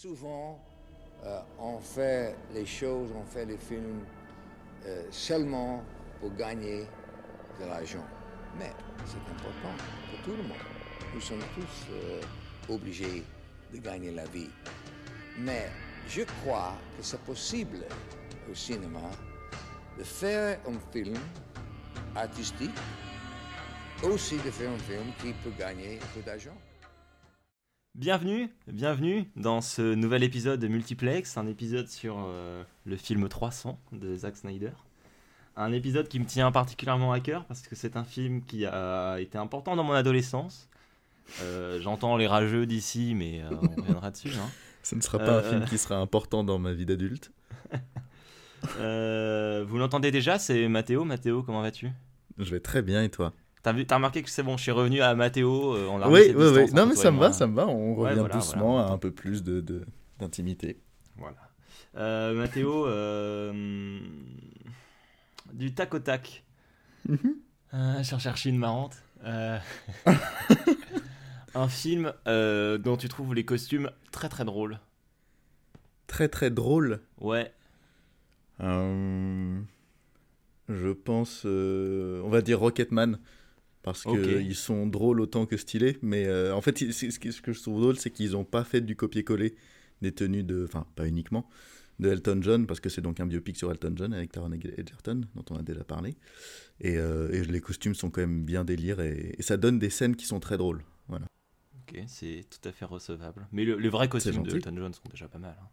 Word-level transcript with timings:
Souvent, 0.00 0.56
euh, 1.24 1.40
on 1.58 1.80
fait 1.80 2.36
les 2.54 2.64
choses, 2.64 3.10
on 3.16 3.24
fait 3.24 3.44
les 3.44 3.56
films 3.56 4.04
euh, 4.86 5.02
seulement 5.10 5.82
pour 6.20 6.32
gagner 6.36 6.86
de 7.60 7.66
l'argent. 7.66 8.06
Mais 8.56 8.70
c'est 9.04 9.16
important 9.16 9.74
pour 10.08 10.22
tout 10.22 10.36
le 10.40 10.44
monde. 10.44 10.62
Nous 11.12 11.20
sommes 11.20 11.42
tous 11.52 11.86
euh, 11.90 12.20
obligés 12.68 13.24
de 13.72 13.78
gagner 13.78 14.12
la 14.12 14.24
vie. 14.26 14.50
Mais 15.36 15.68
je 16.08 16.22
crois 16.22 16.74
que 16.96 17.02
c'est 17.02 17.20
possible 17.22 17.78
au 18.48 18.54
cinéma 18.54 19.10
de 19.98 20.04
faire 20.04 20.60
un 20.68 20.92
film 20.92 21.18
artistique, 22.14 22.78
aussi 24.04 24.36
de 24.36 24.50
faire 24.52 24.70
un 24.70 24.78
film 24.78 25.12
qui 25.20 25.32
peut 25.42 25.58
gagner 25.58 25.98
beaucoup 25.98 26.24
d'argent. 26.24 26.54
Bienvenue, 27.98 28.48
bienvenue 28.68 29.28
dans 29.34 29.60
ce 29.60 29.82
nouvel 29.82 30.22
épisode 30.22 30.60
de 30.60 30.68
Multiplex, 30.68 31.36
un 31.36 31.48
épisode 31.48 31.88
sur 31.88 32.16
euh, 32.28 32.62
le 32.86 32.96
film 32.96 33.28
300 33.28 33.76
de 33.90 34.14
Zack 34.14 34.36
Snyder. 34.36 34.70
Un 35.56 35.72
épisode 35.72 36.06
qui 36.06 36.20
me 36.20 36.24
tient 36.24 36.52
particulièrement 36.52 37.10
à 37.10 37.18
cœur 37.18 37.44
parce 37.46 37.62
que 37.62 37.74
c'est 37.74 37.96
un 37.96 38.04
film 38.04 38.44
qui 38.44 38.66
a 38.66 39.16
été 39.18 39.36
important 39.36 39.74
dans 39.74 39.82
mon 39.82 39.94
adolescence. 39.94 40.68
Euh, 41.42 41.80
J'entends 41.80 42.16
les 42.16 42.28
rageux 42.28 42.66
d'ici, 42.66 43.16
mais 43.16 43.42
euh, 43.42 43.56
on 43.60 43.80
reviendra 43.80 44.12
dessus. 44.12 44.30
Hein. 44.38 44.48
Ce 44.84 44.94
ne 44.94 45.00
sera 45.00 45.18
pas 45.18 45.38
un 45.38 45.42
film 45.42 45.64
qui 45.64 45.76
sera 45.76 45.96
important 45.96 46.44
dans 46.44 46.60
ma 46.60 46.72
vie 46.74 46.86
d'adulte. 46.86 47.32
Vous 48.78 49.76
l'entendez 49.76 50.12
déjà, 50.12 50.38
c'est 50.38 50.68
Mathéo. 50.68 51.02
Mathéo, 51.02 51.42
comment 51.42 51.62
vas-tu? 51.62 51.90
Je 52.38 52.48
vais 52.48 52.60
très 52.60 52.80
bien 52.80 53.02
et 53.02 53.08
toi? 53.08 53.32
T'as 53.68 53.74
vu- 53.74 53.84
t'as 53.84 53.96
remarqué 53.96 54.22
que 54.22 54.30
c'est 54.30 54.42
bon, 54.42 54.56
je 54.56 54.62
suis 54.62 54.70
revenu 54.72 55.02
à 55.02 55.14
Mathéo. 55.14 55.74
euh, 55.74 55.86
on 55.90 56.00
a 56.00 56.06
remis 56.06 56.20
Oui, 56.20 56.32
oui, 56.34 56.46
oui. 56.54 56.72
Non, 56.72 56.86
mais 56.86 56.94
ça 56.94 57.10
me 57.10 57.18
va, 57.18 57.34
ça 57.34 57.46
me 57.46 57.54
va. 57.54 57.66
On 57.66 57.92
Ouais, 57.92 58.08
revient 58.08 58.20
voilà, 58.20 58.34
doucement 58.34 58.72
voilà. 58.76 58.88
à 58.88 58.92
un 58.92 58.96
peu 58.96 59.10
plus 59.10 59.42
de 59.42 59.60
de- 59.60 59.84
d'intimité. 60.18 60.80
Voilà. 61.18 61.36
Euh, 61.98 62.32
Mathéo, 62.32 62.86
euh, 62.86 64.00
du 65.52 65.74
tac 65.74 65.92
au 65.92 65.98
tac. 65.98 66.44
J'en 67.74 68.18
cherche 68.18 68.46
une 68.46 68.56
marrante. 68.56 69.02
Un 71.54 71.68
film 71.68 72.14
dont 72.24 72.96
tu 72.98 73.10
trouves 73.10 73.34
les 73.34 73.44
costumes 73.44 73.90
très 74.12 74.30
très 74.30 74.46
drôles. 74.46 74.78
Très 76.06 76.28
très 76.28 76.50
drôle. 76.50 77.00
Ouais. 77.20 77.52
Je 80.70 80.92
pense, 80.92 81.42
euh, 81.46 82.20
on 82.24 82.28
va 82.28 82.42
dire 82.42 82.60
Rocketman. 82.60 83.18
Parce 83.92 84.04
qu'ils 84.04 84.54
sont 84.54 84.86
drôles 84.86 85.20
autant 85.20 85.46
que 85.46 85.56
stylés. 85.56 85.98
Mais 86.02 86.26
euh, 86.26 86.54
en 86.54 86.60
fait, 86.60 86.76
ce 86.78 87.40
que 87.40 87.52
je 87.52 87.60
trouve 87.60 87.80
drôle, 87.80 87.96
c'est 87.96 88.10
qu'ils 88.10 88.32
n'ont 88.32 88.44
pas 88.44 88.64
fait 88.64 88.80
du 88.80 88.96
copier-coller 88.96 89.54
des 90.02 90.12
tenues 90.12 90.42
de. 90.44 90.64
Enfin, 90.64 90.86
pas 90.96 91.06
uniquement. 91.06 91.48
De 91.98 92.08
Elton 92.10 92.38
John, 92.42 92.66
parce 92.68 92.78
que 92.78 92.88
c'est 92.88 93.00
donc 93.00 93.18
un 93.18 93.26
biopic 93.26 93.56
sur 93.56 93.72
Elton 93.72 93.92
John 93.96 94.14
avec 94.14 94.30
Taron 94.30 94.52
Egerton, 94.52 95.22
dont 95.34 95.44
on 95.50 95.56
a 95.56 95.62
déjà 95.62 95.82
parlé. 95.82 96.16
Et, 96.80 96.96
euh, 96.96 97.28
et 97.32 97.42
les 97.42 97.60
costumes 97.60 97.96
sont 97.96 98.08
quand 98.08 98.20
même 98.20 98.44
bien 98.44 98.64
délire 98.64 99.00
et, 99.00 99.34
et 99.36 99.42
ça 99.42 99.56
donne 99.56 99.80
des 99.80 99.90
scènes 99.90 100.14
qui 100.14 100.24
sont 100.24 100.38
très 100.38 100.56
drôles. 100.56 100.84
Voilà. 101.08 101.26
Ok, 101.88 102.00
c'est 102.06 102.44
tout 102.48 102.68
à 102.68 102.70
fait 102.70 102.84
recevable. 102.84 103.48
Mais 103.50 103.64
le, 103.64 103.76
les 103.78 103.88
vrais 103.88 104.08
costumes 104.08 104.44
de. 104.44 104.54
Elton 104.54 104.76
John 104.76 104.94
sont 104.94 105.02
déjà 105.10 105.26
pas 105.26 105.38
mal. 105.40 105.56
hein. 105.60 105.66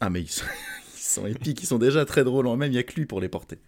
Ah, 0.00 0.08
mais 0.08 0.20
ils 0.22 0.28
sont, 0.30 0.44
ils 0.94 1.00
sont 1.00 1.26
épiques, 1.26 1.60
ils 1.64 1.66
sont 1.66 1.78
déjà 1.78 2.04
très 2.04 2.22
drôles 2.22 2.46
en 2.46 2.56
même, 2.56 2.70
il 2.70 2.74
n'y 2.74 2.78
a 2.78 2.84
que 2.84 2.94
lui 2.94 3.06
pour 3.06 3.20
les 3.20 3.28
porter. 3.28 3.58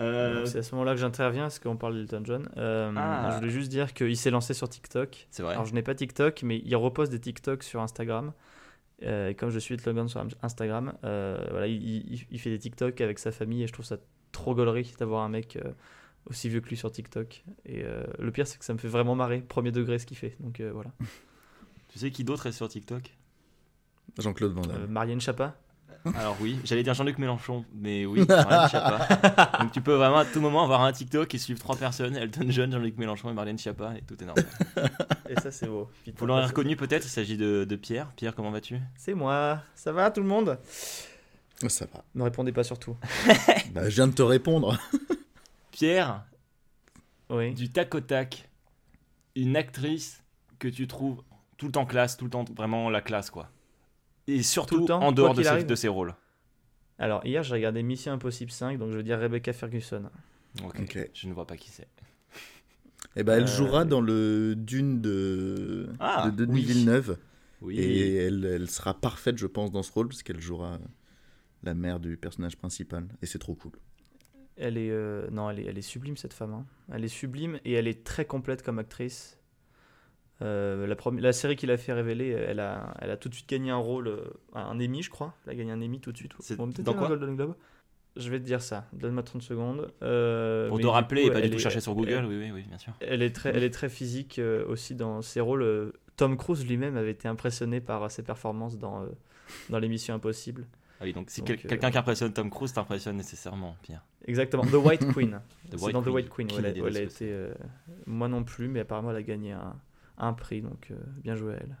Euh, 0.00 0.46
C'est 0.46 0.58
à 0.58 0.62
ce 0.62 0.74
moment-là 0.74 0.92
que 0.94 1.00
j'interviens, 1.00 1.42
parce 1.42 1.58
qu'on 1.58 1.76
parle 1.76 1.94
d'Elton 1.94 2.22
John. 2.24 2.48
Euh, 2.56 2.92
Ah. 2.96 3.28
Je 3.32 3.36
voulais 3.36 3.50
juste 3.50 3.70
dire 3.70 3.92
qu'il 3.94 4.16
s'est 4.16 4.30
lancé 4.30 4.54
sur 4.54 4.68
TikTok. 4.68 5.26
c'est 5.30 5.42
vrai. 5.42 5.52
Alors 5.52 5.66
je 5.66 5.74
n'ai 5.74 5.82
pas 5.82 5.94
TikTok, 5.94 6.42
mais 6.42 6.62
il 6.64 6.74
repose 6.76 7.10
des 7.10 7.20
TikTok 7.20 7.62
sur 7.62 7.80
Instagram. 7.80 8.32
Euh, 9.02 9.28
et 9.30 9.34
comme 9.34 9.50
je 9.50 9.58
suis 9.58 9.76
Logan 9.78 10.08
sur 10.08 10.22
Instagram, 10.42 10.92
euh, 11.04 11.42
voilà, 11.50 11.66
il, 11.66 11.82
il- 12.12 12.26
il 12.30 12.38
fait 12.38 12.50
des 12.50 12.58
TikTok 12.58 13.00
avec 13.00 13.18
sa 13.18 13.32
famille 13.32 13.62
et 13.62 13.66
je 13.66 13.72
trouve 13.72 13.84
ça 13.86 13.96
trop 14.32 14.54
gaulerie 14.54 14.92
d'avoir 14.98 15.22
un 15.24 15.28
mec 15.30 15.56
euh, 15.56 15.70
aussi 16.26 16.48
vieux 16.50 16.60
que 16.60 16.68
lui 16.68 16.76
sur 16.76 16.92
TikTok. 16.92 17.42
Et 17.64 17.82
euh, 17.84 18.04
le 18.18 18.30
pire, 18.30 18.46
c'est 18.46 18.58
que 18.58 18.64
ça 18.64 18.74
me 18.74 18.78
fait 18.78 18.88
vraiment 18.88 19.14
marrer, 19.14 19.40
premier 19.40 19.72
degré, 19.72 19.98
ce 19.98 20.04
qu'il 20.06 20.16
fait. 20.18 20.36
Donc 20.40 20.60
euh, 20.60 20.70
voilà. 20.72 20.90
Tu 21.88 21.98
sais 21.98 22.10
qui 22.12 22.22
d'autre 22.24 22.46
est 22.46 22.52
sur 22.52 22.68
TikTok? 22.68 23.16
Jean-Claude 24.18 24.52
Van 24.52 24.60
Damme. 24.60 24.82
Euh, 24.82 24.86
Marianne 24.86 25.20
Chapa. 25.20 25.56
Alors 26.14 26.36
oui, 26.40 26.58
j'allais 26.64 26.82
dire 26.82 26.94
Jean-Luc 26.94 27.18
Mélenchon, 27.18 27.64
mais 27.74 28.06
oui, 28.06 28.24
Marlène 28.26 28.68
Schiappa. 28.68 29.58
Donc 29.60 29.72
tu 29.72 29.80
peux 29.82 29.94
vraiment 29.94 30.18
à 30.18 30.24
tout 30.24 30.40
moment 30.40 30.62
avoir 30.64 30.82
un 30.82 30.92
TikTok 30.92 31.34
et 31.34 31.38
suivre 31.38 31.58
trois 31.60 31.76
personnes, 31.76 32.16
Elton 32.16 32.46
John, 32.48 32.72
Jean-Luc 32.72 32.96
Mélenchon 32.96 33.30
et 33.30 33.34
Marlène 33.34 33.58
Schiappa, 33.58 33.92
et 33.96 34.02
tout 34.02 34.16
est 34.22 34.26
normal. 34.26 34.46
Et 35.28 35.34
ça, 35.40 35.50
c'est 35.50 35.66
beau. 35.66 35.90
Putain, 36.04 36.16
Vous 36.18 36.26
l'aurez 36.26 36.46
reconnu 36.46 36.74
peut-être, 36.76 37.04
il 37.04 37.10
s'agit 37.10 37.36
de, 37.36 37.64
de 37.68 37.76
Pierre. 37.76 38.10
Pierre, 38.16 38.34
comment 38.34 38.50
vas-tu? 38.50 38.78
C'est 38.96 39.14
moi. 39.14 39.60
Ça 39.74 39.92
va 39.92 40.10
tout 40.10 40.20
le 40.22 40.26
monde? 40.26 40.58
Ça 41.68 41.86
va. 41.92 42.02
Ne 42.14 42.22
répondez 42.22 42.52
pas 42.52 42.64
surtout. 42.64 42.96
Bah, 43.74 43.88
je 43.88 43.94
viens 43.96 44.08
de 44.08 44.14
te 44.14 44.22
répondre. 44.22 44.78
Pierre, 45.70 46.24
Oui. 47.28 47.52
du 47.54 47.70
tac 47.70 47.94
au 47.94 48.00
tac, 48.00 48.48
une 49.36 49.56
actrice 49.56 50.22
que 50.58 50.66
tu 50.68 50.86
trouves 50.86 51.22
tout 51.56 51.66
le 51.66 51.72
temps 51.72 51.86
classe, 51.86 52.16
tout 52.16 52.24
le 52.24 52.30
temps 52.30 52.44
vraiment 52.56 52.90
la 52.90 53.00
classe 53.00 53.30
quoi. 53.30 53.48
Et 54.30 54.42
surtout 54.42 54.84
temps, 54.86 55.00
en 55.02 55.12
dehors 55.12 55.34
de 55.34 55.42
ses, 55.42 55.48
arrive 55.48 55.66
de 55.66 55.74
ses 55.74 55.88
rôles. 55.88 56.14
Alors 56.98 57.24
hier, 57.24 57.42
j'ai 57.42 57.54
regardé 57.54 57.82
Mission 57.82 58.12
Impossible 58.12 58.50
5, 58.50 58.78
donc 58.78 58.90
je 58.92 58.96
veux 58.96 59.02
dire 59.02 59.18
Rebecca 59.18 59.52
Ferguson. 59.52 60.04
Ok, 60.64 60.80
Ok. 60.80 61.10
Je 61.14 61.28
ne 61.28 61.32
vois 61.32 61.46
pas 61.46 61.56
qui 61.56 61.70
c'est. 61.70 61.88
Et 63.16 63.22
ben, 63.24 63.34
elle 63.38 63.44
Euh, 63.44 63.46
jouera 63.46 63.84
dans 63.84 64.00
le 64.00 64.54
Dune 64.56 65.00
de, 65.00 65.88
Ah, 65.98 66.30
de 66.30 66.44
Denis 66.44 66.60
oui. 66.60 66.64
Villeneuve. 66.64 67.16
Oui. 67.62 67.78
Et 67.78 68.16
elle, 68.16 68.44
elle 68.44 68.70
sera 68.70 68.94
parfaite, 68.98 69.38
je 69.38 69.46
pense, 69.46 69.70
dans 69.72 69.82
ce 69.82 69.92
rôle, 69.92 70.08
parce 70.08 70.22
qu'elle 70.22 70.40
jouera 70.40 70.78
la 71.62 71.74
mère 71.74 71.98
du 72.00 72.16
personnage 72.16 72.56
principal. 72.56 73.06
Et 73.22 73.26
c'est 73.26 73.38
trop 73.38 73.54
cool. 73.54 73.72
Elle 74.56 74.76
est, 74.76 74.90
euh, 74.90 75.28
non, 75.30 75.48
elle 75.50 75.60
est, 75.60 75.64
elle 75.64 75.78
est 75.78 75.82
sublime 75.82 76.16
cette 76.18 76.34
femme. 76.34 76.52
hein. 76.52 76.66
Elle 76.92 77.04
est 77.04 77.08
sublime 77.08 77.58
et 77.64 77.72
elle 77.72 77.88
est 77.88 78.04
très 78.04 78.26
complète 78.26 78.62
comme 78.62 78.78
actrice. 78.78 79.38
Euh, 80.42 80.86
la, 80.86 80.94
premi- 80.96 81.20
la 81.20 81.32
série 81.32 81.54
qu'il 81.56 81.70
a 81.70 81.76
fait 81.76 81.92
révéler, 81.92 82.28
elle 82.28 82.60
a, 82.60 82.94
elle 83.00 83.10
a 83.10 83.16
tout 83.16 83.28
de 83.28 83.34
suite 83.34 83.48
gagné 83.48 83.70
un 83.70 83.76
rôle, 83.76 84.08
euh, 84.08 84.24
un 84.54 84.78
Emmy, 84.80 85.02
je 85.02 85.10
crois. 85.10 85.34
Elle 85.46 85.52
a 85.52 85.54
gagné 85.56 85.72
un 85.72 85.82
Emmy 85.82 86.00
tout 86.00 86.12
de 86.12 86.16
suite. 86.16 86.32
C'est 86.40 86.56
Bon, 86.56 86.66
dans 86.68 86.94
quoi 86.94 87.08
Golden 87.08 87.36
Globe. 87.36 87.54
Je 88.16 88.28
vais 88.30 88.40
te 88.40 88.44
dire 88.44 88.60
ça. 88.62 88.86
Donne-moi 88.92 89.22
30 89.22 89.42
secondes. 89.42 89.92
Euh, 90.02 90.68
Pour 90.68 90.80
te 90.80 90.86
rappeler 90.86 91.22
coup, 91.22 91.28
et 91.28 91.32
pas 91.32 91.40
du 91.42 91.50
tout 91.50 91.56
est- 91.56 91.58
chercher 91.60 91.80
sur 91.80 91.94
Google, 91.94 92.10
elle- 92.12 92.26
oui, 92.26 92.38
oui, 92.38 92.50
oui, 92.52 92.62
bien 92.66 92.78
sûr. 92.78 92.92
Elle 93.00 93.22
est 93.22 93.30
très, 93.34 93.50
elle 93.50 93.62
est 93.62 93.70
très 93.70 93.88
physique 93.88 94.38
euh, 94.38 94.64
aussi 94.66 94.94
dans 94.94 95.22
ses 95.22 95.40
rôles. 95.40 95.92
Tom 96.16 96.36
Cruise 96.36 96.66
lui-même 96.66 96.96
avait 96.96 97.12
été 97.12 97.28
impressionné 97.28 97.80
par 97.80 98.10
ses 98.10 98.22
performances 98.22 98.78
dans, 98.78 99.04
dans 99.68 99.78
l'émission 99.78 100.14
Impossible. 100.14 100.66
Ah 101.00 101.04
oui, 101.04 101.12
donc 101.12 101.30
si 101.30 101.42
quel- 101.42 101.56
quelqu'un 101.56 101.90
qui 101.90 101.98
impressionne 101.98 102.32
Tom 102.32 102.50
Cruise 102.50 102.72
t'impressionne 102.72 103.16
nécessairement, 103.16 103.76
Pierre. 103.82 104.04
Exactement. 104.26 104.64
The 104.66 104.74
White 104.74 105.12
Queen. 105.14 105.40
The 105.70 105.80
White 105.80 105.92
dans 105.94 106.02
The. 106.02 106.08
White 106.08 106.28
Queen. 106.30 106.48
elle 106.58 106.66
idée 106.70 106.80
où 106.80 106.84
de 106.84 106.88
elle 106.88 106.96
a 106.96 107.02
été, 107.02 107.46
moi 108.06 108.28
non 108.28 108.42
plus, 108.42 108.68
mais 108.68 108.80
apparemment 108.80 109.10
elle 109.12 109.16
a 109.18 109.22
gagné 109.22 109.52
un, 109.52 109.76
un 110.20 110.32
prix, 110.32 110.62
donc 110.62 110.88
euh, 110.90 110.94
bien 111.22 111.36
joué 111.36 111.54
à 111.54 111.56
elle. 111.56 111.76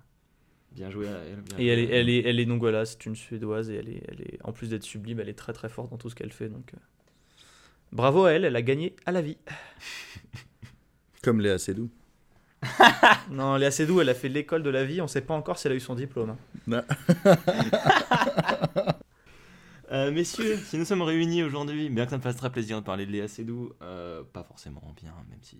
Bien 0.72 0.90
joué 0.90 1.08
à 1.08 1.18
elle. 1.18 1.40
bien 1.42 1.58
Et 1.58 1.64
joué 1.64 1.72
elle 1.72 1.78
à 1.78 1.82
est, 1.82 2.00
elle 2.00 2.08
est, 2.08 2.22
elle 2.28 2.40
est 2.40 2.46
donc 2.46 2.60
voilà, 2.60 2.84
c'est 2.84 3.04
une 3.06 3.16
suédoise 3.16 3.70
et 3.70 3.76
elle 3.76 3.88
est, 3.88 4.02
elle 4.08 4.20
est, 4.22 4.38
en 4.44 4.52
plus 4.52 4.70
d'être 4.70 4.84
sublime, 4.84 5.20
elle 5.20 5.28
est 5.28 5.38
très 5.38 5.52
très 5.52 5.68
forte 5.68 5.90
dans 5.90 5.98
tout 5.98 6.10
ce 6.10 6.14
qu'elle 6.14 6.32
fait. 6.32 6.48
Donc 6.48 6.72
euh, 6.74 6.78
bravo 7.92 8.24
à 8.24 8.32
elle, 8.32 8.44
elle 8.44 8.56
a 8.56 8.62
gagné 8.62 8.94
à 9.06 9.12
la 9.12 9.22
vie. 9.22 9.38
Comme 11.22 11.40
Léa 11.40 11.58
Seydoux. 11.58 11.90
non, 13.30 13.56
Léa 13.56 13.70
Seydoux, 13.70 14.00
elle 14.00 14.08
a 14.08 14.14
fait 14.14 14.28
l'école 14.28 14.62
de 14.62 14.70
la 14.70 14.84
vie. 14.84 15.00
On 15.00 15.08
sait 15.08 15.22
pas 15.22 15.34
encore 15.34 15.58
si 15.58 15.66
elle 15.66 15.74
a 15.74 15.76
eu 15.76 15.80
son 15.80 15.94
diplôme. 15.94 16.36
hein. 16.72 16.84
Euh, 19.92 20.12
messieurs, 20.12 20.56
si 20.56 20.78
nous 20.78 20.84
sommes 20.84 21.02
réunis 21.02 21.42
aujourd'hui, 21.42 21.88
bien 21.88 22.04
que 22.04 22.10
ça 22.10 22.16
me 22.16 22.22
fasse 22.22 22.36
très 22.36 22.50
plaisir 22.50 22.80
de 22.80 22.86
parler 22.86 23.06
de 23.06 23.10
Léa 23.10 23.26
Seydoux, 23.26 23.72
euh, 23.82 24.22
pas 24.22 24.44
forcément 24.44 24.94
bien, 25.02 25.12
même 25.28 25.40
si, 25.42 25.58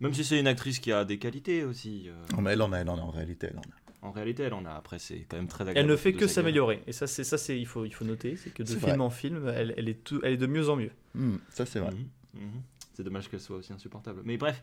même 0.00 0.14
si 0.14 0.24
c'est 0.24 0.38
une 0.38 0.46
actrice 0.46 0.78
qui 0.78 0.92
a 0.92 1.04
des 1.04 1.18
qualités 1.18 1.64
aussi. 1.64 2.04
euh, 2.08 2.12
Non, 2.36 2.42
mais 2.42 2.52
elle 2.52 2.62
en 2.62 2.72
a, 2.72 2.78
elle 2.78 2.88
en 2.90 2.98
a 2.98 3.02
en 3.02 3.10
réalité. 3.10 3.48
Elle 3.50 3.58
en 3.58 3.62
a. 3.62 4.08
en 4.08 4.10
réalité, 4.12 4.44
elle 4.44 4.54
en 4.54 4.64
a. 4.64 4.70
Après, 4.70 4.98
c'est 4.98 5.26
quand 5.28 5.36
même 5.36 5.48
très 5.48 5.62
agréable. 5.62 5.80
Elle 5.80 5.86
ne 5.90 5.96
fait 5.96 6.12
que 6.12 6.26
s'améliorer. 6.26 6.82
Et 6.86 6.92
ça, 6.92 7.06
c'est 7.06 7.24
ça, 7.24 7.36
c'est 7.38 7.58
il 7.58 7.66
faut, 7.66 7.84
il 7.84 7.92
faut 7.92 8.04
noter, 8.04 8.36
c'est 8.36 8.50
que 8.50 8.62
de 8.62 8.68
C'est 8.68 8.74
film 8.78 8.90
vrai. 8.92 8.98
en 9.00 9.10
film, 9.10 9.52
elle, 9.54 9.74
elle 9.76 9.88
est 9.88 10.04
tout- 10.04 10.20
elle 10.22 10.34
est 10.34 10.36
de 10.38 10.46
mieux 10.46 10.68
en 10.68 10.76
mieux. 10.76 10.90
Hmm, 11.14 11.36
ça, 11.50 11.66
c'est 11.66 11.80
vrai. 11.80 11.90
Mhm, 12.34 12.42
mhm. 12.42 12.62
C'est 12.94 13.02
dommage 13.04 13.28
qu'elle 13.28 13.40
soit 13.40 13.56
aussi 13.56 13.72
insupportable. 13.72 14.22
Mais 14.24 14.36
bref, 14.36 14.60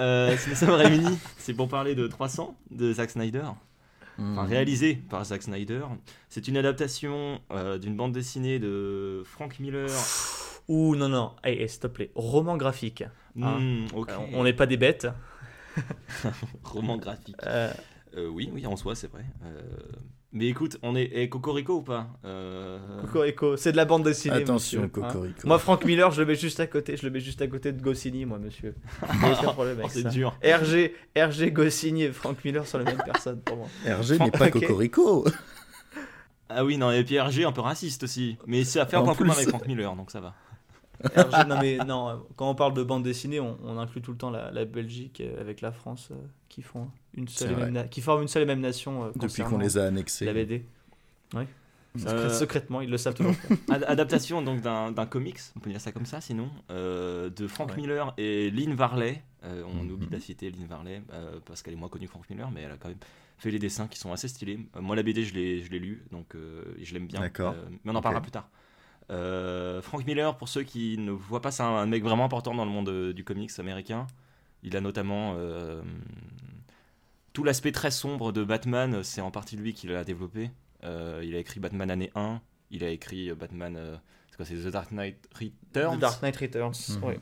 euh, 0.00 0.36
si 0.36 0.48
nous 0.50 0.56
sommes 0.56 0.70
réunis, 0.70 1.16
c'est 1.38 1.54
pour 1.54 1.68
parler 1.68 1.94
de 1.94 2.06
300 2.08 2.56
de 2.70 2.92
Zack 2.92 3.10
Snyder. 3.10 3.42
enfin 4.18 4.42
Hmm. 4.44 4.48
réalisé 4.48 4.96
par 4.96 5.24
Zack 5.24 5.42
Snyder. 5.44 5.82
C'est 6.28 6.48
une 6.48 6.56
adaptation 6.56 7.40
euh, 7.52 7.78
d'une 7.78 7.94
bande 7.96 8.10
dessinée 8.12 8.58
de 8.58 9.22
Frank 9.24 9.60
Miller. 9.60 9.88
Ouh, 10.68 10.96
non, 10.96 11.08
non, 11.08 11.32
hey, 11.44 11.60
hey, 11.62 11.68
s'il 11.68 11.80
te 11.80 11.86
plaît, 11.86 12.10
roman 12.14 12.56
graphique. 12.56 13.02
Hein. 13.02 13.58
Hmm, 13.58 13.86
ok. 13.94 14.10
Euh, 14.10 14.16
On 14.34 14.44
n'est 14.44 14.52
pas 14.52 14.66
des 14.66 14.76
bêtes. 14.76 15.06
roman 16.64 16.96
graphique. 16.96 17.36
Euh, 17.44 17.72
Euh, 18.16 18.26
oui, 18.26 18.50
oui, 18.52 18.66
en 18.66 18.74
soi, 18.76 18.94
c'est 18.94 19.10
vrai. 19.12 19.24
Euh, 19.44 19.60
Mais 20.32 20.46
écoute, 20.46 20.78
on 20.82 20.96
est 20.96 21.04
et 21.04 21.28
Cocorico 21.28 21.74
ou 21.76 21.82
pas? 21.82 22.08
Euh... 22.24 22.78
Cocorico, 23.02 23.56
c'est 23.56 23.70
de 23.72 23.76
la 23.76 23.84
bande 23.84 24.02
dessinée. 24.02 24.36
Attention, 24.36 24.82
monsieur, 24.82 25.02
hein. 25.02 25.08
Cocorico. 25.10 25.46
Moi, 25.46 25.58
Frank 25.58 25.84
Miller, 25.84 26.10
je 26.10 26.20
le 26.22 26.26
mets 26.26 26.34
juste 26.34 26.58
à 26.58 26.66
côté. 26.66 26.96
Je 26.96 27.04
le 27.04 27.10
mets 27.10 27.20
juste 27.20 27.40
à 27.42 27.46
côté 27.46 27.70
de 27.70 27.80
Goscinny, 27.82 28.24
moi, 28.24 28.38
monsieur. 28.38 28.74
Aucun 29.02 29.52
problème 29.52 29.78
Oh, 29.84 29.88
c'est 29.90 30.02
ça. 30.02 30.08
dur. 30.08 30.36
RG, 30.42 30.92
RG, 31.16 31.52
Goscinny 31.52 32.04
et 32.04 32.12
Frank 32.12 32.42
Miller 32.44 32.66
sont 32.66 32.78
les 32.78 32.84
mêmes 32.84 33.02
personnes 33.04 33.40
pour 33.42 33.56
moi. 33.56 33.68
RG 33.86 34.18
n'est 34.18 34.30
pas. 34.30 34.50
Cocorico. 34.50 35.26
Ah 36.48 36.64
oui, 36.64 36.78
non, 36.78 36.90
et 36.90 37.04
puis 37.04 37.20
RG 37.20 37.44
un 37.44 37.52
peu 37.52 37.60
raciste 37.60 38.04
aussi. 38.04 38.38
Mais 38.46 38.64
c'est 38.64 38.80
à 38.80 38.86
faire 38.86 39.02
En 39.02 39.04
point 39.04 39.14
commun 39.14 39.34
avec 39.34 39.48
Frank 39.50 39.66
Miller, 39.66 39.94
donc 39.94 40.10
ça 40.10 40.20
va. 40.20 40.34
RG, 41.04 41.46
non 41.48 41.58
mais 41.60 41.78
non, 41.78 42.24
quand 42.36 42.50
on 42.50 42.54
parle 42.54 42.74
de 42.74 42.82
bande 42.82 43.02
dessinée, 43.02 43.40
on, 43.40 43.56
on 43.64 43.78
inclut 43.78 44.02
tout 44.02 44.12
le 44.12 44.18
temps 44.18 44.30
la, 44.30 44.50
la 44.50 44.64
Belgique 44.64 45.20
euh, 45.20 45.40
avec 45.40 45.60
la 45.60 45.70
France 45.72 46.08
euh, 46.10 46.16
qui 46.48 46.62
font 46.62 46.90
une 47.14 47.28
seule 47.28 47.52
et 47.52 47.56
même 47.56 47.70
na- 47.72 47.84
qui 47.88 48.00
forment 48.00 48.22
une 48.22 48.28
seule 48.28 48.42
et 48.42 48.46
même 48.46 48.60
nation 48.60 49.04
euh, 49.04 49.10
Depuis 49.16 49.42
qu'on 49.44 49.58
les 49.58 49.78
a 49.78 49.84
annexés. 49.86 50.24
la 50.24 50.32
BD. 50.32 50.64
Oui. 51.34 51.44
Euh, 52.06 52.28
Secrètement, 52.30 52.80
ils 52.80 52.90
le 52.90 52.98
savent 52.98 53.14
toujours. 53.14 53.34
adaptation 53.70 54.42
donc 54.42 54.60
d'un 54.60 54.92
d'un 54.92 55.06
comics, 55.06 55.38
on 55.56 55.60
peut 55.60 55.70
dire 55.70 55.80
ça 55.80 55.90
comme 55.90 56.06
ça 56.06 56.20
sinon, 56.20 56.48
euh, 56.70 57.28
de 57.30 57.46
Frank 57.46 57.70
Ouais. 57.70 57.76
Miller 57.76 58.14
et 58.18 58.50
Lynn 58.50 58.74
Varley. 58.74 59.22
Euh, 59.44 59.62
on 59.68 59.84
Mhm. 59.84 59.90
oublie 59.92 60.06
de 60.08 60.12
la 60.12 60.20
citer 60.20 60.50
Lynn 60.50 60.66
Varley 60.66 61.00
euh, 61.12 61.38
parce 61.46 61.62
qu'elle 61.62 61.74
est 61.74 61.78
moins 61.78 61.88
connue 61.88 62.06
que 62.06 62.10
Frank 62.10 62.28
Miller, 62.28 62.50
mais 62.50 62.62
elle 62.62 62.72
a 62.72 62.76
quand 62.76 62.88
même 62.88 62.98
fait 63.38 63.50
les 63.52 63.58
dessins 63.60 63.86
qui 63.86 63.98
sont 63.98 64.12
assez 64.12 64.26
stylés. 64.28 64.58
Euh, 64.76 64.80
moi 64.80 64.96
la 64.96 65.02
BD 65.04 65.22
je 65.24 65.32
l'ai 65.34 65.62
je 65.62 65.70
l'ai 65.70 65.78
lu 65.78 66.04
donc 66.12 66.34
euh, 66.34 66.64
je 66.82 66.92
l'aime 66.94 67.06
bien. 67.06 67.20
D'accord. 67.20 67.54
Euh, 67.56 67.64
mais 67.84 67.92
on 67.92 67.94
en 67.96 68.00
parlera 68.02 68.20
plus 68.20 68.32
tard. 68.32 68.48
Euh, 69.10 69.80
Frank 69.82 70.06
Miller, 70.06 70.36
pour 70.36 70.48
ceux 70.48 70.62
qui 70.62 70.98
ne 70.98 71.10
voient 71.10 71.40
pas, 71.40 71.50
c'est 71.50 71.62
un, 71.62 71.66
un 71.66 71.86
mec 71.86 72.02
vraiment 72.02 72.24
important 72.24 72.54
dans 72.54 72.64
le 72.64 72.70
monde 72.70 72.88
euh, 72.88 73.12
du 73.12 73.24
comics 73.24 73.50
américain. 73.58 74.06
Il 74.62 74.76
a 74.76 74.80
notamment 74.80 75.34
euh, 75.36 75.82
tout 77.32 77.44
l'aspect 77.44 77.72
très 77.72 77.90
sombre 77.90 78.32
de 78.32 78.44
Batman, 78.44 79.02
c'est 79.02 79.20
en 79.20 79.30
partie 79.30 79.56
lui 79.56 79.72
qui 79.72 79.86
l'a 79.86 80.04
développé. 80.04 80.50
Euh, 80.84 81.22
il 81.24 81.34
a 81.34 81.38
écrit 81.38 81.60
Batman 81.60 81.90
année 81.90 82.10
1, 82.14 82.40
il 82.70 82.84
a 82.84 82.90
écrit 82.90 83.32
Batman, 83.34 83.76
euh, 83.76 83.96
c'est 84.30 84.36
quoi, 84.36 84.44
c'est 84.44 84.56
The 84.56 84.68
Dark 84.72 84.90
Knight 84.92 85.28
Returns, 85.34 85.96
The 85.96 86.00
Dark 86.00 86.22
Knight 86.22 86.36
Returns. 86.36 86.72
Mhm. 86.90 87.04
oui. 87.04 87.14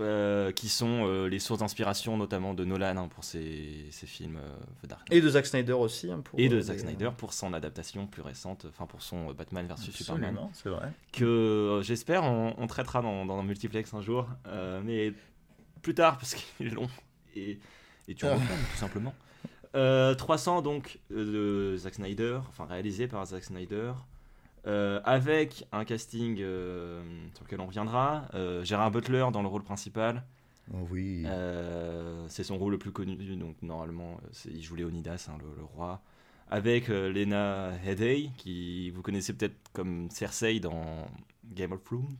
Euh, 0.00 0.50
qui 0.52 0.68
sont 0.68 1.06
euh, 1.06 1.28
les 1.28 1.38
sources 1.38 1.60
d'inspiration 1.60 2.16
notamment 2.16 2.52
de 2.54 2.64
Nolan 2.64 2.96
hein, 2.96 3.08
pour 3.08 3.22
ses, 3.24 3.86
ses 3.90 4.06
films 4.06 4.38
euh, 4.38 4.48
The 4.82 4.86
Dark 4.88 5.00
Knight. 5.08 5.12
Et 5.18 5.20
de 5.20 5.28
Zack 5.28 5.46
Snyder 5.46 5.72
aussi. 5.74 6.10
hein, 6.10 6.20
pour, 6.24 6.38
Et 6.40 6.48
de 6.48 6.56
euh, 6.56 6.60
Zack 6.60 6.80
Snyder 6.80 7.10
pour 7.16 7.32
son 7.32 7.52
adaptation 7.54 8.06
plus 8.06 8.22
récente, 8.22 8.66
enfin 8.68 8.86
pour 8.86 9.02
son 9.02 9.32
Batman 9.32 9.66
versus 9.66 9.94
Superman 9.94 10.36
c'est 10.52 10.68
vrai. 10.68 10.90
que 11.12 11.80
j'espère 11.84 12.24
on, 12.24 12.54
on 12.58 12.66
traitera 12.66 13.02
dans, 13.02 13.24
dans 13.24 13.38
un 13.38 13.44
multiplex 13.44 13.94
un 13.94 14.02
jour, 14.02 14.26
mais 14.82 15.12
plus 15.82 15.94
tard 15.94 16.18
parce 16.18 16.34
qu'il 16.34 16.66
est 16.66 16.70
long 16.70 16.88
et, 17.36 17.58
et 18.08 18.14
tu 18.14 18.26
Ah. 18.26 18.36
tout 18.36 18.78
simplement. 18.78 19.14
Euh, 19.76 20.14
300 20.14 20.62
donc 20.62 20.98
de 21.10 21.74
Zack 21.76 21.94
Snyder, 21.94 22.38
enfin 22.48 22.64
réalisé 22.64 23.08
par 23.08 23.26
Zack 23.26 23.42
Snyder, 23.44 23.92
euh, 24.66 25.00
avec 25.04 25.66
un 25.72 25.84
casting 25.84 26.38
euh, 26.40 27.02
sur 27.34 27.44
lequel 27.44 27.60
on 27.60 27.66
reviendra. 27.66 28.26
euh, 28.34 28.64
Gérard 28.64 28.90
Butler 28.90 29.26
dans 29.32 29.42
le 29.42 29.48
rôle 29.48 29.62
principal, 29.62 30.24
Oh 30.72 30.86
oui. 30.90 31.22
euh, 31.26 32.24
c'est 32.28 32.44
son 32.44 32.56
rôle 32.58 32.72
le 32.72 32.78
plus 32.78 32.92
connu, 32.92 33.16
donc 33.36 33.56
normalement 33.62 34.18
il 34.46 34.62
joue 34.62 34.76
Léonidas, 34.76 35.28
hein, 35.30 35.36
le, 35.40 35.46
le 35.56 35.64
roi. 35.64 36.00
Avec 36.50 36.88
Lena 36.88 37.72
Headey, 37.84 38.30
qui 38.36 38.90
vous 38.90 39.02
connaissez 39.02 39.32
peut-être 39.32 39.56
comme 39.72 40.10
Cersei 40.10 40.60
dans 40.60 41.06
Game 41.44 41.72
of 41.72 41.82
Thrones. 41.84 42.16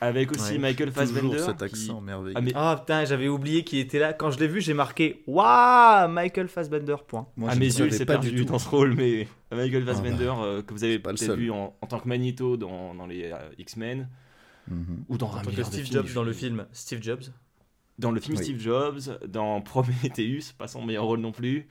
Avec 0.00 0.30
aussi 0.32 0.52
Ouais. 0.52 0.58
Michael 0.58 0.90
Fassbender. 0.92 1.20
Toujours 1.36 1.46
cet 1.46 1.56
qui- 1.58 1.64
accent 1.64 2.00
merveilleux. 2.00 2.34
Ah, 2.36 2.40
mais- 2.40 2.52
Ah 2.54 2.76
putain, 2.78 3.04
j'avais 3.04 3.28
oublié 3.28 3.64
qu'il 3.64 3.78
était 3.78 3.98
là. 3.98 4.12
Quand 4.12 4.30
je 4.30 4.38
l'ai 4.38 4.46
vu, 4.48 4.60
j'ai 4.60 4.74
marqué 4.74 5.22
Waouh, 5.26 6.08
Michael 6.10 6.48
Fassbender. 6.48 6.96
Point. 7.06 7.26
Moi, 7.36 7.50
à 7.50 7.54
mes 7.54 7.66
yeux, 7.66 7.86
il 7.86 7.92
s'est 7.92 8.04
pas 8.06 8.16
du 8.18 8.28
perdu 8.28 8.44
tout. 8.44 8.52
dans 8.52 8.58
ce 8.58 8.68
rôle, 8.68 8.94
mais 8.94 9.26
Michael 9.50 9.82
Ah 9.82 9.86
bah, 9.86 9.92
Fassbender, 9.94 10.32
euh, 10.38 10.62
que 10.62 10.72
vous 10.74 10.84
avez 10.84 10.98
peut-être 10.98 11.34
vu 11.34 11.50
en, 11.50 11.74
en 11.80 11.86
tant 11.86 11.98
que 11.98 12.08
Magneto 12.08 12.56
dans, 12.56 12.94
dans 12.94 13.06
les 13.06 13.24
euh, 13.32 13.36
X-Men, 13.58 14.08
Mhm. 14.68 15.04
ou 15.08 15.16
dans 15.16 15.28
En 15.30 15.36
un 15.36 15.42
tant 15.42 15.50
que 15.50 15.62
Steve 15.62 15.86
Jobs 15.90 16.12
dans 16.14 16.24
le 16.24 16.32
film 16.32 16.66
Steve 16.72 17.02
Jobs. 17.02 17.22
Dans 17.98 18.10
le 18.10 18.20
film 18.20 18.36
Oui. 18.36 18.44
Steve 18.44 18.60
Jobs, 18.60 19.00
dans 19.26 19.60
Prometheus, 19.62 20.52
pas 20.58 20.68
son 20.68 20.84
meilleur 20.84 21.04
rôle 21.04 21.20
non 21.20 21.32
plus, 21.32 21.66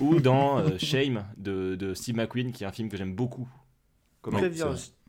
ou 0.00 0.20
dans 0.20 0.58
euh, 0.60 0.78
Shame 0.78 1.24
de, 1.36 1.74
de 1.74 1.92
Steve 1.92 2.16
McQueen, 2.16 2.52
qui 2.52 2.64
est 2.64 2.66
un 2.66 2.72
film 2.72 2.88
que 2.88 2.96
j'aime 2.96 3.14
beaucoup. 3.14 3.46
Comment 4.22 4.38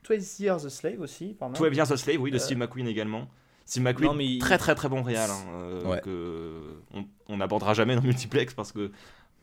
12 0.07 0.23
c'est 0.23 0.43
Years, 0.43 0.57
12 0.61 0.63
Years 0.63 0.65
a 0.65 0.69
Slave 0.69 1.01
aussi, 1.01 1.35
pardon. 1.37 1.57
12 1.59 1.75
Years 1.75 1.91
a 1.91 1.97
Slave, 1.97 2.17
oui, 2.21 2.31
de 2.31 2.35
Euh, 2.35 2.39
Steve 2.39 2.57
McQueen 2.57 2.87
également. 2.87 3.27
Steve 3.65 3.83
McQueen, 3.83 4.07
non, 4.11 4.15
mais 4.15 4.25
il- 4.25 4.39
très 4.39 4.57
très 4.57 4.75
très 4.75 4.87
bon 4.89 5.01
réal, 5.03 5.29
hein, 5.29 5.45
euh, 5.55 5.83
Ouais. 5.85 6.01
que 6.01 6.61
on 7.27 7.37
n'abordera 7.37 7.73
jamais 7.73 7.95
dans 7.95 8.01
Multiplex 8.01 8.53
parce 8.53 8.71
que 8.71 8.91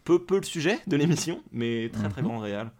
peu 0.04 0.18
peu 0.24 0.36
le 0.36 0.42
sujet 0.44 0.78
de 0.86 0.96
l'émission, 0.96 1.42
mais 1.52 1.90
très 1.92 2.08
très 2.08 2.22
Mhm. 2.22 2.28
bon 2.28 2.38
réal. 2.38 2.70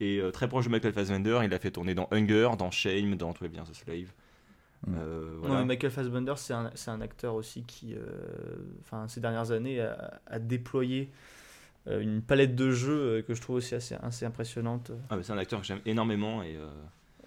Et 0.00 0.18
euh, 0.20 0.30
très 0.30 0.48
proche 0.48 0.64
de 0.66 0.70
Michael 0.70 0.92
Fassbender, 0.92 1.40
il 1.44 1.52
a 1.52 1.58
fait 1.58 1.70
tourner 1.72 1.94
dans 1.94 2.08
Hunger, 2.12 2.50
dans 2.58 2.70
Shame, 2.70 3.16
dans 3.16 3.32
12 3.32 3.52
Years 3.54 3.66
a 3.70 3.74
Slave. 3.74 4.12
Mhm. 4.86 4.94
Euh, 4.96 5.34
Non, 5.34 5.48
voilà. 5.48 5.64
Michael 5.64 5.90
Fassbender, 5.90 6.34
c'est 6.36 6.54
un, 6.54 6.70
c'est 6.74 6.90
un 6.90 7.00
acteur 7.00 7.34
aussi 7.34 7.64
qui, 7.64 7.94
euh, 7.94 7.98
enfin, 8.82 9.08
ces 9.08 9.20
dernières 9.20 9.50
années, 9.50 9.80
a, 9.80 10.20
a 10.26 10.38
déployé 10.38 11.10
une 11.90 12.20
palette 12.22 12.54
de 12.54 12.70
jeux 12.70 13.24
que 13.26 13.32
je 13.34 13.40
trouve 13.40 13.56
aussi 13.56 13.74
assez, 13.74 13.94
assez 14.02 14.26
impressionnante. 14.26 14.92
Ah, 15.08 15.16
c'est 15.22 15.32
un 15.32 15.38
acteur 15.38 15.58
que 15.60 15.66
j'aime 15.66 15.80
énormément 15.86 16.42
et 16.42 16.54
euh, 16.56 16.68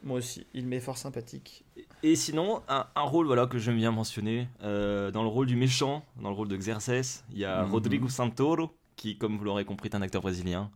Moi 0.03 0.17
aussi, 0.17 0.45
il 0.53 0.65
m'est 0.67 0.79
fort 0.79 0.97
sympathique. 0.97 1.63
Et 2.03 2.15
sinon, 2.15 2.63
un, 2.67 2.87
un 2.95 3.01
rôle 3.01 3.27
voilà, 3.27 3.45
que 3.45 3.59
j'aime 3.59 3.77
bien 3.77 3.91
mentionner, 3.91 4.47
euh, 4.63 5.11
dans 5.11 5.21
le 5.21 5.29
rôle 5.29 5.45
du 5.45 5.55
méchant, 5.55 6.03
dans 6.21 6.29
le 6.29 6.35
rôle 6.35 6.47
de 6.47 6.57
Xerxes, 6.57 7.23
il 7.31 7.37
y 7.37 7.45
a 7.45 7.63
Mhm. 7.63 7.71
Rodrigo 7.71 8.09
Santoro, 8.09 8.75
qui, 8.95 9.17
comme 9.17 9.37
vous 9.37 9.43
l'aurez 9.43 9.65
compris, 9.65 9.89
est 9.89 9.95
un 9.95 10.01
acteur 10.01 10.21
brésilien, 10.21 10.71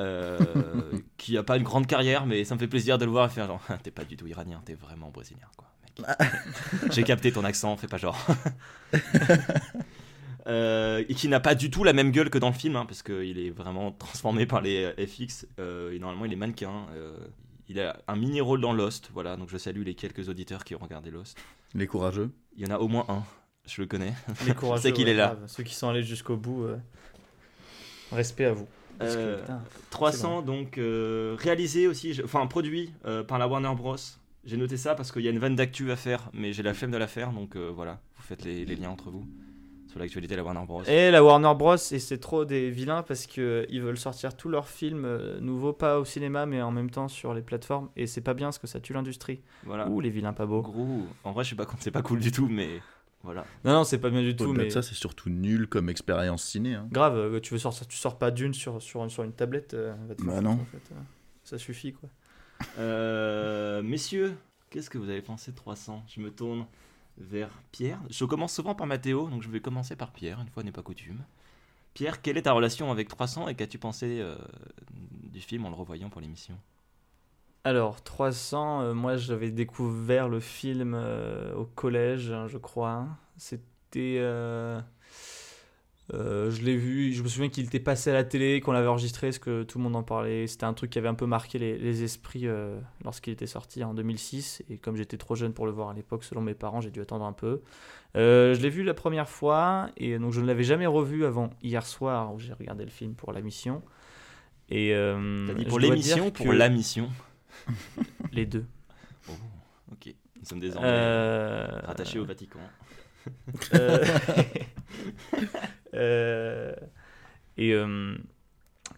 euh, 0.00 1.00
qui 1.18 1.36
a 1.36 1.42
pas 1.42 1.56
une 1.58 1.62
grande 1.64 1.86
carrière, 1.86 2.26
mais 2.26 2.44
ça 2.44 2.54
me 2.54 2.60
fait 2.60 2.68
plaisir 2.68 2.98
de 2.98 3.04
le 3.04 3.10
voir 3.10 3.26
et 3.26 3.30
faire 3.30 3.46
genre, 3.46 3.62
t'es 3.82 3.90
pas 3.90 4.04
du 4.04 4.16
tout 4.16 4.26
iranien, 4.26 4.62
t'es 4.64 4.74
vraiment 4.74 5.10
brésilien, 5.10 5.48
quoi. 5.56 5.68
mec. 5.82 6.06
J'ai 6.90 7.04
capté 7.04 7.32
ton 7.32 7.44
accent, 7.44 7.76
fais 7.76 7.88
pas 7.88 7.98
genre. 7.98 8.18
Euh, 10.46 11.04
et 11.08 11.14
qui 11.14 11.28
n'a 11.28 11.38
pas 11.38 11.54
du 11.54 11.70
tout 11.70 11.84
la 11.84 11.92
même 11.92 12.10
gueule 12.12 12.30
que 12.30 12.38
dans 12.38 12.48
le 12.48 12.54
film, 12.54 12.76
hein, 12.76 12.86
parce 12.86 13.02
qu'il 13.02 13.38
est 13.38 13.50
vraiment 13.50 13.92
transformé 13.92 14.46
par 14.46 14.62
les 14.62 14.90
FX. 15.06 15.46
euh, 15.58 15.92
et 15.92 15.98
normalement, 15.98 16.24
il 16.24 16.32
est 16.32 16.36
mannequin. 16.36 16.86
euh, 16.94 17.16
il 17.70 17.80
a 17.80 17.96
un 18.08 18.16
mini 18.16 18.40
rôle 18.40 18.60
dans 18.60 18.72
Lost, 18.72 19.10
voilà. 19.14 19.36
Donc 19.36 19.48
je 19.48 19.56
salue 19.56 19.82
les 19.84 19.94
quelques 19.94 20.28
auditeurs 20.28 20.64
qui 20.64 20.74
ont 20.74 20.78
regardé 20.78 21.10
Lost. 21.10 21.38
Les 21.74 21.86
courageux. 21.86 22.30
Il 22.56 22.66
y 22.66 22.70
en 22.70 22.74
a 22.74 22.78
au 22.78 22.88
moins 22.88 23.06
un, 23.08 23.22
je 23.66 23.80
le 23.80 23.86
connais. 23.86 24.12
Les 24.46 24.54
courageux, 24.60 24.90
qu'il 24.90 25.04
ouais, 25.06 25.12
est 25.12 25.14
là. 25.14 25.26
grave. 25.36 25.44
Ceux 25.46 25.62
qui 25.62 25.74
sont 25.74 25.88
allés 25.88 26.02
jusqu'au 26.02 26.36
bout, 26.36 26.64
euh, 26.64 26.76
respect 28.12 28.46
à 28.46 28.52
vous. 28.52 28.66
Parce 28.98 29.14
que, 29.14 29.18
Euh, 29.20 29.40
putain, 29.40 29.62
300 29.90 30.42
donc 30.42 30.76
euh, 30.76 31.34
réalisé 31.38 31.86
aussi, 31.86 32.12
je- 32.12 32.22
enfin 32.22 32.46
produit 32.46 32.92
euh, 33.06 33.22
par 33.22 33.38
la 33.38 33.48
Warner 33.48 33.72
Bros. 33.74 33.96
J'ai 34.44 34.56
noté 34.56 34.76
ça 34.76 34.94
parce 34.94 35.12
qu'il 35.12 35.22
y 35.22 35.28
a 35.28 35.30
une 35.30 35.38
vanne 35.38 35.54
d'actu 35.56 35.90
à 35.90 35.96
faire, 35.96 36.28
mais 36.34 36.52
j'ai 36.52 36.62
la 36.62 36.74
flemme 36.74 36.90
de 36.90 36.96
la 36.98 37.06
faire, 37.06 37.30
donc 37.32 37.56
euh, 37.56 37.70
voilà, 37.74 38.00
vous 38.16 38.22
faites 38.22 38.44
les, 38.44 38.64
les 38.64 38.74
liens 38.76 38.90
entre 38.90 39.10
vous 39.10 39.26
sur 39.90 39.98
l'actualité 39.98 40.34
de 40.34 40.38
la 40.38 40.44
Warner 40.44 40.64
Bros. 40.66 40.82
Et 40.84 41.10
la 41.10 41.22
Warner 41.24 41.52
Bros, 41.56 41.74
et 41.76 41.98
c'est 41.98 42.18
trop 42.18 42.44
des 42.44 42.70
vilains 42.70 43.02
parce 43.02 43.26
que 43.26 43.66
ils 43.68 43.82
veulent 43.82 43.98
sortir 43.98 44.36
tous 44.36 44.48
leurs 44.48 44.68
films 44.68 45.04
euh, 45.04 45.40
nouveaux, 45.40 45.72
pas 45.72 45.98
au 45.98 46.04
cinéma, 46.04 46.46
mais 46.46 46.62
en 46.62 46.70
même 46.70 46.90
temps 46.90 47.08
sur 47.08 47.34
les 47.34 47.42
plateformes. 47.42 47.90
Et 47.96 48.06
c'est 48.06 48.20
pas 48.20 48.34
bien 48.34 48.46
parce 48.48 48.58
que 48.58 48.66
ça 48.66 48.78
tue 48.80 48.92
l'industrie. 48.92 49.40
Voilà. 49.64 49.88
Ouh, 49.88 50.00
les 50.00 50.10
vilains 50.10 50.32
pas 50.32 50.46
beaux. 50.46 50.62
Gros, 50.62 51.02
en 51.24 51.32
vrai, 51.32 51.44
je 51.44 51.48
suis 51.48 51.56
pas 51.56 51.66
c'est 51.80 51.90
pas 51.90 52.02
cool 52.02 52.20
du 52.20 52.30
tout, 52.30 52.48
mais 52.48 52.68
voilà. 53.24 53.44
Non, 53.64 53.72
non, 53.72 53.84
c'est 53.84 53.98
pas 53.98 54.10
bien 54.10 54.22
du 54.22 54.36
tout, 54.36 54.52
mais 54.52 54.70
ça, 54.70 54.80
c'est 54.82 54.94
surtout 54.94 55.28
nul 55.28 55.66
comme 55.66 55.88
expérience 55.90 56.44
ciné. 56.44 56.74
hein. 56.76 56.86
grave, 56.90 57.16
euh, 57.18 57.40
tu 57.40 57.52
veux 57.52 57.58
sortir, 57.58 57.86
tu 57.88 57.96
sors 57.96 58.16
pas 58.18 58.30
d'une 58.30 58.54
sur, 58.54 58.80
sur, 58.80 59.10
sur 59.10 59.24
une 59.24 59.32
tablette. 59.32 59.74
euh, 59.74 59.94
va 60.08 60.14
te 60.14 60.22
faire 60.22 60.30
Bah 60.30 60.36
foutre, 60.38 60.48
non. 60.48 60.54
en 60.62 60.64
fait, 60.66 60.92
euh. 60.92 60.98
ça 61.44 61.58
suffit 61.58 61.92
quoi. 61.92 62.08
Euh, 62.78 63.82
messieurs, 63.82 64.34
qu'est-ce 64.70 64.90
que 64.90 64.98
vous 64.98 65.08
avez 65.10 65.22
pensé 65.22 65.50
de 65.50 65.56
300 65.56 66.04
Je 66.14 66.20
me 66.20 66.30
tourne 66.30 66.64
vers 67.18 67.50
Pierre. 67.72 68.00
Je 68.10 68.24
commence 68.24 68.54
souvent 68.54 68.74
par 68.74 68.86
Mathéo, 68.86 69.28
donc 69.28 69.42
je 69.42 69.48
vais 69.48 69.60
commencer 69.60 69.96
par 69.96 70.12
Pierre, 70.12 70.40
une 70.40 70.48
fois 70.48 70.62
n'est 70.62 70.72
pas 70.72 70.82
coutume. 70.82 71.22
Pierre, 71.94 72.22
quelle 72.22 72.36
est 72.36 72.42
ta 72.42 72.52
relation 72.52 72.90
avec 72.90 73.08
300 73.08 73.48
et 73.48 73.54
qu'as-tu 73.54 73.78
pensé 73.78 74.20
euh, 74.20 74.36
du 74.92 75.40
film 75.40 75.66
en 75.66 75.70
le 75.70 75.74
revoyant 75.74 76.08
pour 76.08 76.20
l'émission? 76.20 76.56
Alors, 77.64 78.02
300, 78.02 78.82
euh, 78.82 78.94
moi 78.94 79.16
j'avais 79.16 79.50
découvert 79.50 80.28
le 80.28 80.40
film 80.40 80.94
euh, 80.94 81.52
au 81.54 81.64
collège, 81.64 82.30
hein, 82.30 82.46
je 82.48 82.58
crois. 82.58 83.06
C'était. 83.36 84.20
Euh, 86.12 86.50
je 86.50 86.62
l'ai 86.62 86.76
vu, 86.76 87.12
je 87.12 87.22
me 87.22 87.28
souviens 87.28 87.48
qu'il 87.48 87.64
était 87.64 87.80
passé 87.80 88.10
à 88.10 88.14
la 88.14 88.24
télé, 88.24 88.60
qu'on 88.60 88.72
l'avait 88.72 88.88
enregistré, 88.88 89.28
parce 89.28 89.38
que 89.38 89.62
tout 89.62 89.78
le 89.78 89.84
monde 89.84 89.96
en 89.96 90.02
parlait. 90.02 90.46
C'était 90.46 90.64
un 90.64 90.74
truc 90.74 90.90
qui 90.90 90.98
avait 90.98 91.08
un 91.08 91.14
peu 91.14 91.26
marqué 91.26 91.58
les, 91.58 91.78
les 91.78 92.02
esprits 92.02 92.46
euh, 92.46 92.78
lorsqu'il 93.04 93.32
était 93.32 93.46
sorti 93.46 93.84
en 93.84 93.94
2006. 93.94 94.64
Et 94.70 94.78
comme 94.78 94.96
j'étais 94.96 95.16
trop 95.16 95.34
jeune 95.34 95.52
pour 95.52 95.66
le 95.66 95.72
voir 95.72 95.90
à 95.90 95.94
l'époque, 95.94 96.24
selon 96.24 96.40
mes 96.40 96.54
parents, 96.54 96.80
j'ai 96.80 96.90
dû 96.90 97.00
attendre 97.00 97.24
un 97.24 97.32
peu. 97.32 97.60
Euh, 98.16 98.54
je 98.54 98.60
l'ai 98.60 98.70
vu 98.70 98.82
la 98.82 98.94
première 98.94 99.28
fois, 99.28 99.90
et 99.96 100.18
donc 100.18 100.32
je 100.32 100.40
ne 100.40 100.46
l'avais 100.46 100.64
jamais 100.64 100.86
revu 100.86 101.24
avant 101.24 101.50
hier 101.62 101.86
soir, 101.86 102.34
où 102.34 102.40
j'ai 102.40 102.52
regardé 102.52 102.84
le 102.84 102.90
film 102.90 103.14
pour 103.14 103.32
la 103.32 103.40
mission. 103.40 103.82
Et, 104.68 104.92
T'as 104.92 105.54
dit 105.54 105.64
pour 105.64 105.78
l'émission 105.78 106.28
ou 106.28 106.30
pour 106.30 106.52
la 106.52 106.68
mission? 106.68 107.10
Les 108.32 108.46
deux. 108.46 108.64
Oh, 109.28 109.32
Ok, 109.92 110.14
nous 110.38 110.44
sommes 110.44 110.60
désormais 110.60 111.64
rattachés 111.84 112.18
au 112.18 112.24
Vatican. 112.24 112.60
euh, 115.94 116.74
et 117.56 117.72
euh, 117.72 118.16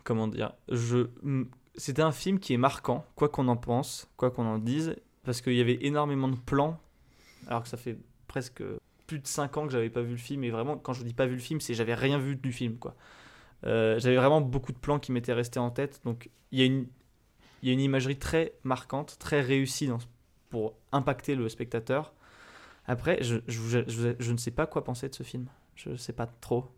comment 0.04 0.28
dire, 0.28 0.54
je, 0.68 1.08
c'était 1.74 2.02
un 2.02 2.12
film 2.12 2.38
qui 2.38 2.54
est 2.54 2.58
marquant, 2.58 3.06
quoi 3.14 3.28
qu'on 3.28 3.48
en 3.48 3.56
pense, 3.56 4.10
quoi 4.16 4.30
qu'on 4.30 4.46
en 4.46 4.58
dise, 4.58 4.96
parce 5.24 5.40
qu'il 5.40 5.54
y 5.54 5.60
avait 5.60 5.78
énormément 5.82 6.28
de 6.28 6.36
plans, 6.36 6.80
alors 7.46 7.62
que 7.62 7.68
ça 7.68 7.76
fait 7.76 7.98
presque 8.28 8.62
plus 9.06 9.18
de 9.18 9.26
5 9.26 9.56
ans 9.56 9.66
que 9.66 9.72
j'avais 9.72 9.90
pas 9.90 10.02
vu 10.02 10.12
le 10.12 10.16
film, 10.16 10.44
et 10.44 10.50
vraiment, 10.50 10.76
quand 10.76 10.92
je 10.92 11.02
dis 11.02 11.14
pas 11.14 11.26
vu 11.26 11.34
le 11.34 11.40
film, 11.40 11.60
c'est 11.60 11.74
j'avais 11.74 11.94
rien 11.94 12.18
vu 12.18 12.36
du 12.36 12.52
film, 12.52 12.78
quoi. 12.78 12.94
Euh, 13.64 13.98
j'avais 14.00 14.16
vraiment 14.16 14.40
beaucoup 14.40 14.72
de 14.72 14.78
plans 14.78 14.98
qui 14.98 15.12
m'étaient 15.12 15.32
restés 15.32 15.60
en 15.60 15.70
tête, 15.70 16.00
donc 16.04 16.30
il 16.50 16.58
y 16.58 16.62
a 16.62 16.66
une, 16.66 16.86
y 17.62 17.70
a 17.70 17.72
une 17.72 17.80
imagerie 17.80 18.18
très 18.18 18.54
marquante, 18.64 19.16
très 19.18 19.40
réussie 19.40 19.88
pour 20.50 20.74
impacter 20.90 21.34
le 21.34 21.48
spectateur. 21.48 22.12
Après, 22.86 23.22
je, 23.22 23.36
ne 24.32 24.36
sais 24.36 24.50
pas 24.50 24.66
quoi 24.66 24.82
penser 24.84 25.08
de 25.08 25.14
ce 25.14 25.22
film. 25.22 25.46
Je 25.76 25.96
sais 25.96 26.12
pas 26.12 26.26
trop. 26.26 26.70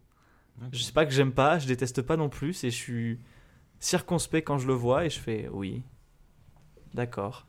Je 0.73 0.83
sais 0.83 0.93
pas 0.93 1.05
que 1.05 1.13
j'aime 1.13 1.33
pas, 1.33 1.59
je 1.59 1.67
déteste 1.67 2.03
pas 2.03 2.17
non 2.17 2.29
plus, 2.29 2.65
et 2.65 2.71
je 2.71 2.77
suis 2.77 3.21
circonspect 3.81 4.47
quand 4.47 4.59
je 4.59 4.67
le 4.67 4.73
vois 4.75 5.05
et 5.05 5.11
je 5.11 5.19
fais 5.21 5.49
oui, 5.53 5.83
d'accord, 6.95 7.47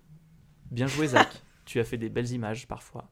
bien 0.72 0.88
joué 0.88 1.08
Zach, 1.08 1.42
tu 1.66 1.80
as 1.80 1.84
fait 1.84 1.98
des 1.98 2.10
belles 2.10 2.32
images 2.32 2.68
parfois. 2.68 3.10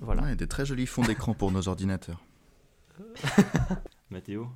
Voilà. 0.00 0.22
Ouais, 0.22 0.36
des 0.36 0.46
très 0.48 0.64
jolis 0.66 0.86
fonds 0.86 1.02
d'écran 1.02 1.34
pour 1.34 1.52
nos 1.52 1.68
ordinateurs. 1.68 2.22
Mathéo, 4.10 4.48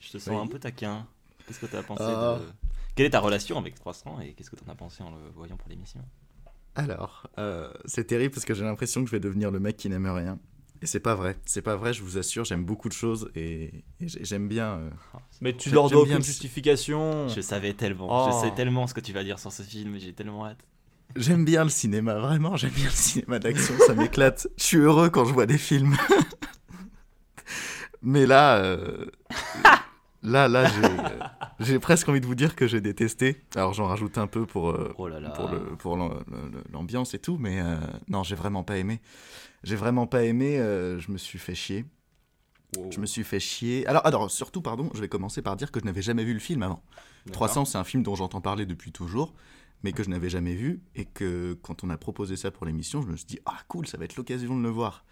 je 0.00 0.10
te 0.12 0.18
sens 0.18 0.28
Oui. 0.34 0.36
un 0.40 0.46
peu 0.46 0.58
taquin. 0.58 1.06
Qu'est-ce 1.46 1.60
que 1.60 1.66
tu 1.66 1.76
as 1.76 1.82
pensé 1.82 2.02
Ah. 2.06 2.38
de... 2.40 2.46
Quelle 2.94 3.06
est 3.06 3.10
ta 3.10 3.20
relation 3.20 3.58
avec 3.58 3.74
300 3.74 4.20
et 4.20 4.32
qu'est-ce 4.32 4.50
que 4.50 4.56
tu 4.56 4.64
en 4.66 4.72
as 4.72 4.74
pensé 4.74 5.02
en 5.02 5.10
le 5.10 5.28
voyant 5.34 5.56
pour 5.56 5.68
l'émission? 5.68 6.00
Alors, 6.74 7.28
euh, 7.38 7.72
c'est 7.84 8.04
terrible 8.04 8.32
parce 8.34 8.46
que 8.46 8.54
j'ai 8.54 8.64
l'impression 8.64 9.02
que 9.02 9.06
je 9.10 9.12
vais 9.12 9.20
devenir 9.20 9.50
le 9.50 9.60
mec 9.60 9.76
qui 9.76 9.88
n'aime 9.90 10.06
rien. 10.06 10.38
Et 10.82 10.86
c'est 10.86 11.00
pas 11.00 11.14
vrai. 11.14 11.36
C'est 11.46 11.62
pas 11.62 11.76
vrai, 11.76 11.92
je 11.94 12.02
vous 12.02 12.18
assure, 12.18 12.44
j'aime 12.44 12.64
beaucoup 12.64 12.88
de 12.88 12.92
choses 12.94 13.30
et, 13.34 13.84
et 14.00 14.08
j'ai- 14.08 14.24
j'aime 14.24 14.46
bien. 14.48 14.66
euh, 14.78 14.90
Mais 15.40 15.54
tu 15.56 15.70
leur 15.70 15.88
dois 15.90 16.02
aucune 16.02 16.22
justification. 16.22 17.28
Je 17.28 17.40
savais 17.40 17.72
tellement, 17.72 18.08
Oh. 18.10 18.30
je 18.30 18.46
sais 18.48 18.54
tellement 18.54 18.86
ce 18.86 18.94
que 18.94 19.00
tu 19.00 19.12
vas 19.12 19.24
dire 19.24 19.38
sur 19.38 19.52
ce 19.52 19.62
film, 19.62 19.96
j'ai 19.98 20.12
tellement 20.12 20.46
hâte. 20.46 20.58
J'aime 21.14 21.44
bien 21.44 21.64
le 21.64 21.70
cinéma, 21.70 22.14
vraiment, 22.16 22.56
j'aime 22.56 22.72
bien 22.72 22.84
le 22.86 22.90
cinéma 22.90 23.38
d'action, 23.38 23.74
ça 23.86 23.94
m'éclate. 23.94 24.48
Je 24.58 24.62
suis 24.64 24.76
heureux 24.78 25.08
quand 25.08 25.24
je 25.24 25.32
vois 25.32 25.46
des 25.46 25.56
films. 25.58 25.96
Mais 28.02 28.26
là, 28.26 28.58
euh, 28.58 29.06
là, 30.22 30.46
là, 30.48 30.66
j'ai, 31.60 31.74
euh, 31.74 31.78
presque 31.80 32.08
envie 32.08 32.20
de 32.20 32.26
vous 32.26 32.34
dire 32.34 32.54
que 32.54 32.66
j'ai 32.66 32.80
détesté. 32.80 33.42
Alors 33.56 33.72
j'en 33.72 33.86
rajoute 33.86 34.18
un 34.18 34.26
peu 34.26 34.46
pour, 34.46 34.70
euh, 34.70 34.92
Oh 34.98 35.08
là 35.08 35.18
là. 35.20 35.30
pour, 35.78 35.96
l'ambiance 36.72 37.14
et 37.14 37.18
tout, 37.18 37.36
mais 37.40 37.60
euh, 37.60 37.76
non, 38.08 38.22
j'ai 38.22 38.34
vraiment 38.36 38.62
pas 38.62 38.76
aimé. 38.76 39.00
J'ai 39.66 39.74
vraiment 39.76 40.06
pas 40.06 40.22
aimé, 40.22 40.58
euh, 40.60 41.00
je 41.00 41.10
me 41.10 41.18
suis 41.18 41.40
fait 41.40 41.56
chier. 41.56 41.84
Wow. 42.76 42.92
Je 42.92 43.00
me 43.00 43.06
suis 43.06 43.24
fait 43.24 43.40
chier. 43.40 43.84
Alors, 43.88 44.06
alors, 44.06 44.30
surtout, 44.30 44.62
pardon, 44.62 44.90
je 44.94 45.00
vais 45.00 45.08
commencer 45.08 45.42
par 45.42 45.56
dire 45.56 45.72
que 45.72 45.80
je 45.80 45.84
n'avais 45.84 46.02
jamais 46.02 46.22
vu 46.24 46.32
le 46.34 46.38
film 46.38 46.62
avant. 46.62 46.82
D'accord. 47.26 47.32
300, 47.48 47.64
c'est 47.64 47.78
un 47.78 47.82
film 47.84 48.04
dont 48.04 48.14
j'entends 48.14 48.40
parler 48.40 48.64
depuis 48.64 48.92
toujours, 48.92 49.34
mais 49.82 49.90
que 49.92 50.04
je 50.04 50.08
n'avais 50.08 50.28
jamais 50.30 50.54
vu, 50.54 50.82
et 50.94 51.04
que 51.04 51.58
quand 51.62 51.82
on 51.82 51.90
a 51.90 51.96
proposé 51.96 52.36
ça 52.36 52.52
pour 52.52 52.64
l'émission, 52.64 53.02
je 53.02 53.08
me 53.08 53.16
suis 53.16 53.26
dit, 53.26 53.40
ah 53.44 53.58
cool, 53.66 53.88
ça 53.88 53.98
va 53.98 54.04
être 54.04 54.14
l'occasion 54.14 54.56
de 54.56 54.62
le 54.62 54.68
voir. 54.68 55.04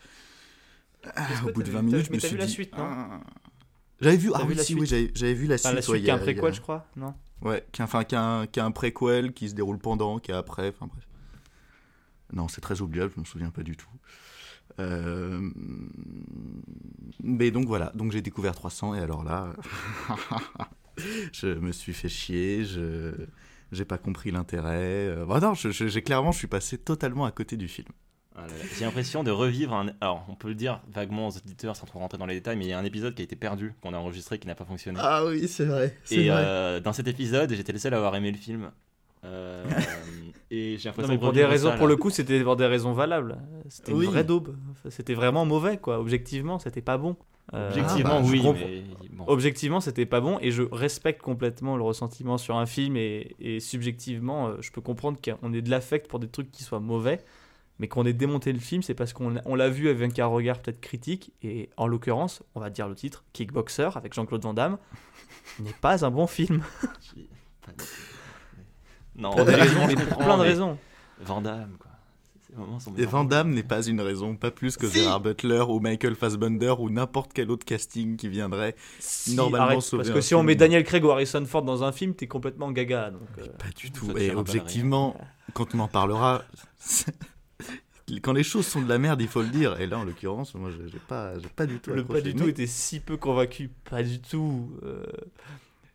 Ah, 1.16 1.26
au 1.46 1.50
bout 1.52 1.62
de 1.62 1.68
vu- 1.68 1.72
20 1.72 1.80
t'as- 1.80 1.82
minutes, 1.86 2.06
je 2.06 2.12
me 2.12 2.18
suis 2.20 2.28
vu 2.30 2.36
la 2.36 2.46
dit, 2.46 2.52
suite, 2.52 2.72
non 2.78 2.84
ah. 2.86 3.20
J'avais 4.00 4.16
vu, 4.16 4.30
ah 4.34 4.42
vu 4.42 4.48
oui, 4.50 4.54
la 4.54 4.62
si, 4.62 4.72
suite 4.72 4.80
oui, 4.92 5.10
j'avais 5.14 5.34
vu 5.34 5.46
la 5.46 5.54
Enfin, 5.56 5.68
suite. 5.70 5.74
la 5.76 5.82
suite 5.82 5.92
ouais, 5.94 6.00
qui 6.02 6.06
est 6.08 6.10
un 6.12 6.18
préquel, 6.18 6.44
a- 6.46 6.52
je 6.52 6.60
crois, 6.60 6.86
non 6.96 7.14
Ouais, 7.42 7.66
qui, 7.72 7.82
enfin, 7.82 8.04
qui, 8.04 8.14
a 8.14 8.22
un, 8.22 8.46
qui 8.46 8.60
a 8.60 8.64
un 8.64 8.70
préquel 8.70 9.32
qui 9.32 9.48
se 9.48 9.54
déroule 9.54 9.78
pendant, 9.78 10.18
qui 10.20 10.30
est 10.30 10.34
après, 10.34 10.68
enfin 10.68 10.86
bref. 10.86 11.06
Non, 12.32 12.48
c'est 12.48 12.60
très 12.60 12.80
oubliable, 12.80 13.12
je 13.16 13.20
me 13.20 13.24
souviens 13.24 13.50
pas 13.50 13.62
du 13.62 13.76
tout. 13.76 13.88
Euh, 14.80 15.40
Mais 17.22 17.50
donc 17.50 17.66
voilà, 17.66 17.92
donc 17.94 18.12
j'ai 18.12 18.22
découvert 18.22 18.54
300 18.54 18.94
et 18.94 19.00
alors 19.00 19.22
là, 19.24 19.52
je 21.32 21.46
me 21.48 21.72
suis 21.72 21.92
fait 21.92 22.08
chier, 22.08 22.64
je 22.64 23.12
j'ai 23.72 23.84
pas 23.84 23.98
compris 23.98 24.30
l'intérêt. 24.30 25.08
Euh, 25.08 25.26
bah 25.26 25.40
non, 25.40 25.54
je- 25.54 25.70
je- 25.70 25.88
j'ai 25.88 26.02
clairement, 26.02 26.30
je 26.32 26.38
suis 26.38 26.46
passé 26.46 26.78
totalement 26.78 27.24
à 27.24 27.32
côté 27.32 27.56
du 27.56 27.66
film. 27.68 27.88
Ah. 28.36 28.46
J'ai 28.76 28.84
l'impression 28.84 29.22
de 29.22 29.30
revivre 29.30 29.74
un. 29.74 29.86
Alors, 30.00 30.24
on 30.28 30.34
peut 30.34 30.48
le 30.48 30.54
dire 30.56 30.80
vaguement 30.92 31.28
aux 31.28 31.36
auditeurs 31.36 31.76
sans 31.76 31.86
trop 31.86 32.00
rentrer 32.00 32.18
dans 32.18 32.26
les 32.26 32.34
détails, 32.34 32.56
mais 32.56 32.64
il 32.64 32.68
y 32.68 32.72
a 32.72 32.78
un 32.78 32.84
épisode 32.84 33.14
qui 33.14 33.22
a 33.22 33.24
été 33.24 33.36
perdu, 33.36 33.74
qu'on 33.80 33.94
a 33.94 33.96
enregistré, 33.96 34.38
qui 34.40 34.46
n'a 34.48 34.56
pas 34.56 34.64
fonctionné. 34.64 34.98
Ah 35.00 35.24
oui, 35.24 35.46
c'est 35.46 35.64
vrai. 35.66 35.96
et 36.10 36.30
euh, 36.30 36.80
dans 36.80 36.92
cet 36.92 37.06
épisode, 37.06 37.52
j'étais 37.52 37.72
le 37.72 37.78
seul 37.78 37.94
à 37.94 37.98
avoir 37.98 38.14
aimé 38.16 38.32
le 38.32 38.38
film. 38.38 38.70
Euh, 39.24 39.64
et 40.50 40.76
j'ai 40.78 40.88
l'impression 40.88 41.16
pour 41.18 41.32
des 41.32 41.44
raisons, 41.44 41.70
ça, 41.70 41.76
pour 41.76 41.86
le 41.86 41.96
coup, 41.96 42.10
c'était 42.10 42.42
pour 42.42 42.56
des 42.56 42.66
raisons 42.66 42.92
valables. 42.92 43.38
C'était 43.68 43.92
Oui. 43.92 44.04
une 44.04 44.10
vraie 44.10 44.24
daube. 44.24 44.56
C'était 44.90 45.14
vraiment 45.14 45.44
mauvais, 45.46 45.78
quoi. 45.78 45.98
Objectivement, 45.98 46.58
c'était 46.58 46.82
pas 46.82 46.98
bon. 46.98 47.16
Euh, 47.52 47.70
Objectivement, 47.70 48.16
Ah, 48.18 48.20
bah, 48.22 48.26
oui, 48.30 48.42
mais 48.54 49.08
bon. 49.10 49.24
Objectivement, 49.26 49.80
c'était 49.80 50.06
pas 50.06 50.20
bon 50.20 50.38
et 50.40 50.50
je 50.50 50.62
respecte 50.62 51.20
complètement 51.20 51.76
le 51.76 51.82
ressentiment 51.82 52.38
sur 52.38 52.56
un 52.56 52.64
film 52.66 52.96
et, 52.96 53.36
et 53.38 53.60
subjectivement, 53.60 54.48
euh, 54.48 54.56
je 54.60 54.70
peux 54.70 54.80
comprendre 54.80 55.18
qu'on 55.22 55.52
ait 55.52 55.60
de 55.62 55.70
l'affect 55.70 56.08
pour 56.08 56.20
des 56.20 56.28
trucs 56.28 56.50
qui 56.50 56.62
soient 56.62 56.80
mauvais, 56.80 57.20
mais 57.78 57.86
qu'on 57.88 58.06
ait 58.06 58.14
démonté 58.14 58.50
le 58.52 58.60
film, 58.60 58.82
c'est 58.82 58.94
parce 58.94 59.12
qu'on 59.12 59.34
on 59.44 59.54
l'a 59.56 59.68
vu 59.68 59.90
avec 59.90 60.18
un 60.18 60.26
regard 60.26 60.58
peut-être 60.58 60.80
critique 60.80 61.32
et 61.42 61.68
en 61.76 61.86
l'occurrence, 61.86 62.42
on 62.54 62.60
va 62.60 62.70
dire 62.70 62.88
le 62.88 62.94
titre, 62.94 63.24
Kickboxer 63.34 63.90
avec 63.94 64.14
Jean-Claude 64.14 64.42
Van 64.42 64.54
Damme, 64.54 64.78
n'est 65.60 65.74
pas 65.82 66.02
un 66.04 66.10
bon 66.10 66.26
film. 66.26 66.62
Non, 69.16 69.30
Pour 69.30 69.44
des 69.44 69.52
objectivement, 69.52 69.86
raisons, 69.86 69.90
je 69.90 69.96
mais 69.96 70.06
pour 70.06 70.18
comprends, 70.18 70.24
plein 70.24 70.38
de 70.38 70.42
raisons. 70.42 70.78
Van 71.20 71.40
Damme, 71.40 71.76
quoi. 71.78 71.90
Et 72.98 73.04
Van. 73.04 73.24
Damme 73.24 73.50
n'est 73.52 73.64
pas 73.64 73.84
une 73.84 74.00
raison, 74.00 74.36
pas 74.36 74.52
plus 74.52 74.76
que 74.76 74.86
Si. 74.86 74.98
Gérard 75.00 75.20
Butler 75.20 75.64
ou 75.68 75.80
Michael 75.80 76.14
Fassbender 76.14 76.74
ou 76.78 76.88
n'importe 76.88 77.32
quel 77.34 77.50
autre 77.50 77.64
casting 77.64 78.16
qui 78.16 78.28
viendrait. 78.28 78.76
Si, 79.00 79.34
Normalement 79.34 79.66
arrête, 79.66 79.80
sauver 79.80 80.02
parce 80.04 80.12
que 80.14 80.18
un 80.18 80.22
si 80.22 80.34
on 80.36 80.44
met 80.44 80.54
Daniel 80.54 80.84
Craig 80.84 81.04
ou 81.04 81.10
Harrison 81.10 81.44
Ford 81.46 81.62
dans 81.62 81.82
un 81.82 81.90
film, 81.90 82.14
t'es 82.14 82.28
complètement 82.28 82.70
gaga. 82.70 83.10
Donc, 83.10 83.22
euh, 83.38 83.46
Pas 83.58 83.70
du 83.76 83.90
tout. 83.90 84.16
Et 84.16 84.32
objectivement, 84.32 85.16
quand 85.52 85.74
on 85.74 85.80
en 85.80 85.88
parlera, 85.88 86.44
quand 88.22 88.32
les 88.32 88.44
choses 88.44 88.66
sont 88.66 88.82
de 88.82 88.88
la 88.88 88.98
merde, 88.98 89.20
il 89.20 89.28
faut 89.28 89.42
le 89.42 89.48
dire. 89.48 89.80
Et 89.80 89.88
là, 89.88 89.98
en 89.98 90.04
l'occurrence, 90.04 90.54
moi, 90.54 90.70
j'ai 90.70 90.98
pas, 90.98 91.36
j'ai 91.38 91.48
pas 91.48 91.66
du 91.66 91.80
tout. 91.80 91.90
le 91.90 92.04
pas 92.04 92.20
du 92.20 92.34
tout 92.34 92.48
était 92.48 92.68
si 92.68 93.00
peu 93.00 93.16
convaincu, 93.16 93.70
pas 93.90 94.02
du 94.04 94.20
tout. 94.20 94.70
euh, 94.84 95.02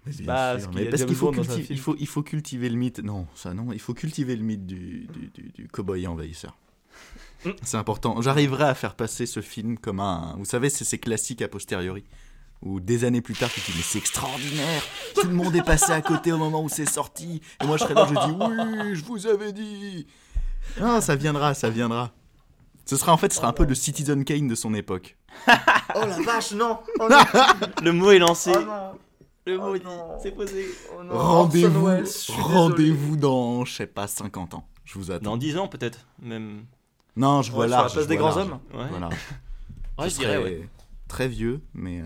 mais 0.05 0.11
bien 0.13 0.25
parce 0.25 0.61
sûr, 0.61 0.69
qu'il 0.71 0.79
mais 0.79 0.89
parce 0.89 1.03
qu'il 1.05 1.15
faut, 1.15 1.31
culti- 1.31 1.65
il 1.69 1.79
faut, 1.79 1.95
il 1.99 2.07
faut 2.07 2.23
cultiver 2.23 2.69
le 2.69 2.75
mythe. 2.77 2.99
Non, 2.99 3.27
ça 3.35 3.53
non. 3.53 3.71
Il 3.73 3.79
faut 3.79 3.93
cultiver 3.93 4.35
le 4.35 4.43
mythe 4.43 4.65
du, 4.65 5.07
du, 5.13 5.29
du, 5.33 5.51
du 5.51 5.67
cow-boy 5.67 6.07
envahisseur. 6.07 6.57
Mm. 7.45 7.49
C'est 7.63 7.77
important. 7.77 8.21
J'arriverai 8.21 8.65
à 8.65 8.73
faire 8.75 8.95
passer 8.95 9.25
ce 9.25 9.41
film 9.41 9.77
comme 9.77 9.99
un. 9.99 10.35
Vous 10.37 10.45
savez, 10.45 10.69
c'est 10.69 10.85
ces 10.85 10.97
classiques 10.97 11.41
a 11.41 11.47
posteriori. 11.47 12.03
Ou 12.61 12.81
des 12.81 13.05
années 13.05 13.21
plus 13.21 13.35
tard, 13.35 13.49
tu 13.49 13.61
te 13.61 13.67
dis, 13.71 13.77
mais 13.77 13.83
c'est 13.83 13.99
extraordinaire! 13.99 14.83
Tout 15.15 15.27
le 15.27 15.33
monde 15.33 15.55
est 15.55 15.63
passé 15.63 15.93
à 15.93 16.01
côté 16.01 16.33
au 16.33 16.37
moment 16.37 16.61
où 16.61 16.67
c'est 16.67 16.85
sorti. 16.89 17.41
Et 17.63 17.65
moi, 17.65 17.77
je 17.77 17.83
serais 17.83 17.93
là, 17.93 18.05
je 18.05 18.13
dis, 18.13 18.35
oui, 18.37 18.95
je 18.95 19.05
vous 19.05 19.27
avais 19.27 19.53
dit! 19.53 20.05
Non, 20.77 20.99
ça 20.99 21.15
viendra, 21.15 21.53
ça 21.53 21.69
viendra. 21.69 22.11
Ce 22.85 22.97
sera 22.97 23.13
en 23.13 23.17
fait, 23.17 23.31
ce 23.31 23.37
sera 23.37 23.47
un 23.47 23.53
peu 23.53 23.63
le 23.65 23.75
Citizen 23.75 24.25
Kane 24.25 24.49
de 24.49 24.55
son 24.55 24.73
époque. 24.73 25.15
Oh 25.47 26.01
la 26.05 26.21
vache, 26.21 26.51
non 26.51 26.79
Le 27.81 27.93
mot 27.93 28.11
est 28.11 28.19
lancé. 28.19 28.51
non 28.51 28.91
Le 29.45 29.57
mot 29.57 29.63
Oh 29.69 29.75
est 29.75 29.79
dit. 29.79 29.85
non. 29.85 30.17
C'est 30.21 30.31
posé. 30.31 30.65
Rendez-vous, 31.09 32.05
suis 32.05 32.33
rendez-vous 32.33 33.17
dans, 33.17 33.65
je 33.65 33.73
sais 33.73 33.87
pas, 33.87 34.07
50 34.07 34.53
ans. 34.53 34.67
Je 34.85 34.97
vous 34.99 35.11
attends. 35.11 35.23
Dans 35.31 35.37
10 35.37 35.57
ans, 35.57 35.67
peut-être, 35.67 36.07
même. 36.21 36.65
Non, 37.15 37.41
je 37.41 37.51
vois 37.51 37.65
Ouais, 37.65 37.67
sur 37.67 37.71
la 37.75 37.81
large. 37.81 37.93
place 37.93 38.03
je 38.03 38.09
des 38.09 38.17
vois 38.17 38.29
grands 38.31 38.39
large. 38.39 38.51
hommes 38.51 38.79
Ouais, 38.79 38.87
Voilà. 38.89 39.09
Ouais, 39.97 40.09
Je 40.09 40.15
dirais, 40.15 40.37
ouais. 40.43 40.69
Très 41.07 41.27
vieux, 41.27 41.61
mais, 41.73 42.01
euh, 42.01 42.05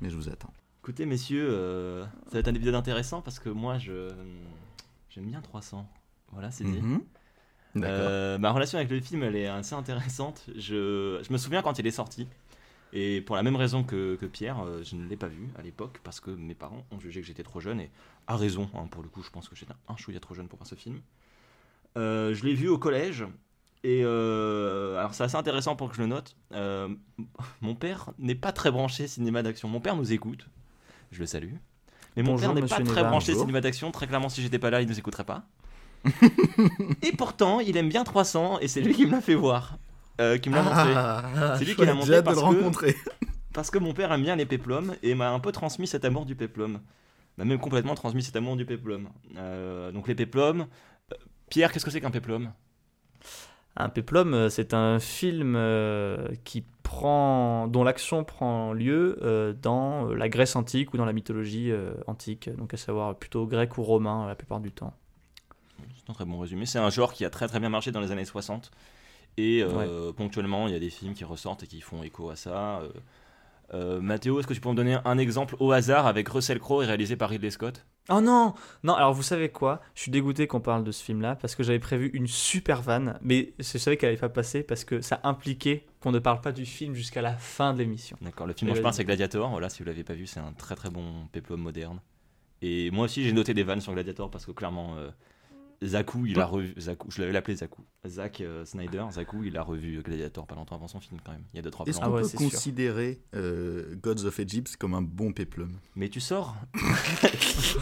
mais 0.00 0.10
je 0.10 0.16
vous 0.16 0.28
attends. 0.28 0.52
Écoutez, 0.82 1.06
messieurs, 1.06 1.48
euh, 1.50 2.04
ça 2.26 2.32
va 2.34 2.38
être 2.40 2.48
un 2.48 2.54
épisode 2.54 2.74
intéressant 2.74 3.20
parce 3.22 3.38
que 3.38 3.48
moi, 3.50 3.78
je 3.78 4.10
j'aime 5.10 5.26
bien 5.26 5.40
300. 5.40 5.86
Voilà, 6.32 6.50
c'est 6.50 6.64
dit. 6.64 6.80
Mhm. 6.80 7.00
D'accord. 7.74 7.90
Euh, 8.00 8.38
ma 8.38 8.50
relation 8.50 8.78
avec 8.78 8.90
le 8.90 9.00
film, 9.00 9.22
elle 9.22 9.36
est 9.36 9.46
assez 9.46 9.74
intéressante. 9.74 10.44
Je, 10.56 11.20
je 11.22 11.32
me 11.32 11.38
souviens 11.38 11.62
quand 11.62 11.78
il 11.78 11.86
est 11.86 11.90
sorti. 11.92 12.26
Et 12.92 13.20
pour 13.20 13.36
la 13.36 13.42
même 13.42 13.56
raison 13.56 13.84
que, 13.84 14.16
que 14.16 14.26
Pierre, 14.26 14.60
euh, 14.60 14.82
je 14.82 14.96
ne 14.96 15.06
l'ai 15.06 15.16
pas 15.16 15.28
vu 15.28 15.48
à 15.58 15.62
l'époque 15.62 16.00
parce 16.04 16.20
que 16.20 16.30
mes 16.30 16.54
parents 16.54 16.86
ont 16.90 16.98
jugé 16.98 17.20
que 17.20 17.26
j'étais 17.26 17.42
trop 17.42 17.60
jeune 17.60 17.80
et 17.80 17.90
à 18.26 18.36
raison, 18.36 18.70
hein, 18.74 18.86
pour 18.90 19.02
le 19.02 19.08
coup, 19.08 19.22
je 19.22 19.30
pense 19.30 19.48
que 19.48 19.56
j'étais 19.56 19.74
un 19.88 19.96
chouïa 19.96 20.20
trop 20.20 20.34
jeune 20.34 20.48
pour 20.48 20.58
voir 20.58 20.66
ce 20.66 20.74
film. 20.74 21.00
Euh, 21.96 22.34
je 22.34 22.44
l'ai 22.44 22.54
vu 22.54 22.68
au 22.68 22.78
collège 22.78 23.24
et 23.84 24.02
euh, 24.04 24.98
alors 24.98 25.14
c'est 25.14 25.24
assez 25.24 25.36
intéressant 25.36 25.76
pour 25.76 25.90
que 25.90 25.96
je 25.96 26.02
le 26.02 26.08
note. 26.08 26.36
Mon 27.60 27.74
père 27.74 28.10
n'est 28.18 28.34
pas 28.34 28.52
très 28.52 28.70
branché 28.70 29.06
cinéma 29.06 29.42
d'action. 29.42 29.68
Mon 29.68 29.80
père 29.80 29.96
nous 29.96 30.12
écoute, 30.12 30.48
je 31.10 31.20
le 31.20 31.26
salue. 31.26 31.54
Mais 32.16 32.22
mon 32.22 32.32
Bonjour, 32.32 32.52
père 32.52 32.62
n'est 32.62 32.68
pas 32.68 32.80
très 32.80 33.04
branché 33.04 33.32
Bonjour. 33.32 33.42
cinéma 33.42 33.60
d'action. 33.60 33.90
Très 33.92 34.06
clairement, 34.06 34.28
si 34.28 34.42
j'étais 34.42 34.58
pas 34.58 34.70
là, 34.70 34.80
il 34.80 34.88
nous 34.88 34.98
écouterait 34.98 35.24
pas. 35.24 35.44
et 37.02 37.12
pourtant, 37.16 37.60
il 37.60 37.76
aime 37.76 37.88
bien 37.88 38.04
300 38.04 38.60
et 38.60 38.68
c'est 38.68 38.80
lui 38.80 38.94
qui 38.94 39.06
me 39.06 39.12
l'a 39.12 39.20
fait 39.20 39.34
voir, 39.34 39.78
euh, 40.20 40.38
qui 40.38 40.50
me 40.50 40.56
l'a 40.56 40.62
montré. 40.62 40.92
Ah, 40.96 41.54
C'est 41.58 41.64
lui 41.64 41.74
qui 41.74 41.84
l'a 41.86 41.94
montré 41.94 42.08
J'ai 42.08 42.14
hâte 42.16 42.20
de 42.20 42.24
parce 42.24 42.36
le 42.36 42.42
que- 42.42 42.56
rencontrer. 42.58 42.96
Parce 43.52 43.70
que 43.70 43.78
mon 43.78 43.92
père 43.94 44.12
aime 44.12 44.22
bien 44.22 44.36
les 44.36 44.46
péplums 44.46 44.94
et 45.02 45.14
m'a 45.14 45.30
un 45.30 45.40
peu 45.40 45.50
transmis 45.52 45.86
cet 45.86 46.04
amour 46.04 46.26
du 46.26 46.36
péplum. 46.36 46.80
M'a 47.38 47.44
même 47.44 47.58
complètement 47.58 47.94
transmis 47.94 48.22
cet 48.22 48.36
amour 48.36 48.56
du 48.56 48.64
péplum. 48.66 49.08
Euh, 49.36 49.90
donc 49.92 50.06
les 50.08 50.14
péplums. 50.14 50.66
euh, 51.12 51.16
Pierre, 51.50 51.72
qu'est-ce 51.72 51.84
que 51.84 51.90
c'est 51.90 52.00
qu'un 52.00 52.10
péplum? 52.10 52.52
Un 53.76 53.88
péplum, 53.88 54.48
c'est 54.50 54.74
un 54.74 54.98
film 54.98 55.54
euh, 55.56 56.28
qui 56.44 56.64
prend, 56.82 57.68
dont 57.68 57.84
l'action 57.84 58.24
prend 58.24 58.72
lieu 58.72 59.56
dans 59.62 60.06
la 60.06 60.28
Grèce 60.28 60.56
antique 60.56 60.92
ou 60.94 60.96
dans 60.96 61.04
la 61.04 61.12
mythologie 61.12 61.72
antique, 62.06 62.50
donc 62.56 62.74
à 62.74 62.76
savoir 62.76 63.14
plutôt 63.16 63.46
grec 63.46 63.78
ou 63.78 63.82
romain 63.84 64.26
la 64.26 64.34
plupart 64.34 64.58
du 64.60 64.72
temps. 64.72 64.94
C'est 65.96 66.10
un 66.10 66.14
très 66.14 66.24
bon 66.24 66.38
résumé. 66.40 66.66
C'est 66.66 66.78
un 66.78 66.90
genre 66.90 67.12
qui 67.12 67.24
a 67.24 67.30
très 67.30 67.46
très 67.46 67.60
bien 67.60 67.68
marché 67.68 67.92
dans 67.92 68.00
les 68.00 68.10
années 68.10 68.24
60. 68.24 68.70
Et 69.38 69.62
euh, 69.62 70.12
ponctuellement, 70.12 70.66
il 70.66 70.72
y 70.72 70.76
a 70.76 70.80
des 70.80 70.90
films 70.90 71.14
qui 71.14 71.24
ressortent 71.24 71.62
et 71.62 71.68
qui 71.68 71.80
font 71.80 72.02
écho 72.02 72.28
à 72.28 72.34
ça. 72.34 72.80
Euh, 72.80 72.88
euh, 73.72 74.00
Mathéo, 74.00 74.40
est-ce 74.40 74.48
que 74.48 74.54
tu 74.54 74.60
peux 74.60 74.68
me 74.68 74.74
donner 74.74 74.98
un 75.04 75.16
exemple 75.16 75.54
au 75.60 75.70
hasard 75.70 76.08
avec 76.08 76.28
Russell 76.28 76.58
Crowe 76.58 76.82
et 76.82 76.86
réalisé 76.86 77.14
par 77.14 77.30
Ridley 77.30 77.50
Scott? 77.50 77.86
Oh 78.10 78.20
non 78.20 78.54
Non, 78.82 78.94
alors 78.94 79.12
vous 79.14 79.22
savez 79.22 79.50
quoi? 79.50 79.80
Je 79.94 80.02
suis 80.02 80.10
dégoûté 80.10 80.48
qu'on 80.48 80.60
parle 80.60 80.82
de 80.82 80.90
ce 80.90 81.04
film-là 81.04 81.36
parce 81.36 81.54
que 81.54 81.62
j'avais 81.62 81.78
prévu 81.78 82.10
une 82.14 82.26
super 82.26 82.82
vanne, 82.82 83.16
mais 83.22 83.52
je 83.60 83.78
savais 83.78 83.96
qu'elle 83.96 84.08
allait 84.08 84.18
pas 84.18 84.28
passer 84.28 84.64
parce 84.64 84.84
que 84.84 85.02
ça 85.02 85.20
impliquait 85.22 85.86
qu'on 86.00 86.10
ne 86.10 86.18
parle 86.18 86.40
pas 86.40 86.50
du 86.50 86.66
film 86.66 86.94
jusqu'à 86.94 87.22
la 87.22 87.34
fin 87.34 87.74
de 87.74 87.78
l'émission. 87.78 88.16
D'accord, 88.20 88.48
le 88.48 88.54
film 88.54 88.70
dont 88.70 88.74
je 88.74 88.82
parle 88.82 88.94
c'est 88.94 89.04
Gladiator. 89.04 89.50
Voilà, 89.50 89.68
si 89.68 89.82
vous 89.82 89.88
l'avez 89.88 90.04
pas 90.04 90.14
vu, 90.14 90.26
c'est 90.26 90.40
un 90.40 90.52
très 90.52 90.74
très 90.74 90.90
bon 90.90 91.28
peplum 91.30 91.60
moderne. 91.60 92.00
Et 92.60 92.90
moi 92.90 93.04
aussi, 93.04 93.22
j'ai 93.22 93.32
noté 93.32 93.54
des 93.54 93.62
vannes 93.62 93.80
sur 93.80 93.92
Gladiator 93.92 94.30
parce 94.30 94.46
que 94.46 94.50
clairement, 94.50 94.96
euh, 94.96 95.10
Zaku, 95.82 96.26
il 96.26 96.40
a 96.40 96.44
revu. 96.46 96.74
Zaku, 96.76 97.08
je 97.10 97.22
l'avais 97.22 97.36
appelé 97.38 97.56
Zaku. 97.56 97.82
Zack 98.04 98.40
euh, 98.40 98.64
Snyder, 98.64 99.04
Zaku, 99.12 99.44
il 99.44 99.56
a 99.56 99.62
revu 99.62 100.02
Gladiator 100.02 100.44
pas 100.46 100.56
longtemps 100.56 100.74
avant 100.74 100.88
son 100.88 100.98
film 100.98 101.20
quand 101.24 101.30
même. 101.30 101.44
Il 101.52 101.56
y 101.56 101.60
a 101.60 101.62
deux 101.62 101.70
trois 101.70 101.86
Est-ce 101.86 101.98
qu'on 102.00 102.06
Ah 102.06 102.10
ouais, 102.10 102.22
peut 102.22 102.28
sûr. 102.28 102.38
considérer 102.40 103.20
euh, 103.36 103.94
Gods 104.02 104.24
of 104.24 104.40
Egypt 104.40 104.76
comme 104.76 104.94
un 104.94 105.02
bon 105.02 105.32
péplum 105.32 105.70
Mais 105.94 106.08
tu 106.08 106.18
sors? 106.20 106.56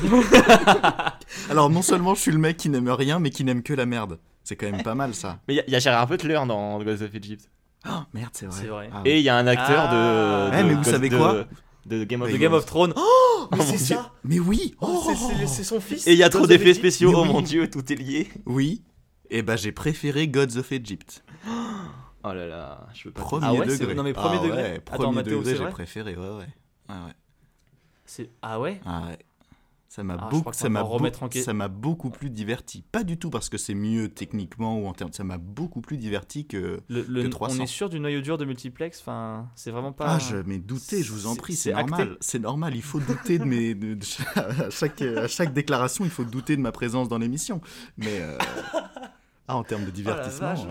Alors 1.51 1.71
non 1.71 1.83
seulement 1.83 2.15
je 2.15 2.21
suis 2.21 2.33
le 2.33 2.39
mec 2.39 2.57
qui 2.57 2.69
n'aime 2.69 2.89
rien, 2.91 3.19
mais 3.19 3.31
qui 3.31 3.45
n'aime 3.45 3.63
que 3.63 3.73
la 3.73 3.87
merde. 3.87 4.19
C'est 4.45 4.57
quand 4.57 4.71
même 4.71 4.83
pas 4.83 4.95
mal 4.95 5.15
ça. 5.15 5.41
Mais 5.49 5.55
il 5.55 5.57
y 5.57 5.61
a- 5.61 5.65
il 5.67 5.73
y, 5.73 5.77
a 5.77 5.79
Gérard 5.79 6.07
Butler 6.07 6.41
dans 6.47 6.83
Ghost 6.83 7.03
of 7.03 7.15
Egypt. 7.15 7.51
Oh, 7.89 7.91
merde, 8.15 8.31
c'est 8.33 8.47
vrai. 8.47 8.61
C'est 8.61 8.67
vrai. 8.69 8.91
Ah 8.93 9.03
ouais. 9.03 9.11
Et 9.11 9.19
il 9.19 9.25
y 9.25 9.29
a 9.29 9.37
un 9.37 9.47
acteur 9.47 9.87
Ah. 9.89 10.51
de, 10.53 10.57
Eh, 10.59 10.63
de- 10.63 10.69
mais 10.69 10.75
vous 10.75 10.81
de- 10.85 10.87
savez 10.87 11.09
de- 11.09 11.17
quoi? 11.17 11.35
de 11.35 11.47
Game 11.89 12.23
of 12.23 12.29
Mais 12.29 12.35
The 12.35 12.37
Thrones. 12.37 12.41
Game 12.41 12.53
of 12.55 12.67
Thrones. 12.67 12.93
Oh, 12.97 13.49
mais 13.53 13.59
Oh, 13.61 13.63
c'est 13.63 13.71
mon 13.73 13.77
Dieu. 13.77 13.87
ça 13.97 14.13
Mais 14.25 14.39
oui 14.41 14.75
Oh, 14.81 14.87
Oh 14.89 15.03
c'est- 15.07 15.15
c'est- 15.15 15.47
c'est 15.47 15.65
son 15.65 15.81
fils 15.81 16.07
Et 16.07 16.13
il 16.13 16.19
y 16.19 16.23
a 16.23 16.29
trop 16.31 16.47
d'effets 16.47 16.75
spéciaux, 16.75 17.11
Mais 17.11 17.17
oh 17.19 17.23
oui. 17.23 17.29
mon 17.33 17.41
dieu, 17.43 17.69
tout 17.71 17.93
est 17.93 17.97
lié. 17.97 18.29
Oui. 18.47 18.83
Et 19.31 19.43
bah 19.43 19.57
j'ai 19.57 19.73
préféré 19.73 20.29
Gods 20.29 20.57
of 20.57 20.71
Egypt. 20.73 21.25
Oh 21.49 22.33
là 22.33 22.47
là, 22.47 22.87
je 22.95 23.05
peux 23.05 23.11
pas. 23.13 23.23
Premier 23.23 23.47
Ah 23.47 23.55
ouais, 23.55 23.69
c'est- 23.69 23.79
degré. 23.79 23.95
non, 23.95 24.03
mais 24.03 24.13
premier 24.13 24.39
Ah 24.41 24.43
degré 24.43 24.63
ouais, 24.63 24.75
Attends, 24.87 24.97
premier 25.05 25.15
Mathéo, 25.17 25.39
degré, 25.39 25.53
c'est 25.57 25.63
j'ai 25.65 25.71
préféré, 25.71 26.17
ouais 26.17 26.29
ouais. 26.29 26.35
Ouais 26.89 26.95
ouais. 26.95 27.15
C'est- 28.05 28.31
Ah 28.43 28.59
ouais? 28.61 28.81
Ah 28.85 29.03
ouais. 29.09 29.19
Ça 29.89 30.03
m'a 30.03 30.17
Ah, 30.21 30.29
beaucoup, 30.29 30.53
ça 30.53 30.69
m'a 30.69 30.85
ça 31.33 31.53
m'a 31.55 31.69
beaucoup 31.69 32.11
plus 32.11 32.29
diverti. 32.29 32.83
Pas 32.91 33.05
du 33.05 33.19
tout 33.19 33.31
parce 33.31 33.49
que 33.49 33.57
c'est 33.57 33.75
mieux 33.75 34.09
techniquement 34.09 34.79
ou 34.81 34.87
en 34.89 34.93
termes, 34.93 35.13
ça 35.13 35.25
m'a 35.25 35.39
beaucoup 35.39 35.81
plus 35.81 35.97
diverti 35.97 36.47
que. 36.47 36.81
le, 36.89 37.03
le- 37.09 37.23
que 37.23 37.27
On 37.29 37.31
300. 37.31 37.63
est 37.63 37.67
sûr 37.67 37.89
du 37.89 38.01
noyau 38.01 38.21
dur 38.21 38.37
de 38.37 38.45
multiplex? 38.45 39.01
Enfin, 39.01 39.49
c'est 39.55 39.71
vraiment 39.71 39.93
pas. 39.93 40.17
Ah, 40.17 40.19
je 40.19 40.37
mais 40.45 40.59
doutez, 40.59 41.03
je 41.03 41.13
vous 41.13 41.27
en 41.27 41.37
prie, 41.37 41.55
c'est 41.55 41.73
normal. 41.73 42.17
C'est 42.21 42.41
normal, 42.41 42.75
il 42.75 42.83
faut 42.83 43.01
douter 43.01 43.39
de 43.39 43.45
mes. 43.45 43.75
de- 43.75 43.95
de- 43.95 44.07
à, 44.67 44.71
chaque, 44.71 45.01
à 45.03 45.29
chaque 45.29 45.53
déclaration, 45.55 46.05
il 46.05 46.11
faut 46.11 46.25
douter 46.25 46.57
de 46.57 46.61
ma 46.63 46.73
présence 46.73 47.09
dans 47.09 47.19
l'émission. 47.19 47.61
Mais. 47.97 48.21
euh, 48.21 48.37
Ah, 49.49 49.57
en 49.57 49.63
termes 49.63 49.85
de 49.85 49.91
Oh 49.91 49.93
divertissement. 49.93 50.55
vache. 50.55 50.67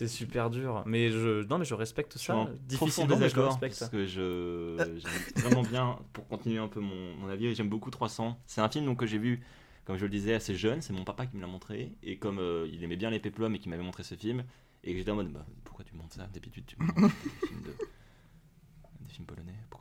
C'est 0.00 0.08
super 0.08 0.50
dur. 0.50 0.82
Mais 0.86 1.10
je, 1.10 1.44
non, 1.46 1.58
mais 1.58 1.64
je 1.64 1.74
respecte 1.74 2.16
ça. 2.18 2.34
Difficilement, 2.66 3.16
mais 3.18 3.28
je 3.28 3.34
respecte. 3.48 3.78
parce 3.78 3.90
que 3.90 4.06
je 4.06 4.98
j'aime 4.98 5.42
vraiment 5.42 5.62
bien 5.62 5.98
pour 6.12 6.26
continuer 6.28 6.58
un 6.58 6.68
peu 6.68 6.80
mon, 6.80 7.14
mon 7.16 7.28
avis 7.28 7.54
j'aime 7.54 7.68
beaucoup 7.68 7.90
300 7.90 8.38
c'est 8.46 8.60
un 8.60 8.68
film 8.68 8.84
donc 8.86 8.98
que 9.00 9.06
j'ai 9.06 9.18
vu 9.18 9.40
comme 9.84 9.96
je 9.96 10.04
le 10.04 10.10
disais 10.10 10.34
assez 10.34 10.54
jeune 10.54 10.80
c'est 10.82 10.92
mon 10.92 11.04
papa 11.04 11.26
qui 11.26 11.36
me 11.36 11.40
l'a 11.40 11.46
montré 11.46 11.92
et 12.02 12.16
comme 12.18 12.38
euh, 12.38 12.68
il 12.72 12.82
aimait 12.84 12.96
bien 12.96 13.10
les 13.10 13.18
péplums 13.18 13.54
et 13.54 13.58
qui 13.58 13.68
m'avait 13.68 13.82
montré 13.82 14.02
ce 14.02 14.14
film 14.14 14.44
et 14.84 14.92
que 14.92 14.98
j'étais 14.98 15.10
en 15.10 15.16
mode 15.16 15.32
bah, 15.32 15.44
pourquoi 15.64 15.84
tu 15.84 15.94
montres 15.94 16.14
ça? 16.14 16.26
D'habitude 16.32 16.64
tu 16.66 16.76
me 16.78 16.84
montres 16.86 17.00
des 17.00 17.46
films, 17.48 17.62
de- 17.62 17.76
des 19.00 19.12
films 19.12 19.26
polonais 19.26 19.54
pourquoi 19.70 19.79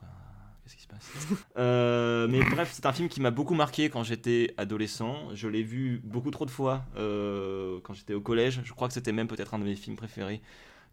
qu'est-ce 0.70 0.76
qui 0.78 0.84
se 0.84 0.88
passe 0.88 1.28
Euh, 1.58 2.28
mais 2.30 2.40
bref 2.42 2.70
c'est 2.74 2.86
un 2.86 2.94
film 2.94 3.10
qui 3.10 3.22
m'a 3.22 3.32
beaucoup 3.32 3.56
marqué 3.56 3.90
quand 3.90 4.04
j'étais 4.04 4.54
adolescent 4.58 5.16
je 5.34 5.48
l'ai 5.48 5.64
vu 5.64 6.00
beaucoup 6.04 6.32
trop 6.32 6.46
de 6.46 6.52
fois 6.52 6.84
euh, 6.98 7.80
quand 7.84 7.94
j'étais 7.94 8.14
au 8.14 8.22
collège 8.22 8.62
je 8.64 8.74
crois 8.74 8.88
que 8.88 8.94
c'était 8.94 9.12
même 9.12 9.28
peut-être 9.28 9.54
un 9.54 9.60
de 9.60 9.64
mes 9.66 9.76
films 9.76 9.96
préférés 9.96 10.42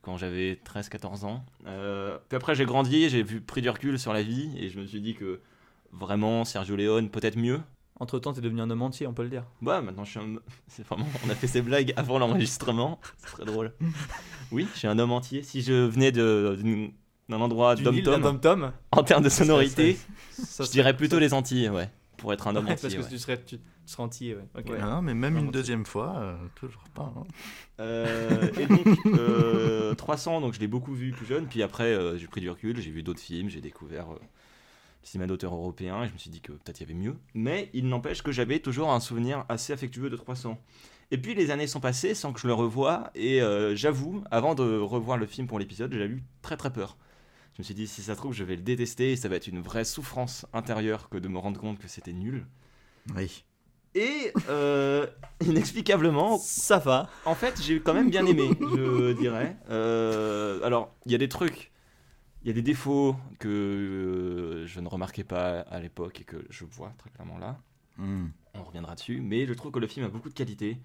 quand 0.03 0.17
j'avais 0.17 0.61
13-14 0.65 1.25
ans. 1.25 1.45
Euh, 1.67 2.17
puis 2.29 2.37
après, 2.37 2.55
j'ai 2.55 2.65
grandi, 2.65 3.09
j'ai 3.09 3.25
vu 3.25 3.41
pris 3.41 3.61
du 3.61 3.69
recul 3.69 3.99
sur 3.99 4.13
la 4.13 4.23
vie 4.23 4.53
et 4.57 4.69
je 4.69 4.79
me 4.79 4.87
suis 4.87 5.01
dit 5.01 5.15
que 5.17 5.41
vraiment, 5.91 6.45
Sergio 6.45 6.77
Leone, 6.77 7.11
peut-être 7.11 7.37
mieux. 7.37 7.61
Entre 7.99 8.21
temps, 8.21 8.33
t'es 8.33 8.41
devenu 8.41 8.61
un 8.61 8.71
homme 8.71 8.83
entier, 8.83 9.09
on 9.09 9.13
peut 9.15 9.25
le 9.25 9.31
dire. 9.31 9.43
Bah, 9.63 9.81
maintenant, 9.81 10.05
je 10.05 10.11
suis 10.11 10.21
un. 10.21 10.37
C'est 10.69 10.87
vraiment. 10.87 11.07
On 11.27 11.31
a 11.31 11.35
fait 11.35 11.49
ces 11.49 11.61
blagues 11.61 11.93
avant 11.97 12.21
l'enregistrement. 12.21 13.01
C'est 13.17 13.33
très 13.33 13.45
drôle. 13.45 13.73
Oui, 14.53 14.69
je 14.75 14.79
suis 14.79 14.87
un 14.87 14.97
homme 15.01 15.11
entier. 15.11 15.43
Si 15.43 15.61
je 15.63 15.73
venais 15.73 16.13
de- 16.13 16.57
d'une- 16.63 16.93
d'un 17.29 17.41
endroit 17.41 17.75
d'Om-Tom. 17.77 18.73
en 18.93 19.03
termes 19.03 19.25
de 19.25 19.29
sonorité, 19.29 19.97
Ça 20.33 20.65
je 20.65 20.71
dirais 20.71 20.97
plutôt 20.97 21.19
les 21.19 21.35
Antilles, 21.35 21.69
ouais. 21.71 21.91
Pour 22.17 22.33
être 22.33 22.47
un 22.49 22.57
homme 22.57 22.65
Ouais, 22.67 22.73
entier. 22.73 22.83
parce 22.83 22.95
que 22.95 23.01
ouais. 23.03 23.09
tu 23.11 23.19
serais, 23.19 23.37
tu, 23.45 23.59
tu 23.59 23.63
serais 23.85 24.03
entier, 24.03 24.35
ouais. 24.37 24.45
Ah 24.81 24.87
non, 24.87 25.03
mais 25.03 25.13
même 25.13 25.37
une 25.37 25.51
deuxième 25.51 25.85
fois, 25.85 26.15
euh, 26.17 26.37
toujours 26.55 26.83
pas. 26.95 27.13
hein. 27.17 27.25
Euh, 27.81 28.49
et 28.59 28.67
donc, 28.67 28.87
euh, 29.07 29.95
300, 29.95 30.41
donc 30.41 30.55
je 30.55 30.61
l'ai 30.61 30.67
beaucoup 30.67 30.95
vu 30.95 31.13
plus 31.13 31.27
jeune. 31.27 31.47
Puis 31.47 31.63
après, 31.63 31.85
euh, 31.93 32.17
j'ai 32.17 32.27
pris 32.27 32.41
du 32.41 32.49
recul, 32.49 32.81
j'ai 32.81 32.91
vu 32.91 33.03
d'autres 33.03 33.21
films, 33.21 33.51
j'ai 33.51 33.61
découvert 33.61 34.07
euh, 34.13 34.19
le 34.19 35.07
cinéma 35.07 35.27
d'auteur 35.27 35.55
européen 35.55 36.05
et 36.05 36.09
je 36.09 36.13
me 36.15 36.19
suis 36.19 36.31
dit 36.31 36.41
que 36.41 36.53
peut-être 36.53 36.81
il 36.81 36.85
y 36.85 36.87
avait 36.91 36.99
mieux. 36.99 37.17
Mais 37.35 37.69
il 37.75 37.87
n'empêche 37.89 38.23
que 38.23 38.33
j'avais 38.33 38.61
toujours 38.61 38.91
un 38.93 39.01
souvenir 39.01 39.45
assez 39.51 39.73
affectueux 39.75 40.09
de 40.09 40.17
300. 40.17 40.59
Et 41.11 41.19
puis 41.19 41.35
les 41.35 41.51
années 41.51 41.67
sont 41.67 41.81
passées 41.81 42.15
sans 42.15 42.33
que 42.33 42.41
je 42.41 42.47
le 42.47 42.55
revoie. 42.55 43.11
Et 43.15 43.43
euh, 43.43 43.77
j'avoue, 43.77 44.25
avant 44.31 44.55
de 44.55 44.79
revoir 44.79 45.19
le 45.19 45.27
film 45.27 45.47
pour 45.47 45.59
l'épisode, 45.59 45.93
j'ai 45.93 46.07
eu 46.07 46.23
très 46.41 46.57
très 46.57 46.73
peur. 46.73 46.97
Je 47.57 47.63
me 47.63 47.65
suis 47.65 47.75
dit, 47.75 47.87
si 47.87 48.03
ça 48.03 48.13
se 48.13 48.19
trouve, 48.19 48.35
je 48.35 48.45
vais 48.45 48.55
le 48.55 48.61
détester 48.61 49.13
et 49.13 49.17
ça 49.17 49.31
va 49.31 49.37
être 49.37 49.47
une 49.47 49.63
vraie 49.63 49.87
souffrance 49.87 50.45
intérieure 50.53 51.09
que 51.09 51.17
de 51.17 51.27
me 51.27 51.39
rendre 51.39 51.59
compte 51.59 51.79
que 51.79 51.89
c'était 51.89 52.13
nul. 52.13 52.47
Oui. 53.15 53.45
Et 53.95 54.31
euh, 54.51 55.07
inexplicablement, 55.43 56.37
Ça 56.37 56.77
va. 56.77 57.09
en 57.25 57.35
fait, 57.35 57.59
j'ai 57.63 57.81
quand 57.81 57.95
même 57.95 58.11
bien 58.11 58.27
aimé, 58.27 58.51
je 58.61 59.13
dirais. 59.13 59.57
Euh, 59.71 60.63
alors, 60.65 60.95
il 61.07 61.13
y 61.13 61.15
a 61.15 61.19
des 61.19 61.31
trucs, 61.31 61.73
il 62.43 62.49
y 62.49 62.51
a 62.51 62.53
des 62.53 62.61
défauts 62.61 63.17
que 63.39 63.49
euh, 63.49 64.67
je 64.67 64.81
ne 64.81 64.89
remarquais 64.89 65.25
pas 65.25 65.61
à 65.61 65.81
l'époque 65.81 66.21
et 66.21 66.25
que 66.25 66.45
je 66.51 66.67
vois 66.67 66.93
très 66.99 67.09
clairement 67.09 67.39
là. 67.39 67.59
Hmm. 67.97 68.27
On 68.53 68.65
reviendra 68.65 68.97
dessus. 68.97 69.23
Mais 69.23 69.47
je 69.47 69.55
trouve 69.55 69.73
que 69.73 69.79
le 69.79 69.87
film 69.87 70.05
a 70.05 70.11
beaucoup 70.11 70.29
de 70.29 70.35
qualité. 70.35 70.79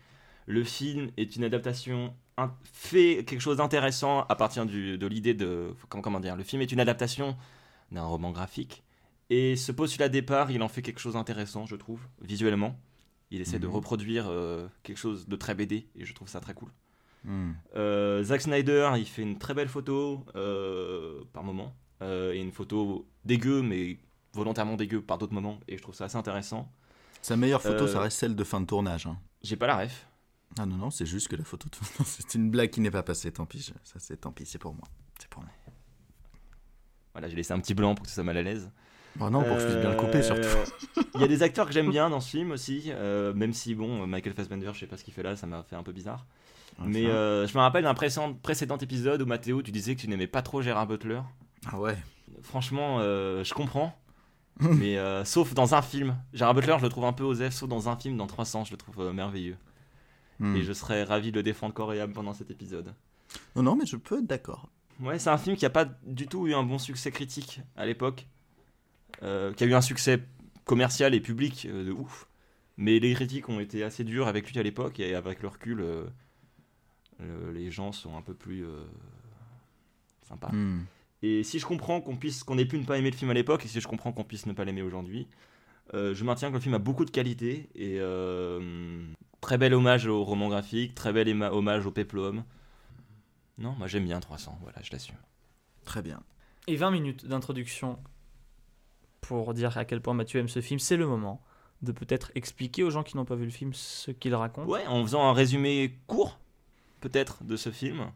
Le 0.48 0.64
film 0.64 1.12
est 1.18 1.36
une 1.36 1.44
adaptation, 1.44 2.14
un- 2.38 2.54
fait 2.64 3.24
quelque 3.26 3.42
chose 3.42 3.58
d'intéressant 3.58 4.22
à 4.28 4.36
partir 4.36 4.66
du- 4.66 4.98
de 4.98 5.08
l'idée 5.08 5.34
de. 5.34 5.74
Comment, 5.90 6.02
comment 6.02 6.20
dire 6.20 6.36
Le 6.36 6.44
film 6.44 6.62
est 6.62 6.72
une 6.72 6.80
adaptation 6.80 7.36
d'un 7.92 8.04
roman 8.04 8.32
graphique. 8.32 8.84
Et 9.30 9.56
ce 9.56 9.72
postulat 9.72 10.10
départ, 10.10 10.52
il 10.52 10.62
en 10.64 10.68
fait 10.68 10.82
quelque 10.82 11.00
chose 11.00 11.14
d'intéressant, 11.14 11.66
je 11.66 11.76
trouve, 11.76 12.02
visuellement. 12.22 12.78
Il 13.30 13.40
essaie 13.40 13.60
de 13.60 13.68
Mhm. 13.68 13.74
reproduire 13.74 14.26
euh, 14.30 14.68
quelque 14.84 14.98
chose 14.98 15.28
de 15.28 15.36
très 15.38 15.56
BD 15.56 15.88
et 15.96 16.06
je 16.06 16.14
trouve 16.14 16.28
ça 16.28 16.42
très 16.42 16.54
cool. 16.54 16.70
Euh, 17.76 18.24
Zack 18.24 18.42
Snyder, 18.42 18.92
il 18.98 19.06
fait 19.06 19.22
une 19.22 19.38
très 19.38 19.54
belle 19.54 19.68
photo 19.70 20.26
euh, 20.36 21.22
par 21.34 21.44
moment. 21.44 21.74
Et 22.04 22.40
une 22.42 22.52
photo 22.52 23.06
dégueu, 23.26 23.62
mais 23.62 23.98
volontairement 24.34 24.76
dégueu 24.76 25.02
par 25.02 25.20
d'autres 25.20 25.34
moments. 25.36 25.60
Et 25.68 25.78
je 25.78 25.82
trouve 25.84 25.94
ça 25.94 26.06
assez 26.06 26.18
intéressant. 26.18 26.68
Sa 27.22 27.38
meilleure 27.38 27.62
photo, 27.62 27.86
ça 27.88 28.00
reste 28.00 28.18
celle 28.18 28.36
de 28.36 28.44
fin 28.44 28.60
de 28.60 28.66
tournage. 28.66 29.06
hein. 29.06 29.18
J'ai 29.44 29.56
pas 29.56 29.68
la 29.68 29.78
ref. 29.78 30.08
Ah 30.60 30.66
non, 30.66 30.76
non, 30.76 30.90
c'est 30.90 31.06
juste 31.06 31.28
que 31.30 31.36
la 31.36 31.44
photo 31.46 31.70
de 31.70 32.04
C'est 32.06 32.36
une 32.36 32.50
blague 32.52 32.70
qui 32.72 32.82
n'est 32.82 32.92
pas 32.92 33.04
passée, 33.04 33.32
tant 33.32 33.46
pis. 33.46 33.60
je- 33.60 33.72
Ça, 33.84 34.00
c'est 34.00 34.18
tant 34.18 34.32
pis, 34.32 34.46
c'est 34.46 34.58
pour 34.60 34.74
moi. 34.74 34.84
C'est 35.20 35.30
pour 35.30 35.42
moi. 35.42 35.52
Voilà, 37.14 37.28
j'ai 37.30 37.36
laissé 37.36 37.54
un 37.54 37.60
petit 37.60 37.74
blanc 37.74 37.96
pour 37.96 38.04
que 38.04 38.10
ça 38.10 38.16
soit 38.16 38.24
mal 38.24 38.38
à 38.38 38.42
l'aise. 38.42 38.70
Bon, 39.18 39.30
non, 39.30 39.44
pour 39.44 39.56
que 39.56 39.60
je 39.62 39.66
puisse 39.68 39.78
bien 39.80 39.90
le 39.92 39.98
couper, 39.98 40.24
surtout. 40.24 40.42
Euh, 40.48 41.04
Il 41.16 41.22
y 41.22 41.24
a 41.26 41.28
des 41.28 41.44
acteurs 41.44 41.66
que 41.68 41.74
j'aime 41.74 41.90
bien 41.90 42.10
dans 42.10 42.22
ce 42.22 42.30
film 42.30 42.52
aussi, 42.52 42.84
euh, 42.88 43.34
même 43.34 43.54
si, 43.54 43.76
bon, 43.76 44.08
Michael 44.08 44.34
Fassbender, 44.34 44.72
je 44.74 44.80
sais 44.80 44.88
pas 44.88 44.96
ce 44.98 45.04
qu'il 45.04 45.14
fait 45.14 45.24
là, 45.24 45.36
ça 45.36 45.48
m'a 45.48 45.64
fait 45.64 45.76
un 45.76 45.84
peu 45.84 45.92
bizarre. 45.92 46.26
Mais 46.80 47.06
euh, 47.08 47.46
je 47.48 47.54
me 47.54 47.60
rappelle 47.62 47.84
d'un 47.84 47.94
précédent, 47.94 48.34
précédent 48.34 48.78
épisode 48.78 49.22
où 49.22 49.26
Mathéo, 49.26 49.62
tu 49.62 49.72
disais 49.72 49.96
que 49.96 50.02
tu 50.02 50.08
n'aimais 50.08 50.28
pas 50.28 50.42
trop 50.42 50.62
Gérard 50.62 50.88
Butler. 50.88 51.22
Ah 51.70 51.78
ouais. 51.78 51.98
Franchement, 52.44 52.98
euh, 53.00 53.44
je 53.44 53.54
comprends. 53.54 53.98
mais 54.60 54.98
sauf 55.26 55.54
dans 55.54 55.76
un 55.76 55.82
film. 55.82 56.16
Gérard 56.34 56.54
Butler, 56.54 56.76
je 56.78 56.84
le 56.84 56.90
trouve 56.90 57.06
un 57.06 57.14
peu 57.14 57.24
osef, 57.26 57.54
sauf 57.54 57.68
dans 57.70 57.90
un 57.90 57.98
film, 57.98 58.16
dans 58.18 58.28
300, 58.28 58.64
je 58.66 58.72
le 58.72 58.78
trouve 58.78 59.12
merveilleux. 59.12 59.58
Hmm. 60.42 60.56
Et 60.56 60.64
je 60.64 60.74
serais 60.74 61.04
ravi 61.04 61.32
de 61.32 61.38
le 61.38 61.44
défendre 61.44 61.74
corps 61.74 61.94
et 61.94 62.02
âme 62.02 62.14
pendant 62.14 62.34
cet 62.34 62.50
épisode. 62.50 62.94
Non, 63.56 63.64
non, 63.64 63.76
mais 63.76 63.86
je 63.86 63.96
peux 63.96 64.18
être 64.18 64.28
d'accord. 64.28 64.70
Ouais, 65.00 65.20
c'est 65.20 65.30
un 65.30 65.38
film 65.38 65.56
qui 65.56 65.66
a 65.66 65.70
pas 65.70 65.86
du 66.06 66.28
tout 66.28 66.48
eu 66.48 66.54
un 66.54 66.64
bon 66.64 66.80
succès 66.80 67.12
critique 67.12 67.62
à 67.78 67.86
l'époque. 67.86 68.28
Euh, 69.24 69.54
qui 69.54 69.64
a 69.64 69.68
eu 69.68 69.74
un 69.76 69.82
succès 69.82 70.20
commercial 70.66 71.14
et 71.14 71.20
public 71.20 71.68
euh, 71.70 71.86
de 71.86 71.92
ouf. 71.92 72.28
Mais 72.78 73.00
les 73.00 73.14
critiques 73.14 73.50
ont 73.50 73.60
été 73.60 73.84
assez 73.84 74.04
dures 74.04 74.28
avec 74.28 74.52
lui 74.52 74.60
à 74.60 74.64
l'époque 74.64 75.00
et 75.00 75.14
avec 75.14 75.44
le 75.44 75.50
recul, 75.50 75.82
euh, 75.82 76.06
les 77.54 77.70
gens 77.70 77.92
sont 77.92 78.18
un 78.18 78.24
peu 78.24 78.34
plus 78.34 78.66
sympas. 80.28 80.52
Hmm. 80.52 80.86
Et 81.22 81.44
si 81.44 81.60
je 81.60 81.68
comprends 81.68 82.02
qu'on 82.02 82.16
puisse, 82.16 82.44
qu'on 82.44 82.58
ait 82.58 82.66
pu 82.66 82.80
ne 82.80 82.86
pas 82.86 82.98
aimer 82.98 83.12
le 83.12 83.16
film 83.16 83.30
à 83.30 83.36
l'époque, 83.36 83.64
et 83.66 83.68
si 83.68 83.80
je 83.80 83.88
comprends 83.88 84.12
qu'on 84.12 84.24
puisse 84.24 84.48
ne 84.48 84.54
pas 84.54 84.66
l'aimer 84.66 84.82
aujourd'hui, 84.82 85.28
je 85.94 86.24
maintiens 86.24 86.50
que 86.50 86.56
le 86.56 86.62
film 86.62 86.74
a 86.74 86.80
beaucoup 86.80 87.06
de 87.06 87.12
qualité 87.12 87.70
et 87.76 87.98
euh, 88.00 89.04
très 89.42 89.58
bel 89.58 89.74
hommage 89.74 90.06
au 90.06 90.24
roman 90.24 90.50
graphique, 90.50 90.96
très 90.96 91.12
bel 91.12 91.30
hommage 91.44 91.86
au 91.86 91.92
peplum. 91.92 92.44
Non, 93.58 93.76
moi 93.78 93.88
j'aime 93.88 94.06
bien 94.06 94.20
300, 94.20 94.58
voilà, 94.62 94.80
je 94.82 94.92
l'assume. 94.92 95.18
Très 95.84 96.02
bien. 96.02 96.22
Et 96.68 96.76
20 96.76 96.92
minutes 96.92 97.26
d'introduction 97.26 98.00
pour 99.22 99.54
dire 99.54 99.78
à 99.78 99.86
quel 99.86 100.02
point 100.02 100.14
Mathieu 100.14 100.40
aime 100.40 100.50
ce 100.50 100.62
film. 100.62 100.80
C'est 100.80 100.98
le 100.98 101.08
moment 101.08 101.42
de 101.82 101.92
peut-être 101.92 102.32
expliquer 102.36 102.84
aux 102.84 102.92
gens 102.92 103.04
qui 103.04 103.18
n'ont 103.18 103.26
pas 103.26 103.36
vu 103.36 103.46
le 103.46 103.52
film 103.52 103.74
ce 103.74 104.12
qu'il 104.12 104.36
raconte. 104.36 104.68
Ouais, 104.68 104.86
en 104.88 105.04
faisant 105.04 105.24
un 105.24 105.34
résumé 105.34 105.98
court, 106.08 106.40
peut-être, 107.00 107.44
de 107.44 107.56
ce 107.56 107.72
film. 107.72 108.12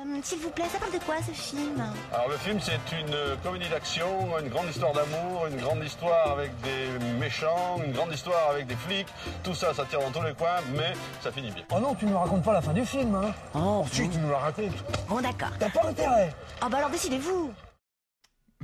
Euh, 0.00 0.20
S'il 0.22 0.38
vous 0.38 0.50
plaît, 0.50 0.68
ça 0.68 0.78
parle 0.78 0.92
de 0.92 0.98
quoi 1.04 1.16
ce 1.22 1.32
film 1.32 1.82
Alors 2.12 2.28
le 2.28 2.36
film 2.38 2.58
c'est 2.60 2.80
une 2.98 3.12
euh, 3.12 3.36
comédie 3.42 3.68
d'action, 3.68 4.06
une 4.38 4.48
grande 4.48 4.68
histoire 4.68 4.92
d'amour, 4.92 5.46
une 5.48 5.56
grande 5.56 5.84
histoire 5.84 6.30
avec 6.32 6.52
des 6.62 7.04
méchants, 7.18 7.80
une 7.84 7.92
grande 7.92 8.12
histoire 8.12 8.50
avec 8.50 8.66
des 8.66 8.76
flics. 8.76 9.08
Tout 9.42 9.54
ça, 9.54 9.74
ça 9.74 9.84
tire 9.84 10.00
dans 10.00 10.10
tous 10.10 10.22
les 10.26 10.32
coins, 10.34 10.60
mais 10.74 10.92
ça 11.20 11.30
finit 11.30 11.50
bien. 11.50 11.64
Oh 11.74 11.80
non, 11.80 11.94
tu 11.94 12.06
ne 12.06 12.12
me 12.12 12.16
racontes 12.16 12.42
pas 12.44 12.52
la 12.54 12.62
fin 12.62 12.72
du 12.72 12.84
film, 12.86 13.14
hein 13.14 13.34
Oh, 13.54 13.84
Si, 13.92 14.08
tu 14.08 14.18
nous 14.18 14.30
la 14.30 14.38
racontes. 14.38 14.72
bon 15.08 15.20
d'accord. 15.20 15.50
T'as 15.58 15.68
pas 15.70 15.86
intérêt 15.86 16.34
Oh 16.64 16.66
bah 16.70 16.78
alors 16.78 16.90
décidez-vous 16.90 17.52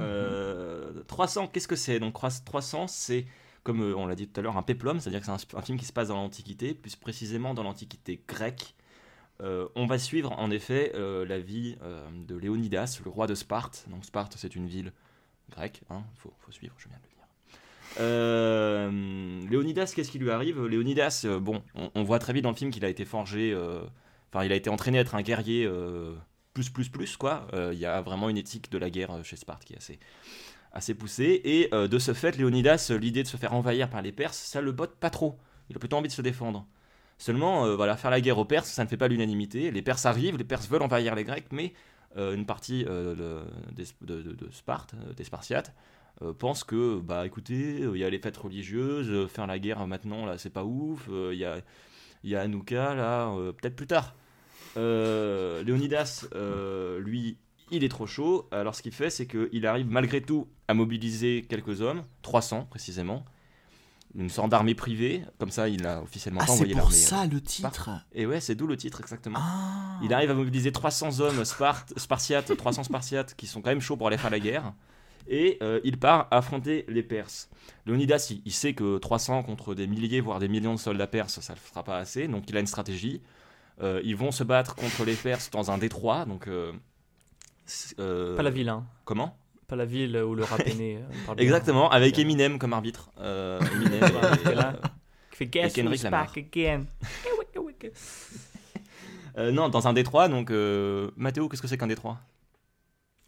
Euh, 0.01 1.03
300, 1.09 1.49
qu'est-ce 1.49 1.69
que 1.69 1.77
c'est? 1.77 1.99
Donc 2.01 2.15
300, 2.45 2.87
c'est, 2.89 3.27
comme 3.63 3.83
euh, 3.83 3.95
on 3.97 4.07
l'a 4.07 4.15
dit 4.15 4.29
tout 4.29 4.41
à 4.41 4.43
l'heure, 4.43 4.57
un 4.57 4.63
péplum, 4.63 5.01
c'est-à-dire 5.01 5.21
que 5.21 5.27
c'est 5.27 5.55
un, 5.55 5.59
un 5.59 5.63
film 5.63 5.79
qui 5.79 5.85
se 5.87 5.93
passe 5.93 6.09
dans 6.09 6.17
l'Antiquité, 6.17 6.73
plus 6.75 6.97
précisément 6.97 7.53
dans 7.53 7.63
l'Antiquité 7.63 8.23
grecque. 8.27 8.75
Euh, 9.43 9.69
on 9.75 9.87
va 9.87 9.99
suivre 9.99 10.33
en 10.39 10.51
effet 10.51 10.93
euh, 10.95 11.27
la 11.27 11.39
vie 11.39 11.77
euh, 11.83 12.09
de 12.27 12.37
Léonidas, 12.37 13.01
le 13.05 13.11
roi 13.11 13.27
de 13.27 13.35
Sparte. 13.35 13.85
Donc 13.91 14.05
Sparte, 14.05 14.35
c'est 14.37 14.55
une 14.57 14.67
ville 14.67 14.93
grecque, 15.51 15.83
il 15.91 15.97
faut, 16.17 16.33
faut 16.39 16.53
suivre, 16.53 16.75
je 16.79 16.89
viens 16.89 16.97
de 16.99 17.03
le 17.03 17.09
dire. 17.09 17.17
Léonidas, 19.51 19.93
qu'est-ce 19.95 20.11
qui 20.11 20.19
lui 20.19 20.31
arrive? 20.31 20.67
Léonidas, 20.67 21.27
bon, 21.41 21.63
on, 21.75 21.91
on 21.95 22.03
voit 22.03 22.19
très 22.19 22.33
vite 22.33 22.43
dans 22.43 22.51
le 22.51 22.57
film 22.57 22.71
qu'il 22.71 22.85
a 22.85 22.89
été 22.89 23.05
forgé, 23.05 23.55
enfin, 24.33 24.45
il 24.45 24.53
a 24.53 24.57
été 24.57 24.71
entraîné 24.71 24.99
à 24.99 25.03
être 25.03 25.15
un 25.15 25.23
guerrier 25.23 25.71
plus, 26.53 26.69
plus, 26.71 26.89
plus, 26.89 27.17
quoi. 27.17 27.47
Il 27.73 27.79
y 27.79 27.87
a 27.87 28.03
vraiment 28.03 28.29
une 28.29 28.39
éthique 28.39 28.73
de 28.73 28.79
la 28.79 28.91
guerre 28.91 29.25
chez 29.25 29.37
Sparte 29.37 29.65
qui 29.65 29.75
est 29.75 29.79
assez, 29.79 30.01
assez 30.73 30.95
poussée. 30.95 31.41
Et 31.45 31.69
de 31.73 31.99
ce 31.99 32.13
fait, 32.13 32.37
Léonidas, 32.37 32.93
l'idée 32.99 33.23
de 33.23 33.29
se 33.29 33.37
faire 33.37 33.55
envahir 33.55 33.89
par 33.89 34.03
les 34.03 34.11
Perses, 34.13 34.39
ça 34.39 34.61
le 34.61 34.73
botte 34.73 34.97
pas 34.97 35.11
trop. 35.11 35.39
Il 35.71 35.77
a 35.77 35.79
plutôt 35.79 35.97
envie 35.97 36.09
de 36.09 36.13
se 36.13 36.23
défendre. 36.23 36.67
Seulement, 37.19 37.65
euh, 37.65 37.77
voilà, 37.77 37.97
faire 37.97 38.11
la 38.11 38.21
guerre 38.21 38.39
aux 38.39 38.45
Perses, 38.45 38.69
ça 38.69 38.85
ne 38.85 38.89
fait 38.89 38.97
pas 38.97 39.09
l'unanimité. 39.09 39.71
Les 39.71 39.83
Perses 39.83 40.07
arrivent, 40.07 40.37
les 40.37 40.45
Perses 40.45 40.69
veulent 40.69 40.83
envahir 40.83 41.15
les 41.15 41.25
Grecs, 41.25 41.47
mais 41.51 41.73
euh, 42.17 42.35
une 42.35 42.45
partie 42.45 42.85
euh, 42.87 43.43
de, 43.75 44.51
Sparte, 44.51 44.95
des 45.17 45.25
Spartiates, 45.25 45.75
pense 46.39 46.65
que, 46.65 46.99
bah 46.99 47.27
écoutez, 47.27 47.81
il 47.81 47.97
y 47.99 48.05
a 48.05 48.09
les 48.09 48.19
fêtes 48.19 48.39
religieuses, 48.39 49.29
faire 49.29 49.47
la 49.47 49.59
guerre 49.59 49.87
maintenant, 49.87 50.25
là, 50.25 50.39
c'est 50.39 50.51
pas 50.51 50.65
ouf, 50.65 51.11
il 51.11 51.37
y 51.37 51.45
a, 51.45 51.59
y 52.25 52.35
a 52.35 52.41
Hanouka, 52.41 52.95
là, 52.95 53.35
peut-être 53.53 53.77
plus 53.77 53.87
tard. 53.87 54.15
Léonidas, 54.77 56.27
lui, 57.01 57.37
il 57.71 57.85
est 57.85 57.89
trop 57.89 58.07
chaud. 58.07 58.49
Alors 58.51 58.75
ce 58.75 58.83
qu'il 58.83 58.93
fait, 58.93 59.11
c'est 59.11 59.27
qu'il 59.27 59.67
arrive 59.67 59.91
malgré 59.91 60.23
tout 60.23 60.49
à 60.69 60.75
mobiliser 60.75 61.45
quelques 61.49 61.83
hommes, 61.83 62.03
300 62.23 62.67
précisément, 62.71 63.25
une 64.17 64.31
sorte 64.31 64.49
d'armée 64.51 64.75
privée. 64.75 65.23
Comme 65.39 65.51
ça, 65.51 65.69
il 65.69 65.87
a 65.87 66.03
officiellement 66.03 66.41
Ah, 66.43 66.47
pas 66.47 66.53
c'est 66.53 66.53
envoyé 66.55 66.73
pour 66.75 66.83
l'armée. 66.83 66.97
ça 66.97 67.27
le 67.27 67.41
titre 67.41 67.91
Et 68.13 68.27
ouais, 68.27 68.41
c'est 68.41 68.55
d'où 68.55 68.67
le 68.67 68.77
titre 68.77 69.01
exactement. 69.01 69.39
Ah 69.41 69.99
Il 70.03 70.13
arrive 70.15 70.31
à 70.31 70.35
mobiliser 70.35 70.73
300 70.73 71.21
hommes 71.21 71.45
Sparte, 71.45 71.93
spartiates, 71.99 72.57
300 72.57 72.85
spartiates 72.85 73.35
qui 73.37 73.47
sont 73.47 73.61
quand 73.63 73.71
même 73.71 73.81
chauds 73.81 73.97
pour 73.97 74.07
aller 74.09 74.19
faire 74.19 74.31
la 74.31 74.41
guerre. 74.41 74.73
Et 75.29 75.59
euh, 75.63 75.81
il 75.83 75.99
part 75.99 76.29
affronter 76.31 76.85
les 76.89 77.03
Perses. 77.03 77.49
Léonidas, 77.85 78.29
il, 78.31 78.43
il 78.45 78.53
sait 78.53 78.75
que 78.75 78.99
300 78.99 79.43
contre 79.43 79.75
des 79.75 79.87
milliers, 79.89 80.21
voire 80.21 80.39
des 80.39 80.49
millions 80.49 80.75
de 80.75 80.79
soldats 80.79 81.09
perses, 81.09 81.41
ça 81.41 81.53
ne 81.53 81.59
le 81.59 81.63
fera 81.63 81.83
pas 81.83 81.99
assez. 81.99 82.29
Donc 82.29 82.49
il 82.49 82.57
a 82.57 82.61
une 82.61 82.67
stratégie. 82.69 83.21
Euh, 83.83 84.01
ils 84.05 84.17
vont 84.17 84.31
se 84.31 84.45
battre 84.45 84.75
contre 84.77 85.05
les 85.05 85.15
Perses 85.15 85.51
dans 85.51 85.71
un 85.71 85.79
détroit. 85.79 86.25
Donc, 86.25 86.47
euh, 86.49 86.73
c'est- 87.67 87.99
euh, 88.01 88.37
Pas 88.37 88.43
la 88.43 88.51
ville, 88.51 88.69
hein. 88.69 88.87
Comment? 89.05 89.37
Pas 89.69 89.77
la 89.77 89.85
ville 89.85 90.17
où 90.17 90.35
le 90.35 90.45
rap 90.45 90.61
est 90.61 90.75
né. 90.75 90.97
euh, 91.29 91.35
bien. 91.35 91.43
Exactement, 91.45 91.91
avec 91.91 92.19
Eminem 92.19 92.59
comme 92.59 92.73
arbitre. 92.73 93.11
Euh, 93.19 93.61
Eminem 93.75 94.05
et- 94.47 94.51
Et 94.51 94.55
là, 94.55 94.75
Qui 95.33 95.37
fait 95.39 95.47
Guess 95.47 95.73
Kendrick 95.75 96.03
back 96.11 96.37
again. 96.39 96.85
Euh, 99.39 99.53
non, 99.53 99.69
dans 99.69 99.87
un 99.87 99.93
détroit. 99.93 100.29
Donc, 100.29 100.51
euh, 100.51 101.11
Mathéo, 101.17 101.49
qu'est-ce 101.49 101.61
que 101.61 101.69
c'est 101.69 101.77
qu'un 101.77 101.87
détroit? 101.87 102.19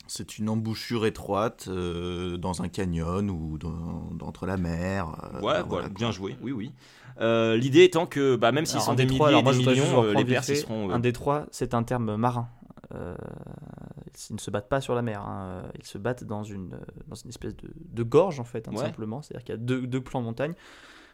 C'est 0.07 0.39
une 0.39 0.49
embouchure 0.49 1.05
étroite 1.05 1.67
euh, 1.69 2.39
dans 2.39 2.63
un 2.63 2.69
canyon 2.69 3.29
ou 3.31 3.59
dans, 3.59 4.17
entre 4.27 4.47
la 4.47 4.57
mer. 4.57 5.09
euh, 5.35 5.41
Ouais, 5.43 5.63
voilà, 5.69 5.89
bien 5.91 6.11
joué, 6.11 6.35
oui, 6.41 6.53
oui. 6.53 6.73
Euh, 7.21 7.57
L'idée 7.59 7.85
étant 7.85 8.07
que, 8.07 8.37
bah, 8.37 8.53
même 8.53 8.65
s'ils 8.65 8.81
sont 8.81 8.93
un 8.93 8.95
des 8.95 9.05
détroit, 9.05 9.29
milliers 9.33 9.41
et 9.41 9.43
des 9.53 9.59
millions, 9.59 10.03
euh, 10.05 10.15
les 10.15 10.25
Perses, 10.25 10.55
seront... 10.55 10.89
euh, 10.91 10.95
Un 10.95 10.99
détroit, 10.99 11.45
c'est 11.51 11.75
un 11.75 11.83
terme 11.83 12.17
marin. 12.17 12.49
Euh, 12.95 13.15
ils 14.31 14.35
ne 14.35 14.39
se 14.41 14.51
battent 14.51 14.69
pas 14.69 14.81
sur 14.81 14.95
la 14.95 15.03
mer. 15.03 15.21
hein. 15.23 15.63
Ils 15.79 15.85
se 15.85 15.99
battent 15.99 16.25
dans 16.25 16.43
une, 16.43 16.79
dans 17.07 17.15
une 17.17 17.29
espèce 17.29 17.55
de, 17.57 17.69
de 17.77 18.03
gorge, 18.03 18.41
en 18.41 18.45
fait, 18.45 18.67
hein, 18.69 18.73
Ouais. 18.73 18.79
simplement. 18.85 19.21
C'est-à-dire 19.23 19.45
qu'il 19.45 19.53
y 19.55 19.59
a 19.59 19.61
deux, 19.61 19.87
deux 19.87 20.01
plans 20.01 20.21
de 20.21 20.25
montagne. 20.27 20.55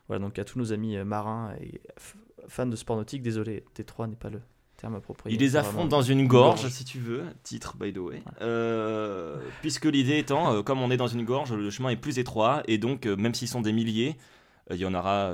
Voilà, 0.08 0.22
donc 0.24 0.38
à 0.38 0.44
tous 0.44 0.58
nos 0.58 0.72
amis 0.72 0.96
euh, 0.96 1.04
marins 1.04 1.54
et 1.60 1.80
fans 2.46 2.66
de 2.66 2.76
sport 2.76 2.96
nautique, 2.96 3.22
désolé, 3.22 3.64
détroit 3.74 4.06
n'est 4.06 4.16
pas 4.16 4.28
le 4.30 4.40
terme 4.76 4.94
approprié. 4.96 5.34
Ils 5.34 5.40
les 5.40 5.56
affrontent 5.56 5.88
dans 5.88 6.02
une 6.02 6.26
gorge, 6.28 6.60
gorge. 6.62 6.70
si 6.72 6.84
tu 6.84 6.98
veux, 6.98 7.24
titre 7.42 7.76
by 7.78 7.92
the 7.92 7.98
way. 7.98 8.22
Euh, 8.42 9.40
puisque 9.62 9.86
l'idée 9.86 10.18
étant, 10.18 10.52
euh, 10.52 10.62
comme 10.62 10.80
on 10.82 10.90
est 10.90 10.96
dans 10.98 11.06
une 11.08 11.24
gorge, 11.24 11.52
le 11.54 11.70
chemin 11.70 11.88
est 11.88 11.96
plus 11.96 12.18
étroit, 12.18 12.62
et 12.68 12.76
donc 12.78 13.06
même 13.06 13.34
s'ils 13.34 13.48
sont 13.48 13.62
des 13.62 13.72
milliers, 13.72 14.16
il 14.70 14.76
y 14.76 14.84
en 14.86 14.92
aura... 14.94 15.32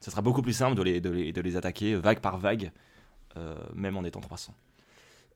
ce 0.00 0.10
sera 0.10 0.22
beaucoup 0.22 0.42
plus 0.42 0.52
simple 0.52 0.76
de 0.76 0.82
les, 0.82 1.00
de 1.00 1.10
les, 1.10 1.32
de 1.32 1.40
les 1.40 1.56
attaquer 1.56 1.96
vague 1.96 2.20
par 2.20 2.38
vague, 2.38 2.70
même 3.74 3.96
en 3.96 4.04
étant 4.04 4.20
300. 4.20 4.54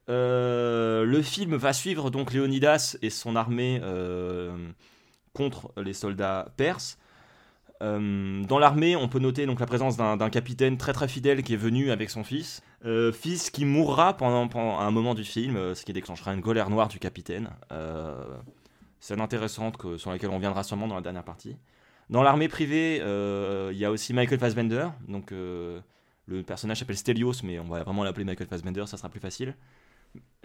Euh, 0.08 1.04
le 1.04 1.22
film 1.22 1.54
va 1.56 1.72
suivre 1.72 2.10
donc 2.10 2.32
Léonidas 2.32 2.96
et 3.02 3.10
son 3.10 3.36
armée 3.36 3.80
euh, 3.82 4.56
contre 5.34 5.72
les 5.76 5.92
soldats 5.92 6.48
perses. 6.56 6.98
Euh, 7.80 8.42
dans 8.44 8.58
l'armée, 8.58 8.96
on 8.96 9.08
peut 9.08 9.18
noter 9.18 9.46
donc 9.46 9.60
la 9.60 9.66
présence 9.66 9.96
d'un 9.96 10.30
capitaine 10.30 10.78
très 10.78 10.92
très 10.92 11.06
fidèle 11.06 11.42
qui 11.42 11.54
est 11.54 11.58
venu 11.58 11.90
avec 11.90 12.10
son 12.10 12.24
fils. 12.24 12.62
Fils 13.12 13.50
qui 13.50 13.64
mourra 13.64 14.16
pendant, 14.16 14.48
un 14.78 14.90
moment 14.90 15.14
du 15.14 15.24
film, 15.24 15.74
ce 15.74 15.84
qui 15.84 15.92
déclenchera 15.92 16.32
une 16.32 16.42
colère 16.42 16.70
noire 16.70 16.88
du 16.88 16.98
capitaine. 16.98 17.50
Euh, 17.72 18.24
scène 19.00 19.20
intéressante 19.20 19.76
que, 19.76 19.96
sur 19.96 20.10
laquelle 20.10 20.30
on 20.30 20.36
reviendra 20.36 20.64
sûrement 20.64 20.88
dans 20.88 20.94
la 20.94 21.00
dernière 21.00 21.24
partie. 21.24 21.56
Dans 22.08 22.22
l'armée 22.22 22.48
privée, 22.48 22.96
il 22.96 23.78
y 23.78 23.84
a 23.84 23.90
aussi 23.90 24.14
Michael 24.14 24.38
Fassbender. 24.38 24.88
Donc 25.06 25.30
le 25.30 26.42
personnage 26.46 26.78
s'appelle 26.78 26.96
Stelios, 26.96 27.42
mais 27.44 27.58
on 27.58 27.68
va 27.68 27.82
vraiment 27.82 28.04
l'appeler 28.04 28.24
Michael 28.24 28.48
Fassbender, 28.48 28.84
ça 28.86 28.96
sera 28.96 29.08
plus 29.08 29.20
facile. 29.20 29.54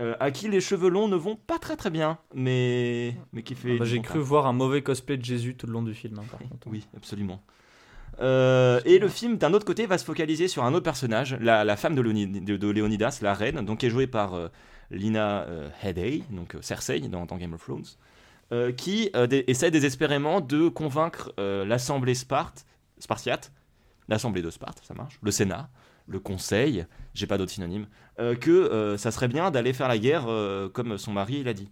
Euh, 0.02 0.15
à 0.19 0.32
qui 0.32 0.49
les 0.49 0.60
cheveux 0.60 0.89
longs 0.89 1.08
ne 1.08 1.15
vont 1.15 1.36
pas 1.36 1.60
très 1.60 1.76
très 1.76 1.91
bien, 1.91 2.17
mais, 2.34 3.15
mais 3.32 3.43
qui 3.43 3.54
fait. 3.54 3.76
Ah 3.76 3.80
bah, 3.80 3.86
J'ai 3.86 4.02
cru 4.02 4.19
voir 4.19 4.47
un 4.47 4.54
mauvais 4.54 4.82
cosplay 4.82 5.17
de 5.17 5.23
Jésus 5.23 5.56
tout 5.56 5.67
le 5.67 5.73
long 5.73 5.84
du 5.84 5.93
film, 5.93 6.17
hein, 6.19 6.23
par 6.32 6.39
contre. 6.39 6.67
Oui, 6.67 6.88
absolument. 6.97 7.43
Euh, 8.19 8.80
et 8.86 8.97
le 8.99 9.08
film, 9.08 9.38
d'un 9.38 9.54
autre 9.54 9.65
côté, 9.65 9.86
va 9.86 9.97
se 9.99 10.06
focaliser 10.06 10.47
sur 10.47 10.63
un 10.63 10.73
autre 10.73 10.84
personnage, 10.84 11.38
la, 11.39 11.63
la 11.63 11.76
femme 11.78 11.93
de, 11.95 12.02
Léoni- 12.02 12.43
de- 12.43 12.58
de 12.58 12.67
Léonidas, 12.69 13.19
la 13.21 13.34
reine, 13.36 13.62
donc 13.65 13.80
qui 13.80 13.86
est 13.86 13.89
jouée 13.91 14.08
par 14.08 14.34
euh, 14.34 14.47
Lina 14.91 15.45
Headey, 15.84 16.23
donc 16.32 16.56
Cersei 16.62 16.99
dans, 17.02 17.26
dans 17.26 17.38
Game 17.38 17.54
of 17.54 17.63
Thrones, 17.63 18.73
qui 18.78 19.10
essaie 19.47 19.71
désespérément 19.71 20.41
de 20.41 20.67
convaincre 20.69 21.34
l'Assemblée 21.38 22.13
Sparte, 22.13 22.65
spartiate, 22.99 23.52
l'Assemblée 24.10 24.41
de 24.43 24.49
Sparte, 24.52 24.82
ça 24.84 24.93
marche, 24.93 25.17
le 25.23 25.32
Sénat, 25.32 25.69
le 26.08 26.20
Conseil, 26.20 26.86
j'ai 27.13 27.28
pas 27.28 27.38
d'autres 27.38 27.52
synonymes, 27.52 27.88
euh, 28.20 28.36
que 28.36 28.52
euh, 28.52 28.98
ça 28.98 29.12
serait 29.12 29.28
bien 29.28 29.52
d'aller 29.52 29.74
faire 29.74 29.88
la 29.88 29.98
guerre 29.98 30.26
euh, 30.28 30.70
comme 30.70 30.98
son 30.98 31.12
mari 31.12 31.44
l'a 31.44 31.54
dit. 31.54 31.70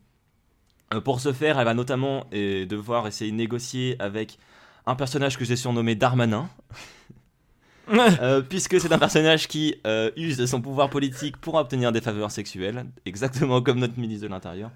Euh, 0.93 1.01
pour 1.01 1.19
ce 1.19 1.33
faire, 1.33 1.59
elle 1.59 1.65
va 1.65 1.73
notamment 1.73 2.25
devoir 2.31 3.07
essayer 3.07 3.31
de 3.31 3.35
négocier 3.35 3.95
avec 3.99 4.37
un 4.85 4.95
personnage 4.95 5.37
que 5.37 5.45
j'ai 5.45 5.55
surnommé 5.55 5.95
Darmanin, 5.95 6.49
puisque 8.49 8.79
c'est 8.79 8.91
un 8.91 8.97
personnage 8.97 9.47
qui 9.47 9.75
use 10.15 10.37
de 10.37 10.45
son 10.45 10.61
pouvoir 10.61 10.89
politique 10.89 11.37
pour 11.37 11.55
obtenir 11.55 11.91
des 11.91 12.01
faveurs 12.01 12.31
sexuelles, 12.31 12.85
exactement 13.05 13.61
comme 13.61 13.79
notre 13.79 13.99
ministre 13.99 14.23
de 14.23 14.31
l'Intérieur. 14.31 14.71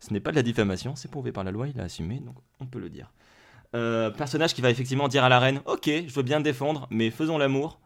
Ce 0.00 0.12
n'est 0.12 0.20
pas 0.20 0.30
de 0.30 0.36
la 0.36 0.42
diffamation, 0.42 0.96
c'est 0.96 1.10
prouvé 1.10 1.30
par 1.30 1.44
la 1.44 1.50
loi, 1.50 1.68
il 1.68 1.78
a 1.78 1.84
assumé, 1.84 2.20
donc 2.20 2.36
on 2.58 2.66
peut 2.66 2.80
le 2.80 2.88
dire. 2.88 3.12
Personnage 3.72 4.54
qui 4.54 4.62
va 4.62 4.70
effectivement 4.70 5.08
dire 5.08 5.24
à 5.24 5.28
la 5.28 5.38
reine 5.38 5.60
Ok, 5.66 5.86
je 5.86 6.12
veux 6.12 6.22
bien 6.22 6.38
te 6.38 6.44
défendre, 6.44 6.88
mais 6.90 7.10
faisons 7.10 7.38
l'amour. 7.38 7.78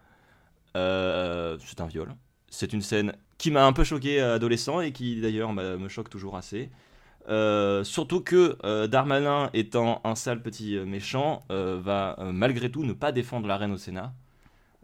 Euh, 0.76 1.56
c'est 1.64 1.80
un 1.80 1.86
viol. 1.86 2.08
C'est 2.48 2.72
une 2.72 2.82
scène 2.82 3.14
qui 3.38 3.50
m'a 3.50 3.66
un 3.66 3.72
peu 3.72 3.84
choqué 3.84 4.20
euh, 4.20 4.36
adolescent 4.36 4.80
et 4.80 4.92
qui 4.92 5.20
d'ailleurs 5.20 5.52
m'a- 5.52 5.76
me 5.76 5.88
choque 5.88 6.08
toujours 6.10 6.36
assez. 6.36 6.70
Euh, 7.28 7.84
surtout 7.84 8.20
que 8.20 8.56
euh, 8.64 8.86
Darmanin, 8.86 9.50
étant 9.54 10.00
un 10.04 10.14
sale 10.14 10.42
petit 10.42 10.76
méchant, 10.78 11.42
euh, 11.50 11.80
va 11.82 12.16
euh, 12.18 12.32
malgré 12.32 12.70
tout 12.70 12.84
ne 12.84 12.92
pas 12.92 13.12
défendre 13.12 13.46
la 13.46 13.56
reine 13.56 13.72
au 13.72 13.78
Sénat. 13.78 14.12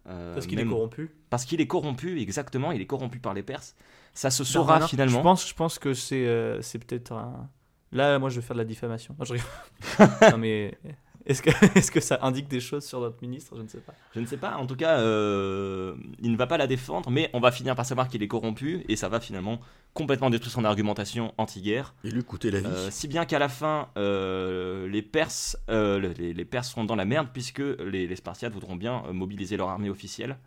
Euh, 0.08 0.34
Parce 0.34 0.46
qu'il 0.46 0.58
est 0.58 0.64
corrompu. 0.64 1.10
Parce 1.28 1.44
qu'il 1.44 1.60
est 1.60 1.66
corrompu, 1.66 2.20
exactement, 2.20 2.72
il 2.72 2.80
est 2.80 2.86
corrompu 2.86 3.18
par 3.20 3.34
les 3.34 3.42
Perses. 3.42 3.76
Ça 4.14 4.30
se 4.30 4.42
Darmanin, 4.42 4.78
saura 4.80 4.88
finalement. 4.88 5.18
Je 5.18 5.22
pense, 5.22 5.48
je 5.48 5.54
pense 5.54 5.78
que 5.78 5.92
c'est 5.94 6.26
euh, 6.26 6.60
c'est 6.62 6.78
peut-être 6.78 7.12
un. 7.12 7.48
Là, 7.92 8.18
moi, 8.18 8.30
je 8.30 8.40
vais 8.40 8.46
faire 8.46 8.54
de 8.56 8.60
la 8.60 8.64
diffamation. 8.64 9.14
Non, 9.18 9.24
je 9.24 9.34
rigole. 9.34 10.10
non, 10.32 10.38
mais 10.38 10.78
Est-ce 11.26 11.42
que, 11.42 11.50
est 11.78 11.90
que 11.90 12.00
ça 12.00 12.18
indique 12.22 12.48
des 12.48 12.60
choses 12.60 12.84
sur 12.84 13.00
notre 13.00 13.20
ministre? 13.22 13.54
Je 13.56 13.62
ne 13.62 13.68
sais 13.68 13.78
pas. 13.80 13.92
Je 14.14 14.20
ne 14.20 14.26
sais 14.26 14.36
pas, 14.36 14.56
en 14.56 14.66
tout 14.66 14.76
cas, 14.76 14.98
euh, 14.98 15.94
il 16.20 16.32
ne 16.32 16.36
va 16.36 16.46
pas 16.46 16.56
la 16.56 16.66
défendre, 16.66 17.10
mais 17.10 17.30
on 17.34 17.40
va 17.40 17.52
finir 17.52 17.74
par 17.74 17.84
savoir 17.86 18.08
qu'il 18.08 18.22
est 18.22 18.28
corrompu, 18.28 18.84
et 18.88 18.96
ça 18.96 19.08
va 19.08 19.20
finalement 19.20 19.60
complètement 19.94 20.30
détruire 20.30 20.52
son 20.52 20.64
argumentation 20.64 21.34
anti-guerre. 21.36 21.94
Et 22.04 22.10
lui 22.10 22.22
coûter 22.24 22.50
la 22.50 22.60
vie. 22.60 22.66
Euh, 22.66 22.90
si 22.90 23.06
bien 23.08 23.24
qu'à 23.26 23.38
la 23.38 23.48
fin, 23.48 23.88
euh, 23.96 24.88
les, 24.88 25.02
Perses, 25.02 25.56
euh, 25.68 25.98
le- 25.98 26.12
les, 26.12 26.32
les 26.32 26.44
Perses 26.44 26.70
seront 26.70 26.84
dans 26.84 26.96
la 26.96 27.04
merde, 27.04 27.28
puisque 27.32 27.58
les, 27.58 28.06
les 28.06 28.16
Spartiates 28.16 28.52
voudront 28.52 28.76
bien 28.76 29.02
mobiliser 29.12 29.56
leur 29.56 29.68
armée 29.68 29.90
officielle. 29.90 30.38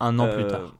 Un 0.00 0.18
an 0.18 0.28
plus 0.28 0.46
tard. 0.46 0.76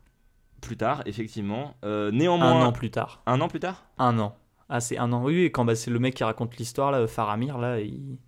Plus 0.63 0.77
tard, 0.77 1.03
effectivement. 1.07 1.75
Euh, 1.85 2.09
Un 2.09 2.13
néanmoins. 2.13 2.67
an 2.67 2.73
plus 2.73 2.91
tard. 2.91 3.23
Un 3.27 3.41
an 3.41 3.49
plus 3.49 3.61
tard? 3.61 3.85
Un 3.99 4.19
an. 4.19 4.37
Ah, 4.69 4.81
c'est 4.81 4.99
un 4.99 5.13
an. 5.13 5.25
Oui, 5.25 5.35
oui, 5.35 5.51
quand 5.51 5.65
bah, 5.65 5.75
c'est 5.75 5.91
le 5.91 5.99
mec 5.99 6.15
qui 6.15 6.23
raconte 6.25 6.57
l'histoire, 6.57 6.91
là, 6.91 7.07
Faramir, 7.07 7.59
là, 7.59 7.81
il. 7.81 8.19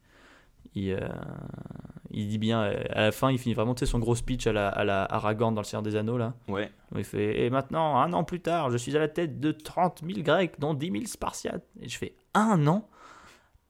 Il, 0.74 0.92
euh, 0.92 1.06
il 2.11 2.28
dit 2.28 2.38
bien, 2.38 2.62
euh, 2.62 2.82
à 2.90 3.00
la 3.02 3.12
fin, 3.12 3.30
il 3.30 3.38
finit 3.38 3.54
vraiment 3.54 3.74
tu 3.74 3.80
sais, 3.85 3.90
son 3.90 3.98
gros 3.98 4.14
speech 4.14 4.46
à 4.46 4.52
la, 4.52 4.68
à 4.68 4.85
la 4.85 5.04
Aragorn 5.04 5.54
dans 5.54 5.61
le 5.61 5.66
Seigneur 5.66 5.82
des 5.82 5.96
Anneaux, 5.96 6.16
là. 6.18 6.35
Ouais. 6.48 6.70
où 6.94 6.98
il 6.98 7.04
fait 7.04 7.42
Et 7.44 7.50
maintenant, 7.50 7.96
un 8.00 8.12
an 8.12 8.24
plus 8.24 8.40
tard, 8.40 8.70
je 8.70 8.76
suis 8.78 8.96
à 8.96 9.00
la 9.00 9.08
tête 9.08 9.38
de 9.40 9.52
30 9.52 10.02
000 10.06 10.20
Grecs, 10.22 10.58
dont 10.58 10.72
10 10.74 10.90
000 10.90 11.04
Spartiates. 11.06 11.64
Et 11.80 11.88
je 11.88 11.98
fais 11.98 12.14
Un 12.35 12.66
an? 12.66 12.88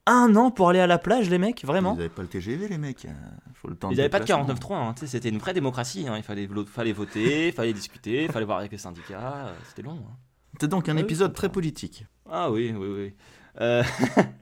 Un 0.07 0.35
an 0.35 0.51
pour 0.51 0.69
aller 0.69 0.81
à 0.81 0.88
la 0.88 0.99
plage, 0.99 1.31
les 1.31 1.38
mecs 1.38 1.65
Vraiment? 1.65 1.93
Ils 1.95 1.99
n'avaient 1.99 2.09
pas 2.09 2.23
le 2.23 2.29
TGV, 2.29 2.67
les 2.69 2.79
mecs. 2.79 3.05
euh, 3.05 3.11
Faut 3.55 3.69
le 3.69 3.77
temps 3.77 3.88
Ils 3.91 3.97
n'avaient 3.97 4.09
pas 4.09 4.19
de 4.19 4.25
déplacement. 4.25 4.53
49.3, 4.55 4.75
hein, 4.88 4.95
tu 4.95 5.01
sais, 5.01 5.07
c'était 5.07 5.29
une 5.29 5.38
vraie 5.38 5.55
démocratie. 5.55 6.07
hein, 6.09 6.15
Il 6.17 6.25
fallait, 6.25 6.49
fallait 6.67 6.93
voter, 6.93 7.53
fallait 7.57 7.73
discuter, 7.73 8.27
fallait 8.27 8.45
voir 8.45 8.59
avec 8.59 8.73
les 8.73 8.79
syndicats. 8.79 9.47
euh, 9.47 9.53
C'était 9.69 9.83
long. 9.83 9.93
hein. 10.05 10.17
C'était 10.55 10.69
donc 10.69 10.88
un 10.88 10.97
Oui, 10.97 11.03
épisode 11.03 11.33
très 11.35 11.49
politique. 11.51 12.05
Ah 12.29 12.51
oui, 12.51 12.75
oui, 12.77 12.88
oui. 12.88 13.15
Euh, 13.61 13.83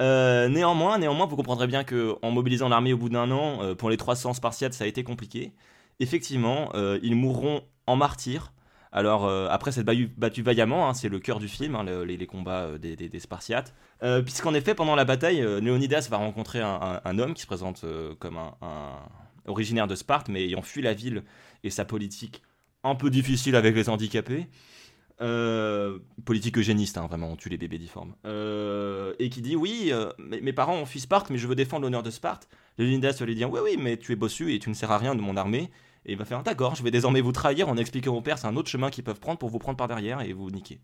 euh, 0.00 0.48
néanmoins, 0.48 0.98
néanmoins, 0.98 1.26
vous 1.26 1.36
comprendrez 1.36 1.66
bien 1.66 1.84
que 1.84 2.16
en 2.22 2.30
mobilisant 2.30 2.68
l'armée 2.68 2.92
au 2.92 2.98
bout 2.98 3.08
d'un 3.08 3.30
an, 3.30 3.62
euh, 3.62 3.74
pour 3.74 3.90
les 3.90 3.96
300 3.96 4.34
Spartiates, 4.34 4.74
ça 4.74 4.84
a 4.84 4.86
été 4.86 5.04
compliqué. 5.04 5.52
Effectivement, 6.00 6.70
euh, 6.74 6.98
ils 7.02 7.16
mourront 7.16 7.62
en 7.86 7.96
martyrs. 7.96 8.52
Alors, 8.94 9.26
après 9.50 9.72
s'être 9.72 9.86
battu, 9.86 10.42
vaillamment, 10.42 10.86
hein, 10.86 10.92
c'est 10.92 11.08
le 11.08 11.18
cœur 11.18 11.38
du 11.38 11.48
film, 11.48 11.76
hein, 11.76 11.82
le- 11.82 12.04
les, 12.04 12.26
combats 12.26 12.76
des, 12.78 13.20
Spartiates. 13.20 13.72
Puisqu'en 14.26 14.52
effet, 14.52 14.74
pendant 14.74 14.94
la 14.94 15.06
bataille, 15.06 15.40
Léonidas 15.62 16.08
va 16.10 16.18
rencontrer 16.18 16.60
un, 16.60 17.18
homme 17.18 17.32
qui 17.32 17.40
se 17.40 17.46
présente 17.46 17.86
comme 18.18 18.36
un- 18.36 18.98
originaire 19.46 19.86
de 19.86 19.94
Sparte, 19.94 20.28
mais 20.28 20.44
ayant 20.44 20.60
fui 20.60 20.82
la 20.82 20.92
ville 20.92 21.22
et 21.64 21.70
sa 21.70 21.86
politique 21.86 22.42
un 22.84 22.94
peu 22.94 23.10
difficile 23.10 23.56
avec 23.56 23.74
les 23.74 23.88
handicapés. 23.88 24.46
Euh, 25.20 25.98
politique 26.24 26.58
eugéniste, 26.58 26.98
hein, 26.98 27.06
vraiment, 27.06 27.30
on 27.30 27.36
tue 27.36 27.48
les 27.48 27.58
bébés 27.58 27.78
difformes. 27.78 28.14
Euh, 28.26 29.14
et 29.18 29.28
qui 29.28 29.42
dit 29.42 29.56
Oui, 29.56 29.88
euh, 29.92 30.10
mes, 30.18 30.52
parents 30.52 30.76
ont 30.76 30.86
fui 30.86 31.00
Sparte, 31.00 31.30
mais 31.30 31.38
je 31.38 31.46
veux 31.46 31.54
défendre 31.54 31.82
l'honneur 31.82 32.02
de 32.02 32.10
Sparte. 32.10 32.48
Léonidas 32.78 33.16
va 33.18 33.26
lui 33.26 33.34
dire 33.34 33.50
Oui, 33.50 33.60
oui, 33.62 33.76
mais 33.78 33.96
tu 33.96 34.12
es 34.12 34.16
bossu 34.16 34.54
et 34.54 34.58
tu 34.58 34.68
ne 34.68 34.74
sers 34.74 34.90
à 34.90 34.98
rien 34.98 35.14
de 35.14 35.20
mon 35.20 35.36
armée. 35.36 35.70
Et 36.06 36.12
il 36.12 36.18
va 36.18 36.24
faire 36.24 36.42
D'accord, 36.42 36.74
je 36.74 36.82
vais 36.82 36.90
désormais 36.90 37.20
vous 37.20 37.32
trahir 37.32 37.68
en 37.68 37.76
expliquant 37.76 38.16
aux 38.16 38.22
Perses 38.22 38.44
un 38.44 38.56
autre 38.56 38.68
chemin 38.68 38.90
qu'ils 38.90 39.04
peuvent 39.04 39.20
prendre 39.20 39.38
pour 39.38 39.50
vous 39.50 39.58
prendre 39.58 39.76
par 39.76 39.88
derrière 39.88 40.20
et 40.20 40.32
vous 40.32 40.50
niquer. 40.50 40.80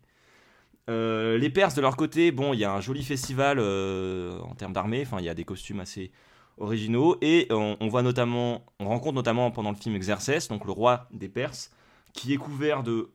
Les 0.87 1.51
Perses, 1.51 1.75
de 1.75 1.81
leur 1.81 1.95
côté, 1.95 2.31
bon, 2.31 2.53
il 2.53 2.59
y 2.59 2.63
a 2.63 2.73
un 2.73 2.81
joli 2.81 3.03
festival 3.03 3.59
en 3.59 4.55
termes 4.55 4.73
d'armée, 4.73 5.03
enfin, 5.05 5.19
il 5.19 5.25
y 5.25 5.29
a 5.29 5.35
des 5.35 5.43
costumes 5.43 5.81
assez 5.81 6.11
originaux, 6.57 7.15
et 7.21 7.45
on, 7.51 7.77
on 7.79 7.87
voit 7.89 8.01
notamment, 8.01 8.65
on 8.79 8.87
rencontre 8.87 9.13
notamment 9.13 9.51
pendant 9.51 9.69
le 9.69 9.75
film 9.75 9.99
Xerxès, 9.99 10.47
donc 10.47 10.65
le 10.65 10.71
roi 10.71 11.07
des 11.11 11.29
Perses, 11.29 11.69
qui 12.13 12.33
est 12.33 12.37
couvert 12.37 12.81
de 12.81 13.11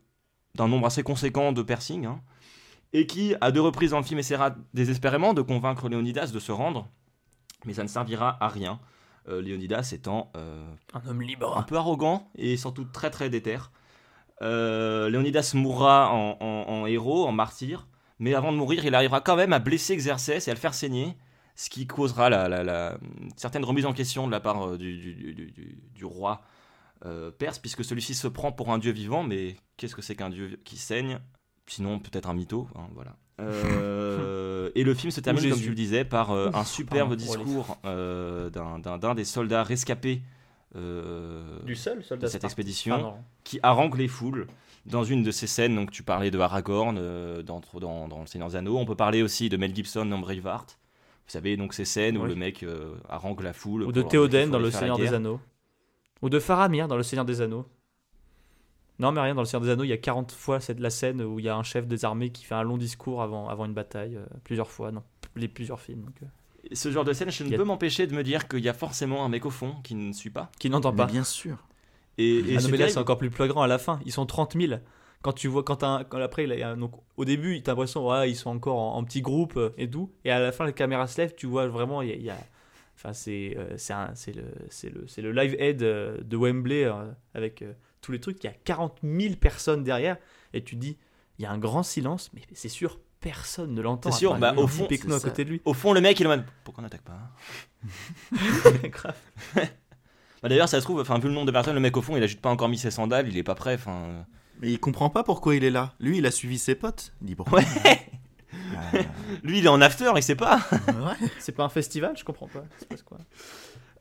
d'un 0.55 0.69
nombre 0.69 0.87
assez 0.87 1.03
conséquent 1.03 1.53
de 1.53 1.63
piercings, 1.63 2.07
hein, 2.07 2.21
et 2.93 3.07
qui, 3.07 3.35
à 3.41 3.51
deux 3.51 3.61
reprises 3.61 3.91
dans 3.91 3.99
le 3.99 4.05
film, 4.05 4.21
essaiera 4.21 4.55
désespérément 4.73 5.35
de 5.35 5.43
convaincre 5.43 5.89
Léonidas 5.89 6.31
de 6.33 6.39
se 6.39 6.53
rendre, 6.53 6.89
mais 7.65 7.75
ça 7.75 7.83
ne 7.83 7.89
servira 7.89 8.37
à 8.41 8.49
rien. 8.49 8.79
Euh, 9.29 9.41
Léonidas 9.43 9.91
étant 9.93 10.31
euh, 10.37 10.65
Un 10.93 11.09
homme 11.09 11.23
libre. 11.23 11.57
un 11.57 11.63
peu 11.63 11.77
arrogant 11.77 12.29
et 12.37 12.57
surtout 12.57 12.85
très 12.85 13.11
très 13.11 13.31
déter. 13.31 13.57
Euh, 14.43 15.09
Léonidas 15.09 15.53
mourra 15.55 16.11
en, 16.13 16.37
en- 16.41 16.69
en 16.69 16.87
héros, 16.87 17.27
en 17.27 17.33
martyr, 17.33 17.87
mais 18.19 18.35
avant 18.35 18.53
de 18.53 18.57
mourir, 18.59 18.85
il 18.85 18.95
arrivera 18.95 19.21
quand 19.21 19.37
même 19.37 19.53
à 19.53 19.59
blesser 19.59 19.97
Xerxès 19.97 20.47
et 20.47 20.51
à 20.51 20.55
le 20.55 20.61
faire 20.61 20.75
saigner, 20.75 21.17
ce 21.57 21.71
qui 21.71 21.87
causera 21.87 22.29
la, 22.31 22.49
la- 22.49 22.63
la- 22.65 22.99
certaine 23.37 23.65
remise 23.65 23.87
en 23.87 23.93
question 23.93 24.27
de 24.27 24.33
la 24.33 24.41
part 24.41 24.77
du, 24.77 24.99
du- 24.99 25.15
du- 25.15 25.35
du- 25.53 25.79
du 25.95 26.05
roi 26.05 26.43
euh, 27.05 27.31
perse, 27.31 27.59
puisque 27.59 27.85
celui-ci 27.85 28.15
se 28.15 28.29
prend 28.29 28.53
pour 28.53 28.71
un 28.73 28.79
dieu 28.79 28.93
vivant, 28.93 29.23
mais 29.23 29.57
qu'est-ce 29.77 29.95
que 29.95 30.03
c'est 30.03 30.17
qu'un 30.17 30.31
dieu 30.31 30.59
qui 30.65 30.77
saigne? 30.77 31.19
Sinon, 31.67 31.99
peut-être 31.99 32.29
un 32.29 32.35
mytho, 32.35 32.69
hein, 32.77 32.87
voilà. 32.95 33.17
Euh, 33.41 34.71
et 34.75 34.85
le 34.85 34.95
film 34.95 35.11
se 35.11 35.21
termine, 35.21 35.51
comme 35.51 35.61
tu 35.61 35.69
le 35.71 35.75
disais, 35.75 36.05
par 36.05 36.31
euh, 36.31 36.51
un 36.55 36.65
superbe 36.65 37.11
pardon, 37.11 37.23
discours 37.25 37.79
euh, 37.85 38.51
d'un- 38.51 39.15
des 39.15 39.25
soldats 39.25 39.63
rescapés 39.65 40.23
euh, 40.77 41.59
Du 41.65 41.75
seul 41.75 42.03
soldat 42.03 42.27
de 42.27 42.33
cette 42.33 42.45
expédition 42.45 43.15
qui 43.45 43.61
harangue 43.63 43.97
les 43.97 44.09
foules 44.09 44.47
dans 44.87 45.05
une 45.05 45.23
de 45.23 45.31
ces 45.31 45.47
scènes. 45.47 45.75
Donc, 45.75 45.91
tu 45.91 46.03
parlais 46.03 46.31
de 46.31 46.39
Aragorn 46.39 46.97
euh, 46.99 47.43
dans, 47.43 47.61
dans, 47.81 48.09
dans 48.09 48.21
Le 48.21 48.27
Seigneur 48.27 48.49
des 48.49 48.57
Anneaux. 48.57 48.77
On 48.79 48.85
peut 48.85 48.95
parler 48.97 49.23
aussi 49.23 49.49
de 49.49 49.57
Mel 49.57 49.75
Gibson 49.75 50.05
dans 50.07 50.19
Braveheart. 50.19 50.79
Vous 51.27 51.31
savez, 51.31 51.57
donc 51.57 51.73
ces 51.73 51.87
scènes 51.87 52.19
où 52.19 52.27
le 52.27 52.35
mec 52.35 52.63
euh, 52.63 52.95
harangue 53.09 53.41
la 53.41 53.55
foule. 53.55 53.85
Ou 53.85 53.93
de 53.93 54.03
Théoden 54.03 54.51
dans 54.51 54.59
Le 54.59 54.71
Seigneur 54.71 54.99
des. 54.99 55.15
Anneaux. 55.15 55.41
Ou 56.23 56.29
de 56.31 56.39
Faramir 56.39 56.89
dans 56.89 56.97
Le 56.97 57.03
Seigneur 57.03 57.25
des 57.25 57.41
Anneaux. 57.41 57.67
Non, 59.01 59.11
mais 59.13 59.21
rien, 59.21 59.35
dans 59.35 59.43
Le 59.43 59.47
Seigneur 59.47 59.63
des 59.67 59.71
Anneaux, 59.73 59.85
il 59.85 59.89
y 59.89 59.93
a 59.93 59.97
40 59.99 60.31
fois 60.33 60.61
cette, 60.61 60.79
la 60.81 60.91
scène 60.91 61.21
où 61.23 61.39
il 61.41 61.45
y 61.45 61.49
a 61.49 61.57
un 61.57 61.63
chef 61.65 61.87
des 61.87 62.05
armées 62.05 62.31
qui 62.31 62.45
fait 62.45 62.55
un 62.55 62.63
long 62.63 62.77
discours 62.77 63.23
avant, 63.23 63.49
avant 63.49 63.65
une 63.65 63.75
bataille, 63.75 64.17
euh, 64.17 64.25
plusieurs 64.45 64.71
fois, 64.71 64.93
dans 64.93 65.03
les 65.37 65.49
plusieurs 65.49 65.81
films. 65.81 66.03
donc, 66.03 66.15
euh, 66.23 66.27
Et 66.71 66.77
Ce 66.77 66.91
genre 66.93 67.05
de 67.05 67.13
scène, 67.13 67.31
je 67.31 67.43
ne 67.45 67.53
a- 67.53 67.57
peux 67.57 67.65
m'empêcher 67.65 68.07
de 68.07 68.15
me 68.15 68.23
dire 68.23 68.47
qu'il 68.47 68.61
y 68.61 68.69
a 68.69 68.75
forcément 68.75 69.25
un 69.25 69.29
mec 69.29 69.45
au 69.47 69.51
fond 69.51 69.75
qui 69.83 69.95
ne 69.97 70.13
suit 70.13 70.31
pas. 70.31 70.51
qui 70.61 70.71
n'entend 70.71 70.93
Mais 70.93 70.99
pas. 70.99 71.07
bien 71.07 71.25
sûr. 71.25 71.57
Et, 72.17 72.37
et 72.39 72.43
Ah 72.51 72.55
non, 72.55 72.61
c'est 72.61 72.71
mais 72.71 72.77
là, 72.79 72.89
c'est 72.89 72.99
encore 72.99 73.19
plus 73.19 73.31
flagrant 73.31 73.63
à 73.63 73.67
la 73.67 73.79
fin. 73.79 73.99
Ils 74.07 74.13
sont 74.13 74.25
30 74.27 74.57
000. 74.57 74.75
Quand 75.23 75.33
tu 75.33 75.49
vois, 75.49 75.65
quand, 75.65 75.77
t'as 75.77 75.89
un- 75.89 76.05
quand 76.05 76.21
après, 76.21 76.47
donc, 76.77 76.93
au 77.17 77.25
début, 77.25 77.61
t'as 77.63 77.73
l'impression, 77.73 78.07
ouais, 78.09 78.31
ils 78.31 78.37
sont 78.37 78.51
encore 78.51 78.79
en, 78.79 78.97
en 78.97 79.03
petit 79.05 79.23
groupe 79.23 79.57
euh, 79.57 79.71
et 79.77 79.91
tout. 79.91 80.13
Et 80.25 80.31
à 80.31 80.39
la 80.39 80.53
fin, 80.53 80.65
la 80.65 80.73
caméra 80.73 81.09
se 81.09 81.21
lève, 81.21 81.35
tu 81.35 81.47
vois 81.47 81.67
vraiment, 81.67 82.01
il 82.03 82.11
y 82.11 82.13
a. 82.13 82.15
il 82.15 82.23
y 82.23 82.31
a- 82.31 82.39
Enfin, 83.05 83.13
c'est 83.13 83.55
euh, 83.59 83.77
c'est 84.71 85.21
le, 85.21 85.33
live 85.33 85.57
aid 85.59 85.83
euh, 85.83 86.17
de 86.23 86.37
Wembley 86.39 86.85
euh, 86.85 87.13
avec 87.35 87.61
euh, 87.61 87.75
tous 88.01 88.13
les 88.13 88.21
trucs. 88.21 88.43
Il 88.43 88.47
y 88.47 88.51
a 88.51 88.55
40 88.65 88.99
000 89.03 89.35
personnes 89.37 89.85
derrière. 89.85 90.17
Et 90.55 90.65
tu 90.65 90.77
te 90.77 90.81
dis, 90.81 90.97
il 91.39 91.43
y 91.43 91.47
a 91.47 91.51
un 91.51 91.59
grand 91.59 91.83
silence, 91.83 92.31
mais 92.33 92.43
c'est 92.55 92.69
sûr, 92.69 92.99
personne 93.21 93.75
ne 93.75 93.83
l'entend. 93.83 94.11
C'est 94.11 94.19
sûr, 94.19 94.37
bah, 94.39 94.55
au 94.57 94.67
fond, 94.67 94.87
à 94.87 95.21
côté 95.21 95.45
de 95.45 95.51
lui. 95.51 95.61
Au 95.65 95.75
fond, 95.75 95.93
le 95.93 96.01
mec, 96.01 96.19
il 96.19 96.23
est 96.23 96.27
en 96.27 96.31
mode 96.31 96.45
Pourquoi 96.63 96.83
on 96.83 96.85
n'attaque 96.85 97.03
pas 97.03 97.31
Grave. 98.89 99.17
Bah, 100.43 100.51
D'ailleurs, 100.51 100.69
ça 100.69 100.79
se 100.79 100.85
trouve, 100.85 101.01
enfin, 101.01 101.19
vu 101.19 101.29
le 101.29 101.33
nombre 101.33 101.47
de 101.47 101.53
personnes, 101.53 101.73
le 101.73 101.81
mec 101.81 101.97
au 101.97 102.03
fond, 102.03 102.19
il 102.19 102.23
a 102.23 102.27
juste 102.27 102.43
pas 102.43 102.51
encore 102.51 102.69
mis 102.69 102.77
ses 102.77 102.91
sandales, 102.91 103.27
il 103.29 103.39
est 103.39 103.43
pas 103.43 103.55
prêt. 103.55 103.77
Enfin, 103.77 104.03
euh, 104.05 104.23
Mais 104.61 104.71
il 104.71 104.79
comprend 104.79 105.09
pas 105.09 105.25
pourquoi 105.25 105.55
il 105.55 105.65
est 105.65 105.71
là. 105.71 105.95
Lui, 106.01 106.19
il 106.19 106.27
a 106.27 106.31
suivi 106.31 106.59
ses 106.59 106.75
potes. 106.75 107.15
Il 107.23 107.29
dit 107.29 107.35
pourquoi 107.35 107.61
Ouais. 107.61 107.67
lui, 109.43 109.59
il 109.59 109.65
est 109.65 109.69
en 109.69 109.81
after, 109.81 110.13
il 110.17 110.23
sait 110.23 110.37
pas. 110.37 110.61
ouais. 110.89 111.29
C'est 111.39 111.53
pas 111.53 111.65
un 111.65 111.69
festival, 111.69 112.17
je 112.17 112.25
comprends 112.25 112.49
pas. 112.49 112.65
C'est 112.79 112.89
passe 112.89 113.03
quoi 113.03 113.19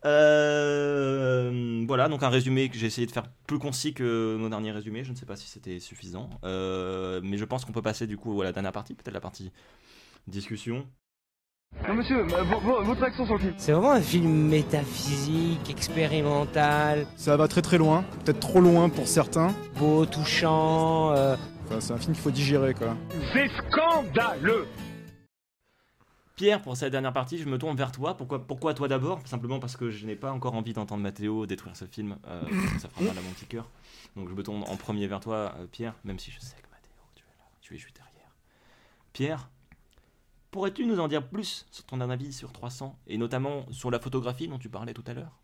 Euh, 0.06 1.84
voilà, 1.88 2.10
donc 2.10 2.24
un 2.24 2.30
résumé 2.30 2.70
que 2.70 2.78
j'ai 2.78 2.88
essayé 2.88 3.08
de 3.08 3.12
faire 3.12 3.28
plus 3.48 3.60
concis 3.60 3.94
que 3.94 4.38
nos 4.40 4.50
derniers 4.50 4.72
résumés. 4.72 5.04
Je 5.04 5.12
ne 5.12 5.16
sais 5.16 5.26
pas 5.26 5.36
si 5.36 5.48
c'était 5.48 5.80
suffisant. 5.80 6.30
Euh, 6.44 7.22
mais 7.24 7.38
je 7.38 7.46
pense 7.46 7.66
qu'on 7.66 7.72
peut 7.72 7.82
passer 7.82 8.08
du 8.08 8.18
coup 8.18 8.42
à 8.42 8.46
la 8.46 8.52
dernière 8.52 8.72
partie, 8.72 8.94
peut-être 8.94 9.14
la 9.14 9.22
partie 9.22 9.52
discussion. 10.28 10.86
Non 11.88 11.96
monsieur, 11.96 12.20
euh, 12.22 12.44
vo- 12.44 12.60
vo- 12.60 12.84
votre 12.84 13.04
action 13.04 13.26
sur 13.26 13.34
le 13.36 13.40
film. 13.42 13.54
C'est 13.58 13.72
vraiment 13.74 13.92
un 13.92 14.02
film 14.02 14.48
métaphysique, 14.48 15.70
expérimental, 15.70 17.06
Ça 17.18 17.36
va 17.36 17.48
très 17.50 17.62
très 17.62 17.78
loin, 17.78 18.04
peut-être 18.24 18.40
trop 18.40 18.62
loin 18.62 18.88
pour 18.90 19.08
certains. 19.08 19.54
beau, 19.78 20.06
touchant. 20.06 21.12
euh, 21.12 21.36
Enfin, 21.66 21.80
c'est 21.82 21.94
un 21.94 21.98
film 21.98 22.14
qu'il 22.14 22.22
faut 22.24 22.32
digérer 22.32 22.74
quoi. 22.74 22.96
C'est 23.34 23.48
scandaleux 23.70 24.68
Pierre, 26.36 26.62
pour 26.62 26.76
cette 26.76 26.92
dernière 26.92 27.14
partie, 27.14 27.38
je 27.38 27.48
me 27.48 27.58
tourne 27.58 27.76
vers 27.78 27.92
toi. 27.92 28.18
Pourquoi, 28.18 28.40
pourquoi 28.46 28.74
toi 28.74 28.88
d'abord? 28.88 29.20
Simplement 29.26 29.60
parce 29.60 29.78
que 29.78 29.92
je 29.92 30.06
n'ai 30.08 30.16
pas 30.16 30.32
encore 30.32 30.56
envie 30.56 30.74
d'entendre 30.74 31.04
Mathéo 31.04 31.46
détruire 31.46 31.76
ce 31.76 31.86
film. 31.86 32.16
euh, 32.28 32.42
ça 32.80 32.90
fera 32.90 33.02
mal 33.06 33.18
à 33.18 33.22
mon 33.22 33.30
petit 33.32 33.46
cœur. 33.46 33.70
Donc 34.16 34.30
je 34.30 34.34
me 34.34 34.42
tourne 34.42 34.64
en 34.64 34.76
premier 34.78 35.06
vers 35.08 35.20
toi, 35.20 35.54
euh, 35.60 35.66
Pierre, 35.72 35.94
même 36.06 36.18
si 36.18 36.32
je 36.32 36.40
sais 36.40 36.56
que 36.56 36.68
Mathéo, 36.72 36.92
tu 37.16 37.24
es 37.24 37.38
là, 37.38 37.46
tu 37.62 37.76
es 37.76 37.78
juste 37.78 37.96
derrière. 37.96 38.32
Pierre, 39.14 39.50
pourrais-tu 40.54 40.86
nous 40.86 41.00
en 41.00 41.08
dire 41.10 41.28
plus 41.28 41.66
sur 41.72 41.84
ton 41.86 42.00
avis 42.00 42.32
sur 42.32 42.54
300 42.54 42.98
et 43.08 43.18
notamment 43.18 43.66
sur 43.72 43.92
la 43.92 44.00
photographie 44.00 44.48
dont 44.48 44.60
tu 44.60 44.70
parlais 44.70 44.94
tout 44.94 45.04
à 45.08 45.14
l'heure? 45.14 45.40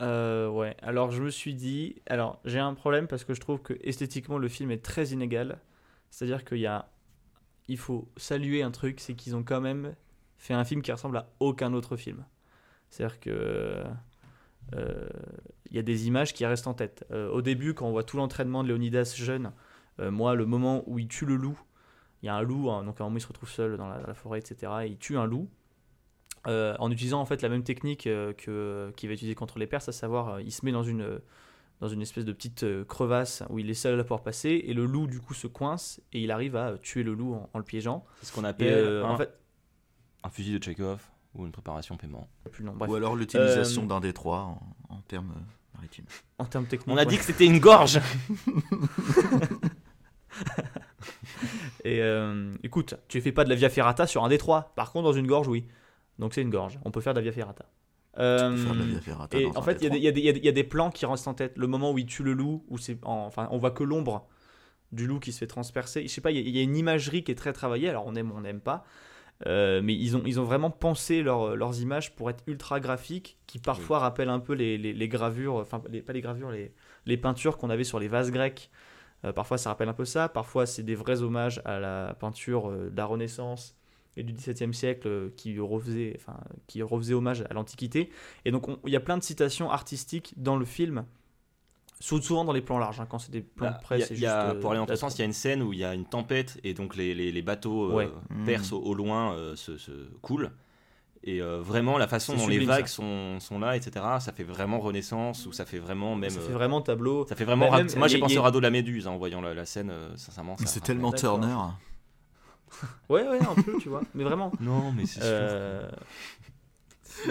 Euh, 0.00 0.48
ouais, 0.48 0.76
alors 0.82 1.10
je 1.10 1.22
me 1.22 1.30
suis 1.30 1.54
dit. 1.54 2.02
Alors 2.06 2.40
j'ai 2.44 2.58
un 2.58 2.74
problème 2.74 3.06
parce 3.06 3.24
que 3.24 3.34
je 3.34 3.40
trouve 3.40 3.60
que 3.62 3.74
esthétiquement 3.82 4.38
le 4.38 4.48
film 4.48 4.70
est 4.70 4.84
très 4.84 5.08
inégal. 5.08 5.60
C'est-à-dire 6.10 6.44
qu'il 6.44 6.58
y 6.58 6.66
a. 6.66 6.90
Il 7.68 7.78
faut 7.78 8.08
saluer 8.16 8.62
un 8.62 8.70
truc, 8.70 9.00
c'est 9.00 9.14
qu'ils 9.14 9.34
ont 9.36 9.42
quand 9.44 9.60
même 9.60 9.94
fait 10.38 10.54
un 10.54 10.64
film 10.64 10.82
qui 10.82 10.92
ressemble 10.92 11.16
à 11.18 11.28
aucun 11.40 11.72
autre 11.74 11.96
film. 11.96 12.24
C'est-à-dire 12.90 13.20
que. 13.20 13.84
euh, 14.74 15.08
Il 15.70 15.76
y 15.76 15.78
a 15.78 15.82
des 15.82 16.06
images 16.06 16.32
qui 16.34 16.46
restent 16.46 16.66
en 16.68 16.74
tête. 16.74 17.04
Euh, 17.10 17.28
au 17.30 17.42
début, 17.42 17.74
quand 17.74 17.86
on 17.86 17.90
voit 17.92 18.04
tout 18.04 18.16
l'entraînement 18.16 18.62
de 18.62 18.68
Léonidas 18.68 19.14
jeune, 19.16 19.52
euh, 20.00 20.10
moi, 20.10 20.34
le 20.34 20.46
moment 20.46 20.84
où 20.86 20.98
il 20.98 21.08
tue 21.08 21.26
le 21.26 21.36
loup, 21.36 21.58
il 22.26 22.28
y 22.28 22.30
a 22.30 22.34
un 22.34 22.42
loup, 22.42 22.70
hein, 22.70 22.82
donc 22.84 23.00
à 23.00 23.04
un 23.04 23.06
moment 23.06 23.18
il 23.18 23.20
se 23.20 23.28
retrouve 23.28 23.48
seul 23.48 23.76
dans 23.76 23.88
la, 23.88 23.98
dans 24.00 24.06
la 24.08 24.14
forêt, 24.14 24.38
etc. 24.40 24.72
Et 24.84 24.88
il 24.88 24.98
tue 24.98 25.16
un 25.16 25.26
loup. 25.26 25.48
euh, 26.48 26.74
en 26.78 26.90
utilisant 26.90 27.20
en 27.20 27.24
fait 27.24 27.40
la 27.42 27.48
même 27.48 27.62
technique 27.64 28.06
euh, 28.06 28.32
que 28.32 28.92
qu'il 28.96 29.08
va 29.08 29.14
utiliser 29.14 29.34
contre 29.34 29.58
les 29.58 29.66
Perses, 29.66 29.88
à 29.88 29.92
savoir 29.92 30.28
euh, 30.34 30.42
il 30.42 30.50
se 30.52 30.64
met 30.64 30.72
dans 30.72 30.82
une 30.84 31.20
dans 31.80 31.88
une 31.88 32.00
espèce 32.02 32.24
de 32.24 32.32
petite 32.32 32.62
euh, 32.62 32.84
crevasse 32.84 33.42
où 33.50 33.58
il 33.58 33.68
est 33.68 33.74
seul 33.74 33.98
à 34.00 34.02
pouvoir 34.02 34.22
passer 34.22 34.62
et 34.64 34.72
le 34.74 34.86
loup 34.86 35.06
du 35.08 35.20
coup 35.20 35.34
se 35.34 35.46
coince 35.46 36.00
et 36.12 36.20
il 36.22 36.30
arrive 36.30 36.56
à 36.56 36.68
euh, 36.70 36.76
tuer 36.78 37.02
le 37.02 37.14
loup 37.14 37.34
en, 37.34 37.50
en 37.52 37.58
le 37.58 37.64
piégeant. 37.64 38.04
C'est 38.20 38.26
ce 38.28 38.32
qu'on 38.32 38.44
Et, 38.44 38.48
appelle 38.48 38.72
euh, 38.78 39.04
un, 39.04 39.10
en 39.10 39.16
fait 39.18 39.38
un 40.24 40.30
fusil 40.30 40.58
de 40.58 40.62
Chekhov 40.64 41.00
ou 41.34 41.44
une 41.46 41.52
préparation 41.52 41.96
paiement. 41.96 42.26
plus 42.50 42.64
long. 42.64 42.72
Bref. 42.74 42.90
Ou 42.90 42.94
alors 42.94 43.14
l'utilisation 43.14 43.82
Euh, 43.82 43.86
d'un 43.86 44.00
détroit 44.00 44.40
en, 44.88 44.94
en 44.96 45.00
termes 45.02 45.34
maritimes. 45.74 46.06
en 46.38 46.44
termes 46.46 46.66
techniques. 46.66 46.88
On 46.88 46.96
a 46.96 47.00
ouais. 47.00 47.06
dit 47.06 47.18
que 47.18 47.24
c'était 47.24 47.46
une 47.46 47.58
gorge. 47.60 48.00
Et 51.86 52.02
euh, 52.02 52.52
écoute, 52.64 52.94
tu 53.08 53.20
fais 53.20 53.30
pas 53.32 53.44
de 53.44 53.48
la 53.48 53.54
via 53.54 53.68
ferrata 53.70 54.06
sur 54.06 54.24
un 54.24 54.28
détroit. 54.28 54.72
Par 54.74 54.90
contre, 54.92 55.04
dans 55.04 55.12
une 55.12 55.26
gorge, 55.26 55.46
oui. 55.46 55.64
Donc 56.18 56.34
c'est 56.34 56.42
une 56.42 56.50
gorge. 56.50 56.78
On 56.84 56.90
peut 56.90 57.00
faire 57.00 57.14
de 57.14 57.18
la 57.20 57.22
via 57.22 57.32
ferrata. 57.32 57.66
Euh, 58.18 58.56
Faire 58.56 58.74
de 58.74 58.78
la 58.80 58.84
via 58.86 59.00
ferrata 59.00 59.38
et 59.38 59.44
dans 59.44 59.50
en 59.50 59.62
fait, 59.62 59.78
il 59.82 59.84
y, 60.02 60.08
a 60.08 60.12
des- 60.12 60.20
y 60.20 60.28
y 60.30 60.46
y 60.46 60.60
a 60.60 60.64
plans 60.64 60.90
qui 60.90 61.06
restent 61.06 61.28
en 61.28 61.34
tête. 61.34 61.52
Le 61.56 61.66
moment 61.66 61.92
où 61.92 61.98
il 61.98 62.06
tue 62.06 62.22
le 62.24 62.32
loup, 62.32 62.64
où 62.68 62.78
c'est, 62.78 62.98
en- 63.04 63.26
enfin, 63.26 63.46
on 63.52 63.58
voit 63.58 63.70
que 63.70 63.84
l'ombre 63.84 64.26
du 64.92 65.06
loup 65.06 65.20
qui 65.20 65.32
se 65.32 65.38
fait 65.38 65.46
transpercer. 65.46 66.02
Je 66.02 66.08
sais 66.08 66.20
pas, 66.20 66.30
il 66.32 66.38
y, 66.38 66.40
a- 66.40 66.42
il 66.48 66.56
y 66.56 66.58
a 66.58 66.62
une 66.62 66.76
imagerie 66.76 67.22
qui 67.22 67.30
est 67.30 67.36
très 67.36 67.52
travaillée. 67.52 67.88
Alors 67.88 68.04
on 68.06 68.14
aime, 68.16 68.32
ou 68.32 68.36
on 68.36 68.40
n'aime 68.40 68.60
pas. 68.60 68.84
Euh, 69.46 69.82
mais 69.84 69.94
ils 69.94 70.16
ont, 70.16 70.22
ils 70.24 70.40
ont 70.40 70.44
vraiment 70.44 70.70
pensé 70.70 71.22
leur- 71.22 71.56
leurs 71.56 71.80
images 71.82 72.16
pour 72.16 72.30
être 72.30 72.42
ultra 72.46 72.80
graphiques, 72.80 73.36
qui 73.46 73.58
parfois 73.58 73.98
rappellent 73.98 74.30
un 74.30 74.40
peu 74.40 74.54
les, 74.54 74.78
les- 74.78 74.94
les 74.94 75.08
gravures, 75.08 75.56
enfin 75.56 75.82
les- 75.90 76.00
pas 76.02 76.14
les 76.14 76.22
gravures, 76.22 76.50
les, 76.50 76.72
les 77.04 77.16
peintures 77.18 77.58
qu'on 77.58 77.68
avait 77.68 77.84
sur 77.84 78.00
les 78.00 78.08
vases 78.08 78.30
grecs. 78.30 78.70
Euh, 79.26 79.32
parfois 79.32 79.58
ça 79.58 79.70
rappelle 79.70 79.88
un 79.88 79.92
peu 79.94 80.04
ça, 80.04 80.28
parfois 80.28 80.64
c'est 80.66 80.82
des 80.84 80.94
vrais 80.94 81.20
hommages 81.22 81.60
à 81.64 81.78
la 81.80 82.14
peinture 82.18 82.70
euh, 82.70 82.90
de 82.90 82.96
la 82.96 83.04
Renaissance 83.06 83.74
et 84.16 84.22
du 84.22 84.32
XVIIe 84.32 84.72
siècle 84.72 85.08
euh, 85.08 85.28
qui 85.36 85.58
refaisait, 85.58 86.14
enfin, 86.16 86.38
qui 86.66 86.80
refaisait 86.82 87.14
hommage 87.14 87.44
à 87.50 87.54
l'Antiquité. 87.54 88.10
Et 88.44 88.50
donc 88.50 88.68
on- 88.68 88.78
il 88.86 88.92
y 88.92 88.96
a 88.96 89.00
plein 89.00 89.18
de 89.18 89.22
citations 89.22 89.70
artistiques 89.70 90.32
dans 90.36 90.56
le 90.56 90.64
film, 90.64 91.04
sou- 92.00 92.20
souvent 92.22 92.44
dans 92.44 92.52
les 92.52 92.62
plans 92.62 92.78
larges, 92.78 93.00
hein, 93.00 93.06
quand 93.08 93.18
c'est 93.18 93.32
des 93.32 93.40
plans 93.42 93.70
Bah, 93.70 93.78
près, 93.82 93.98
il 93.98 94.00
y 94.00 94.04
a- 94.04 94.06
juste... 94.08 94.20
y 94.22 94.26
a- 94.26 94.54
pour 94.54 94.70
aller 94.72 94.80
ton 94.80 94.86
la- 94.86 94.96
sens, 94.96 95.16
il 95.16 95.18
y 95.18 95.22
a 95.22 95.26
une 95.26 95.32
scène 95.32 95.62
où 95.62 95.72
il 95.72 95.78
y 95.80 95.84
a 95.84 95.92
une 95.92 96.06
tempête 96.06 96.58
et 96.64 96.72
donc 96.72 96.96
les, 96.96 97.14
les- 97.14 97.32
les 97.32 97.42
bateaux 97.42 97.90
euh, 97.90 97.94
Ouais. 97.94 98.10
perses 98.44 98.72
au, 98.72 98.78
au 98.80 98.94
loin 98.94 99.34
euh, 99.34 99.56
se, 99.56 99.76
se 99.76 99.90
coulent. 100.22 100.50
Et 101.28 101.42
euh, 101.42 101.60
vraiment, 101.60 101.98
la 101.98 102.06
façon 102.06 102.36
dont 102.36 102.46
les 102.46 102.64
vagues 102.64 102.86
sont, 102.86 103.40
sont 103.40 103.58
là, 103.58 103.76
etc., 103.76 104.04
ça 104.20 104.32
fait 104.32 104.44
vraiment 104.44 104.78
Renaissance 104.78 105.44
ou 105.46 105.52
ça 105.52 105.66
fait 105.66 105.80
vraiment 105.80 106.14
même. 106.14 106.30
Ça 106.30 106.38
euh, 106.38 106.46
fait 106.46 106.52
vraiment 106.52 106.80
tableau. 106.80 107.26
ça 107.26 107.34
fait 107.34 107.44
vraiment. 107.44 107.68
Bah, 107.68 107.78
même, 107.78 107.88
Moi, 107.96 108.06
j'ai 108.06 108.18
a- 108.18 108.20
pensé 108.20 108.38
au 108.38 108.42
radeau 108.42 108.60
de 108.60 108.62
la 108.62 108.70
Méduse 108.70 109.08
hein, 109.08 109.10
en 109.10 109.16
voyant 109.16 109.40
la, 109.40 109.52
la 109.52 109.66
scène, 109.66 109.90
euh, 109.90 110.16
sincèrement. 110.16 110.56
C'est 110.64 110.84
tellement. 110.84 111.12
Turner. 111.12 111.56
Ouais, 113.08 113.26
ouais, 113.26 113.40
un 113.40 113.60
peu, 113.60 113.76
tu 113.80 113.88
vois. 113.88 114.02
Mais 114.14 114.22
vraiment. 114.22 114.52
Non, 114.60 114.92
mais 114.92 115.06
c'est 115.06 115.20
sûr. 115.20 115.22
Euh, 115.24 115.90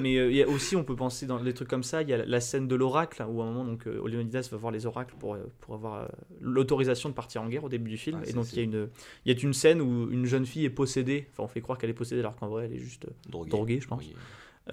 Mais 0.02 0.18
euh, 0.18 0.32
il 0.32 0.38
y 0.38 0.44
a 0.44 0.48
aussi, 0.48 0.76
on 0.76 0.84
peut 0.84 0.96
penser 0.96 1.26
dans 1.26 1.42
des 1.42 1.54
trucs 1.54 1.68
comme 1.68 1.84
ça, 1.84 2.02
il 2.02 2.10
y 2.10 2.14
a 2.14 2.26
la 2.26 2.42
scène 2.42 2.68
de 2.68 2.76
l'oracle, 2.76 3.24
où 3.28 3.42
à 3.42 3.46
un 3.46 3.52
moment, 3.52 3.66
donc, 3.66 3.88
euh, 3.88 4.02
Leonidas 4.08 4.48
va 4.52 4.58
voir 4.58 4.72
les 4.72 4.86
oracles 4.86 5.16
pour, 5.20 5.36
euh, 5.36 5.52
pour 5.62 5.76
avoir 5.76 5.96
euh, 5.96 6.08
l'autorisation 6.42 7.10
de 7.10 7.14
partir 7.14 7.42
en 7.42 7.50
guerre 7.50 7.64
au 7.64 7.70
début 7.70 7.90
du 7.92 7.98
film. 7.98 8.20
Ah, 8.24 8.30
et 8.30 8.34
donc, 8.34 8.52
il 8.54 8.58
y, 8.58 8.62
a 8.62 8.64
une, 8.64 8.90
y 9.26 9.32
a 9.32 9.36
une 9.42 9.54
scène 9.54 9.82
où 9.82 10.10
une 10.12 10.26
jeune 10.26 10.46
fille 10.46 10.66
est 10.66 10.70
possédée, 10.70 11.28
enfin, 11.32 11.44
on 11.44 11.48
fait 11.48 11.62
croire 11.62 11.78
qu'elle 11.78 11.90
est 11.90 11.94
possédée 11.94 12.22
alors 12.22 12.36
qu'en 12.36 12.48
vrai, 12.48 12.66
elle 12.66 12.74
est 12.74 12.80
juste 12.80 13.08
Drogué. 13.30 13.50
droguée, 13.50 13.80
je 13.80 13.88
pense. 13.88 14.02
Oui. 14.02 14.14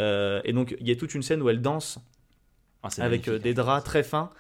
Euh, 0.01 0.41
et 0.45 0.53
donc, 0.53 0.75
il 0.81 0.89
y 0.89 0.91
a 0.91 0.97
toute 0.97 1.15
une 1.15 1.23
scène 1.23 1.43
où 1.43 1.49
elle 1.49 1.61
danse 1.61 1.99
Ah, 2.83 2.89
avec 2.99 3.29
euh, 3.29 3.39
des 3.39 3.51
hein. 3.51 3.55
draps 3.55 3.85
très 3.85 4.03
fins 4.03 4.31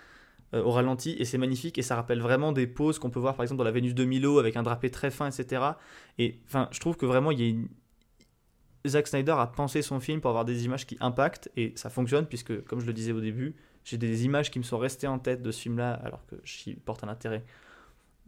euh, 0.55 0.63
au 0.63 0.71
ralenti 0.71 1.17
et 1.19 1.25
c'est 1.25 1.39
magnifique 1.39 1.79
et 1.79 1.83
ça 1.83 1.97
rappelle 1.97 2.21
vraiment 2.21 2.53
des 2.53 2.67
poses 2.67 2.99
qu'on 2.99 3.11
peut 3.11 3.21
voir 3.21 3.35
par 3.37 3.45
exemple 3.45 3.59
dans 3.59 3.65
la 3.65 3.71
Vénus 3.71 3.95
de 3.95 4.05
Milo 4.05 4.39
avec 4.39 4.57
un 4.57 4.63
drapé 4.63 4.91
très 4.91 5.11
fin 5.11 5.27
etc 5.27 5.63
et 6.19 6.37
enfin 6.47 6.69
je 6.73 6.81
trouve 6.81 6.97
que 6.99 7.07
vraiment 7.07 7.31
il 7.31 7.41
y 7.41 7.45
a 7.45 7.49
une... 7.49 7.69
Zack 8.87 9.07
Snyder 9.07 9.33
a 9.39 9.47
pensé 9.47 9.81
son 9.83 10.01
film 10.01 10.21
pour 10.21 10.31
avoir 10.31 10.45
des 10.45 10.65
images 10.65 10.87
qui 10.87 10.97
impactent 11.01 11.51
et 11.57 11.73
ça 11.77 11.89
fonctionne 11.91 12.27
puisque 12.27 12.63
comme 12.65 12.81
je 12.81 12.87
le 12.87 12.93
disais 12.93 13.13
au 13.13 13.21
début 13.21 13.55
j'ai 13.85 13.97
des 13.99 14.25
images 14.25 14.51
qui 14.51 14.59
me 14.59 14.65
sont 14.65 14.79
restées 14.79 15.07
en 15.09 15.19
tête 15.19 15.43
de 15.43 15.51
ce 15.53 15.61
film 15.63 15.79
là 15.79 15.93
alors 16.05 16.25
que 16.27 16.37
j'y 16.45 16.75
porte 16.75 17.05
un 17.05 17.09
intérêt 17.09 17.43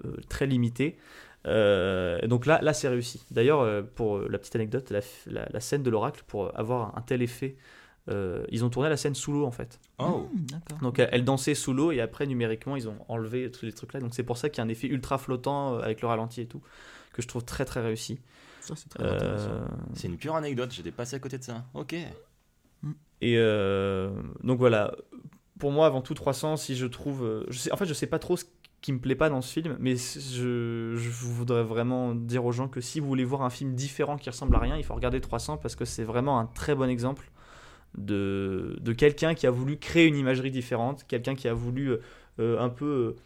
euh, 0.05 0.17
très 0.29 0.47
limité 0.47 0.97
Euh, 1.47 2.19
et 2.23 2.27
donc 2.27 2.47
là, 2.47 2.59
là 2.63 2.73
c'est 2.73 2.89
réussi. 2.89 3.23
D'ailleurs, 3.31 3.61
euh, 3.61 3.83
pour 3.83 4.19
la 4.19 4.39
petite 4.39 4.57
anecdote, 4.57 4.89
la, 4.91 5.01
f- 5.01 5.27
la- 5.27 5.47
la 5.53 5.61
scène 5.61 5.83
de 5.83 5.91
l'oracle, 5.91 6.23
pour 6.27 6.59
avoir 6.59 6.97
un 6.97 7.03
tel 7.03 7.21
effet, 7.21 7.57
euh, 8.09 8.45
ils 8.51 8.65
ont 8.65 8.71
tourné 8.71 8.89
la 8.89 8.97
scène 8.97 9.15
sous 9.15 9.31
l'eau 9.31 9.45
en 9.45 9.51
fait. 9.51 9.79
Oh, 9.99 10.27
D'accord. 10.33 10.79
Donc 10.81 10.99
elle, 10.99 11.11
elle 11.13 11.23
dansait 11.25 11.55
sous 11.55 11.75
l'eau 11.75 11.93
et 11.93 12.01
après 12.01 12.27
numériquement 12.27 12.77
ils 12.77 12.89
ont 12.89 12.97
enlevé 13.09 13.51
tous 13.51 13.67
les 13.67 13.73
trucs 13.75 13.93
là. 13.93 14.01
Donc 14.01 14.15
c'est 14.15 14.23
pour 14.23 14.39
ça 14.39 14.49
qu'il 14.49 14.59
y 14.59 14.61
a 14.63 14.65
un 14.65 14.71
effet 14.71 14.87
ultra 14.89 15.19
flottant 15.19 15.77
avec 15.79 16.01
le 16.01 16.09
ralenti 16.09 16.41
et 16.41 16.47
tout 16.47 16.63
que 17.13 17.21
je 17.21 17.29
trouve 17.29 17.45
très 17.45 17.67
très 17.67 17.83
réussi. 17.83 18.19
Ça, 18.65 18.75
c'est 18.77 18.89
très 18.89 19.05
Euh, 19.05 19.15
intéressant. 19.17 19.51
c'est 19.95 20.09
une 20.09 20.17
pure 20.17 20.35
anecdote, 20.37 20.73
j'étais 20.73 20.93
passé 20.93 21.17
à 21.17 21.19
côté 21.19 21.39
de 21.39 21.45
ça. 21.45 21.65
Ok. 21.75 21.95
et 23.21 23.37
euh, 23.39 24.11
donc 24.43 24.59
voilà, 24.59 24.95
pour 25.59 25.71
moi 25.73 25.87
avant 25.87 26.03
tout 26.03 26.15
300 26.15 26.57
si 26.57 26.77
je 26.77 26.87
trouve, 26.87 27.25
euh, 27.25 27.45
je 27.49 27.59
sais, 27.59 27.73
en 27.73 27.77
fait 27.77 27.87
je 27.87 27.95
sais 27.95 28.07
pas 28.07 28.19
trop 28.19 28.37
ce 28.37 28.45
qui 28.81 28.93
me 28.93 28.99
plaît 28.99 29.15
pas 29.15 29.31
dans 29.31 29.41
ce 29.41 29.51
film, 29.53 29.77
mais 29.81 29.97
je, 29.97 30.93
je 30.95 31.09
voudrais 31.11 31.63
vraiment 31.65 32.15
dire 32.15 32.45
aux 32.45 32.53
gens 32.53 32.69
que 32.69 32.83
si 32.83 33.01
vous 33.01 33.07
voulez 33.07 33.25
voir 33.25 33.43
un 33.43 33.51
film 33.51 33.75
différent 33.75 34.17
qui 34.19 34.29
ressemble 34.29 34.55
à 34.57 34.59
rien, 34.59 34.77
il 34.77 34.85
faut 34.85 34.95
regarder 34.95 35.21
300 35.23 35.57
parce 35.57 35.75
que 35.75 35.87
c'est 35.87 36.05
vraiment 36.05 36.39
un 36.39 36.45
très 36.47 36.75
bon 36.75 36.91
exemple 36.91 37.31
de, 37.97 38.77
de 38.81 38.93
quelqu'un 38.93 39.35
qui 39.35 39.47
a 39.47 39.51
voulu 39.51 39.79
créer 39.79 40.07
une 40.07 40.17
imagerie 40.17 40.51
différente, 40.51 41.05
quelqu'un 41.09 41.35
qui 41.35 41.49
a 41.49 41.55
voulu 41.55 41.93
euh, 42.41 42.59
un 42.61 42.69
peu 42.69 42.85
euh, 42.85 43.17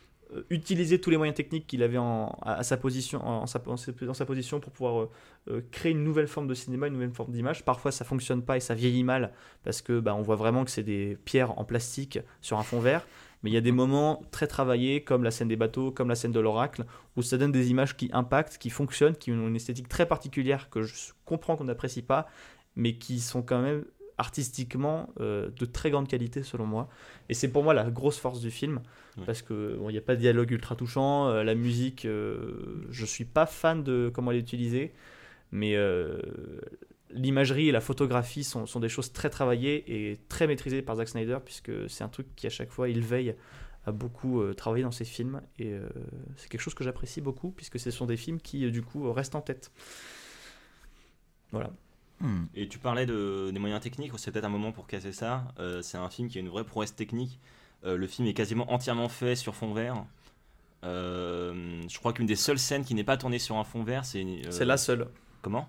utiliser 0.50 1.00
tous 1.00 1.10
les 1.10 1.16
moyens 1.16 1.36
techniques 1.36 1.66
qu'il 1.66 1.82
avait 1.82 1.98
en, 1.98 2.36
à, 2.42 2.54
à 2.54 2.62
sa 2.62 2.76
position, 2.76 3.26
en, 3.26 3.46
sa, 3.46 3.62
en 3.66 3.76
sa- 3.76 3.92
dans 3.92 4.14
sa 4.14 4.26
position 4.26 4.60
pour 4.60 4.72
pouvoir 4.72 5.00
euh, 5.00 5.10
euh, 5.50 5.60
créer 5.70 5.92
une 5.92 6.04
nouvelle 6.04 6.28
forme 6.28 6.46
de 6.46 6.54
cinéma, 6.54 6.86
une 6.86 6.94
nouvelle 6.94 7.12
forme 7.12 7.32
d'image. 7.32 7.64
Parfois 7.64 7.92
ça 7.92 8.04
fonctionne 8.04 8.42
pas 8.42 8.56
et 8.56 8.60
ça 8.60 8.74
vieillit 8.74 9.04
mal 9.04 9.32
parce 9.64 9.82
que 9.82 10.00
bah, 10.00 10.14
on 10.14 10.22
voit 10.22 10.36
vraiment 10.36 10.64
que 10.64 10.70
c'est 10.70 10.82
des 10.82 11.16
pierres 11.24 11.58
en 11.58 11.64
plastique 11.64 12.18
sur 12.40 12.58
un 12.58 12.62
fond 12.62 12.80
vert. 12.80 13.06
Mais 13.42 13.50
il 13.50 13.54
y 13.54 13.56
a 13.56 13.60
des 13.60 13.72
moments 13.72 14.22
très 14.32 14.48
travaillés, 14.48 15.04
comme 15.04 15.22
la 15.22 15.30
scène 15.30 15.46
des 15.46 15.56
bateaux, 15.56 15.92
comme 15.92 16.08
la 16.08 16.16
scène 16.16 16.32
de 16.32 16.40
l'oracle, 16.40 16.84
où 17.16 17.22
ça 17.22 17.38
donne 17.38 17.52
des 17.52 17.70
images 17.70 17.96
qui 17.96 18.10
impactent, 18.12 18.58
qui 18.58 18.68
fonctionnent, 18.68 19.14
qui 19.14 19.30
ont 19.30 19.46
une 19.46 19.54
esthétique 19.54 19.88
très 19.88 20.06
particulière 20.06 20.70
que 20.70 20.82
je 20.82 20.94
comprends 21.24 21.56
qu'on 21.56 21.64
n'apprécie 21.64 22.02
pas, 22.02 22.26
mais 22.74 22.98
qui 22.98 23.20
sont 23.20 23.42
quand 23.42 23.62
même 23.62 23.84
artistiquement 24.18 25.08
euh, 25.20 25.48
de 25.56 25.64
très 25.64 25.90
grande 25.90 26.08
qualité 26.08 26.42
selon 26.42 26.66
moi. 26.66 26.88
Et 27.28 27.34
c'est 27.34 27.48
pour 27.48 27.62
moi 27.62 27.72
la 27.72 27.88
grosse 27.90 28.18
force 28.18 28.40
du 28.40 28.50
film, 28.50 28.80
Ouais. 29.16 29.24
parce 29.26 29.42
que 29.42 29.76
bon, 29.76 29.88
il 29.90 29.92
n'y 29.94 29.98
a 29.98 30.02
pas 30.02 30.14
de 30.14 30.20
dialogue 30.20 30.50
ultra 30.52 30.76
touchant, 30.76 31.28
euh, 31.28 31.42
la 31.42 31.54
musique, 31.56 32.04
euh, 32.04 32.86
je 32.90 33.04
suis 33.04 33.24
pas 33.24 33.46
fan 33.46 33.82
de 33.82 34.10
comment 34.14 34.30
elle 34.30 34.36
est 34.36 34.40
utilisée, 34.40 34.92
mais 35.50 35.76
l'imagerie 37.10 37.68
et 37.68 37.72
la 37.72 37.80
photographie 37.80 38.44
sont, 38.44 38.66
sont 38.66 38.80
des 38.80 38.90
choses 38.90 39.12
très 39.12 39.30
travaillées 39.30 40.10
et 40.10 40.18
très 40.28 40.46
maîtrisées 40.46 40.82
par 40.82 40.96
Zack 40.96 41.08
Snyder, 41.08 41.38
puisque 41.44 41.72
c'est 41.88 42.04
un 42.04 42.08
truc 42.08 42.26
qui 42.36 42.46
à 42.46 42.50
chaque 42.50 42.70
fois 42.70 42.88
il 42.88 43.00
veille 43.00 43.34
à 43.86 43.92
beaucoup 43.92 44.42
travailler 44.54 44.84
dans 44.84 44.90
ses 44.92 45.06
films, 45.06 45.40
et 45.58 45.74
c'est 46.36 46.48
quelque 46.48 46.60
chose 46.60 46.74
que 46.74 46.84
j'apprécie 46.84 47.20
beaucoup, 47.22 47.50
puisque 47.50 47.78
ce 47.80 47.90
sont 47.90 48.04
des 48.06 48.18
films 48.18 48.40
qui 48.40 48.70
du 48.70 48.82
coup 48.82 49.10
restent 49.10 49.36
en 49.36 49.40
tête. 49.40 49.72
Voilà. 51.50 51.70
Hmm. 52.20 52.44
Et 52.54 52.68
tu 52.68 52.78
parlais 52.78 53.06
de, 53.06 53.50
des 53.52 53.58
moyens 53.60 53.80
techniques, 53.80 54.12
c'est 54.16 54.32
peut-être 54.32 54.44
un 54.44 54.48
moment 54.48 54.72
pour 54.72 54.86
casser 54.86 55.12
ça. 55.12 55.44
Euh, 55.58 55.82
c'est 55.82 55.98
un 55.98 56.08
film 56.10 56.28
qui 56.28 56.38
a 56.38 56.40
une 56.40 56.48
vraie 56.48 56.64
prouesse 56.64 56.94
technique. 56.94 57.38
Euh, 57.84 57.96
le 57.96 58.06
film 58.08 58.26
est 58.26 58.34
quasiment 58.34 58.72
entièrement 58.72 59.08
fait 59.08 59.36
sur 59.36 59.54
fond 59.54 59.72
vert. 59.72 60.04
Euh, 60.84 61.82
je 61.88 61.98
crois 61.98 62.12
qu'une 62.12 62.26
des 62.26 62.36
seules 62.36 62.58
scènes 62.58 62.84
qui 62.84 62.94
n'est 62.94 63.04
pas 63.04 63.16
tournée 63.16 63.38
sur 63.38 63.56
un 63.56 63.64
fond 63.64 63.82
vert, 63.82 64.04
c'est. 64.04 64.22
euh, 64.24 64.50
C'est 64.50 64.64
la 64.64 64.76
seule. 64.76 65.08
Comment? 65.42 65.68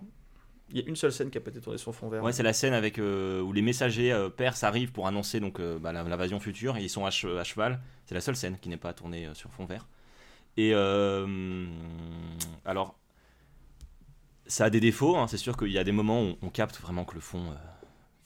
Il 0.71 0.77
y 0.77 0.83
a 0.83 0.87
une 0.87 0.95
seule 0.95 1.11
scène 1.11 1.31
qui 1.31 1.37
a 1.39 1.41
pas 1.41 1.49
été 1.49 1.59
tournée 1.61 1.79
sur 1.79 1.95
fond 1.95 2.09
vert. 2.09 2.23
Ouais, 2.23 2.31
c'est 2.31 2.43
la 2.43 2.53
scène 2.53 2.73
avec 2.73 2.99
euh, 2.99 3.41
où 3.41 3.51
les 3.53 3.63
messagers 3.63 4.11
euh, 4.11 4.29
perses 4.29 4.63
arrivent 4.63 4.91
pour 4.91 5.07
annoncer 5.07 5.39
donc 5.39 5.59
euh, 5.59 5.79
bah, 5.79 5.91
l'invasion 5.91 6.39
future 6.39 6.77
et 6.77 6.83
ils 6.83 6.89
sont 6.89 7.05
à, 7.05 7.09
che- 7.09 7.37
à 7.39 7.43
cheval. 7.43 7.79
C'est 8.05 8.13
la 8.13 8.21
seule 8.21 8.35
scène 8.35 8.57
qui 8.59 8.69
n'est 8.69 8.77
pas 8.77 8.93
tournée 8.93 9.25
euh, 9.25 9.33
sur 9.33 9.51
fond 9.51 9.65
vert. 9.65 9.87
Et 10.57 10.71
euh, 10.75 11.65
alors, 12.65 12.95
ça 14.49 14.65
a 14.65 14.69
des 14.69 14.81
défauts. 14.81 15.15
hein. 15.15 15.27
C'est 15.29 15.37
sûr 15.37 15.55
qu'il 15.55 15.71
y 15.71 15.77
a 15.77 15.83
des 15.85 15.93
moments 15.93 16.23
où 16.23 16.35
on 16.41 16.49
capte 16.49 16.81
vraiment 16.81 17.05
que 17.05 17.15
le 17.15 17.21
fond. 17.21 17.39
euh, 17.39 17.53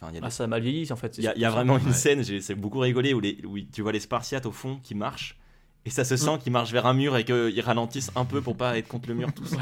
Enfin, 0.01 0.11
il 0.11 0.15
y 0.15 0.17
a 0.17 0.21
des- 0.21 0.25
Ah, 0.27 0.31
ça 0.31 0.43
a 0.45 0.47
mal 0.47 0.61
vieilli 0.63 0.91
en 0.91 0.95
fait. 0.95 1.13
c'est 1.13 1.21
il 1.21 1.25
y 1.25 1.27
a, 1.27 1.35
il 1.35 1.41
y 1.41 1.45
a 1.45 1.51
vraiment 1.51 1.77
une 1.77 1.85
Ouais. 1.87 1.93
scène, 1.93 2.23
j'ai 2.23 2.41
c'est 2.41 2.55
beaucoup 2.55 2.79
rigolé, 2.79 3.13
où, 3.13 3.19
les, 3.19 3.37
où 3.45 3.59
tu 3.59 3.81
vois 3.83 3.91
les 3.91 3.99
Spartiates 4.01 4.45
au 4.47 4.51
fond 4.51 4.79
qui 4.83 4.95
marchent, 4.95 5.37
et 5.85 5.89
ça 5.89 6.03
se 6.03 6.17
sent 6.17 6.39
qu'ils 6.41 6.51
marchent 6.51 6.71
vers 6.73 6.85
un 6.87 6.93
mur 6.93 7.15
et 7.17 7.23
qu'ils 7.25 7.61
ralentissent 7.61 8.11
un 8.15 8.25
peu 8.25 8.41
pour 8.41 8.57
pas 8.57 8.77
être 8.77 8.87
contre 8.87 9.07
le 9.09 9.15
mur 9.15 9.31
tous. 9.33 9.51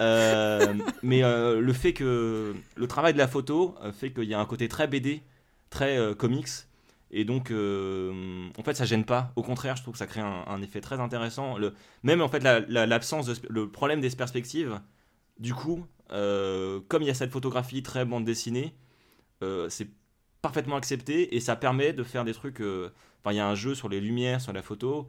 Euh, 0.00 0.74
mais 1.02 1.22
euh, 1.22 1.60
le 1.60 1.72
fait 1.72 1.92
que 1.92 2.54
le 2.76 2.86
travail 2.86 3.12
de 3.12 3.18
la 3.18 3.28
photo 3.28 3.74
euh, 3.82 3.92
fait 3.92 4.10
qu'il 4.12 4.24
y 4.24 4.34
a 4.34 4.40
un 4.40 4.44
côté 4.46 4.68
très 4.68 4.86
BD, 4.86 5.22
très 5.70 5.98
euh, 5.98 6.14
comics, 6.14 6.48
et 7.10 7.24
donc 7.24 7.50
euh, 7.50 8.48
en 8.58 8.62
fait 8.62 8.74
ça 8.74 8.84
gêne 8.84 9.04
pas. 9.04 9.32
Au 9.36 9.42
contraire, 9.42 9.76
je 9.76 9.82
trouve 9.82 9.92
que 9.92 9.98
ça 9.98 10.06
crée 10.06 10.20
un, 10.20 10.44
un 10.46 10.62
effet 10.62 10.80
très 10.80 11.00
intéressant. 11.00 11.58
Le, 11.58 11.74
même 12.02 12.20
en 12.22 12.28
fait 12.28 12.42
la- 12.42 12.60
la- 12.60 12.86
l'absence, 12.86 13.26
de, 13.26 13.34
le 13.48 13.68
problème 13.68 14.00
des 14.00 14.10
perspectives, 14.10 14.80
du 15.40 15.54
coup, 15.54 15.86
euh, 16.12 16.80
comme 16.88 17.02
il 17.02 17.08
y 17.08 17.10
a 17.10 17.14
cette 17.14 17.32
photographie 17.32 17.84
très 17.84 18.06
bande 18.06 18.24
dessinée, 18.24 18.74
euh, 19.42 19.68
c'est 19.70 19.90
parfaitement 20.42 20.76
accepté 20.76 21.36
et 21.36 21.40
ça 21.40 21.56
permet 21.56 21.94
de 21.94 22.04
faire 22.04 22.24
des 22.24 22.34
trucs. 22.34 22.62
euh, 22.62 22.90
Enfin, 23.22 23.34
il 23.34 23.36
y 23.36 23.40
a 23.40 23.46
un 23.48 23.56
jeu 23.56 23.74
sur 23.74 23.90
les 23.90 24.00
lumières, 24.00 24.40
sur 24.40 24.54
la 24.54 24.62
photo, 24.62 25.08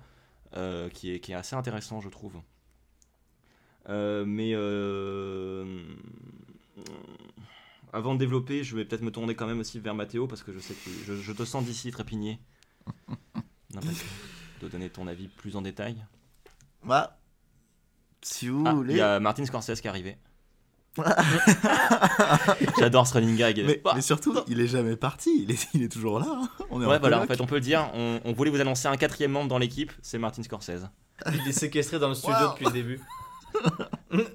euh, 0.58 0.90
qui, 0.90 1.14
est, 1.14 1.22
qui 1.22 1.34
est 1.34 1.36
assez 1.36 1.56
intéressant, 1.56 2.02
je 2.02 2.10
trouve. 2.10 2.42
Euh, 3.90 4.26
mais. 4.26 4.52
euh, 4.54 5.66
avant 7.94 8.14
de 8.14 8.20
développer, 8.20 8.64
je 8.64 8.76
vais 8.76 8.86
peut-être 8.86 9.02
me 9.02 9.12
tourner 9.12 9.36
quand 9.36 9.48
même 9.48 9.60
aussi 9.60 9.80
vers 9.80 9.96
Mathéo 9.96 10.28
parce 10.28 10.44
que 10.44 10.52
je 10.54 10.60
sais 10.60 10.74
que 10.76 10.90
je, 11.06 11.14
je 11.16 11.32
te 11.34 11.44
sens 11.46 11.66
d'ici 11.66 11.92
trépigné. 11.92 12.40
De 14.62 14.70
donner 14.70 14.90
ton 14.90 15.08
avis 15.08 15.28
plus 15.28 15.58
en 15.58 15.62
détail. 15.62 16.06
Bah, 16.84 17.21
si 18.22 18.48
vous 18.50 18.64
Ah, 18.68 18.74
voulez. 18.74 18.94
Il 18.94 18.98
y 18.98 19.02
a 19.02 19.20
Martin 19.20 19.46
Scorsese 19.46 19.80
qui 19.82 19.88
est 19.88 19.90
arrivé. 19.90 20.18
J'adore 22.80 23.08
ce 23.08 23.14
running 23.14 23.38
gag. 23.38 23.64
Mais, 23.66 23.82
Bah, 23.84 23.94
mais 23.96 24.02
surtout, 24.02 24.36
il 24.48 24.60
est 24.60 24.68
jamais 24.68 24.96
parti, 24.98 25.44
il 25.44 25.52
est, 25.52 25.68
il 25.74 25.84
est 25.84 25.90
toujours 25.92 26.20
là. 26.20 26.28
hein. 26.30 26.50
On 26.70 26.82
est 26.82 26.86
Ouais, 26.86 26.98
en 26.98 27.00
voilà, 27.00 27.18
en 27.18 27.22
coloc. 27.22 27.38
fait, 27.38 27.42
on 27.42 27.46
peut 27.48 27.56
le 27.56 27.62
dire. 27.62 27.90
On, 27.94 28.20
on 28.26 28.34
voulait 28.34 28.52
vous 28.52 28.60
annoncer 28.60 28.88
un 28.90 28.98
quatrième 28.98 29.32
membre 29.32 29.48
dans 29.48 29.58
l'équipe, 29.58 29.92
c'est 30.02 30.18
Martin 30.18 30.44
Scorsese. 30.44 30.90
Il 31.34 31.48
est 31.48 31.52
séquestré 31.54 31.98
dans 32.00 32.10
le 32.10 32.16
studio 32.16 32.36
Wow. 32.36 32.52
depuis 32.52 32.66
le 32.66 32.72
début. 32.72 33.00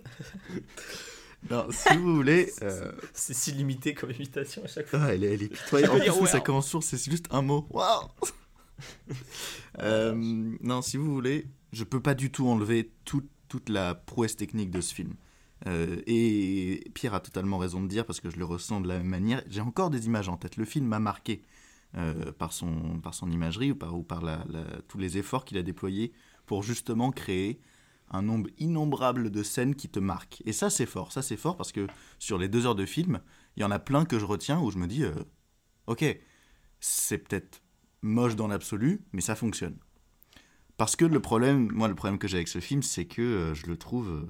Non, 1.50 1.66
si 1.70 1.96
vous 1.96 2.16
voulez. 2.16 2.52
euh, 2.62 2.90
C'est 3.12 3.34
si 3.34 3.52
limité 3.52 3.94
comme 3.94 4.10
imitation 4.10 4.64
à 4.64 4.66
chaque 4.66 4.88
fois. 4.88 4.98
Ah, 5.04 5.14
elle 5.14 5.22
est, 5.22 5.34
elle 5.34 5.42
est 5.44 5.48
pitoyable. 5.48 5.94
En 6.10 6.16
plus, 6.18 6.26
ça 6.26 6.38
wow. 6.38 6.42
commence 6.42 6.66
sur, 6.66 6.82
c'est 6.82 6.98
juste 7.08 7.26
un 7.30 7.42
mot. 7.42 7.66
Waouh 7.70 8.08
Euh, 9.78 10.12
Non, 10.60 10.82
si 10.82 10.96
vous 10.96 11.12
voulez, 11.12 11.46
je 11.72 11.84
peux 11.84 12.00
pas 12.00 12.14
du 12.14 12.32
tout 12.32 12.48
enlever 12.48 12.90
tout- 13.04 13.22
toute 13.56 13.70
la 13.70 13.94
prouesse 13.94 14.36
technique 14.36 14.70
de 14.70 14.82
ce 14.82 14.94
film. 14.94 15.14
Euh, 15.66 16.02
et 16.06 16.84
Pierre 16.94 17.14
a 17.14 17.20
totalement 17.20 17.56
raison 17.56 17.82
de 17.82 17.88
dire, 17.88 18.04
parce 18.04 18.20
que 18.20 18.28
je 18.28 18.36
le 18.36 18.44
ressens 18.44 18.82
de 18.82 18.88
la 18.88 18.98
même 18.98 19.06
manière. 19.06 19.42
J'ai 19.48 19.62
encore 19.62 19.88
des 19.88 20.04
images 20.06 20.28
en 20.28 20.36
tête. 20.36 20.58
Le 20.58 20.66
film 20.66 20.86
m'a 20.86 20.98
marqué 20.98 21.42
euh, 21.96 22.32
par, 22.32 22.52
son, 22.52 23.00
par 23.00 23.14
son 23.14 23.30
imagerie 23.30 23.72
ou 23.72 23.74
par, 23.76 23.96
ou 23.96 24.02
par 24.02 24.20
la- 24.22 24.44
tous 24.88 24.98
les 24.98 25.16
efforts 25.16 25.46
qu'il 25.46 25.56
a 25.56 25.62
déployés 25.62 26.12
pour 26.44 26.62
justement 26.62 27.10
créer 27.10 27.58
un 28.10 28.20
nombre 28.20 28.50
innombrable 28.58 29.30
de 29.30 29.42
scènes 29.42 29.74
qui 29.74 29.88
te 29.88 29.98
marquent. 29.98 30.42
Et 30.44 30.52
ça, 30.52 30.68
c'est 30.68 30.86
fort. 30.86 31.10
Ça, 31.10 31.22
c'est 31.22 31.38
fort 31.38 31.56
parce 31.56 31.72
que 31.72 31.86
sur 32.18 32.36
les 32.36 32.48
deux 32.48 32.66
heures 32.66 32.74
de 32.74 32.84
film, 32.84 33.20
il 33.56 33.62
y 33.62 33.64
en 33.64 33.70
a 33.70 33.78
plein 33.78 34.04
que 34.04 34.18
je 34.18 34.26
retiens 34.26 34.60
où 34.60 34.70
je 34.70 34.76
me 34.76 34.86
dis, 34.86 35.04
euh, 35.04 35.14
ok, 35.86 36.04
c'est 36.80 37.18
peut-être 37.18 37.62
moche 38.02 38.36
dans 38.36 38.48
l'absolu, 38.48 39.00
mais 39.12 39.22
ça 39.22 39.34
fonctionne. 39.34 39.78
Parce 40.76 40.94
que 40.94 41.04
le 41.04 41.20
problème, 41.20 41.70
moi, 41.72 41.88
le 41.88 41.94
problème 41.94 42.18
que 42.18 42.28
j'ai 42.28 42.36
avec 42.36 42.48
ce 42.48 42.60
film, 42.60 42.82
c'est 42.82 43.06
que 43.06 43.22
euh, 43.22 43.54
je 43.54 43.66
le 43.66 43.76
trouve 43.78 44.10
euh, 44.10 44.28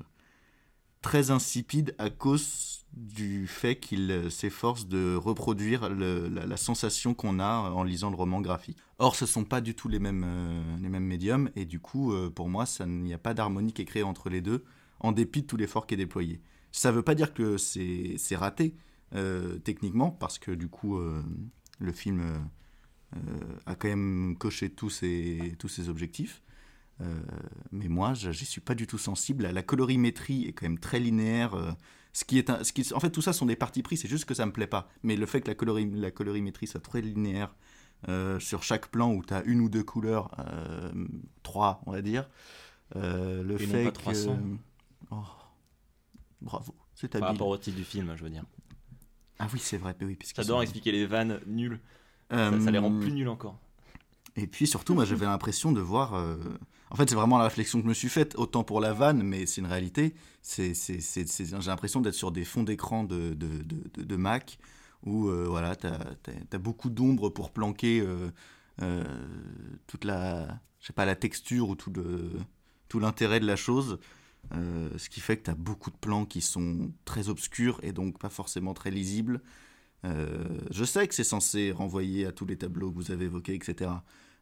très 1.02 1.30
insipide 1.30 1.94
à 1.98 2.08
cause 2.08 2.84
du 2.92 3.48
fait 3.48 3.76
qu'il 3.76 4.10
euh, 4.10 4.30
s'efforce 4.30 4.86
de 4.86 5.16
reproduire 5.16 5.90
la, 5.90 6.56
sensation 6.56 7.14
qu'on 7.14 7.40
a 7.40 7.70
en 7.70 7.82
lisant 7.82 8.10
le 8.10 8.16
roman 8.16 8.40
graphique. 8.40 8.78
Or, 8.98 9.16
ce 9.16 9.26
sont 9.26 9.44
pas 9.44 9.60
du 9.60 9.74
tout 9.74 9.88
les 9.88 9.98
mêmes, 9.98 10.24
les 10.80 10.88
mêmes 10.88 11.04
médiums, 11.04 11.50
et 11.54 11.66
du 11.66 11.80
coup, 11.80 12.14
pour 12.34 12.48
moi, 12.48 12.64
il 12.80 12.86
n'y 13.02 13.12
a 13.12 13.18
pas 13.18 13.34
d'harmonie 13.34 13.74
qui 13.74 13.82
est 13.82 13.86
créée 13.86 14.02
entre 14.02 14.30
les 14.30 14.40
deux, 14.40 14.64
en 15.00 15.12
dépit 15.12 15.42
de 15.42 15.46
tout 15.46 15.58
l'effort 15.58 15.86
qui 15.86 15.94
est 15.94 15.98
déployé. 15.98 16.40
Ça 16.72 16.92
veut 16.92 17.02
pas 17.02 17.14
dire 17.14 17.34
que 17.34 17.58
c'est 17.58 18.36
raté, 18.36 18.74
techniquement, 19.64 20.10
parce 20.10 20.38
que 20.38 20.50
du 20.50 20.68
coup, 20.68 20.98
le 20.98 21.92
film 21.92 22.22
a 23.66 23.74
quand 23.74 23.88
même 23.88 24.36
coché 24.38 24.70
tous 24.70 24.90
ses, 24.90 25.54
tous 25.58 25.68
ses 25.68 25.88
objectifs. 25.88 26.42
Euh, 27.02 27.20
mais 27.72 27.88
moi, 27.88 28.14
j'y 28.14 28.44
suis 28.46 28.60
pas 28.60 28.74
du 28.74 28.86
tout 28.86 28.98
sensible. 28.98 29.46
La, 29.46 29.62
colorimétrie 29.62 30.46
est 30.46 30.52
quand 30.52 30.66
même 30.66 30.78
très 30.78 30.98
linéaire. 31.00 31.54
euh, 31.54 31.72
ce 32.12 32.24
qui 32.24 32.38
est 32.38 32.48
un- 32.50 32.64
ce 32.64 32.72
qui, 32.72 32.92
en 32.94 33.00
fait, 33.00 33.10
tout 33.10 33.20
ça 33.22 33.32
sont 33.34 33.46
des 33.46 33.56
partis 33.56 33.82
pris. 33.82 33.96
C'est 33.98 34.08
juste 34.08 34.24
que 34.24 34.34
ça 34.34 34.46
me 34.46 34.52
plaît 34.52 34.66
pas. 34.66 34.88
Mais 35.02 35.16
le 35.16 35.26
fait 35.26 35.42
que 35.42 35.48
la, 35.48 35.54
colori, 35.54 35.90
la 35.90 36.10
colorimétrie 36.10 36.66
soit 36.66 36.80
très 36.80 37.02
linéaire 37.02 37.54
euh, 38.08 38.40
sur 38.40 38.62
chaque 38.62 38.88
plan 38.88 39.12
où 39.12 39.22
tu 39.24 39.34
as 39.34 39.42
une 39.44 39.60
ou 39.60 39.68
deux 39.68 39.84
couleurs, 39.84 40.30
euh, 40.38 40.90
trois, 41.42 41.82
on 41.86 41.92
va 41.92 42.02
dire. 42.02 42.28
euh, 42.96 43.42
le 43.42 43.60
Et 43.60 43.66
non 43.66 43.72
fait 43.72 43.84
que 43.84 43.92
300. 43.92 44.38
Oh, 45.10 45.22
bravo, 46.40 46.74
c'est 46.94 47.08
Par 47.12 47.22
habile. 47.22 47.32
rapport 47.32 47.48
au 47.48 47.58
titre 47.58 47.76
du 47.76 47.84
film, 47.84 48.14
je 48.16 48.24
veux 48.24 48.30
dire. 48.30 48.44
Ah 49.38 49.48
oui, 49.52 49.58
c'est 49.58 49.76
vrai. 49.76 49.94
Oui, 50.00 50.18
J'adore 50.34 50.62
expliquer 50.62 50.92
les 50.92 51.06
vannes 51.06 51.40
nulles. 51.46 51.80
Ça, 52.30 52.60
ça 52.60 52.70
les 52.70 52.78
rend 52.78 52.92
Euh, 52.92 53.00
plus 53.00 53.12
nuls 53.12 53.28
encore. 53.28 53.58
Et 54.36 54.46
puis 54.46 54.66
surtout, 54.66 54.94
moi 54.94 55.04
j'avais 55.04 55.26
l'impression 55.26 55.72
de 55.72 55.80
voir. 55.80 56.14
euh, 56.14 56.36
En 56.90 56.94
fait, 56.94 57.08
c'est 57.08 57.16
vraiment 57.16 57.38
la 57.38 57.44
réflexion 57.44 57.78
que 57.78 57.84
je 57.84 57.88
me 57.88 57.94
suis 57.94 58.08
faite, 58.08 58.34
autant 58.36 58.62
pour 58.62 58.80
la 58.80 58.92
vanne, 58.92 59.22
mais 59.24 59.44
c'est 59.46 59.60
une 59.60 59.66
réalité. 59.66 60.14
C'est, 60.42 60.72
c'est, 60.74 61.00
c'est- 61.00 61.26
c'est- 61.28 61.46
J'ai 61.60 61.68
l'impression 61.70 62.00
d'être 62.00 62.14
sur 62.14 62.30
des 62.30 62.44
fonds 62.44 62.62
d'écran 62.62 63.02
de, 63.02 63.34
de, 63.34 63.48
de, 63.64 63.82
de- 63.94 64.02
de 64.04 64.16
Mac, 64.16 64.58
où 65.04 65.28
euh, 65.28 65.46
voilà, 65.48 65.74
tu 65.74 65.86
as, 65.88 66.58
beaucoup 66.58 66.88
d'ombre 66.90 67.28
pour 67.30 67.50
planquer 67.50 68.00
euh, 68.00 69.04
toute 69.86 70.04
la, 70.04 70.46
je 70.80 70.86
sais 70.86 70.92
pas, 70.92 71.04
la 71.06 71.16
texture 71.16 71.68
ou 71.68 71.74
tout, 71.74 71.90
le, 71.92 72.30
tout 72.88 73.00
l'intérêt 73.00 73.40
de 73.40 73.46
la 73.46 73.56
chose. 73.56 73.98
Ce 74.52 75.08
qui 75.08 75.20
fait 75.20 75.36
que 75.38 75.44
tu 75.44 75.50
as 75.50 75.54
beaucoup 75.56 75.90
de 75.90 75.96
plans 75.96 76.24
qui 76.24 76.40
sont 76.40 76.92
très 77.04 77.28
obscurs 77.28 77.80
et 77.82 77.92
donc 77.92 78.18
pas 78.20 78.28
forcément 78.28 78.74
très 78.74 78.92
lisibles. 78.92 79.40
Euh, 80.04 80.44
je 80.70 80.84
sais 80.84 81.06
que 81.08 81.14
c'est 81.14 81.24
censé 81.24 81.72
renvoyer 81.72 82.26
à 82.26 82.32
tous 82.32 82.46
les 82.46 82.56
tableaux 82.56 82.90
que 82.90 82.96
vous 82.96 83.10
avez 83.10 83.26
évoqués, 83.26 83.54
etc. 83.54 83.90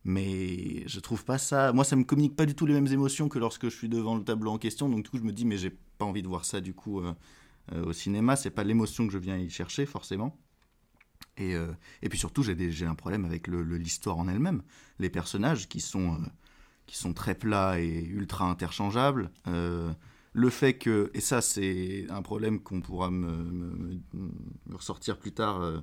Mais 0.05 0.87
je 0.87 1.01
trouve 1.01 1.25
pas 1.25 1.39
ça. 1.39 1.73
Moi, 1.73 1.85
ça 1.85 1.97
me 1.97 2.05
communique 2.05 2.37
pas 2.37 2.47
du 2.47 2.55
tout 2.55 2.67
les 2.67 2.75
mêmes 2.75 2.93
émotions 2.93 3.29
que 3.29 3.39
lorsque 3.39 3.65
je 3.65 3.75
suis 3.75 3.89
devant 3.89 4.17
le 4.17 4.25
tableau 4.25 4.51
en 4.51 4.59
question. 4.59 4.89
Donc, 4.89 5.05
du 5.05 5.11
coup, 5.11 5.19
je 5.19 5.23
me 5.23 5.33
dis, 5.33 5.45
mais 5.45 5.57
j'ai 5.57 5.71
pas 5.71 6.05
envie 6.05 6.23
de 6.23 6.29
voir 6.29 6.45
ça 6.45 6.61
du 6.61 6.75
coup 6.75 7.01
euh, 7.01 7.15
euh, 7.73 7.85
au 7.85 7.93
cinéma. 7.93 8.37
C'est 8.37 8.51
pas 8.51 8.65
l'émotion 8.65 9.07
que 9.07 9.13
je 9.13 9.19
viens 9.19 9.39
y 9.39 9.49
chercher, 9.49 9.87
forcément. 9.87 10.39
Et, 11.37 11.55
et 12.01 12.09
puis 12.09 12.17
surtout, 12.17 12.45
j'ai 12.45 12.87
un 12.87 12.95
problème 12.95 13.25
avec 13.25 13.49
l'histoire 13.49 14.19
en 14.19 14.29
elle-même. 14.29 14.63
Les 15.01 15.11
personnages 15.11 15.69
qui 15.69 15.81
sont, 15.81 16.21
qui 16.87 16.97
sont 16.97 17.13
très 17.13 17.35
plats 17.35 17.81
et 17.81 18.05
ultra 18.05 18.49
interchangeables. 18.49 19.33
Le 20.37 20.51
fait 20.51 20.75
que, 20.75 21.11
et 21.15 21.21
ça 21.21 21.41
c'est 21.41 22.07
un 22.11 22.21
problème 22.23 22.61
qu'on 22.61 22.81
pourra 22.81 23.11
me, 23.11 23.31
me- 23.31 24.01
me- 24.13 24.31
me 24.67 24.77
ressortir 24.77 25.17
plus 25.19 25.33
tard 25.33 25.61
euh, 25.63 25.79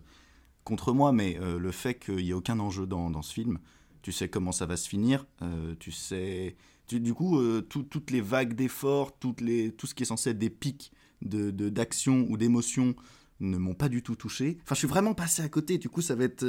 contre 0.66 0.94
moi, 0.94 1.12
mais 1.14 1.40
euh, 1.40 1.58
le 1.58 1.72
fait 1.72 1.96
qu'il 1.96 2.18
n'y 2.18 2.30
ait 2.32 2.34
aucun 2.34 2.60
enjeu 2.60 2.86
dans, 2.86 3.10
dans 3.10 3.22
ce 3.22 3.34
film, 3.34 3.60
tu 4.02 4.12
sais 4.12 4.28
comment 4.30 4.52
ça 4.52 4.66
va 4.66 4.76
se 4.78 4.90
finir, 4.90 5.26
euh, 5.42 5.74
tu 5.80 5.92
sais... 5.92 6.58
tu- 6.88 7.00
du 7.00 7.14
coup, 7.14 7.40
tout- 7.70 7.84
toutes 7.84 8.12
les 8.12 8.20
vagues 8.22 8.54
d'efforts, 8.54 9.18
toutes 9.18 9.40
les, 9.42 9.72
tout 9.72 9.88
ce 9.88 9.96
qui 9.96 10.04
est 10.04 10.06
censé 10.06 10.32
être 10.32 10.38
des 10.40 10.50
pics 10.50 10.92
de- 11.22 11.52
de- 11.52 11.70
d'action 11.70 12.26
ou 12.30 12.36
d'émotion 12.36 12.94
ne 13.40 13.58
m'ont 13.58 13.74
pas 13.76 13.88
du 13.90 14.04
tout 14.04 14.16
touché. 14.16 14.58
Enfin, 14.64 14.76
je 14.76 14.80
suis 14.80 14.88
vraiment 14.88 15.14
passé 15.14 15.42
à 15.44 15.50
côté, 15.50 15.78
du 15.78 15.88
coup 15.90 16.02
ça 16.02 16.16
va 16.16 16.26
être 16.26 16.46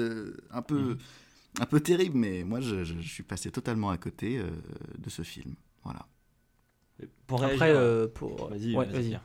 un, 0.50 0.62
peu, 0.62 0.96
un 1.60 1.66
peu 1.66 1.78
terrible, 1.80 2.18
mais 2.18 2.42
moi 2.44 2.60
je, 2.60 2.82
je- 2.84 2.98
je 3.00 3.08
suis 3.08 3.22
passé 3.22 3.50
totalement 3.52 3.90
à 3.90 3.96
côté 3.98 4.42
de 4.98 5.08
ce 5.10 5.22
film. 5.22 5.54
Voilà. 5.84 6.06
Pour 7.26 7.42
Après, 7.42 7.56
réagir- 7.56 7.76
euh, 7.76 8.08
pour. 8.08 8.48
Vas-y, 8.50 8.76
Ouais, 8.76 8.86
vas-y. 8.86 9.18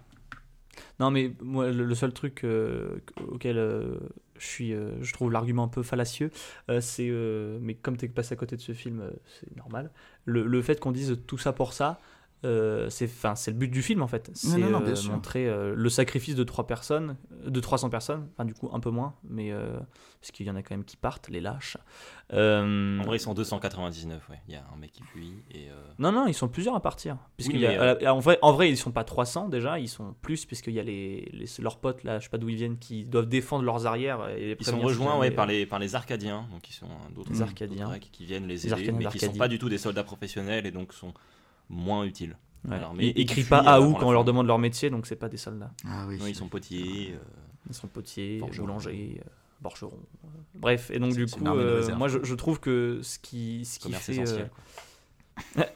Non, 1.00 1.12
mais 1.12 1.32
moi, 1.42 1.70
le, 1.72 1.86
le 1.86 1.96
seul 1.96 2.12
truc 2.14 2.44
euh, 2.44 2.98
auquel 3.28 3.58
euh, 3.58 3.98
je 4.40 4.46
suis, 4.46 4.74
euh, 4.74 4.92
je 5.02 5.14
trouve 5.14 5.32
l'argument 5.32 5.64
un 5.64 5.68
peu 5.68 5.84
fallacieux, 5.84 6.32
euh, 6.70 6.82
c'est, 6.82 7.08
euh, 7.10 7.58
mais 7.62 7.76
comme 7.76 7.98
t'es 7.98 8.08
passé 8.08 8.34
à 8.34 8.36
côté 8.36 8.56
de 8.56 8.62
ce 8.62 8.74
film, 8.74 9.02
euh, 9.02 9.10
c'est 9.40 9.56
normal. 9.58 9.92
Le, 10.26 10.46
le 10.46 10.62
fait 10.62 10.80
qu'on 10.80 10.92
dise 10.92 11.18
tout 11.28 11.38
ça 11.38 11.54
pour 11.54 11.74
ça, 11.74 12.00
euh, 12.46 12.90
c'est, 12.90 13.06
enfin, 13.06 13.36
c'est 13.36 13.52
le 13.52 13.58
but 13.58 13.68
du 13.70 13.82
film 13.82 14.02
en 14.02 14.08
fait. 14.08 14.30
C'est 14.34 14.62
euh, 14.62 14.96
montrer 15.10 15.48
euh, 15.48 15.74
le 15.76 15.90
sacrifice 15.90 16.36
de 16.36 16.44
trois 16.44 16.68
personnes, 16.68 17.18
de 17.46 17.60
300 17.60 17.90
personnes, 17.90 18.28
enfin 18.34 18.46
du 18.46 18.54
coup 18.54 18.70
un 18.74 18.80
peu 18.80 18.90
moins, 18.92 19.16
mais 19.28 19.52
euh, 19.52 19.78
parce 20.22 20.32
qu'il 20.32 20.46
y 20.46 20.52
en 20.52 20.56
a 20.56 20.62
quand 20.62 20.76
même 20.76 20.86
qui 20.86 20.98
partent, 20.98 21.30
les 21.30 21.42
lâches. 21.42 21.78
Euh, 22.34 23.00
En 23.00 23.04
vrai, 23.04 23.18
ils 23.18 23.22
sont 23.22 23.34
299, 23.34 24.30
ouais. 24.30 24.40
Il 24.48 24.54
y 24.54 24.58
a 24.58 24.64
un 24.74 24.78
mec 24.78 24.92
qui 24.92 25.02
fuit 25.04 25.34
et. 25.52 25.70
euh, 25.70 25.74
non, 25.98 26.12
non, 26.12 26.28
ils 26.28 26.34
sont 26.34 26.48
plusieurs 26.48 26.76
à 26.76 26.82
partir. 26.82 27.18
Puisqu'il 27.38 27.66
Oui, 27.66 28.08
en, 28.08 28.20
vrai, 28.20 28.38
en 28.42 28.52
vrai, 28.52 28.70
ils 28.70 28.78
sont 28.78 28.92
pas 28.92 29.04
300 29.04 29.50
déjà, 29.50 29.80
ils 29.80 29.88
sont 29.88 30.14
plus, 30.22 30.46
puisqu'il 30.46 30.74
y 30.74 30.80
a 30.80 30.84
les, 30.84 31.30
les- 31.34 31.48
leurs 31.60 31.78
potes, 31.80 32.04
là, 32.04 32.20
je 32.20 32.26
sais 32.26 32.30
pas 32.30 32.38
d'où 32.38 32.50
ils 32.50 32.56
viennent, 32.56 32.78
qui 32.78 33.06
doivent 33.06 33.28
défendre 33.30 33.64
leurs 33.64 33.88
arrières. 33.88 34.28
Et 34.30 34.48
les 34.48 34.58
Ils 34.60 34.66
sont 34.66 34.80
rejoints 34.80 35.18
ouais, 35.18 35.32
par, 35.32 35.46
les, 35.46 35.66
par 35.66 35.80
les 35.80 35.96
Arcadiens, 35.96 36.46
donc 36.52 36.70
ils 36.70 36.74
sont 36.74 36.88
d'autres 37.16 37.32
Les 37.32 37.42
Arcadiens. 37.42 37.98
Qui 38.12 38.26
viennent 38.26 38.48
les 38.48 38.56
Les 38.56 38.66
aider, 38.66 38.74
Arcadiens 38.74 38.94
mais 38.98 39.06
qui 39.08 39.20
sont 39.20 39.34
pas 39.34 39.48
du 39.48 39.58
tout 39.58 39.70
des 39.70 39.78
soldats 39.78 40.04
professionnels 40.04 40.66
et 40.66 40.72
donc 40.72 40.94
sont 40.94 41.14
moins 41.70 42.04
utiles. 42.04 42.38
ouais. 42.68 42.76
Alors, 42.76 42.94
mais- 42.94 43.14
Ils- 43.16 43.30
fuient 43.30 43.44
pas 43.44 43.60
à 43.60 43.80
ou 43.82 43.94
quand 43.94 44.08
on 44.08 44.12
leur 44.12 44.24
demande 44.26 44.48
leur 44.48 44.60
métier, 44.60 44.90
donc 44.90 45.06
c'est 45.08 45.16
pas 45.16 45.30
des 45.30 45.38
soldats. 45.38 45.72
Ah 45.88 46.06
oui. 46.08 46.18
Non, 46.20 46.28
ils 46.28 46.36
sont 46.36 46.48
potiers. 46.48 47.14
euh, 47.14 47.20
Ils 47.70 47.76
sont 47.76 47.88
potiers, 47.88 48.42
boulangers, 48.58 49.22
euh, 49.26 49.30
borcherons. 49.62 50.00
euh, 50.24 50.28
Bref, 50.56 50.90
et 50.92 51.00
donc 51.00 51.14
du 51.14 51.26
coup, 51.28 51.46
euh, 51.48 51.94
moi 51.96 52.08
je, 52.08 52.20
je 52.24 52.36
trouve 52.36 52.60
que 52.60 53.00
ce 53.04 53.20
qui, 53.20 53.66
ce 53.66 53.80
qui 53.80 53.92
fait. 53.92 54.20
euh, 54.20 54.24
essentiel. 54.24 54.50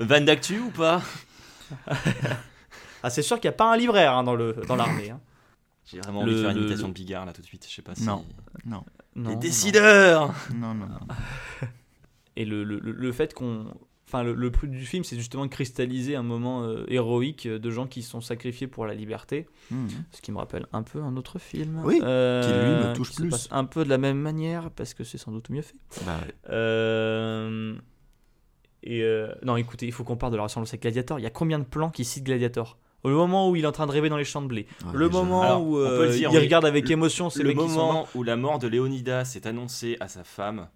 Van 0.00 0.20
d'actu 0.20 0.58
ou 0.60 0.70
pas? 0.70 1.02
Ah, 3.02 3.10
c'est 3.10 3.22
sûr 3.22 3.40
qu'il 3.40 3.48
n'y 3.48 3.54
a 3.54 3.56
pas 3.56 3.72
un 3.72 3.76
libraire 3.76 4.12
hein, 4.16 4.22
dans 4.24 4.34
le 4.36 4.52
dans 4.68 4.76
l'armée. 4.76 5.10
hein. 5.10 5.20
J'ai 5.84 5.98
vraiment 6.00 6.20
envie 6.20 6.34
de 6.34 6.40
faire 6.42 6.50
une 6.50 6.58
imitation 6.58 6.86
le- 6.86 6.92
de 6.92 6.98
Bigard 6.98 7.26
là 7.26 7.32
tout 7.32 7.40
de 7.42 7.46
suite. 7.46 7.66
Je 7.68 7.74
sais 7.74 7.82
pas 7.82 7.94
si. 7.94 8.04
Non. 8.04 8.24
Non. 8.64 8.84
Non, 9.16 9.30
Les 9.30 9.34
non. 9.34 9.40
décideurs 9.40 10.34
Non, 10.54 10.74
non, 10.74 10.86
non. 10.86 11.00
Et 12.36 12.44
le, 12.44 12.62
le- 12.64 12.78
le 12.78 13.12
fait 13.12 13.34
qu'on. 13.34 13.66
Enfin, 14.12 14.24
le, 14.24 14.34
le 14.34 14.50
but 14.50 14.70
du 14.70 14.84
film, 14.84 15.04
c'est 15.04 15.16
justement 15.16 15.46
de 15.46 15.50
cristalliser 15.50 16.16
un 16.16 16.22
moment 16.22 16.64
euh, 16.64 16.84
héroïque 16.88 17.48
de 17.48 17.70
gens 17.70 17.86
qui 17.86 18.02
sont 18.02 18.20
sacrifiés 18.20 18.66
pour 18.66 18.84
la 18.84 18.92
liberté. 18.92 19.46
Mhm. 19.70 19.88
Ce 20.10 20.20
qui 20.20 20.32
me 20.32 20.36
rappelle 20.38 20.66
un 20.74 20.82
peu 20.82 21.00
un 21.02 21.16
autre 21.16 21.38
film. 21.38 21.80
Oui, 21.82 21.98
euh, 22.02 22.42
qui, 22.42 22.48
lui, 22.48 22.88
me 22.90 22.94
touche 22.94 23.08
qui 23.08 23.16
se 23.16 23.20
plus. 23.22 23.30
passe 23.30 23.48
un 23.50 23.64
peu 23.64 23.84
de 23.84 23.88
la 23.88 23.96
même 23.98 24.18
manière, 24.18 24.70
parce 24.70 24.92
que 24.92 25.02
c'est 25.02 25.16
sans 25.16 25.32
doute 25.32 25.48
mieux 25.48 25.62
fait. 25.62 25.76
Bah 26.04 26.18
ouais. 26.20 26.34
Euh, 26.50 27.74
Et 28.82 29.02
euh, 29.02 29.32
non, 29.44 29.56
écoutez, 29.56 29.86
il 29.86 29.92
faut 29.92 30.04
qu'on 30.04 30.16
parle 30.16 30.32
de 30.32 30.36
la 30.36 30.42
ressemblance 30.42 30.70
avec 30.70 30.82
Gladiator. 30.82 31.18
Il 31.18 31.22
y 31.22 31.26
a 31.26 31.30
combien 31.30 31.58
de 31.58 31.64
plans 31.64 31.90
qui 31.90 32.04
citent 32.04 32.24
Gladiator? 32.24 32.78
Le 33.04 33.12
moment 33.14 33.48
où 33.50 33.56
il 33.56 33.64
est 33.64 33.66
en 33.66 33.72
train 33.72 33.86
de 33.86 33.92
rêver 33.92 34.08
dans 34.08 34.16
les 34.16 34.24
champs 34.24 34.42
de 34.42 34.46
blé. 34.46 34.66
Ah, 34.84 34.90
le 34.92 35.08
déjà. 35.08 35.18
moment 35.18 35.42
Alors, 35.42 35.66
où 35.66 35.78
euh, 35.78 36.06
le 36.06 36.12
dire, 36.12 36.30
il 36.32 36.38
regarde 36.38 36.64
avec 36.64 36.84
Le- 36.84 36.92
émotion 36.92 37.30
ces 37.30 37.42
le 37.42 37.52
moment 37.54 38.06
où 38.14 38.22
la 38.22 38.36
mort 38.36 38.58
de 38.60 38.68
Léonidas 38.68 39.32
est 39.36 39.46
annoncée 39.46 39.96
à 40.00 40.06
sa 40.08 40.22
femme, 40.22 40.68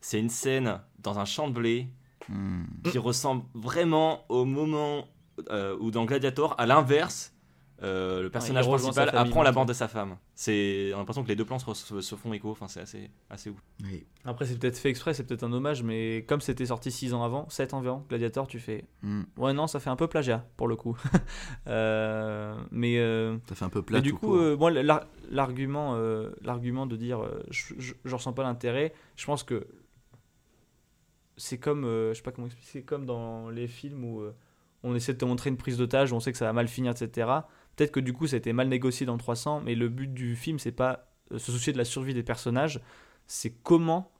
c'est 0.00 0.20
une 0.20 0.28
scène 0.28 0.78
dans 1.00 1.18
un 1.18 1.24
champ 1.24 1.48
de 1.48 1.54
blé 1.54 1.88
Hmm. 2.28 2.64
qui 2.84 2.98
ressemble 2.98 3.42
vraiment 3.54 4.24
au 4.28 4.44
moment 4.44 5.06
euh, 5.50 5.76
où 5.80 5.90
dans 5.90 6.04
Gladiator, 6.04 6.54
à 6.58 6.66
l'inverse, 6.66 7.34
euh, 7.82 8.22
le 8.22 8.30
personnage 8.30 8.68
principal 8.68 9.10
apprend 9.12 9.42
la 9.42 9.50
mort 9.50 9.66
de 9.66 9.72
sa 9.72 9.88
femme. 9.88 10.16
C'est 10.36 10.90
on 10.92 10.96
a 10.96 10.98
l'impression 11.00 11.24
que 11.24 11.28
les 11.28 11.34
deux 11.34 11.44
plans 11.44 11.58
se, 11.58 12.14
font 12.14 12.32
écho. 12.32 12.50
Enfin, 12.52 12.68
c'est 12.68 12.78
assez, 12.80 13.10
assez 13.28 13.50
ouf. 13.50 13.58
Oui. 13.82 14.06
Après, 14.24 14.44
c'est 14.46 14.56
peut-être 14.56 14.78
fait 14.78 14.88
exprès, 14.88 15.14
c'est 15.14 15.24
peut-être 15.24 15.42
un 15.42 15.52
hommage, 15.52 15.82
mais 15.82 16.24
comme 16.28 16.40
c'était 16.40 16.66
sorti 16.66 16.92
6 16.92 17.12
ans 17.12 17.24
avant, 17.24 17.48
7 17.48 17.74
environ, 17.74 18.04
Gladiator, 18.08 18.46
tu 18.46 18.60
fais. 18.60 18.84
Hmm. 19.02 19.22
Ouais, 19.36 19.52
non, 19.52 19.66
ça 19.66 19.80
fait 19.80 19.90
un 19.90 19.96
peu 19.96 20.06
plagiat 20.06 20.46
pour 20.56 20.68
le 20.68 20.76
coup. 20.76 20.96
Euh, 21.66 22.54
mais. 22.70 22.98
euh, 22.98 23.36
Ça 23.48 23.54
fait 23.54 23.64
un 23.64 23.68
peu 23.68 23.82
plat. 23.82 23.98
Mais 23.98 24.02
du 24.02 24.14
coup, 24.14 24.36
euh, 24.36 24.56
moi, 24.56 24.70
l'ar- 24.70 25.06
l'argument, 25.30 25.94
euh, 25.96 26.30
l'argument 26.42 26.86
de 26.86 26.96
dire 26.96 27.20
euh, 27.20 27.42
je, 27.50 27.74
je, 27.78 27.94
je 28.04 28.14
ressens 28.14 28.32
pas 28.32 28.42
l'intérêt, 28.42 28.92
je 29.16 29.26
pense 29.26 29.42
que 29.42 29.66
c'est 31.42 31.58
comme, 31.58 31.84
euh, 31.84 32.10
je 32.12 32.18
sais 32.18 32.22
pas 32.22 32.30
comment 32.30 32.46
expliquer, 32.46 32.70
c'est 32.70 32.82
comme 32.82 33.04
dans 33.04 33.50
les 33.50 33.66
films 33.66 34.04
où 34.04 34.20
euh, 34.20 34.32
on 34.84 34.94
essaie 34.94 35.12
de 35.12 35.18
te 35.18 35.24
montrer 35.24 35.50
une 35.50 35.56
prise 35.56 35.76
d'otage, 35.76 36.12
on 36.12 36.20
sait 36.20 36.30
que 36.30 36.38
ça 36.38 36.44
va 36.44 36.52
mal 36.52 36.68
finir, 36.68 36.92
etc. 36.92 37.28
Peut-être 37.74 37.90
que 37.90 37.98
du 37.98 38.12
coup, 38.12 38.28
ça 38.28 38.36
a 38.36 38.38
été 38.38 38.52
mal 38.52 38.68
négocié 38.68 39.06
dans 39.06 39.14
le 39.14 39.18
300, 39.18 39.62
mais 39.64 39.74
le 39.74 39.88
but 39.88 40.14
du 40.14 40.36
film, 40.36 40.60
c'est 40.60 40.70
pas 40.70 41.08
euh, 41.32 41.38
se 41.38 41.50
soucier 41.50 41.72
de 41.72 41.78
la 41.78 41.84
survie 41.84 42.14
des 42.14 42.22
personnages, 42.22 42.80
c'est 43.26 43.50
comment 43.50 44.12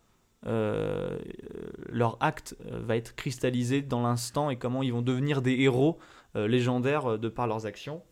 leur 0.45 2.17
acte 2.19 2.57
va 2.65 2.97
être 2.97 3.15
cristallisé 3.15 3.81
dans 3.81 4.03
l'instant 4.03 4.51
et 4.51 4.57
comment 4.57 4.83
ils 4.83 4.93
vont 4.93 5.01
devenir 5.01 5.41
des 5.41 5.53
héros 5.53 6.01
légendaires 6.35 7.17
de 7.17 7.29
par 7.29 7.47
leurs 7.47 7.65
actions. 7.65 8.03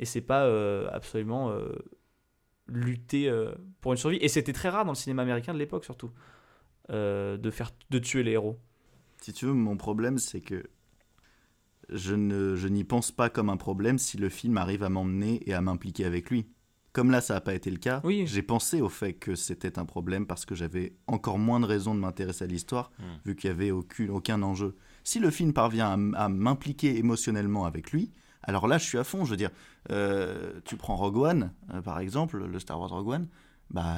Et 0.00 0.06
c'est 0.06 0.22
pas 0.22 0.46
absolument 0.90 1.54
lutter 2.66 3.30
pour 3.82 3.92
une 3.92 3.98
survie. 3.98 4.16
Et 4.22 4.28
c'était 4.28 4.54
très 4.54 4.70
rare 4.70 4.86
dans 4.86 4.92
le 4.92 4.96
cinéma 4.96 5.20
américain 5.20 5.52
de 5.52 5.58
l'époque 5.58 5.84
surtout 5.84 6.10
euh, 6.90 7.36
de 7.36 7.50
faire 7.50 7.70
de 7.90 7.98
tuer 7.98 8.22
les 8.22 8.32
héros. 8.32 8.58
Si 9.20 9.32
tu 9.32 9.46
veux, 9.46 9.52
mon 9.52 9.76
problème, 9.76 10.18
c'est 10.18 10.40
que 10.40 10.64
je 11.88 12.14
ne 12.14 12.56
je 12.56 12.68
n'y 12.68 12.84
pense 12.84 13.12
pas 13.12 13.30
comme 13.30 13.48
un 13.48 13.56
problème 13.56 13.98
si 13.98 14.16
le 14.16 14.28
film 14.28 14.56
arrive 14.56 14.82
à 14.82 14.88
m'emmener 14.88 15.40
et 15.48 15.54
à 15.54 15.60
m'impliquer 15.60 16.04
avec 16.04 16.30
lui. 16.30 16.46
Comme 16.92 17.10
là, 17.10 17.20
ça 17.20 17.34
n'a 17.34 17.40
pas 17.42 17.54
été 17.54 17.70
le 17.70 17.76
cas, 17.76 18.00
Oui. 18.04 18.24
j'ai 18.26 18.40
pensé 18.42 18.80
au 18.80 18.88
fait 18.88 19.12
que 19.12 19.34
c'était 19.34 19.78
un 19.78 19.84
problème 19.84 20.26
parce 20.26 20.46
que 20.46 20.54
j'avais 20.54 20.94
encore 21.06 21.38
moins 21.38 21.60
de 21.60 21.66
raisons 21.66 21.94
de 21.94 22.00
m'intéresser 22.00 22.44
à 22.44 22.46
l'histoire, 22.46 22.90
Mm. 22.98 23.02
vu 23.26 23.36
qu'il 23.36 23.50
n'y 23.50 23.54
avait 23.54 23.70
aucun, 23.70 24.08
aucun 24.08 24.42
enjeu. 24.42 24.76
Si 25.04 25.18
le 25.18 25.30
film 25.30 25.52
parvient 25.52 25.92
à, 26.14 26.28
m'impliquer 26.28 26.96
émotionnellement 26.96 27.66
avec 27.66 27.92
lui, 27.92 28.12
alors 28.42 28.66
là, 28.66 28.78
je 28.78 28.84
suis 28.84 28.96
à 28.98 29.04
fond. 29.04 29.24
Je 29.26 29.30
veux 29.30 29.36
dire, 29.36 29.50
euh, 29.90 30.58
tu 30.64 30.76
prends 30.76 30.96
Rogue 30.96 31.18
One, 31.18 31.52
euh, 31.74 31.82
par 31.82 31.98
exemple, 32.00 32.42
le 32.46 32.58
Star 32.58 32.80
Wars 32.80 32.90
Rogue 32.90 33.08
One, 33.08 33.28
bah, 33.70 33.96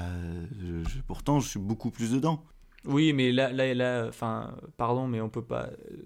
je- 0.60 0.82
je- 0.88 1.00
pourtant, 1.02 1.38
je 1.38 1.48
suis 1.48 1.60
beaucoup 1.60 1.90
plus 1.90 2.10
dedans. 2.10 2.44
Oui, 2.88 3.12
mais 3.12 3.30
là, 3.32 3.52
là, 3.52 3.72
là, 3.74 4.06
enfin, 4.08 4.54
pardon, 4.76 5.06
mais 5.06 5.20
on 5.20 5.28
peut 5.28 5.44
pas. 5.44 5.64
euh, 5.92 5.96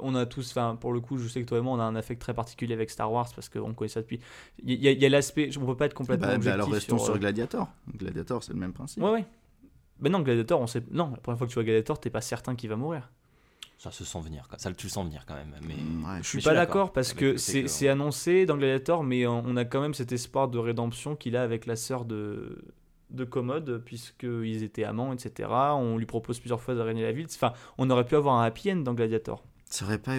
On 0.00 0.14
a 0.14 0.26
tous, 0.26 0.50
enfin, 0.50 0.76
pour 0.78 0.92
le 0.92 1.00
coup, 1.00 1.16
je 1.16 1.26
sais 1.28 1.40
que 1.40 1.46
toi 1.46 1.56
et 1.58 1.60
moi, 1.62 1.72
on 1.74 1.80
a 1.80 1.84
un 1.84 1.96
affect 1.96 2.20
très 2.20 2.34
particulier 2.34 2.74
avec 2.74 2.90
Star 2.90 3.10
Wars 3.10 3.28
parce 3.34 3.48
qu'on 3.48 3.72
connaît 3.72 3.88
ça 3.88 4.02
depuis. 4.02 4.20
Il 4.62 4.74
y 4.82 4.88
a, 4.88 4.90
il 4.90 5.00
y 5.00 5.06
a 5.06 5.08
l'aspect, 5.08 5.48
on 5.58 5.64
peut 5.64 5.76
pas 5.76 5.86
être 5.86 5.94
complètement 5.94 6.26
Bah, 6.26 6.32
bah, 6.32 6.36
objectif 6.36 6.54
alors 6.60 6.70
restons 6.70 6.98
sur, 6.98 7.14
euh, 7.14 7.18
Gladiator. 7.18 7.68
Gladiator, 7.96 8.42
c'est 8.42 8.52
le 8.52 8.58
même 8.58 8.72
principe. 8.74 9.02
Ouais, 9.02 9.10
ouais. 9.10 9.24
Mais 10.00 10.10
non, 10.10 10.20
Gladiator, 10.20 10.60
on 10.60 10.66
sait. 10.66 10.82
Non, 10.90 11.10
la 11.12 11.16
première 11.16 11.38
fois 11.38 11.46
que 11.46 11.52
tu 11.52 11.54
vois 11.54 11.64
Gladiator, 11.64 11.98
t'es 11.98 12.10
pas 12.10 12.20
certain 12.20 12.54
qu'il 12.54 12.68
va 12.68 12.76
mourir. 12.76 13.10
Ça 13.78 13.90
se 13.90 14.04
sent 14.04 14.20
venir. 14.20 14.48
quoi. 14.48 14.58
Ça, 14.58 14.72
tu 14.72 14.86
le 14.86 14.90
sens 14.90 15.04
venir 15.06 15.24
quand 15.26 15.34
même. 15.34 15.54
Mais 15.62 15.74
ouais. 15.74 16.18
Je 16.22 16.28
suis 16.28 16.38
Mais 16.38 16.44
pas 16.44 16.54
d'accord 16.54 16.92
parce 16.92 17.12
que 17.12 17.36
c'est 17.36 17.64
que- 17.64 17.86
annoncé 17.90 18.44
dans 18.46 18.56
Gladiator, 18.56 19.04
mais 19.04 19.26
on 19.26 19.42
on 19.46 19.56
a 19.56 19.64
quand 19.64 19.80
même 19.80 19.94
cet 19.94 20.12
espoir 20.12 20.48
de 20.48 20.58
rédemption 20.58 21.14
qu'il 21.16 21.36
a 21.36 21.42
avec 21.42 21.64
la 21.66 21.76
sœur 21.76 22.04
de 22.04 22.62
de 23.10 23.24
Commode, 23.24 23.82
puisqu'ils 23.84 24.62
étaient 24.62 24.84
amants, 24.84 25.12
etc. 25.12 25.48
On 25.72 25.96
lui 25.96 26.06
propose 26.06 26.38
plusieurs 26.40 26.60
fois 26.60 26.74
de 26.74 26.80
régner 26.80 27.02
la 27.02 27.12
ville. 27.12 27.26
Enfin, 27.30 27.52
on 27.78 27.88
aurait 27.90 28.04
pu 28.04 28.16
avoir 28.16 28.34
un 28.36 28.44
happy 28.44 28.72
end 28.72 28.76
dans 28.76 28.94
Gladiator. 28.94 29.44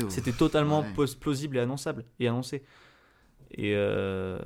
C'était 0.10 0.32
totalement 0.34 0.82
Ouais. 0.82 1.06
plausible 1.20 1.58
et 1.58 1.60
annonçable 1.60 2.06
et 2.20 2.28
annoncé. 2.28 2.64
Et 3.52 3.74
euh, 3.76 4.40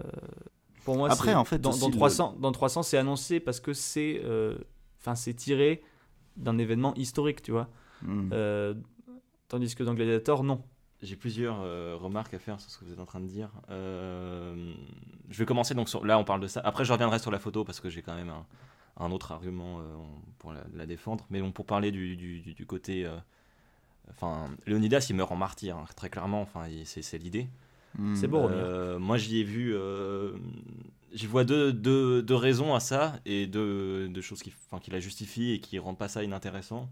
pour 0.85 0.95
moi, 0.97 1.11
Après, 1.11 1.33
en 1.33 1.43
fait, 1.45 1.59
dans, 1.59 1.75
dans 1.75 1.87
le- 1.87 1.93
300, 1.93 2.35
dans 2.39 2.51
300, 2.51 2.83
c'est 2.83 2.97
annoncé 2.97 3.39
parce 3.39 3.59
que 3.59 3.73
c'est, 3.73 4.21
euh, 4.23 4.57
c'est 5.15 5.33
tiré 5.33 5.83
d'un 6.37 6.57
événement 6.57 6.93
historique, 6.95 7.41
tu 7.41 7.51
vois. 7.51 7.67
Mm. 8.03 8.29
Euh, 8.33 8.73
tandis 9.47 9.73
que 9.75 9.83
dans 9.83 9.93
Gladiator, 9.93 10.43
non. 10.43 10.63
J'ai 11.01 11.15
plusieurs 11.15 11.57
euh, 11.61 11.97
remarques 11.99 12.33
à 12.35 12.39
faire 12.39 12.59
sur 12.59 12.69
ce 12.69 12.77
que 12.77 12.85
vous 12.85 12.93
êtes 12.93 12.99
en 12.99 13.05
train 13.05 13.19
de 13.19 13.25
dire. 13.25 13.49
Euh, 13.71 14.73
je 15.29 15.37
vais 15.39 15.45
commencer 15.45 15.73
donc 15.73 15.89
sur, 15.89 16.05
là, 16.05 16.19
on 16.19 16.23
parle 16.23 16.41
de 16.41 16.47
ça. 16.47 16.61
Après, 16.63 16.85
je 16.85 16.93
reviendrai 16.93 17.17
sur 17.19 17.31
la 17.31 17.39
photo 17.39 17.63
parce 17.63 17.79
que 17.79 17.89
j'ai 17.89 18.01
quand 18.03 18.13
même 18.15 18.29
un, 18.29 18.45
un 18.97 19.11
autre 19.11 19.31
argument 19.31 19.79
euh, 19.79 19.83
pour 20.37 20.53
la, 20.53 20.61
la 20.75 20.85
défendre. 20.85 21.25
Mais 21.31 21.41
bon, 21.41 21.51
pour 21.51 21.65
parler 21.65 21.91
du, 21.91 22.15
du, 22.15 22.39
du- 22.41 22.53
du 22.53 22.65
côté, 22.67 23.05
euh, 23.05 23.17
enfin, 24.11 24.49
Léonidas, 24.67 25.07
il 25.09 25.15
meurt 25.15 25.31
en 25.31 25.35
martyr, 25.35 25.75
hein, 25.75 25.85
très 25.95 26.09
clairement. 26.09 26.41
Enfin, 26.43 26.65
c'est 26.85 27.17
l'idée. 27.17 27.47
Mm. 27.97 28.15
C'est 28.15 28.27
beau. 28.27 28.47
Euh, 28.49 28.99
moi, 28.99 29.17
j'y 29.17 29.39
ai 29.39 29.43
vu, 29.43 29.73
euh, 29.75 30.33
j'y 31.13 31.25
vois 31.25 31.45
deux, 31.45 31.73
deux, 31.73 32.21
deux 32.21 32.35
raisons 32.35 32.75
à 32.75 32.79
ça 32.79 33.15
et 33.25 33.47
deux, 33.47 34.07
deux 34.07 34.21
choses 34.21 34.43
qui, 34.43 34.53
enfin, 34.67 34.79
qui 34.79 34.91
la 34.91 34.99
justifient 34.99 35.53
et 35.53 35.59
qui 35.59 35.79
rendent 35.79 35.97
pas 35.97 36.07
ça 36.09 36.23
inintéressant. 36.23 36.87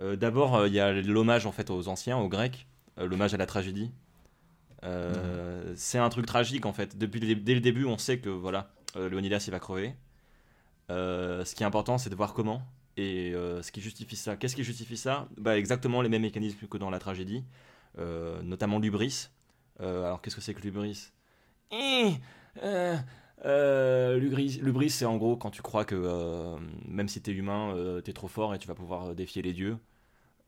Euh, 0.00 0.16
D'abord, 0.16 0.54
euh, 0.56 0.68
il 0.68 0.74
y 0.74 0.80
a 0.80 0.92
l'hommage 0.92 1.46
en 1.46 1.52
fait 1.52 1.70
aux 1.70 1.88
anciens, 1.88 2.18
aux 2.18 2.28
Grecs, 2.28 2.66
l'hommage 2.98 3.34
à 3.34 3.36
la 3.36 3.46
tragédie. 3.46 3.90
Euh, 4.84 5.72
C'est 5.76 5.98
un 5.98 6.08
truc 6.08 6.26
tragique 6.26 6.66
en 6.66 6.72
fait. 6.72 6.96
Depuis 6.98 7.20
le 7.20 7.34
dès 7.34 7.54
le 7.54 7.60
début, 7.60 7.84
on 7.84 7.98
sait 7.98 8.18
que 8.18 8.28
voilà, 8.30 8.70
euh, 8.96 9.08
Léonidas 9.08 9.44
il 9.46 9.50
va 9.50 9.58
crever. 9.58 9.94
Euh, 10.90 11.44
ce 11.44 11.54
qui 11.54 11.62
est 11.62 11.66
important, 11.66 11.98
c'est 11.98 12.10
de 12.10 12.14
voir 12.14 12.34
comment 12.34 12.62
et 12.96 13.34
euh, 13.34 13.62
ce 13.62 13.72
qui 13.72 13.80
justifie 13.80 14.16
ça. 14.16 14.36
Qu'est-ce 14.36 14.56
qui 14.56 14.64
justifie 14.64 14.96
ça? 14.96 15.28
Bah, 15.36 15.58
Exactement 15.58 16.00
les 16.02 16.08
mêmes 16.08 16.22
mécanismes 16.22 16.66
que 16.66 16.78
dans 16.78 16.90
la 16.90 16.98
tragédie, 16.98 17.44
euh, 17.98 18.40
notamment 18.42 18.78
l'ubris. 18.78 19.28
Euh, 19.80 20.04
alors 20.04 20.22
qu'est-ce 20.22 20.36
que 20.36 20.42
c'est 20.42 20.54
que 20.54 20.62
l'ubris? 20.62 21.12
Eh, 21.72 22.12
euh, 22.62 22.96
euh, 23.44 24.18
L'ubris, 24.18 24.58
l'ubris, 24.62 24.90
c'est 24.90 25.04
en 25.04 25.16
gros 25.16 25.36
quand 25.36 25.50
tu 25.50 25.62
crois 25.62 25.84
que 25.84 25.94
euh, 25.96 26.56
même 26.86 27.08
si 27.08 27.20
t'es 27.20 27.32
humain, 27.32 27.74
euh, 27.74 28.00
t'es 28.00 28.12
trop 28.12 28.28
fort 28.28 28.54
et 28.54 28.58
tu 28.58 28.68
vas 28.68 28.74
pouvoir 28.74 29.14
défier 29.14 29.42
les 29.42 29.52
dieux. 29.52 29.78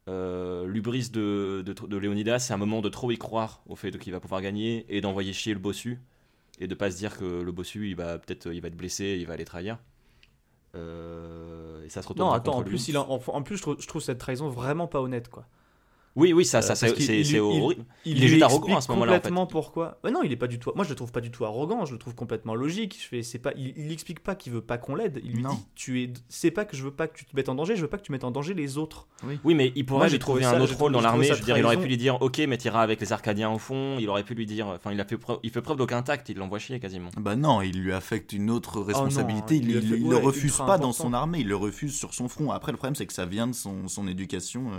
Euh, 0.08 0.66
L'ubris 0.66 1.10
de, 1.10 1.62
de, 1.64 1.72
de 1.72 1.96
Léonidas, 1.96 2.38
c'est 2.40 2.52
un 2.54 2.56
moment 2.56 2.80
de 2.80 2.88
trop 2.88 3.10
y 3.10 3.18
croire 3.18 3.60
au 3.68 3.76
fait 3.76 3.96
qu'il 3.98 4.12
va 4.12 4.20
pouvoir 4.20 4.40
gagner 4.42 4.84
et 4.88 5.00
d'envoyer 5.00 5.32
chier 5.32 5.52
le 5.52 5.60
bossu 5.60 6.00
et 6.58 6.66
de 6.66 6.74
pas 6.74 6.90
se 6.90 6.96
dire 6.96 7.16
que 7.18 7.42
le 7.42 7.52
bossu 7.52 7.88
il 7.90 7.94
va 7.96 8.18
peut-être 8.18 8.52
il 8.52 8.60
va 8.60 8.68
être 8.68 8.76
blessé, 8.76 9.16
il 9.20 9.26
va 9.26 9.34
aller 9.34 9.44
trahir. 9.44 9.78
Euh, 10.74 11.84
et 11.84 11.88
ça 11.88 12.02
se 12.02 12.08
retourne 12.08 12.28
Non, 12.28 12.34
attends, 12.34 12.56
en 12.58 12.62
plus, 12.62 12.88
il 12.88 12.98
en, 12.98 13.08
en- 13.10 13.22
en 13.26 13.42
plus 13.42 13.56
je, 13.56 13.62
trouve, 13.62 13.76
je 13.80 13.86
trouve 13.86 14.02
cette 14.02 14.18
trahison 14.18 14.48
vraiment 14.48 14.86
pas 14.86 15.00
honnête, 15.00 15.28
quoi. 15.28 15.46
Oui, 16.18 16.32
oui, 16.32 16.44
ça, 16.44 16.62
ça 16.62 16.72
Euh, 16.72 16.76
c'est 16.76 16.92
qu'il- 16.94 17.04
c'est- 17.04 17.20
il- 17.20 17.24
c'est 17.26 17.32
il- 17.34 17.40
horrible. 17.40 17.84
Il 18.04 18.22
est 18.24 18.28
juste 18.28 18.42
arrogant 18.42 18.58
explique 18.66 18.76
à 18.78 18.80
ce 18.80 18.90
moment-là, 18.90 19.12
en 19.12 19.14
fait. 19.14 19.20
Complètement 19.20 19.46
pourquoi. 19.46 19.98
Ouais, 20.02 20.10
non, 20.10 20.22
il 20.24 20.32
est 20.32 20.36
pas 20.36 20.48
du 20.48 20.58
tout. 20.58 20.72
Moi, 20.74 20.84
je 20.84 20.90
le 20.90 20.94
trouve 20.96 21.12
pas 21.12 21.20
du 21.20 21.30
tout 21.30 21.44
arrogant. 21.44 21.84
Je 21.84 21.92
le 21.92 21.98
trouve 21.98 22.14
complètement 22.14 22.54
logique. 22.54 22.98
Je 23.00 23.06
fais, 23.06 23.22
c'est 23.22 23.38
pas. 23.38 23.52
Il, 23.56 23.72
il 23.76 23.92
explique 23.92 24.20
pas 24.20 24.34
qu'il 24.34 24.52
veut 24.52 24.60
pas 24.60 24.78
qu'on 24.78 24.94
l'aide. 24.96 25.20
Il 25.24 25.32
lui 25.32 25.42
Non. 25.42 25.50
dit, 25.54 25.64
tu 25.76 26.02
es. 26.02 26.12
C'est 26.28 26.50
pas 26.50 26.64
que 26.64 26.76
je 26.76 26.82
veux 26.82 26.90
pas 26.90 27.06
que 27.06 27.16
tu 27.16 27.24
te 27.24 27.34
mettes 27.36 27.48
en 27.48 27.54
danger. 27.54 27.76
Je 27.76 27.82
veux 27.82 27.88
pas 27.88 27.98
que 27.98 28.02
tu 28.02 28.10
mettes 28.12 28.24
en 28.24 28.30
danger 28.32 28.52
les 28.54 28.78
autres. 28.78 29.06
Oui, 29.44 29.54
mais 29.54 29.72
il 29.76 29.86
pourrait 29.86 29.98
Moi, 29.98 30.06
lui 30.06 30.12
j'ai 30.12 30.18
trouver 30.18 30.42
trouvé 30.42 30.56
un 30.56 30.58
ça- 30.58 30.64
autre 30.72 30.76
rôle 30.78 30.92
dans 30.92 31.00
l'armée. 31.00 31.24
Je 31.24 31.28
ça 31.28 31.34
veux 31.38 31.44
dire, 31.44 31.56
il 31.56 31.64
aurait 31.64 31.76
pu 31.76 31.86
lui 31.86 31.96
dire, 31.96 32.20
ok, 32.20 32.38
mais 32.48 32.56
t'iras 32.58 32.82
avec 32.82 33.00
les 33.00 33.12
Arcadiens 33.12 33.50
au 33.50 33.58
fond. 33.58 33.96
Il 34.00 34.08
aurait 34.10 34.24
pu 34.24 34.34
lui 34.34 34.46
dire, 34.46 34.66
enfin, 34.66 34.90
il 34.92 35.00
a 35.00 35.04
fait 35.04 35.18
preuve, 35.18 35.38
il 35.44 35.50
fait 35.50 35.62
preuve 35.62 35.76
d'aucun 35.76 36.02
tact. 36.02 36.28
Il 36.30 36.36
l'envoie 36.38 36.58
chier 36.58 36.80
quasiment. 36.80 37.10
Bah 37.16 37.36
non, 37.36 37.62
il 37.62 37.78
lui 37.80 37.92
affecte 37.92 38.32
une 38.32 38.50
autre 38.50 38.80
responsabilité. 38.80 39.56
il 39.56 40.08
le 40.08 40.16
refuse 40.16 40.56
pas 40.56 40.78
dans 40.78 40.92
son 40.92 41.12
armée, 41.12 41.38
il 41.40 41.48
le 41.48 41.56
refuse 41.56 41.94
sur 41.94 42.12
son 42.12 42.28
front. 42.28 42.50
Après, 42.50 42.72
le 42.72 42.76
problème, 42.78 42.96
c'est 42.96 43.06
que 43.06 43.12
ça 43.12 43.24
vient 43.26 43.46
de 43.46 43.54
son, 43.54 43.86
son 43.88 44.08
éducation. 44.08 44.70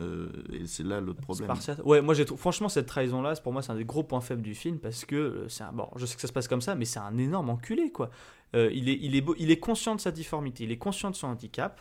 Euh, 0.00 0.28
et 0.52 0.66
c'est 0.66 0.82
là 0.84 1.00
l'autre 1.00 1.20
problème. 1.22 1.48
Ouais, 1.84 2.00
moi, 2.02 2.14
j'ai 2.14 2.26
franchement, 2.26 2.68
cette 2.68 2.86
trahison-là, 2.86 3.34
c'est- 3.34 3.42
pour 3.42 3.52
moi, 3.52 3.62
c'est 3.62 3.72
un 3.72 3.76
des 3.76 3.84
gros 3.86 4.02
points 4.02 4.20
faibles 4.20 4.42
du 4.42 4.54
film 4.54 4.78
parce 4.78 5.04
que 5.04 5.16
euh, 5.16 5.48
c'est 5.48 5.64
un. 5.64 5.72
Bon, 5.72 5.88
je 5.96 6.04
sais 6.06 6.14
que 6.14 6.20
ça 6.20 6.28
se 6.28 6.32
passe 6.32 6.46
comme 6.48 6.60
ça, 6.60 6.74
mais 6.74 6.84
c'est 6.84 6.98
un 7.00 7.16
énorme 7.16 7.48
enculé, 7.50 7.90
quoi. 7.90 8.10
Euh, 8.54 8.70
il, 8.72 8.88
est, 8.88 8.98
il, 9.00 9.14
est 9.16 9.20
beau- 9.20 9.34
il 9.38 9.50
est 9.50 9.58
conscient 9.58 9.94
de 9.94 10.00
sa 10.00 10.10
difformité, 10.10 10.64
il 10.64 10.70
est 10.72 10.78
conscient 10.78 11.10
de 11.10 11.16
son 11.16 11.28
handicap. 11.28 11.80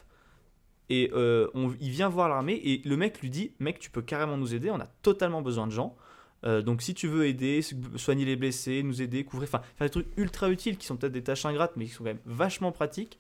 Et 0.90 1.12
on- 1.14 1.74
il 1.82 1.90
vient 1.90 2.08
voir 2.08 2.30
l'armée 2.30 2.54
et 2.64 2.82
le 2.86 2.96
mec 2.96 3.20
lui 3.22 3.30
dit 3.30 3.52
Mec, 3.60 3.78
tu 3.80 3.90
peux 3.90 4.02
carrément 4.02 4.38
nous 4.38 4.56
aider, 4.56 4.72
on 4.72 4.80
a 4.80 4.88
totalement 5.02 5.42
besoin 5.42 5.68
de 5.68 5.72
gens. 5.74 5.96
Donc 6.44 6.82
si 6.82 6.94
tu 6.94 7.08
veux 7.10 7.26
aider, 7.26 7.62
soigner 7.98 8.24
les 8.24 8.38
blessés, 8.38 8.84
nous 8.84 9.02
aider, 9.02 9.26
couvrir, 9.26 9.50
enfin 9.50 9.62
faire 9.76 9.86
des 9.86 9.92
trucs 9.92 10.08
ultra 10.16 10.50
utiles 10.50 10.78
qui 10.78 10.86
sont 10.86 10.96
peut-être 10.96 11.12
des 11.12 11.24
tâches 11.24 11.46
ingrates 11.46 11.74
mais 11.76 11.86
qui 11.86 11.92
sont 11.92 12.06
quand 12.06 12.12
même 12.12 12.20
vachement 12.26 12.72
pratiques. 12.72 13.20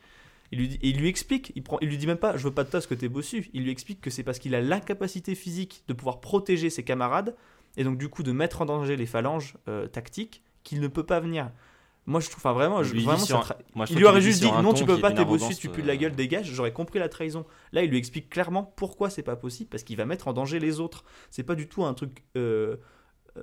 Il 0.51 0.59
lui, 0.59 0.67
dit, 0.69 0.79
et 0.81 0.89
il 0.89 0.97
lui 0.97 1.09
explique, 1.09 1.51
il, 1.55 1.63
prend, 1.63 1.77
il 1.81 1.89
lui 1.89 1.97
dit 1.97 2.07
même 2.07 2.17
pas 2.17 2.37
je 2.37 2.43
veux 2.43 2.53
pas 2.53 2.63
de 2.63 2.69
toi 2.69 2.79
parce 2.79 2.87
que 2.87 2.93
t'es 2.95 3.09
bossu. 3.09 3.49
Il 3.53 3.63
lui 3.63 3.71
explique 3.71 3.99
que 3.99 4.09
c'est 4.09 4.23
parce 4.23 4.39
qu'il 4.39 4.55
a 4.55 4.61
l'incapacité 4.61 5.35
physique 5.35 5.83
de 5.87 5.93
pouvoir 5.93 6.21
protéger 6.21 6.69
ses 6.69 6.83
camarades 6.83 7.35
et 7.75 7.83
donc 7.83 7.97
du 7.97 8.07
coup 8.09 8.23
de 8.23 8.31
mettre 8.31 8.61
en 8.61 8.65
danger 8.65 8.95
les 8.95 9.05
phalanges 9.05 9.55
euh, 9.67 9.87
tactiques 9.87 10.43
qu'il 10.63 10.79
ne 10.79 10.87
peut 10.87 11.03
pas 11.03 11.19
venir. 11.19 11.51
Moi 12.05 12.21
je 12.21 12.29
trouve, 12.29 12.39
enfin 12.39 12.53
vraiment, 12.53 12.83
je, 12.83 12.95
vraiment 12.95 13.21
un- 13.21 13.55
moi, 13.75 13.85
je 13.85 13.91
il 13.91 13.97
lui 13.97 14.05
aurait 14.05 14.21
juste 14.21 14.41
dit 14.41 14.49
non 14.63 14.73
tu 14.73 14.85
peux 14.85 14.97
pas 14.97 15.11
t'es 15.11 15.25
bossu, 15.25 15.53
tu 15.55 15.67
pues 15.67 15.81
de 15.81 15.87
la 15.87 15.93
euh, 15.93 15.97
gueule, 15.97 16.15
dégage. 16.15 16.49
J'aurais 16.53 16.71
compris 16.71 16.99
la 16.99 17.09
trahison. 17.09 17.45
Là 17.73 17.83
il 17.83 17.89
lui 17.89 17.97
explique 17.97 18.29
clairement 18.29 18.63
pourquoi 18.63 19.09
c'est 19.09 19.23
pas 19.23 19.35
possible 19.35 19.69
parce 19.69 19.83
qu'il 19.83 19.97
va 19.97 20.05
mettre 20.05 20.29
en 20.29 20.33
danger 20.33 20.59
les 20.59 20.79
autres. 20.79 21.03
C'est 21.29 21.43
pas 21.43 21.55
du 21.55 21.67
tout 21.67 21.83
un 21.83 21.93
truc 21.93 22.23
euh, 22.37 22.77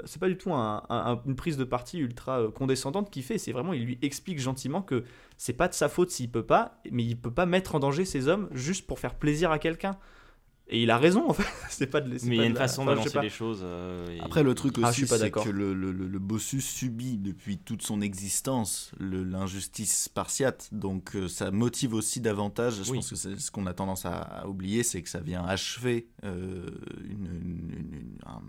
c'est 0.04 0.18
pas 0.20 0.28
du 0.28 0.36
tout 0.36 0.52
un- 0.52 0.82
un- 0.88 1.20
une 1.26 1.36
prise 1.36 1.56
de 1.56 1.64
parti 1.64 1.98
ultra 1.98 2.40
euh, 2.40 2.50
condescendante 2.50 3.10
qu'il 3.10 3.22
fait. 3.22 3.38
C'est 3.38 3.52
vraiment, 3.52 3.72
il 3.72 3.84
lui 3.84 3.98
explique 4.02 4.38
gentiment 4.40 4.82
que 4.82 5.04
c'est 5.36 5.52
pas 5.52 5.68
de 5.68 5.74
sa 5.74 5.88
faute 5.88 6.10
s'il 6.10 6.30
peut 6.30 6.44
pas, 6.46 6.80
mais 6.90 7.04
il 7.04 7.16
peut 7.16 7.30
pas 7.32 7.46
mettre 7.46 7.74
en 7.74 7.78
danger 7.80 8.04
ses 8.04 8.28
hommes 8.28 8.48
juste 8.52 8.86
pour 8.86 8.98
faire 8.98 9.14
plaisir 9.14 9.50
à 9.50 9.58
quelqu'un. 9.58 9.96
Et 10.66 10.82
il 10.82 10.90
a 10.90 10.96
raison 10.96 11.28
en 11.28 11.34
fait. 11.34 11.44
c'est 11.68 11.86
pas 11.88 12.00
de. 12.00 12.08
Mais 12.08 12.16
il 12.22 12.34
y 12.34 12.36
pas 12.36 12.40
a 12.40 12.44
de 12.44 12.48
une 12.48 12.54
la- 12.54 12.60
façon 12.60 12.88
enfin, 12.88 13.20
les 13.20 13.28
choses. 13.28 13.60
euh, 13.62 14.06
et- 14.08 14.20
Après, 14.22 14.42
le 14.42 14.54
truc 14.54 14.76
Ah, 14.78 14.80
je 14.84 14.86
aussi, 14.86 14.96
suis 15.00 15.06
pas 15.06 15.16
c'est 15.18 15.24
d'accord. 15.24 15.44
que 15.44 15.50
le, 15.50 15.74
le, 15.74 15.92
le- 15.92 16.06
le 16.08 16.18
bossus 16.18 16.62
subit 16.62 17.18
depuis 17.18 17.58
toute 17.58 17.82
son 17.82 18.00
existence 18.00 18.90
l'injustice 18.98 20.04
spartiate. 20.04 20.70
Donc, 20.72 21.16
euh, 21.16 21.28
ça 21.28 21.50
motive 21.50 21.92
aussi 21.92 22.22
davantage. 22.22 22.82
Je 22.82 22.90
Oui. 22.90 22.96
pense 22.96 23.10
que 23.10 23.16
c'est 23.16 23.38
ce 23.38 23.50
qu'on 23.50 23.66
a 23.66 23.74
tendance 23.74 24.06
à, 24.06 24.14
à 24.22 24.46
oublier, 24.46 24.82
c'est 24.84 25.02
que 25.02 25.10
ça 25.10 25.20
vient 25.20 25.44
achever 25.44 26.08
euh, 26.24 26.66
une- 27.10 27.26
une- 27.26 27.70
une- 27.78 27.94
une- 27.94 28.18
un, 28.24 28.40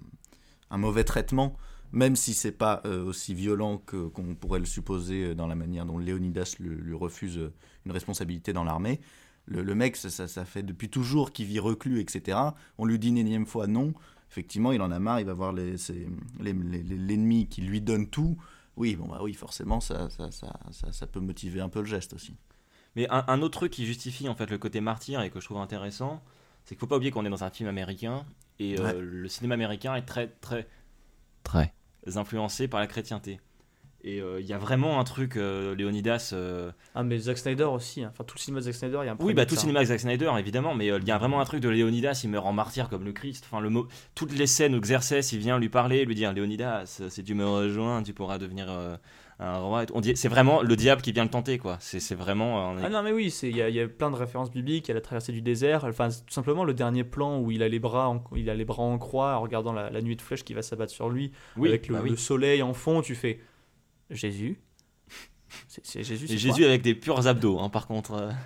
un 0.69 0.77
mauvais 0.77 1.03
traitement. 1.03 1.55
Même 1.91 2.15
si 2.15 2.33
c'est 2.33 2.51
pas 2.51 2.81
euh, 2.85 3.03
aussi 3.05 3.33
violent 3.33 3.77
que- 3.77 4.07
qu'on 4.07 4.35
pourrait 4.35 4.59
le 4.59 4.65
supposer 4.65 5.27
euh, 5.27 5.35
dans 5.35 5.47
la 5.47 5.55
manière 5.55 5.85
dont 5.85 5.97
Léonidas 5.97 6.55
lui, 6.59 6.93
refuse 6.93 7.37
euh, 7.37 7.53
une 7.85 7.91
responsabilité 7.91 8.51
dans 8.53 8.63
l'armée, 8.63 8.99
le, 9.47 9.75
mec, 9.75 9.95
ça, 9.95 10.45
fait 10.45 10.63
depuis 10.63 10.89
toujours 10.89 11.31
qu'il 11.31 11.45
vit 11.45 11.59
reclus, 11.59 11.99
etc. 11.99 12.37
On 12.79 12.85
lui 12.85 12.97
dit 12.97 13.09
une 13.09 13.17
énième 13.19 13.45
fois 13.45 13.67
non. 13.67 13.93
Effectivement, 14.31 14.71
il 14.71 14.81
en 14.81 14.89
a 14.89 14.99
marre, 14.99 15.19
il 15.19 15.27
va 15.27 15.33
voir 15.33 15.53
les- 15.53 15.75
les- 16.39 16.53
les- 16.53 16.83
l'ennemi 16.83 17.47
qui 17.47 17.61
lui 17.61 17.79
donne 17.79 18.07
tout. 18.09 18.37
Oui, 18.75 18.95
bon, 18.95 19.07
bah 19.07 19.19
oui, 19.21 19.33
forcément, 19.33 19.79
ça, 19.79 20.09
ça, 20.09 20.29
ça, 20.91 21.07
peut 21.07 21.19
motiver 21.19 21.61
un 21.61 21.69
peu 21.69 21.79
le 21.79 21.85
geste 21.85 22.13
aussi. 22.13 22.35
Mais 22.95 23.07
un, 23.09 23.41
autre 23.41 23.59
truc 23.59 23.71
qui 23.71 23.85
justifie 23.85 24.27
en 24.27 24.35
fait 24.35 24.49
le 24.49 24.57
côté 24.57 24.81
martyr 24.81 25.21
et 25.21 25.29
que 25.29 25.39
je 25.39 25.45
trouve 25.45 25.57
intéressant, 25.59 26.23
c'est 26.63 26.75
qu'il 26.75 26.79
faut 26.79 26.87
pas 26.87 26.95
oublier 26.95 27.11
qu'on 27.11 27.25
est 27.25 27.29
dans 27.29 27.43
un 27.43 27.49
film 27.49 27.69
américain 27.69 28.25
et 28.59 28.79
euh, 28.79 28.83
Ouais. 28.83 28.93
le 28.99 29.27
cinéma 29.27 29.53
américain 29.55 29.95
est 29.95 30.03
très 30.05 30.27
très 30.41 30.67
très 31.43 31.73
influencé 32.15 32.67
par 32.67 32.79
la 32.79 32.87
chrétienté. 32.87 33.39
Et 34.07 34.21
euh, 34.21 34.39
il 34.39 34.45
y 34.45 34.53
a 34.53 34.59
vraiment 34.59 34.99
un 34.99 35.03
truc, 35.03 35.35
euh, 35.35 35.73
Léonidas. 35.73 36.29
euh, 36.33 36.71
Ah, 36.93 37.03
mais 37.03 37.17
Zack 37.17 37.39
Snyder 37.39 37.63
aussi. 37.63 38.03
hein. 38.03 38.09
Enfin, 38.13 38.23
tout 38.23 38.35
le 38.37 38.39
cinéma 38.39 38.59
de 38.59 38.65
Zack 38.65 38.75
Snyder, 38.75 38.99
il 39.01 39.05
y 39.07 39.09
a 39.09 39.13
un 39.13 39.17
Oui, 39.19 39.33
bah 39.33 39.47
tout 39.47 39.55
le 39.55 39.59
cinéma 39.59 39.79
avec 39.79 39.87
Zack 39.87 39.99
Snyder, 39.99 40.31
évidemment, 40.37 40.75
mais 40.75 40.91
euh, 40.91 40.99
il 41.01 41.07
y 41.07 41.11
a 41.11 41.17
vraiment 41.17 41.41
un 41.41 41.45
truc 41.45 41.59
de 41.59 41.69
Léonidas, 41.69 42.21
il 42.23 42.29
meurt 42.29 42.45
en 42.45 42.53
martyr 42.53 42.87
comme 42.87 43.03
le 43.03 43.13
Christ. 43.13 43.45
Enfin, 43.47 43.61
le 43.61 43.71
mot, 43.71 43.87
toutes 44.13 44.31
les 44.33 44.45
scènes 44.45 44.75
où 44.75 44.79
Xerxès 44.79 45.31
il 45.31 45.39
vient 45.39 45.57
lui 45.57 45.69
parler, 45.69 46.05
lui 46.05 46.13
dire 46.13 46.33
Léonidas, 46.33 47.01
si 47.09 47.23
tu 47.23 47.33
me 47.33 47.47
rejoins, 47.47 48.03
tu 48.03 48.13
pourras 48.13 48.37
devenir 48.37 48.67
euh, 48.69 48.95
un 49.39 49.57
roi. 49.57 49.83
et 49.83 49.85
tout. 49.87 49.93
On 49.95 50.01
dit, 50.01 50.15
c'est 50.15 50.27
vraiment 50.29 50.61
le 50.61 50.75
diable 50.75 51.01
qui 51.01 51.11
vient 51.11 51.23
le 51.23 51.29
tenter, 51.29 51.57
quoi. 51.57 51.77
C'est 51.79 51.99
c'est 51.99 52.15
vraiment. 52.15 52.75
euh, 52.77 52.81
Ah 52.83 52.89
non, 52.89 53.03
mais 53.03 53.11
oui, 53.11 53.33
il 53.43 53.55
y, 53.55 53.61
a- 53.61 53.69
il 53.69 53.75
y 53.75 53.79
a 53.81 53.87
plein 53.87 54.09
de 54.11 54.15
références 54.15 54.49
bibliques. 54.51 54.87
Il 54.87 54.89
y 54.89 54.91
a 54.91 54.95
la 54.95 55.01
traversée 55.01 55.31
du 55.33 55.41
désert. 55.41 55.83
Enfin, 55.85 56.09
tout 56.09 56.33
simplement 56.33 56.63
le 56.63 56.73
dernier 56.73 57.03
plan 57.03 57.39
où 57.39 57.51
il 57.51 57.61
a 57.63 57.67
les 57.67 57.79
bras 57.79 58.07
en, 58.09 58.23
il 58.35 58.49
a 58.49 58.55
les 58.55 58.65
bras 58.65 58.83
en 58.83 58.97
croix 58.97 59.35
en 59.37 59.41
regardant 59.41 59.73
la, 59.73 59.89
la 59.89 60.01
nuée 60.01 60.15
de 60.15 60.21
flèches 60.21 60.43
qui 60.43 60.53
va 60.53 60.61
s'abattre 60.61 60.91
sur 60.93 61.09
lui 61.09 61.31
Oui, 61.57 61.69
avec 61.69 61.87
le, 61.87 61.95
bah 61.95 62.01
oui. 62.03 62.09
le 62.11 62.15
soleil 62.17 62.61
en 62.63 62.73
fond. 62.73 63.01
Tu 63.01 63.15
fais 63.15 63.39
Jésus? 64.09 64.59
C'est 65.67 65.85
c'est 65.85 66.03
Jésus. 66.03 66.27
C'est 66.27 66.37
Jésus 66.37 66.65
avec 66.65 66.81
des 66.81 66.95
purs 66.95 67.27
abdos, 67.27 67.59
hein, 67.59 67.69
par 67.69 67.87
contre. 67.87 68.29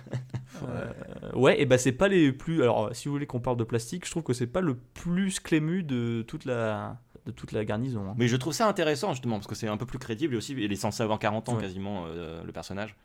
Euh, 0.68 0.92
ouais, 1.32 1.58
et 1.62 1.64
bah 1.64 1.78
c'est 1.78 1.92
pas 1.92 2.08
les 2.08 2.32
plus. 2.32 2.62
Alors, 2.62 2.90
si 2.94 3.08
vous 3.08 3.12
voulez 3.14 3.26
qu'on 3.26 3.40
parle 3.40 3.56
de 3.56 3.64
plastique, 3.64 4.04
je 4.04 4.10
trouve 4.10 4.22
que 4.24 4.34
c'est 4.34 4.46
pas 4.48 4.60
le 4.60 4.74
plus 4.74 5.40
clému 5.40 5.82
de 5.82 6.22
toute 6.26 6.44
la 6.44 6.98
de 7.26 7.30
toute 7.32 7.52
la 7.52 7.64
garnison. 7.64 8.02
hein. 8.08 8.14
Mais 8.16 8.28
je 8.28 8.36
trouve 8.36 8.52
ça 8.52 8.66
intéressant, 8.68 9.12
justement, 9.12 9.36
parce 9.36 9.46
que 9.46 9.54
c'est 9.54 9.68
un 9.68 9.76
peu 9.76 9.86
plus 9.86 9.98
crédible 9.98 10.34
et 10.34 10.36
aussi, 10.36 10.54
il 10.56 10.72
est 10.72 10.76
censé 10.76 11.02
avoir 11.02 11.18
40 11.18 11.48
ans 11.48 11.54
Ouais. 11.56 11.60
quasiment, 11.62 12.04
euh, 12.06 12.42
le 12.44 12.52
personnage. 12.52 12.96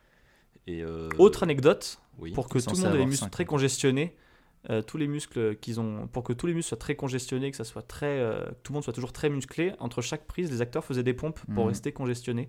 Et, 0.66 0.82
euh, 0.82 1.08
Autre 1.18 1.42
anecdote, 1.42 1.98
oui. 2.18 2.32
pour 2.32 2.48
que 2.48 2.58
tout 2.58 2.74
le 2.74 2.82
monde 2.82 2.94
ait 2.94 2.98
les 2.98 3.06
muscles 3.06 3.30
très 3.30 3.44
ans. 3.44 3.46
congestionnés, 3.46 4.16
euh, 4.70 4.82
tous 4.82 4.96
les 4.96 5.06
muscles 5.06 5.56
qu'ils 5.56 5.78
ont, 5.80 6.08
pour 6.08 6.24
que 6.24 6.32
tous 6.32 6.46
les 6.46 6.54
muscles 6.54 6.68
soient 6.70 6.78
très 6.78 6.96
congestionnés, 6.96 7.50
que 7.50 7.56
ça 7.56 7.64
soit 7.64 7.82
très, 7.82 8.18
euh, 8.18 8.44
que 8.46 8.54
tout 8.62 8.72
le 8.72 8.74
monde 8.74 8.84
soit 8.84 8.92
toujours 8.92 9.12
très 9.12 9.28
musclé, 9.30 9.72
entre 9.78 10.02
chaque 10.02 10.26
prise, 10.26 10.50
les 10.50 10.60
acteurs 10.60 10.84
faisaient 10.84 11.02
des 11.04 11.14
pompes 11.14 11.40
pour 11.54 11.64
Mhm. 11.64 11.68
rester 11.68 11.92
congestionnés 11.92 12.48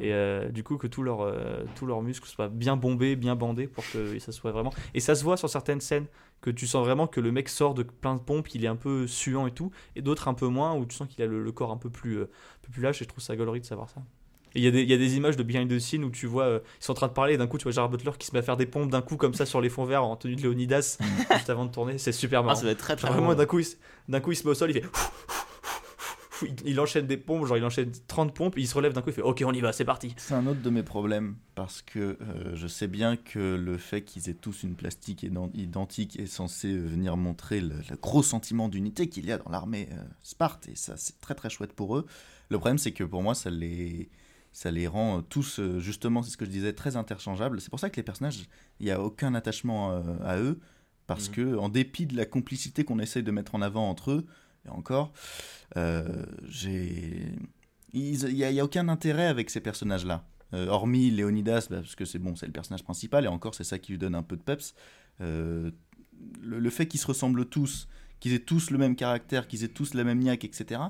et 0.00 0.12
euh, 0.14 0.48
du 0.48 0.62
coup 0.64 0.76
que 0.78 0.86
tous 0.86 1.02
leurs 1.02 1.34
tous 1.74 1.86
leurs 1.86 2.02
muscles 2.02 2.28
soient 2.28 2.48
bien 2.48 2.76
bombés, 2.76 3.16
bien 3.16 3.36
bandés 3.36 3.66
pour 3.68 3.84
que 3.92 4.18
ça 4.18 4.32
soit 4.32 4.52
vraiment. 4.52 4.72
Et 4.94 5.00
ça 5.00 5.14
se 5.14 5.22
voit 5.24 5.36
sur 5.36 5.50
certaines 5.50 5.80
scènes 5.80 6.06
que 6.40 6.50
tu 6.50 6.66
sens 6.66 6.84
vraiment 6.84 7.06
que 7.08 7.20
le 7.20 7.32
mec 7.32 7.48
sort 7.48 7.74
de 7.74 7.82
plein 7.82 8.14
de 8.14 8.20
pompes, 8.20 8.54
il 8.54 8.64
est 8.64 8.68
un 8.68 8.76
peu 8.76 9.06
suant 9.08 9.46
et 9.46 9.50
tout, 9.50 9.70
et 9.96 10.02
d'autres 10.02 10.28
un 10.28 10.34
peu 10.34 10.46
moins 10.46 10.74
où 10.74 10.86
tu 10.86 10.94
sens 10.96 11.08
qu'il 11.08 11.22
a 11.24 11.26
le, 11.26 11.42
le 11.42 11.52
corps 11.52 11.72
un 11.72 11.76
peu 11.76 11.90
plus 11.90 12.22
un 12.22 12.26
peu 12.62 12.70
plus 12.70 12.80
lâche. 12.82 13.02
Et 13.02 13.04
je 13.04 13.08
trouve 13.08 13.22
ça 13.22 13.34
gaulerie 13.36 13.60
de 13.60 13.66
savoir 13.66 13.90
ça. 13.90 14.02
Il 14.54 14.62
y, 14.62 14.66
a 14.66 14.70
des- 14.70 14.82
il 14.82 14.88
y 14.88 14.94
a 14.94 14.96
des 14.98 15.16
images 15.16 15.36
de 15.36 15.42
behind 15.42 15.68
the 15.70 15.78
scene 15.78 16.04
où 16.04 16.10
tu 16.10 16.26
vois, 16.26 16.44
euh, 16.44 16.58
ils 16.80 16.84
sont 16.84 16.92
en 16.92 16.94
train 16.94 17.08
de 17.08 17.12
parler, 17.12 17.34
et 17.34 17.36
d'un 17.36 17.46
coup 17.46 17.58
tu 17.58 17.64
vois 17.64 17.72
Jared 17.72 17.90
Butler 17.90 18.12
qui 18.18 18.26
se 18.26 18.32
met 18.32 18.38
à 18.38 18.42
faire 18.42 18.56
des 18.56 18.66
pompes 18.66 18.90
d'un 18.90 19.02
coup 19.02 19.16
comme 19.16 19.34
ça 19.34 19.44
sur 19.46 19.60
les 19.60 19.68
fonds 19.68 19.84
verts 19.84 20.04
en 20.04 20.16
tenue 20.16 20.36
de 20.36 20.42
Léonidas 20.42 20.98
juste 21.32 21.50
avant 21.50 21.64
de 21.66 21.70
tourner. 21.72 21.98
C'est 21.98 22.12
super 22.12 22.40
Ah, 22.40 22.42
marrant. 22.44 22.56
ça 22.58 22.64
va 22.64 22.72
être 22.72 22.78
très 22.78 22.96
très 22.96 23.08
Genre 23.08 23.16
vraiment 23.16 23.34
d'un 23.34 23.46
coup, 23.46 23.58
il, 23.60 24.20
coup 24.20 24.32
il 24.32 24.36
se 24.36 24.44
met 24.44 24.50
au 24.50 24.54
sol, 24.54 24.70
il 24.70 24.74
fait. 24.80 24.84
Il, 26.42 26.54
il 26.66 26.78
enchaîne 26.78 27.04
des 27.08 27.16
pompes, 27.16 27.44
genre 27.46 27.56
il 27.56 27.64
enchaîne 27.64 27.90
30 28.06 28.32
pompes, 28.32 28.54
il 28.58 28.68
se 28.68 28.74
relève 28.76 28.92
d'un 28.92 29.02
coup, 29.02 29.10
il 29.10 29.12
fait 29.12 29.22
Ok, 29.22 29.42
on 29.44 29.52
y 29.52 29.60
va, 29.60 29.72
c'est 29.72 29.84
parti. 29.84 30.14
C'est 30.18 30.34
un 30.34 30.46
autre 30.46 30.62
de 30.62 30.70
mes 30.70 30.84
problèmes 30.84 31.34
parce 31.56 31.82
que 31.82 31.98
euh, 32.20 32.54
je 32.54 32.68
sais 32.68 32.86
bien 32.86 33.16
que 33.16 33.56
le 33.56 33.76
fait 33.76 34.02
qu'ils 34.02 34.30
aient 34.30 34.34
tous 34.34 34.62
une 34.62 34.76
plastique 34.76 35.24
ident- 35.24 35.50
identique 35.54 36.16
est 36.20 36.26
censé 36.26 36.68
euh, 36.68 36.78
venir 36.86 37.16
montrer 37.16 37.60
le, 37.60 37.74
le 37.90 37.96
gros 37.96 38.22
sentiment 38.22 38.68
d'unité 38.68 39.08
qu'il 39.08 39.26
y 39.26 39.32
a 39.32 39.38
dans 39.38 39.50
l'armée 39.50 39.88
euh, 39.90 39.96
Sparte 40.22 40.68
et 40.68 40.76
ça 40.76 40.94
c'est 40.96 41.20
très 41.20 41.34
très 41.34 41.50
chouette 41.50 41.72
pour 41.72 41.96
eux. 41.96 42.06
Le 42.50 42.58
problème 42.58 42.78
c'est 42.78 42.92
que 42.92 43.02
pour 43.02 43.20
moi 43.24 43.34
ça 43.34 43.50
les 43.50 44.08
ça 44.52 44.70
les 44.70 44.86
rend 44.86 45.18
euh, 45.18 45.22
tous 45.22 45.60
euh, 45.60 45.78
justement 45.78 46.22
c'est 46.22 46.30
ce 46.30 46.36
que 46.36 46.44
je 46.44 46.50
disais 46.50 46.72
très 46.72 46.96
interchangeables. 46.96 47.60
C'est 47.60 47.70
pour 47.70 47.80
ça 47.80 47.90
que 47.90 47.96
les 47.96 48.02
personnages 48.02 48.48
il 48.80 48.86
n'y 48.86 48.92
a 48.92 49.00
aucun 49.00 49.34
attachement 49.34 49.92
euh, 49.92 50.02
à 50.24 50.38
eux 50.38 50.58
parce 51.06 51.28
Mhm. 51.28 51.34
que 51.34 51.56
en 51.56 51.68
dépit 51.68 52.06
de 52.06 52.16
la 52.16 52.26
complicité 52.26 52.84
qu'on 52.84 52.98
essaye 52.98 53.22
de 53.22 53.30
mettre 53.30 53.54
en 53.54 53.62
avant 53.62 53.88
entre 53.88 54.10
eux 54.12 54.26
et 54.66 54.70
encore 54.70 55.12
euh, 55.76 56.24
j'ai 56.48 57.32
il 57.92 58.18
n'y 58.34 58.44
a, 58.44 58.48
a 58.48 58.64
aucun 58.64 58.88
intérêt 58.88 59.26
avec 59.26 59.48
ces 59.48 59.60
personnages-là. 59.60 60.24
Euh, 60.54 60.66
hormis 60.68 61.10
Léonidas, 61.10 61.68
bah, 61.70 61.78
parce 61.80 61.94
que 61.94 62.04
c'est 62.04 62.18
bon, 62.18 62.36
c'est 62.36 62.46
le 62.46 62.52
personnage 62.52 62.82
principal, 62.84 63.24
et 63.24 63.28
encore 63.28 63.54
c'est 63.54 63.64
ça 63.64 63.78
qui 63.78 63.92
lui 63.92 63.98
donne 63.98 64.14
un 64.14 64.22
peu 64.22 64.36
de 64.36 64.42
peps. 64.42 64.74
Euh, 65.22 65.70
le, 66.40 66.58
le 66.58 66.70
fait 66.70 66.86
qu'ils 66.86 67.00
se 67.00 67.06
ressemblent 67.06 67.46
tous, 67.46 67.88
qu'ils 68.20 68.32
aient 68.34 68.38
tous 68.40 68.70
le 68.70 68.78
même 68.78 68.94
caractère, 68.96 69.46
qu'ils 69.48 69.64
aient 69.64 69.68
tous 69.68 69.94
la 69.94 70.04
même 70.04 70.18
niaque, 70.18 70.44
etc. 70.44 70.80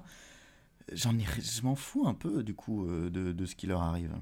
J'en 0.92 1.16
ai, 1.18 1.24
je 1.40 1.62
m'en 1.62 1.74
fous 1.74 2.06
un 2.06 2.14
peu 2.14 2.42
du 2.42 2.54
coup 2.54 2.86
euh, 2.86 3.10
de, 3.10 3.32
de 3.32 3.46
ce 3.46 3.54
qui 3.54 3.66
leur 3.66 3.82
arrive. 3.82 4.12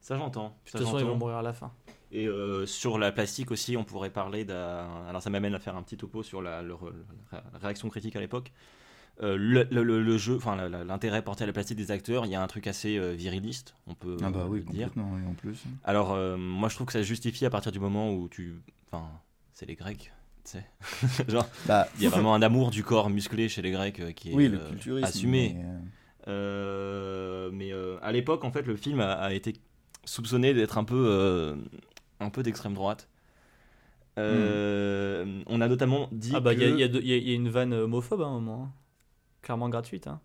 Ça 0.00 0.16
j'entends. 0.16 0.56
De 0.66 0.70
toute 0.70 0.80
façon, 0.80 0.98
ils 0.98 1.04
vont 1.04 1.16
mourir 1.16 1.36
à 1.36 1.42
la 1.42 1.52
fin. 1.52 1.72
Et 2.12 2.28
euh, 2.28 2.66
sur 2.66 2.98
la 2.98 3.10
plastique 3.10 3.50
aussi, 3.50 3.76
on 3.76 3.84
pourrait 3.84 4.10
parler 4.10 4.44
d'un. 4.44 5.06
Alors 5.08 5.22
ça 5.22 5.30
m'amène 5.30 5.54
à 5.54 5.58
faire 5.58 5.76
un 5.76 5.82
petit 5.82 5.96
topo 5.96 6.22
sur 6.22 6.42
la, 6.42 6.62
le- 6.62 6.76
la 7.32 7.42
réaction 7.60 7.88
critique 7.88 8.14
à 8.16 8.20
l'époque. 8.20 8.52
Euh, 9.22 9.36
le, 9.36 9.64
le- 9.70 10.18
jeu, 10.18 10.36
enfin 10.36 10.56
l'intérêt 10.68 11.22
porté 11.22 11.44
à 11.44 11.46
la 11.46 11.52
plastique 11.52 11.76
des 11.76 11.90
acteurs, 11.92 12.26
il 12.26 12.32
y 12.32 12.34
a 12.34 12.42
un 12.42 12.46
truc 12.48 12.66
assez 12.66 12.98
euh, 12.98 13.12
viriliste, 13.12 13.74
on 13.86 13.94
peut 13.94 14.16
ah 14.22 14.30
bah 14.30 14.46
oui, 14.48 14.62
dire. 14.62 14.88
complètement, 14.88 15.12
oui, 15.14 15.20
en 15.28 15.34
plus. 15.34 15.62
Alors 15.84 16.12
euh, 16.12 16.36
moi 16.36 16.68
je 16.68 16.74
trouve 16.74 16.88
que 16.88 16.92
ça 16.92 17.02
justifie 17.02 17.46
à 17.46 17.50
partir 17.50 17.70
du 17.70 17.78
moment 17.78 18.12
où 18.12 18.28
tu, 18.28 18.54
enfin 18.90 19.08
c'est 19.52 19.66
les 19.66 19.76
Grecs, 19.76 20.12
tu 20.44 20.50
sais. 20.50 20.64
Genre 21.28 21.46
Bah, 21.66 21.86
il 21.96 22.02
y 22.02 22.06
a 22.06 22.10
vraiment 22.10 22.34
un 22.34 22.42
amour 22.42 22.70
du 22.70 22.82
corps 22.82 23.08
musclé 23.08 23.48
chez 23.48 23.62
les 23.62 23.70
Grecs 23.70 24.00
euh, 24.00 24.10
qui 24.10 24.30
est 24.30 24.34
oui, 24.34 24.48
le 24.48 24.58
euh, 24.60 25.04
assumé. 25.04 25.54
mais, 25.56 25.64
mais 26.26 27.72
euh, 27.72 27.96
à 28.02 28.12
l'époque, 28.12 28.44
en 28.44 28.50
fait, 28.50 28.66
le 28.66 28.76
film 28.76 29.00
a, 29.00 29.12
a 29.12 29.32
été 29.32 29.54
soupçonné 30.04 30.54
d'être 30.54 30.78
un 30.78 30.84
peu, 30.84 31.06
euh, 31.08 31.54
un 32.20 32.30
peu 32.30 32.42
d'extrême 32.42 32.74
droite. 32.74 33.08
Euh, 34.18 35.42
On 35.46 35.60
a 35.60 35.68
notamment 35.68 36.08
dit 36.12 36.32
Ah 36.34 36.40
bah, 36.40 36.52
il 36.52 36.60
y, 36.60 36.64
a- 36.64 36.68
que- 36.68 36.74
il 36.74 36.80
y 36.80 36.82
a 36.84 36.88
de- 36.88 37.00
il 37.00 37.06
y 37.08 37.12
a- 37.12 37.16
il 37.16 37.28
y 37.28 37.32
a 37.32 37.34
une 37.34 37.48
vanne 37.48 37.72
homophobe 37.74 38.22
à 38.22 38.26
un 38.26 38.30
moment. 38.30 38.64
hein. 38.64 38.72
Clairement 39.42 39.68
gratuite. 39.68 40.06
Hein. 40.06 40.20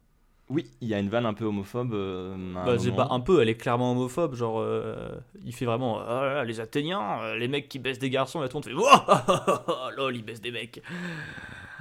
oui, 0.50 0.66
il 0.82 0.88
y 0.88 0.94
a 0.94 1.00
une 1.00 1.10
vanne 1.10 1.26
un 1.26 1.34
peu 1.34 1.46
homophobe. 1.46 1.94
euh, 1.94 2.36
Bah, 2.54 2.78
c'est 2.80 2.92
moment. 2.92 3.08
pas 3.08 3.14
un 3.14 3.20
peu, 3.20 3.42
elle 3.42 3.50
est 3.50 3.56
clairement 3.58 3.92
homophobe. 3.94 4.36
Genre, 4.36 4.60
euh, 4.60 5.10
il 5.44 5.54
fait 5.54 5.66
vraiment 5.66 5.96
oh 5.98 6.00
là 6.08 6.34
là, 6.36 6.44
les 6.46 6.60
Athéniens, 6.60 7.20
euh, 7.22 7.36
les 7.38 7.48
mecs 7.48 7.68
qui 7.68 7.80
baissent 7.80 8.00
des 8.00 8.10
garçons, 8.10 8.44
et 8.44 8.50
tout 8.50 8.60
le 8.66 8.74
monde 8.76 8.86
fait 8.86 8.94
oh, 9.68 9.90
lol, 9.98 10.16
ils 10.16 10.24
baissent 10.24 10.42
des 10.42 10.52
mecs. 10.52 10.82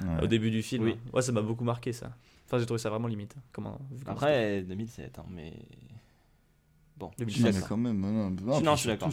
ouais. 0.02 0.22
Au 0.24 0.26
début 0.26 0.50
du 0.50 0.62
film. 0.62 0.84
Oui. 0.84 0.92
hein. 0.96 1.10
Ouais, 1.12 1.22
ça 1.22 1.32
m'a 1.32 1.42
beaucoup 1.42 1.64
marqué 1.64 1.92
ça. 1.92 2.10
Enfin, 2.48 2.58
j'ai 2.58 2.64
trouvé 2.66 2.78
ça 2.78 2.88
vraiment 2.90 3.08
limite. 3.08 3.34
hein, 3.36 3.42
Comment, 3.52 3.78
Après 4.06 4.62
2007, 4.62 5.18
hein, 5.18 5.26
mais 5.30 5.52
bon. 6.96 7.10
je 7.18 7.28
suis 7.28 7.42
d'accord. 7.42 7.68
quand 7.68 7.76
même, 7.76 8.00
non, 8.00 8.30
non, 8.30 8.60
non, 8.62 8.74
je 8.74 8.80
suis 8.80 8.88
d'accord. 8.88 9.10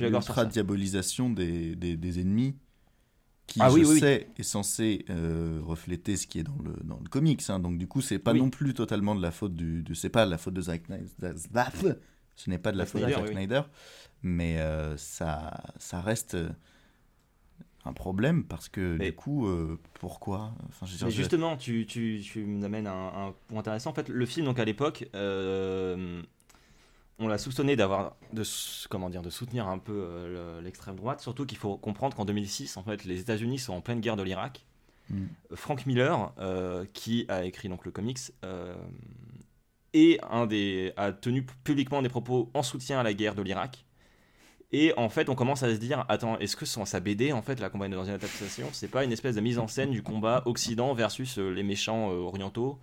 L'ultra-diabolisation 0.00 1.30
des, 1.30 1.76
des, 1.76 1.96
des 1.96 2.20
ennemis 2.20 2.56
qui, 3.46 3.60
Ah 3.62 3.68
je 3.68 3.74
oui, 3.74 3.84
oui. 3.86 4.00
sais, 4.00 4.28
est 4.38 4.42
censé 4.42 5.04
euh, 5.10 5.60
refléter 5.62 6.16
ce 6.16 6.26
qui 6.26 6.38
est 6.38 6.42
dans 6.42 6.58
le, 6.64 6.72
dans 6.82 6.98
le 6.98 7.08
comics. 7.08 7.42
hein. 7.48 7.60
Donc, 7.60 7.78
du 7.78 7.86
coup, 7.86 8.00
c'est 8.00 8.18
pas 8.18 8.32
Oui. 8.32 8.38
non 8.40 8.50
plus 8.50 8.74
totalement 8.74 9.14
de 9.14 9.22
la 9.22 9.30
faute 9.30 9.54
du. 9.54 9.82
de- 9.82 9.94
c'est 9.94 10.08
pas 10.08 10.24
la 10.26 10.38
faute 10.38 10.54
de 10.54 10.62
Zack 10.62 10.86
Snyder. 10.86 11.34
Ce 12.36 12.50
n'est 12.50 12.58
pas 12.58 12.72
de 12.72 12.78
la 12.78 12.86
faute 12.86 13.02
de 13.02 13.06
Snyder, 13.06 13.20
Zack 13.20 13.28
oui. 13.28 13.34
Snyder. 13.34 13.62
Mais 14.22 14.58
euh, 14.60 14.96
ça, 14.96 15.62
ça 15.78 16.00
reste 16.00 16.34
euh, 16.34 16.48
un 17.86 17.92
problème 17.92 18.44
parce 18.44 18.68
que, 18.68 18.96
Mais- 18.98 19.10
du 19.10 19.16
coup, 19.16 19.46
euh, 19.46 19.78
pourquoi? 20.00 20.52
Enfin, 20.68 20.86
Mais 21.04 21.10
justement, 21.10 21.56
tu, 21.56 21.86
tu, 21.86 22.20
tu 22.24 22.44
m'amènes 22.44 22.86
un, 22.86 23.08
un 23.28 23.34
point 23.48 23.60
intéressant. 23.60 23.90
En 23.90 23.94
fait, 23.94 24.08
le 24.08 24.26
film, 24.26 24.46
donc 24.46 24.58
à 24.58 24.64
l'époque, 24.64 25.08
euh, 25.14 26.22
on 27.18 27.28
l'a 27.28 27.38
soupçonné 27.38 27.76
d'avoir, 27.76 28.16
de, 28.32 28.42
comment 28.88 29.10
dire, 29.10 29.22
de 29.22 29.30
soutenir 29.30 29.68
un 29.68 29.78
peu 29.78 29.92
euh, 29.94 30.58
le- 30.58 30.64
l'extrême 30.64 30.96
droite. 30.96 31.20
Surtout 31.20 31.44
qu'il 31.46 31.58
faut 31.58 31.76
comprendre 31.76 32.16
qu'en 32.16 32.24
2006, 32.24 32.76
en 32.76 32.82
fait, 32.82 33.04
les 33.04 33.20
États-Unis 33.20 33.58
sont 33.58 33.74
en 33.74 33.80
pleine 33.80 34.00
guerre 34.00 34.16
de 34.16 34.22
l'Irak. 34.22 34.64
Mm. 35.10 35.26
Frank 35.52 35.84
Miller, 35.84 36.32
qui 36.94 37.26
a 37.28 37.44
écrit 37.44 37.68
donc 37.68 37.84
le 37.84 37.90
comics, 37.90 38.18
et 39.92 40.18
un 40.28 40.46
des, 40.46 40.92
a 40.96 41.12
tenu 41.12 41.44
publiquement 41.62 42.02
des 42.02 42.08
propos 42.08 42.50
en 42.54 42.62
soutien 42.62 42.98
à 42.98 43.02
la 43.02 43.14
guerre 43.14 43.34
de 43.34 43.42
l'Irak. 43.42 43.83
Et 44.72 44.92
en 44.96 45.08
fait, 45.08 45.28
on 45.28 45.34
commence 45.34 45.62
à 45.62 45.72
se 45.72 45.78
dire, 45.78 46.04
attends, 46.08 46.38
est-ce 46.38 46.56
que 46.56 46.66
sans 46.66 46.84
sa 46.84 46.98
BD, 47.00 47.32
en 47.32 47.42
fait, 47.42 47.60
la 47.60 47.70
campagne 47.70 47.92
dans 47.92 48.04
une 48.04 48.10
adaptation, 48.14 48.66
c'est 48.72 48.88
pas 48.90 49.04
une 49.04 49.12
espèce 49.12 49.36
de 49.36 49.40
mise 49.40 49.58
en 49.58 49.68
scène 49.68 49.90
du 49.90 50.02
combat 50.02 50.42
Occident 50.46 50.94
versus 50.94 51.38
euh, 51.38 51.50
les 51.50 51.62
méchants 51.62 52.10
euh, 52.10 52.16
orientaux? 52.16 52.78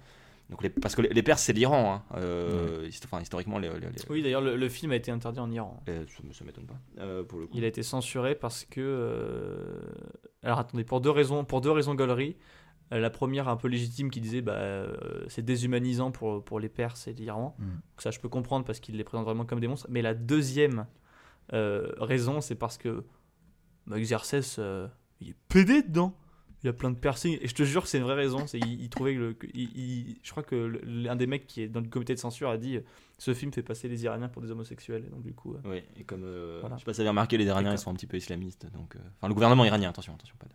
Donc 0.49 0.63
les- 0.63 0.69
Parce 0.69 0.95
que 0.95 1.01
les, 1.01 1.09
les 1.09 1.23
Perses, 1.23 1.43
c'est 1.43 1.53
l'Iran, 1.53 1.95
hein, 1.95 2.03
euh, 2.17 2.89
enfin, 3.05 3.21
historiquement. 3.21 3.57
Les, 3.57 3.69
les- 3.69 3.79
les- 3.79 4.09
Oui, 4.09 4.21
d'ailleurs, 4.21 4.41
le, 4.41 4.55
le 4.57 4.69
film 4.69 4.91
a 4.91 4.95
été 4.95 5.09
interdit 5.11 5.39
en 5.39 5.49
Iran. 5.51 5.81
euh, 5.89 6.03
ça, 6.07 6.23
ça 6.33 6.43
m'étonne 6.45 6.65
pas, 6.65 6.79
euh, 6.99 7.23
pour 7.23 7.39
le 7.39 7.47
coup. 7.47 7.53
Il 7.57 7.63
a 7.63 7.67
été 7.67 7.83
censuré 7.83 8.35
parce 8.35 8.65
que. 8.65 8.79
euh, 8.81 9.79
Alors 10.43 10.59
attendez, 10.59 10.83
pour 10.83 11.01
deux 11.01 11.09
raisons, 11.11 11.43
pour 11.45 11.61
deux 11.61 11.71
raisons 11.71 11.95
gauleries. 11.95 12.35
La 12.93 13.09
première 13.09 13.47
un 13.47 13.55
peu 13.55 13.69
légitime 13.69 14.11
qui 14.11 14.19
disait 14.19 14.41
bah 14.41 14.51
euh, 14.55 14.93
c'est 15.29 15.45
déshumanisant 15.45 16.11
pour, 16.11 16.43
pour 16.43 16.59
les 16.59 16.67
Perses 16.67 17.07
et 17.07 17.13
l'Iran. 17.13 17.55
Mm. 17.57 17.63
Donc 17.63 17.79
ça 17.99 18.11
je 18.11 18.19
peux 18.19 18.27
comprendre 18.27 18.65
parce 18.65 18.81
qu'il 18.81 18.97
les 18.97 19.05
présente 19.05 19.23
vraiment 19.23 19.45
comme 19.45 19.61
des 19.61 19.67
monstres. 19.69 19.87
Mais 19.89 20.01
la 20.01 20.13
deuxième 20.13 20.85
euh, 21.53 21.91
raison 21.97 22.41
c'est 22.41 22.55
parce 22.55 22.77
que 22.77 23.03
bah, 23.87 23.99
Xerxes 23.99 24.57
euh, 24.59 24.87
il 25.19 25.29
est 25.29 25.35
pédé 25.47 25.81
dedans. 25.83 26.15
Il 26.63 26.69
a 26.69 26.73
plein 26.73 26.91
de 26.91 26.95
piercings 26.95 27.39
et 27.41 27.47
je 27.47 27.55
te 27.55 27.63
jure 27.63 27.81
que 27.81 27.87
c'est 27.89 27.97
une 27.97 28.03
vraie 28.03 28.13
raison. 28.13 28.45
C'est 28.45 28.59
il, 28.59 28.81
il 28.83 28.89
trouvait 28.89 29.15
que, 29.15 29.19
le- 29.19 29.37
il- 29.55 29.75
il- 29.75 30.19
je 30.21 30.29
crois 30.29 30.43
que 30.43 30.79
l'un 30.83 31.15
des 31.15 31.25
mecs 31.25 31.47
qui 31.47 31.63
est 31.63 31.67
dans 31.67 31.79
le 31.79 31.87
comité 31.87 32.13
de 32.13 32.19
censure 32.19 32.49
a 32.51 32.57
dit 32.59 32.77
euh, 32.77 32.81
ce 33.17 33.33
film 33.33 33.51
fait 33.51 33.63
passer 33.63 33.87
les 33.87 34.03
Iraniens 34.03 34.29
pour 34.29 34.43
des 34.43 34.51
homosexuels 34.51 35.03
et 35.05 35.09
donc 35.09 35.23
du 35.23 35.33
coup. 35.33 35.55
euh, 35.55 35.59
Oui, 35.65 35.81
et 35.99 36.03
comme 36.03 36.21
Voilà. 36.59 36.75
je 36.75 36.81
sais 36.81 36.85
pas 36.85 36.93
si 36.93 36.97
vous 36.97 37.01
avez 37.01 37.09
remarqué, 37.09 37.37
les 37.39 37.45
Iraniens 37.45 37.71
ils 37.71 37.79
sont 37.79 37.89
un 37.89 37.95
petit 37.95 38.05
peu 38.05 38.17
islamistes, 38.17 38.67
donc 38.73 38.95
enfin 39.17 39.27
le 39.27 39.33
gouvernement 39.33 39.65
iranien, 39.65 39.89
attention, 39.89 40.13
attention, 40.13 40.35
pas 40.37 40.45
de- 40.45 40.53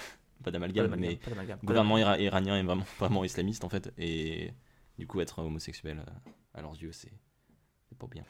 pas 0.44 0.50
d'amalgame, 0.50 0.96
mais 0.98 1.18
le 1.60 1.66
gouvernement 1.66 1.98
ira- 1.98 2.18
iranien 2.18 2.56
est 2.58 2.62
vraiment 2.62 2.84
vraiment 2.98 3.22
islamiste 3.22 3.62
en 3.64 3.68
fait, 3.68 3.92
et 3.98 4.52
du 4.98 5.06
coup 5.06 5.20
être 5.20 5.38
homosexuel 5.40 6.02
à 6.54 6.62
leurs 6.62 6.80
yeux 6.80 6.92
c'est 6.92 7.12
pas 7.98 8.06
bien. 8.06 8.22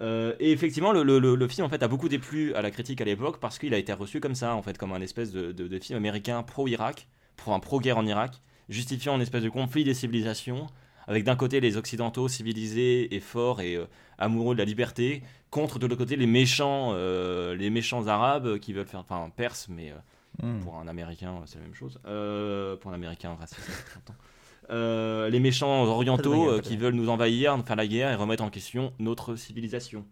Euh, 0.00 0.34
et 0.40 0.50
effectivement, 0.52 0.92
le, 0.92 1.02
le- 1.02 1.18
le- 1.18 1.34
le 1.36 1.48
film 1.48 1.66
en 1.66 1.68
fait 1.70 1.82
a 1.82 1.88
beaucoup 1.88 2.08
déplu 2.08 2.54
à 2.54 2.62
la 2.62 2.70
critique 2.70 3.00
à 3.00 3.04
l'époque 3.04 3.38
parce 3.40 3.58
qu'il 3.58 3.72
a 3.74 3.78
été 3.78 3.92
reçu 3.92 4.20
comme 4.20 4.34
ça 4.34 4.54
en 4.54 4.62
fait, 4.62 4.76
comme 4.78 4.92
un 4.92 5.00
espèce 5.00 5.30
de, 5.32 5.52
de- 5.52 5.68
de 5.68 5.78
film 5.78 5.96
américain 5.96 6.42
pro-Irak, 6.42 7.06
pour 7.36 7.52
un 7.54 7.60
pro-guerre 7.60 7.98
en 7.98 8.06
Irak, 8.06 8.40
justifiant 8.68 9.14
une 9.16 9.22
espèce 9.22 9.42
de 9.42 9.48
conflit 9.50 9.84
des 9.84 9.94
civilisations 9.94 10.66
avec 11.06 11.22
d'un 11.24 11.36
côté 11.36 11.60
les 11.60 11.76
occidentaux 11.76 12.28
civilisés 12.28 13.14
et 13.14 13.20
forts 13.20 13.60
et 13.60 13.76
euh, 13.76 13.84
amoureux 14.18 14.54
de 14.54 14.58
la 14.60 14.64
liberté, 14.64 15.22
contre 15.50 15.78
de 15.78 15.86
l'autre 15.86 15.98
côté 15.98 16.16
les 16.16 16.26
méchants, 16.26 16.92
euh, 16.94 17.54
les 17.54 17.68
méchants 17.70 18.06
arabes 18.06 18.58
qui 18.58 18.72
veulent 18.72 18.86
faire, 18.86 19.00
enfin 19.00 19.30
perses, 19.36 19.68
mais 19.68 19.90
euh, 19.90 19.96
Hmm. 20.42 20.58
pour 20.64 20.74
un 20.80 20.88
américain 20.88 21.42
c'est 21.46 21.58
la 21.60 21.64
même 21.64 21.74
chose, 21.74 22.00
Euh, 22.06 22.74
pour 22.76 22.90
un 22.90 22.94
américain 22.94 23.36
raciste. 23.38 23.60
Euh, 24.70 25.28
les 25.28 25.40
méchants 25.40 25.84
orientaux 25.84 26.50
euh, 26.50 26.60
qui 26.60 26.76
veulent 26.76 26.94
nous 26.94 27.08
envahir, 27.08 27.56
faire 27.66 27.76
la 27.76 27.86
guerre 27.86 28.10
et 28.10 28.14
remettre 28.14 28.42
en 28.42 28.50
question 28.50 28.92
notre 28.98 29.36
civilisation. 29.36 30.04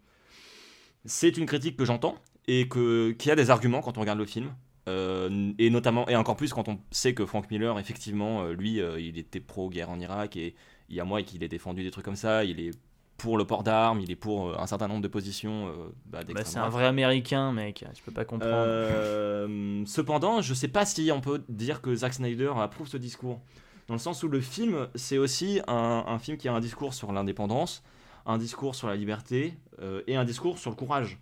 C'est 1.04 1.36
une 1.36 1.46
critique 1.46 1.76
que 1.76 1.84
j'entends 1.84 2.16
et 2.46 2.68
que, 2.68 3.12
qui 3.12 3.30
a 3.30 3.36
des 3.36 3.50
arguments 3.50 3.80
quand 3.80 3.98
on 3.98 4.00
regarde 4.00 4.18
le 4.18 4.26
film. 4.26 4.52
Euh, 4.88 5.52
et 5.58 5.70
notamment, 5.70 6.08
et 6.08 6.16
encore 6.16 6.36
plus 6.36 6.52
quand 6.52 6.68
on 6.68 6.78
sait 6.90 7.14
que 7.14 7.24
Frank 7.24 7.50
Miller, 7.50 7.78
effectivement, 7.78 8.46
lui, 8.46 8.80
euh, 8.80 9.00
il 9.00 9.18
était 9.18 9.40
pro-guerre 9.40 9.90
en 9.90 10.00
Irak 10.00 10.36
et 10.36 10.54
il 10.88 10.96
y 10.96 11.00
a 11.00 11.04
moi 11.04 11.22
qu'il 11.22 11.42
ait 11.44 11.48
défendu 11.48 11.82
des 11.82 11.90
trucs 11.90 12.04
comme 12.04 12.16
ça. 12.16 12.44
Il 12.44 12.60
est 12.60 12.72
pour 13.16 13.38
le 13.38 13.44
port 13.44 13.62
d'armes, 13.62 14.00
il 14.00 14.10
est 14.10 14.16
pour 14.16 14.58
un 14.60 14.66
certain 14.66 14.88
nombre 14.88 15.02
de 15.02 15.08
positions 15.08 15.68
euh, 15.68 15.72
bah, 16.06 16.20
Bah, 16.24 16.44
c'est 16.44 16.58
un 16.58 16.68
vrai 16.68 16.86
américain, 16.86 17.52
mec. 17.52 17.84
Tu 17.94 18.02
peux 18.02 18.10
pas 18.10 18.24
comprendre. 18.24 19.86
Cependant, 19.86 20.42
je 20.42 20.54
sais 20.54 20.68
pas 20.68 20.84
si 20.84 21.10
on 21.12 21.20
peut 21.20 21.44
dire 21.48 21.80
que 21.80 21.94
Zack 21.94 22.14
Snyder 22.14 22.52
approuve 22.56 22.88
ce 22.88 22.96
discours. 22.96 23.40
Dans 23.88 23.94
le 23.94 24.00
sens 24.00 24.22
où 24.22 24.28
le 24.28 24.40
film, 24.40 24.88
c'est 24.94 25.18
aussi 25.18 25.60
un, 25.66 26.18
film 26.18 26.36
qui 26.36 26.48
a 26.48 26.52
un 26.54 26.60
discours 26.60 26.94
sur 26.94 27.12
l'indépendance, 27.12 27.82
un 28.26 28.38
discours 28.38 28.74
sur 28.74 28.86
la 28.88 28.96
liberté 28.96 29.54
euh, 29.80 30.02
et 30.06 30.16
un 30.16 30.24
discours 30.24 30.58
sur 30.58 30.70
le 30.70 30.76
courage. 30.76 31.18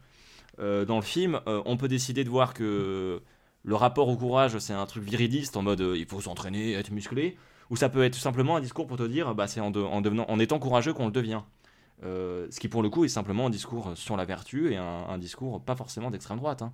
Euh, 0.59 0.85
dans 0.85 0.97
le 0.97 1.03
film, 1.03 1.41
euh, 1.47 1.63
on 1.65 1.77
peut 1.77 1.89
décider 1.89 2.23
de 2.23 2.29
voir 2.29 2.53
que 2.53 3.23
le 3.63 3.75
rapport 3.75 4.09
au 4.09 4.17
courage, 4.17 4.59
c'est 4.59 4.73
un 4.73 4.87
truc 4.87 5.05
viriliste 5.05 5.57
en 5.57 5.63
mode 5.63 5.81
il 5.81 6.07
faut 6.07 6.21
s'entraîner, 6.21 6.73
être 6.73 6.91
musclé, 6.91 7.37
ou 7.71 7.77
ça 7.77 7.89
peut 7.89 8.05
être 8.05 8.15
tout 8.15 8.21
simplement 8.21 8.57
un 8.57 8.61
discours 8.61 8.87
pour 8.87 8.97
te 8.97 9.07
dire 9.07 9.35
bah, 9.35 9.47
c'est 9.47 9.61
en, 9.61 9.71
de- 9.71 9.81
en 9.81 10.01
devenant, 10.01 10.27
en 10.29 10.39
étant 10.39 10.59
courageux 10.59 10.93
qu'on 10.93 11.07
le 11.07 11.13
devient. 11.13 11.43
Ce 12.03 12.59
qui 12.59 12.69
pour 12.69 12.83
le 12.83 12.89
coup 12.89 13.05
est 13.05 13.09
simplement 13.09 13.47
un 13.47 13.51
discours 13.51 13.93
sur 13.95 14.17
la 14.17 14.25
vertu 14.25 14.73
et 14.73 14.77
un, 14.77 15.05
un 15.09 15.19
discours 15.19 15.61
pas 15.63 15.77
forcément 15.77 16.11
d'extrême 16.11 16.39
droite. 16.39 16.63
hein. 16.63 16.73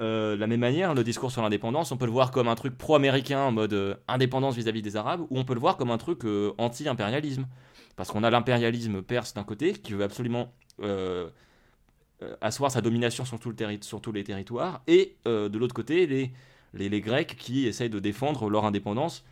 Euh, 0.00 0.36
la 0.36 0.46
même 0.46 0.60
manière, 0.60 0.94
le 0.94 1.04
discours 1.04 1.30
sur 1.30 1.42
l'indépendance, 1.42 1.92
on 1.92 1.96
peut 1.96 2.06
le 2.06 2.12
voir 2.12 2.30
comme 2.30 2.48
un 2.48 2.54
truc 2.54 2.78
pro-américain 2.78 3.40
en 3.40 3.52
mode 3.52 3.74
euh, 3.74 3.94
indépendance 4.08 4.56
vis-à-vis 4.56 4.82
des 4.82 4.96
Arabes, 4.96 5.20
ou 5.30 5.38
on 5.38 5.44
peut 5.44 5.54
le 5.54 5.60
voir 5.60 5.76
comme 5.76 5.90
un 5.90 5.98
truc 5.98 6.24
euh, 6.24 6.52
anti-impérialisme. 6.58 7.46
Parce 7.96 8.10
qu'on 8.10 8.24
a 8.24 8.30
l'impérialisme 8.30 9.02
perse 9.02 9.34
d'un 9.34 9.44
côté, 9.44 9.74
qui 9.74 9.92
veut 9.92 10.02
absolument 10.02 10.50
asseoir 12.40 12.70
sa 12.70 12.80
domination 12.80 13.26
sur, 13.26 13.38
tout 13.38 13.50
le 13.50 13.78
sur 13.82 14.00
tous 14.00 14.12
les 14.12 14.24
territoires, 14.24 14.82
et 14.86 15.18
de 15.26 15.58
l'autre 15.58 15.74
côté, 15.74 16.06
les, 16.72 17.00
Grecs 17.02 17.36
qui 17.36 17.66
essayent 17.66 17.90
de 17.90 17.98
défendre 17.98 18.48
leur 18.48 18.64
indépendance 18.64 19.26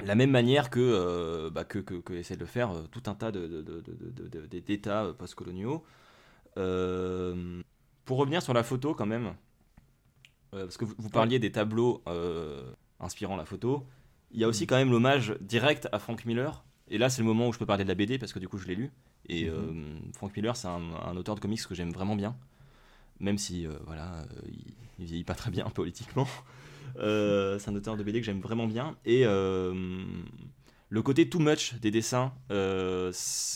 de 0.00 0.06
la 0.06 0.14
même 0.14 0.30
manière 0.30 0.70
que, 0.70 1.48
bah, 1.48 1.64
que, 1.64 1.80
que, 1.80 2.12
de 2.12 2.38
le 2.38 2.46
faire 2.46 2.70
tout 2.92 3.02
un 3.06 3.14
tas 3.16 3.32
d'États 3.32 5.12
postcoloniaux. 5.18 5.84
Pour 6.54 8.18
revenir 8.18 8.40
sur 8.40 8.54
la 8.54 8.62
photo 8.62 8.94
quand 8.94 9.06
même, 9.06 9.34
parce 10.60 10.76
que 10.76 10.84
vous, 10.84 10.94
vous 10.98 11.10
parliez 11.10 11.38
des 11.38 11.52
tableaux 11.52 12.02
euh, 12.08 12.72
inspirant 13.00 13.36
la 13.36 13.44
photo, 13.44 13.84
il 14.30 14.40
y 14.40 14.44
a 14.44 14.48
aussi 14.48 14.66
quand 14.66 14.76
même 14.76 14.90
l'hommage 14.90 15.36
direct 15.40 15.88
à 15.92 15.98
Frank 15.98 16.24
Miller. 16.24 16.64
Et 16.88 16.98
là, 16.98 17.08
c'est 17.08 17.22
le 17.22 17.26
moment 17.26 17.48
où 17.48 17.52
je 17.52 17.58
peux 17.58 17.66
parler 17.66 17.84
de 17.84 17.88
la 17.88 17.94
BD 17.94 18.18
parce 18.18 18.32
que 18.32 18.38
du 18.38 18.48
coup, 18.48 18.58
je 18.58 18.66
l'ai 18.66 18.74
lu. 18.74 18.90
Et 19.28 19.48
euh, 19.48 19.72
Frank 20.14 20.36
Miller, 20.36 20.56
c'est 20.56 20.68
un, 20.68 20.82
un 21.06 21.16
auteur 21.16 21.34
de 21.34 21.40
comics 21.40 21.64
que 21.66 21.74
j'aime 21.74 21.92
vraiment 21.92 22.14
bien, 22.14 22.36
même 23.20 23.38
si 23.38 23.66
euh, 23.66 23.72
voilà, 23.86 24.18
euh, 24.18 24.24
il, 24.48 24.74
il 24.98 25.06
vieillit 25.06 25.24
pas 25.24 25.34
très 25.34 25.50
bien 25.50 25.64
politiquement. 25.74 26.28
Euh, 26.98 27.58
c'est 27.58 27.70
un 27.70 27.74
auteur 27.74 27.96
de 27.96 28.02
BD 28.02 28.20
que 28.20 28.26
j'aime 28.26 28.40
vraiment 28.40 28.66
bien. 28.66 28.96
Et 29.04 29.22
euh, 29.24 30.04
le 30.88 31.02
côté 31.02 31.28
too 31.28 31.38
much 31.38 31.74
des 31.80 31.90
dessins, 31.90 32.32
euh, 32.50 33.12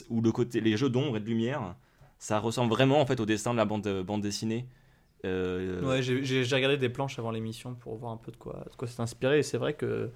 ou 0.09 0.20
le 0.20 0.32
côté, 0.32 0.61
les 0.61 0.76
jeux 0.76 0.90
d'ombre 0.90 1.16
et 1.16 1.20
de 1.20 1.26
lumière, 1.26 1.76
ça 2.18 2.38
ressemble 2.38 2.70
vraiment 2.70 3.01
en 3.01 3.07
fait 3.07 3.20
au 3.20 3.26
dessin 3.26 3.53
de 3.53 3.57
la 3.59 3.64
bande, 3.64 4.03
bande 4.05 4.22
dessinée. 4.22 4.66
Euh, 5.25 5.83
Ouais, 5.83 6.03
j'ai 6.03 6.43
regardé 6.55 6.77
des 6.77 6.89
planches 6.89 7.19
avant 7.19 7.31
l'émission 7.31 7.75
pour 7.75 7.97
voir 7.97 8.12
un 8.12 8.16
peu 8.16 8.31
de 8.33 8.37
quoi, 8.37 8.64
de 8.71 8.77
quoi 8.77 8.87
c'est 8.89 9.01
inspiré. 9.01 9.41
Et 9.41 9.43
c'est 9.43 9.59
vrai 9.59 9.75
que 9.75 10.11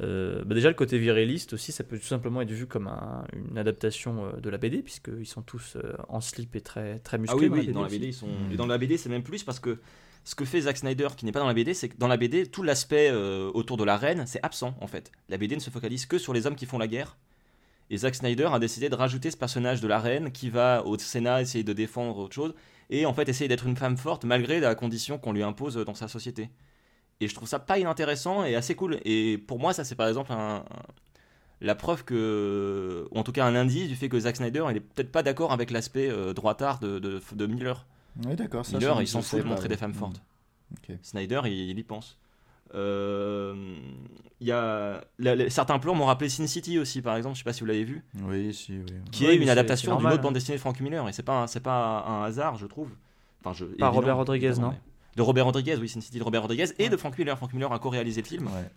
euh, 0.00 0.42
bah 0.44 0.54
déjà 0.54 0.68
le 0.68 0.74
côté 0.74 0.98
viriliste 0.98 1.52
aussi, 1.52 1.70
ça 1.70 1.84
peut 1.84 1.98
tout 1.98 2.06
simplement 2.06 2.40
être 2.40 2.50
vu 2.50 2.66
comme 2.66 2.88
un- 2.88 3.24
une 3.34 3.58
adaptation 3.58 4.24
euh, 4.26 4.40
de 4.40 4.48
la 4.50 4.58
BD, 4.58 4.82
puisqu'ils 4.82 5.26
sont 5.26 5.42
tous 5.42 5.76
euh, 5.76 5.92
en 6.08 6.20
slip 6.20 6.56
et 6.56 6.60
très, 6.60 6.98
très 7.00 7.16
Ah 7.16 7.20
musclés. 7.20 7.48
oui, 7.48 7.58
oui, 7.60 7.66
dans 7.68 7.80
dans 7.80 7.82
la. 7.82 7.88
BD, 7.88 8.06
ils 8.08 8.14
sont... 8.14 8.28
Et 8.50 8.56
dans 8.56 8.66
la 8.66 8.78
BD, 8.78 8.96
c'est 8.96 9.08
même 9.10 9.22
plus 9.22 9.44
parce 9.44 9.60
que 9.60 9.78
ce 10.24 10.34
que 10.34 10.44
fait 10.44 10.62
Zack 10.62 10.76
Snyder, 10.78 11.08
qui 11.16 11.24
n'est 11.26 11.32
pas 11.32 11.40
dans 11.40 11.46
la 11.48 11.54
BD, 11.54 11.74
c'est 11.74 11.88
que 11.88 11.96
dans 11.98 12.08
la 12.08 12.16
BD, 12.16 12.46
tout 12.46 12.62
l'aspect 12.62 13.10
euh, 13.12 13.50
autour 13.54 13.76
de 13.76 13.84
la 13.84 13.96
reine, 13.96 14.24
c'est 14.26 14.42
absent 14.44 14.74
en 14.80 14.86
fait. 14.86 15.10
La 15.28 15.36
BD 15.36 15.56
ne 15.56 15.60
se 15.60 15.68
focalise 15.70 16.06
que 16.06 16.16
sur 16.18 16.32
les 16.32 16.46
hommes 16.46 16.56
qui 16.56 16.66
font 16.66 16.78
la 16.78 16.86
guerre. 16.88 17.16
Et 17.90 17.96
Zack 17.98 18.14
Snyder 18.14 18.48
a 18.52 18.58
décidé 18.58 18.88
de 18.88 18.94
rajouter 18.94 19.30
ce 19.30 19.36
personnage 19.36 19.80
de 19.82 19.88
la 19.88 19.98
reine 20.00 20.32
qui 20.32 20.48
va 20.48 20.86
au 20.86 20.96
Sénat 20.96 21.42
essayer 21.42 21.64
de 21.64 21.72
défendre 21.74 22.16
autre 22.18 22.34
chose 22.34 22.54
et 22.92 23.06
en 23.06 23.12
fait 23.14 23.28
essayer 23.28 23.48
d'être 23.48 23.66
une 23.66 23.76
femme 23.76 23.96
forte 23.96 24.24
malgré 24.24 24.60
la 24.60 24.74
condition 24.76 25.18
qu'on 25.18 25.32
lui 25.32 25.42
impose 25.42 25.76
dans 25.76 25.94
sa 25.94 26.06
société. 26.06 26.50
Et 27.20 27.26
je 27.28 27.34
trouve 27.34 27.48
ça 27.48 27.58
pas 27.58 27.78
inintéressant 27.78 28.44
et 28.44 28.54
assez 28.54 28.74
cool. 28.74 29.00
Et 29.04 29.38
pour 29.38 29.58
moi, 29.58 29.72
ça 29.72 29.82
c'est 29.84 29.94
par 29.96 30.06
exemple 30.08 30.32
un- 30.32 30.56
un- 30.56 30.64
la 31.60 31.74
preuve 31.76 32.04
que, 32.04 33.06
ou 33.10 33.18
en 33.18 33.22
tout 33.22 33.32
cas 33.32 33.44
un 33.46 33.54
indice 33.54 33.88
du 33.88 33.94
fait 33.96 34.08
que 34.08 34.18
Zack 34.18 34.36
Snyder, 34.36 34.64
il 34.70 34.76
est 34.76 34.80
peut-être 34.80 35.12
pas 35.12 35.22
d'accord 35.22 35.52
avec 35.52 35.70
l'aspect 35.70 36.08
euh, 36.10 36.32
droitard 36.34 36.80
de, 36.80 36.98
de, 36.98 37.20
de 37.34 37.46
Miller. 37.46 37.86
Oui, 38.26 38.34
d'accord. 38.34 38.64
Miller, 38.72 39.00
il 39.00 39.06
s'en 39.08 39.22
fout 39.22 39.38
de 39.40 39.44
montrer 39.44 39.68
des 39.68 39.76
femmes 39.76 39.92
Mm. 39.92 39.94
fortes. 39.94 40.22
Ok. 40.72 40.96
Snyder, 41.02 41.40
il, 41.46 41.52
il 41.70 41.78
y 41.78 41.82
pense. 41.84 42.18
Euh, 42.74 43.54
Il 44.40 44.48
y 44.48 44.50
a 44.52 45.00
la- 45.20 45.36
la- 45.36 45.50
certains 45.50 45.78
plans 45.78 45.94
m'ont 45.94 46.06
rappelé 46.06 46.28
Sin 46.28 46.48
City 46.48 46.76
aussi, 46.80 47.00
par 47.00 47.16
exemple. 47.16 47.36
Je 47.36 47.40
sais 47.40 47.44
pas 47.44 47.52
si 47.52 47.60
vous 47.60 47.66
l'avez 47.66 47.84
vu, 47.84 48.02
Oui, 48.24 48.52
si, 48.52 48.72
oui. 48.72 48.86
qui 49.12 49.24
est 49.24 49.36
une 49.36 49.48
adaptation 49.48 49.94
d'une 49.96 50.06
autre 50.08 50.16
bande 50.20 50.30
hein. 50.30 50.32
dessinée 50.32 50.56
de 50.56 50.60
Frank 50.60 50.80
Miller. 50.80 51.08
Et 51.08 51.12
c'est 51.12 51.22
pas 51.22 51.46
c'est 51.46 51.60
pas 51.60 52.04
un, 52.08 52.24
hasard, 52.24 52.56
je 52.58 52.66
trouve. 52.66 52.88
Enfin, 53.40 53.52
je, 53.52 53.64
Par 53.76 53.92
Robert 53.94 54.16
Rodriguez, 54.16 54.54
non 54.58 54.70
mais- 54.70 54.80
De 55.14 55.22
Robert 55.22 55.44
Rodriguez, 55.44 55.76
oui, 55.76 55.88
Sin 55.88 56.00
City 56.00 56.18
de 56.18 56.24
Robert 56.24 56.42
Rodriguez 56.42 56.64
et 56.78 56.84
Ouais. 56.84 56.88
de 56.88 56.96
Frank 56.96 57.16
Miller. 57.16 57.36
Frank 57.36 57.52
Miller 57.52 57.72
a 57.72 57.78
co-réalisé 57.78 58.20
le 58.22 58.26
film, 58.26 58.46
Ouais. 58.48 58.68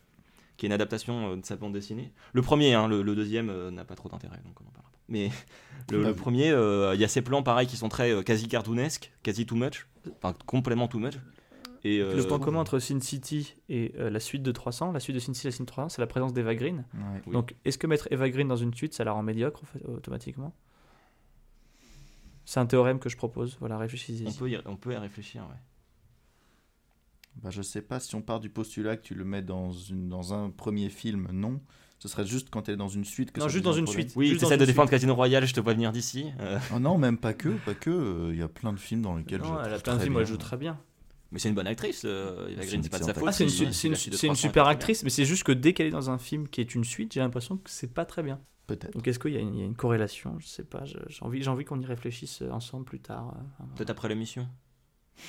qui 0.58 0.66
est 0.66 0.68
une 0.68 0.74
adaptation 0.74 1.32
euh, 1.32 1.36
de 1.38 1.46
sa 1.46 1.56
bande 1.56 1.74
dessinée. 1.74 2.12
Le 2.34 2.42
premier, 2.44 2.76
hein, 2.76 2.88
le, 2.88 3.02
le 3.02 3.16
deuxième 3.16 3.50
euh, 3.50 3.72
n'a 3.72 3.86
pas 3.86 3.96
trop 3.96 4.10
d'intérêt, 4.10 4.38
donc 4.46 4.54
on 4.62 4.68
en 4.68 4.72
parlera 4.72 4.92
pas. 4.92 5.00
Mais 5.10 5.32
le, 5.92 6.04
Ah 6.04 6.08
le 6.10 6.14
premier, 6.14 6.52
euh, 6.52 6.94
il 6.94 7.02
y 7.02 7.04
a 7.04 7.08
ces 7.08 7.24
plans 7.24 7.42
pareils 7.42 7.66
qui 7.66 7.78
sont 7.78 7.90
très 7.90 8.12
euh, 8.12 8.22
quasi 8.22 8.48
cartoonesques, 8.48 9.12
quasi 9.24 9.48
too 9.48 9.56
much, 9.56 9.88
enfin 10.22 10.36
complètement 10.46 10.88
too 10.88 11.00
much. 11.00 11.16
Et, 11.88 12.00
Le 12.00 12.18
euh, 12.20 12.28
point 12.28 12.40
commun 12.40 12.60
entre 12.62 12.80
Sin 12.80 13.00
City 13.00 13.56
et 13.70 13.94
euh, 14.00 14.10
la 14.10 14.20
suite 14.20 14.42
de 14.42 14.52
300, 14.52 14.92
la 14.92 15.00
suite 15.00 15.14
de 15.14 15.20
Sin 15.20 15.36
City 15.36 15.46
et 15.46 15.50
la 15.50 15.52
suite 15.54 15.68
de 15.68 15.72
300, 15.72 15.90
c'est 15.90 16.02
la 16.02 16.08
présence 16.08 16.34
d'Eva 16.34 16.56
Green. 16.56 16.84
Ouais. 16.96 17.22
Oui. 17.28 17.34
Donc, 17.34 17.54
est-ce 17.64 17.78
que 17.78 17.86
mettre 17.86 18.08
Eva 18.12 18.28
Green 18.30 18.48
dans 18.48 18.56
une 18.56 18.74
suite, 18.74 18.96
ça 18.96 19.04
la 19.04 19.12
rend 19.12 19.22
médiocre 19.22 19.62
en 19.62 19.66
fait, 19.68 19.86
automatiquement? 19.86 20.52
C'est 22.44 22.60
un 22.60 22.66
théorème 22.66 22.98
que 23.00 23.08
je 23.08 23.18
propose. 23.18 23.58
Voilà, 23.60 23.78
réfléchissez. 23.78 24.26
on, 24.28 24.32
peut 24.34 24.50
y, 24.50 24.60
on 24.66 24.76
peut 24.78 24.94
y 24.94 24.98
réfléchir, 24.98 25.44
ouais. 25.44 25.56
Bah, 27.44 27.50
je 27.52 27.62
sais 27.62 27.82
pas 27.82 28.00
si 28.00 28.16
on 28.16 28.22
part 28.22 28.40
du 28.40 28.50
postulat 28.50 28.98
que 28.98 29.04
tu 29.04 29.14
le 29.14 29.24
mets 29.26 29.42
dans, 29.44 29.72
une, 29.72 30.10
dans 30.10 30.34
un 30.34 30.50
premier 30.50 30.90
film, 30.90 31.28
non. 31.32 31.62
Ce 32.00 32.08
serait 32.08 32.26
juste 32.26 32.50
quand 32.50 32.68
elle 32.68 32.76
est 32.76 32.78
dans 32.78 32.88
une 32.88 33.06
suite 33.06 33.32
que 33.32 33.40
Non, 33.40 33.46
ça 33.48 33.52
juste 33.52 33.64
dans 33.64 33.74
un 33.76 33.78
une 33.78 33.84
problème. 33.86 34.06
suite. 34.08 34.16
Oui, 34.18 34.36
tu 34.38 34.44
essaies 34.44 34.58
de 34.58 34.66
défendre 34.66 34.88
suite. 34.90 34.92
Casino 35.02 35.14
Royale, 35.16 35.46
je 35.46 35.54
te 35.54 35.60
vois 35.60 35.74
venir 35.74 35.92
d'ici. 35.92 36.32
euh, 36.40 36.60
Oh 36.74 36.80
non, 36.80 36.98
même 36.98 37.18
pas 37.18 37.34
que, 37.34 37.50
pas 37.50 37.74
que. 37.74 37.90
euh, 37.90 38.30
Il 38.34 38.40
y 38.40 38.44
a 38.44 38.48
plein 38.48 38.74
de 38.74 38.80
films 38.80 39.02
dans 39.02 39.16
lesquels 39.16 39.42
je. 39.44 39.48
Non, 39.50 39.60
elle 39.64 39.74
a 39.74 39.80
plein 39.80 39.94
de 39.94 39.98
très 39.98 40.06
films 40.06 40.16
où 40.16 40.20
elle 40.20 40.26
joue 40.28 40.38
très 40.38 40.58
bien. 40.58 40.80
Mais 41.32 41.40
c'est 41.40 41.50
une 41.50 41.56
bonne 41.56 41.68
actrice, 41.68 42.04
euh, 42.06 42.48
Eva 42.50 42.66
Green, 42.66 42.82
c'est 42.84 42.90
pas 42.90 43.00
de 43.00 43.04
sa 43.04 43.14
faute. 43.14 43.24
Ah, 43.28 43.32
c'est 43.32 43.44
une, 43.44 43.50
si- 43.50 43.58
su- 43.66 43.74
si 43.74 43.74
c'est 43.74 43.88
une, 43.88 43.94
la 43.94 43.98
suite 44.00 44.14
de 44.14 44.18
c'est 44.18 44.28
une 44.28 44.34
300 44.34 44.48
est 44.48 44.50
super 44.50 44.68
actrice, 44.68 45.04
mais 45.04 45.10
c'est 45.10 45.26
juste 45.26 45.44
que 45.44 45.52
dès 45.52 45.74
qu'elle 45.74 45.88
est 45.88 45.92
dans 45.92 46.10
un 46.10 46.18
film 46.18 46.48
qui 46.48 46.62
est 46.62 46.76
une 46.76 46.84
suite, 46.84 47.14
j'ai 47.14 47.20
l'impression 47.20 47.58
que 47.58 47.70
c'est 47.70 47.94
pas 47.94 48.06
très 48.06 48.24
bien. 48.24 48.40
Peut-être. 48.68 48.94
Donc 48.94 49.08
est-ce 49.08 49.20
qu'il 49.20 49.34
y, 49.34 49.38
a 49.38 49.40
une- 49.42 49.54
il 49.54 49.60
y 49.60 49.64
a 49.64 49.66
une 49.66 49.76
corrélation? 49.76 50.38
Je 50.40 50.48
sais 50.48 50.64
pas. 50.64 50.86
J'ai 50.86 50.98
envie, 51.22 51.44
j'ai 51.44 51.50
envie 51.50 51.66
qu'on 51.66 51.80
y 51.80 51.86
réfléchisse 51.86 52.42
euh, 52.42 52.50
ensemble 52.52 52.86
plus 52.86 53.00
tard. 53.00 53.36
euh. 53.60 53.64
Peut-être 53.76 53.90
après 53.92 54.08
l'émission. 54.10 54.48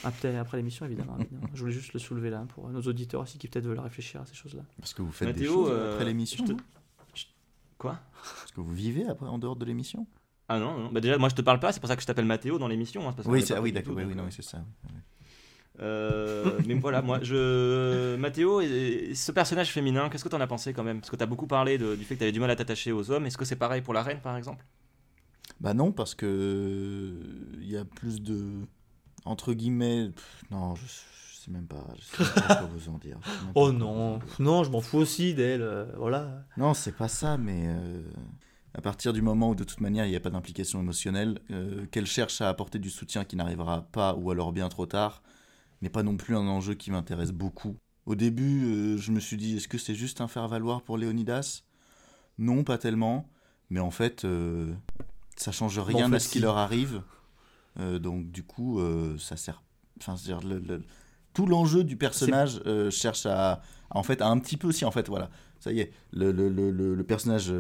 Ah, 0.05 0.11
peut-être 0.11 0.37
après 0.37 0.57
l'émission, 0.59 0.87
évidemment, 0.87 1.17
évidemment. 1.21 1.49
Je 1.55 1.61
voulais 1.61 1.73
juste 1.73 1.93
le 1.93 1.99
soulever 1.99 2.31
là 2.31 2.45
pour 2.49 2.69
nos 2.71 2.81
auditeurs 2.83 3.23
aussi 3.23 3.39
qui 3.39 3.49
peut-être 3.49 3.67
veulent 3.67 3.79
réfléchir 3.81 4.21
à 4.21 4.27
ces 4.27 4.35
choses-là. 4.35 4.63
Parce 4.79 4.95
que 4.95 5.03
vous 5.03 5.13
faites 5.13 5.29
des 5.29 5.35
Mathéo, 5.35 5.55
choses 5.67 5.71
euh, 5.73 5.93
après 5.93 6.05
l'émission. 6.05 6.45
te- 6.45 6.53
Quoi? 7.79 7.99
Parce 8.23 8.53
que 8.53 8.61
vous 8.61 8.73
vivez 8.75 9.07
après 9.07 9.27
en 9.27 9.39
dehors 9.39 9.57
de 9.57 9.65
l'émission? 9.67 10.07
Ah 10.49 10.59
non, 10.59 10.79
non. 10.79 10.93
Bah 10.93 11.01
déjà, 11.01 11.19
moi 11.19 11.29
je 11.29 11.35
te 11.35 11.43
parle 11.43 11.61
pas, 11.61 11.73
c'est 11.73 11.81
pour 11.81 11.89
ça 11.89 11.97
que 11.97 12.03
je 12.03 12.07
t'appelle 12.07 12.25
Mathéo 12.25 12.59
dans 12.59 12.69
l'émission. 12.69 13.07
hein, 13.09 13.15
Oui, 13.27 13.45
ah 13.55 13.61
oui, 13.61 13.73
d'accord. 13.73 13.95
Oui, 13.97 14.05
oui, 14.05 14.15
euh, 14.17 14.27
c'est 14.31 14.43
ça. 14.43 14.59
oui. 14.85 14.91
Euh, 14.95 14.99
mais 15.81 16.75
voilà, 16.75 17.03
moi, 17.03 17.19
je. 17.23 18.17
Mathéo, 18.17 18.61
et- 18.61 19.09
et 19.11 19.15
ce 19.15 19.33
personnage 19.33 19.71
féminin, 19.73 20.09
qu'est-ce 20.09 20.25
que 20.25 20.29
t'en 20.29 20.41
as 20.41 20.47
pensé 20.47 20.73
quand 20.73 20.85
même? 20.85 21.01
Parce 21.01 21.11
que 21.11 21.17
t'as 21.17 21.27
beaucoup 21.27 21.47
parlé 21.47 21.79
de- 21.79 21.97
du 21.97 22.05
fait 22.05 22.15
que 22.15 22.21
t'avais 22.21 22.33
du 22.33 22.41
mal 22.41 22.51
à 22.51 22.57
t'attacher 22.57 22.93
aux 22.93 23.11
hommes. 23.11 23.27
Est-ce 23.27 23.37
que 23.39 23.45
c'est 23.45 23.57
pareil 23.57 23.83
pour 23.83 23.95
la 23.95 24.03
reine, 24.03 24.21
par 24.21 24.37
exemple? 24.37 24.65
Bah 25.61 25.75
non, 25.75 25.93
parce 25.93 26.15
que 26.15 26.27
euh, 26.27 27.59
il 27.61 27.71
y 27.71 27.77
a 27.77 27.85
plus 27.85 28.21
de 28.23 28.67
entre 29.25 29.53
guillemets. 29.55 30.11
pff, 30.15 30.43
non, 30.51 30.75
je, 30.75 30.85
je 30.87 31.37
sais 31.45 31.51
même 31.51 31.67
pas. 31.67 31.87
Je 31.99 32.03
sais 32.17 32.23
même 32.25 32.33
pas 32.49 32.55
quoi 32.57 32.69
vous 32.73 32.89
en 32.89 32.99
dire. 32.99 33.19
Oh 33.55 33.73
non, 33.73 34.21
non, 34.39 34.65
je 34.65 34.71
m'en 34.71 34.81
fous 34.81 34.99
aussi 34.99 35.35
d'elle. 35.35 35.63
euh, 35.63 35.87
voilà. 35.97 36.45
Non, 36.57 36.75
c'est 36.75 36.93
pas 36.97 37.09
ça, 37.09 37.39
mais 37.39 37.67
euh, 37.69 38.03
à 38.75 38.81
partir 38.83 39.13
du 39.13 39.23
moment 39.23 39.51
où 39.51 39.55
de 39.55 39.65
toute 39.65 39.81
manière 39.81 40.05
il 40.05 40.11
n'y 40.11 40.17
a 40.17 40.21
pas 40.21 40.31
d'implication 40.31 40.81
émotionnelle, 40.81 41.39
euh, 41.51 41.87
qu'elle 41.87 42.07
cherche 42.07 42.41
à 42.41 42.49
apporter 42.49 42.79
du 42.79 42.91
soutien 42.91 43.25
qui 43.25 43.37
n'arrivera 43.37 43.83
pas 43.93 44.15
ou 44.15 44.31
alors 44.31 44.53
bien 44.53 44.69
trop 44.69 44.87
tard, 44.87 45.23
n'est 45.87 45.91
pas 45.91 46.03
non 46.03 46.17
plus 46.17 46.37
un 46.37 46.47
enjeu 46.49 46.75
qui 46.75 46.91
m'intéresse 46.91 47.33
beaucoup. 47.33 47.77
Au 48.07 48.15
début, 48.15 48.65
euh, 48.65 48.99
je 48.99 49.11
me 49.13 49.21
suis 49.21 49.37
dit, 49.37 49.57
est-ce 49.57 49.69
que 49.69 49.79
c'est 49.79 49.95
juste 49.95 50.21
un 50.21 50.29
faire-valoir 50.29 50.83
pour 50.83 50.99
Léonidas? 50.99 51.63
Non, 52.39 52.65
pas 52.65 52.77
tellement. 52.79 53.29
Mais 53.71 53.81
en 53.81 53.91
fait, 53.91 54.25
euh, 54.25 54.73
ça 55.37 55.53
change 55.53 55.79
rien 55.79 56.07
en 56.07 56.11
fait, 56.11 56.17
à 56.17 56.19
ce 56.21 56.27
qui 56.29 56.33
si. 56.35 56.41
leur 56.41 56.57
arrive. 56.57 57.03
Euh, 57.79 57.99
donc 57.99 58.31
du 58.31 58.43
coup, 58.43 58.81
ça 59.19 59.37
sert. 59.37 59.63
Enfin, 60.01 60.17
c'est-à-dire 60.17 60.47
le- 60.47 60.59
le- 60.59 60.83
tout 61.35 61.47
l'enjeu 61.47 61.85
du 61.85 61.97
personnage 61.97 62.61
cherche 62.91 63.27
à, 63.27 63.53
à, 63.55 63.61
en 63.91 64.03
fait, 64.03 64.21
à 64.23 64.29
un 64.29 64.39
petit 64.39 64.57
peu 64.57 64.69
aussi, 64.69 64.85
en 64.85 64.91
fait, 64.91 65.09
voilà. 65.09 65.31
Ça 65.61 65.73
y 65.73 65.81
est, 65.81 65.93
le, 66.13 67.03
personnage, 67.03 67.53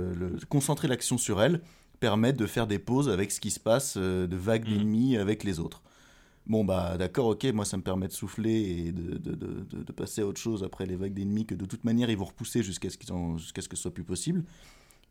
concentrer 0.48 0.86
l'action 0.88 1.18
sur 1.18 1.40
elle 1.42 1.60
permet 2.00 2.32
de 2.32 2.46
faire 2.46 2.66
des 2.66 2.78
pauses 2.78 3.08
avec 3.08 3.32
ce 3.32 3.40
qui 3.40 3.50
se 3.50 3.58
passe, 3.60 3.96
de 3.96 4.28
vagues 4.36 4.68
Mhm. 4.68 4.76
d'ennemis 4.78 5.16
avec 5.16 5.44
les 5.44 5.58
autres. 5.60 5.82
Bon, 6.46 6.64
bah 6.64 6.96
d'accord, 6.96 7.26
ok, 7.26 7.44
moi 7.46 7.64
ça 7.64 7.76
me 7.76 7.82
permet 7.82 8.06
de 8.06 8.12
souffler 8.12 8.86
et 8.86 8.92
de, 8.92 9.92
passer 9.92 10.20
à 10.20 10.26
autre 10.26 10.40
chose 10.40 10.62
après 10.62 10.86
les 10.86 10.94
vagues 10.94 11.12
d'ennemis 11.14 11.44
que 11.44 11.56
de 11.56 11.64
toute 11.64 11.82
manière 11.84 12.08
ils 12.08 12.16
vont 12.16 12.26
repousser 12.26 12.62
jusqu'à 12.62 12.88
ce, 12.88 12.96
qu'ils 12.98 13.12
en- 13.12 13.36
jusqu'à 13.36 13.62
ce 13.62 13.68
que 13.68 13.74
ce 13.76 13.82
soit 13.82 13.94
plus 13.94 14.04
possible. 14.04 14.44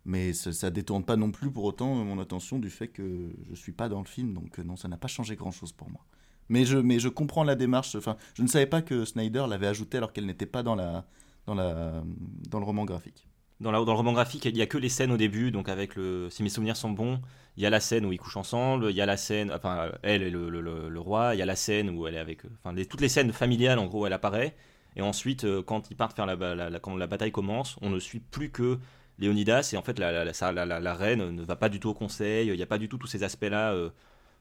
Mais 0.05 0.33
ça, 0.33 0.53
ça 0.53 0.69
détourne 0.71 1.03
pas 1.05 1.17
non 1.17 1.31
plus 1.31 1.51
pour 1.51 1.65
autant 1.65 1.95
mon 1.95 2.19
attention 2.19 2.59
du 2.59 2.69
fait 2.69 2.89
que 2.89 3.31
je 3.49 3.55
suis 3.55 3.71
pas 3.73 3.89
dans 3.89 3.99
le 3.99 4.05
film, 4.07 4.33
donc 4.33 4.59
euh, 4.59 4.63
non, 4.63 4.75
ça 4.77 4.87
n'a 4.87 4.97
pas 4.97 5.07
changé 5.07 5.35
grand 5.35 5.51
chose 5.51 5.71
pour 5.73 5.89
moi. 5.89 6.05
Mais 6.49 6.65
je, 6.65 7.09
comprends 7.09 7.43
la 7.43 7.55
démarche, 7.55 7.97
je 8.35 8.43
ne 8.43 8.47
savais 8.47 8.67
pas 8.67 8.81
que 8.83 9.05
Snyder 9.05 9.45
l'avait 9.49 9.67
ajouté 9.67 9.97
alors 9.97 10.13
qu'elle 10.13 10.27
n'était 10.27 10.45
pas 10.45 10.63
dans, 10.63 10.75
la, 10.75 11.05
dans, 11.47 11.55
la, 11.55 12.03
dans 12.49 12.59
le 12.59 12.65
roman 12.65 12.85
graphique. 12.85 13.27
Dans, 13.71 13.93
le 13.93 13.97
roman 13.97 14.13
graphique, 14.13 14.45
il 14.45 14.55
y 14.55 14.61
a 14.61 14.67
que 14.67 14.77
les 14.77 14.89
scènes 14.89 15.11
au 15.11 15.17
début, 15.17 15.51
donc 15.51 15.69
avec 15.69 15.95
le. 15.95 16.29
Si 16.29 16.43
mes 16.43 16.49
souvenirs 16.49 16.77
sont 16.77 16.91
bons, 16.91 17.19
il 17.57 17.63
y 17.63 17.65
a 17.65 17.69
la 17.69 17.79
scène 17.79 18.05
où 18.05 18.11
ils 18.11 18.19
couchent 18.19 18.37
ensemble, 18.37 18.91
il 18.91 18.95
y 18.95 19.01
a 19.01 19.05
la 19.05 19.17
scène. 19.17 19.51
Enfin, 19.51 19.91
elle 20.03 20.21
et 20.23 20.29
le, 20.29 20.49
le- 20.49 20.99
roi, 20.99 21.35
il 21.35 21.39
y 21.39 21.41
a 21.41 21.45
la 21.45 21.55
scène 21.55 21.89
où 21.89 22.07
elle 22.07 22.15
est 22.15 22.19
avec. 22.19 22.41
Enfin, 22.63 22.75
toutes 22.89 23.01
les 23.01 23.09
scènes 23.09 23.31
familiales, 23.33 23.79
en 23.79 23.87
gros, 23.87 24.05
elle 24.05 24.13
apparaît. 24.13 24.55
Et 24.95 25.01
ensuite, 25.01 25.43
euh, 25.45 25.61
quand 25.63 25.89
ils 25.91 25.97
partent 25.97 26.15
faire 26.15 26.25
la, 26.25 26.35
la- 26.55 26.79
quand 26.79 26.95
la 26.95 27.07
bataille 27.07 27.31
commence, 27.31 27.77
on 27.81 27.89
ne 27.89 27.99
suit 27.99 28.19
plus 28.19 28.51
que 28.51 28.79
Léonidas. 29.19 29.71
Et 29.73 29.77
en 29.77 29.81
fait, 29.81 29.97
la, 29.99 30.23
la, 30.23 30.93
reine 30.93 31.31
ne 31.31 31.43
va 31.43 31.55
pas 31.55 31.69
du 31.69 31.79
tout 31.79 31.89
au 31.89 31.93
conseil. 31.93 32.47
Il 32.47 32.55
n'y 32.55 32.61
a 32.61 32.67
pas 32.67 32.77
du 32.77 32.87
tout 32.87 32.97
tous 32.97 33.07
ces 33.07 33.23
aspects-là 33.23 33.73
euh, 33.73 33.89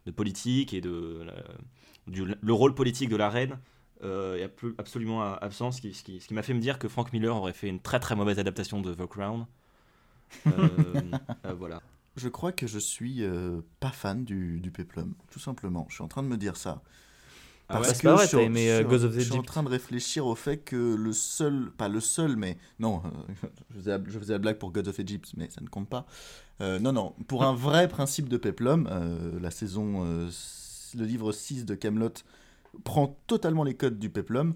de 0.07 0.11
politique 0.11 0.75
et 0.75 0.81
de. 0.81 1.27
du, 2.07 2.25
le 2.41 2.53
rôle 2.53 2.75
politique 2.75 3.09
de 3.09 3.17
la 3.17 3.31
reine 3.31 3.59
euh, 4.03 4.37
est 4.37 4.47
abso- 4.47 4.75
absolument 4.79 5.23
a- 5.23 5.39
absent. 5.41 5.73
Ce 5.73 5.81
qui, 5.81 5.95
ce 5.95 6.03
qui- 6.03 6.19
qui 6.19 6.35
m'a 6.35 6.43
fait 6.43 6.55
me 6.55 6.61
dire 6.61 6.79
que 6.79 6.89
Frank 6.89 7.13
Miller 7.13 7.35
aurait 7.37 7.53
fait 7.53 7.69
une 7.69 7.81
très 7.81 8.01
très 8.01 8.17
mauvaise 8.17 8.39
adaptation 8.39 8.81
de 8.81 8.95
The 8.95 9.07
Crown. 9.07 9.47
Euh, 10.47 10.51
euh, 11.47 11.55
voilà. 11.55 11.81
Je 12.17 12.29
crois 12.29 12.53
que 12.53 12.67
je 12.67 12.79
suis 12.79 13.25
euh, 13.25 13.61
pas 13.81 13.91
fan 13.91 14.25
du, 14.25 14.61
du 14.61 14.71
Peplum, 14.71 15.15
tout 15.31 15.41
simplement. 15.41 15.87
Je 15.89 15.95
suis 15.95 16.05
en 16.05 16.09
train 16.09 16.23
de 16.23 16.29
me 16.29 16.37
dire 16.37 16.57
ça. 16.57 16.83
Ah 17.69 17.81
ouais 17.81 17.89
pas 18.03 18.15
vrai, 18.15 18.25
je 18.25 18.29
suis- 18.29 18.37
t'as 18.37 18.43
aimé, 18.43 18.67
je 18.69 18.75
suis- 18.77 18.85
Ghost 18.85 19.05
of 19.05 19.13
Je 19.15 19.21
suis 19.21 19.33
en 19.39 19.43
train 19.43 19.63
de 19.63 19.69
réfléchir 19.71 20.27
au 20.27 20.35
fait 20.35 20.59
que 20.59 20.95
le 20.97 21.13
seul, 21.15 21.71
pas 21.79 21.89
le 21.89 21.99
seul, 22.01 22.37
mais 22.37 22.59
non, 22.79 23.03
je, 23.71 23.77
faisais 23.79 23.91
la, 23.99 24.05
je 24.07 24.19
faisais 24.19 24.33
la 24.35 24.39
blague 24.39 24.59
pour 24.59 24.71
God 24.71 24.87
of 24.87 24.99
Egypt, 25.01 25.33
mais 25.39 25.49
ça 25.49 25.63
ne 25.63 25.69
compte 25.69 25.89
pas. 25.89 26.05
Euh, 26.61 26.79
non, 26.79 26.93
non, 26.93 27.15
pour 27.27 27.43
un 27.43 27.55
vrai 27.55 27.89
principe 27.89 28.29
de 28.29 28.37
Peplum, 28.37 28.87
euh, 28.93 29.41
la 29.41 29.51
saison, 29.51 30.05
euh, 30.05 30.29
le 30.95 31.05
livre 31.07 31.33
6 31.33 31.65
de 31.65 31.75
Camelot 31.75 32.13
prend 32.85 33.19
totalement 33.27 33.65
les 33.65 33.75
codes 33.75 33.99
du 33.99 34.11
Peplum. 34.11 34.55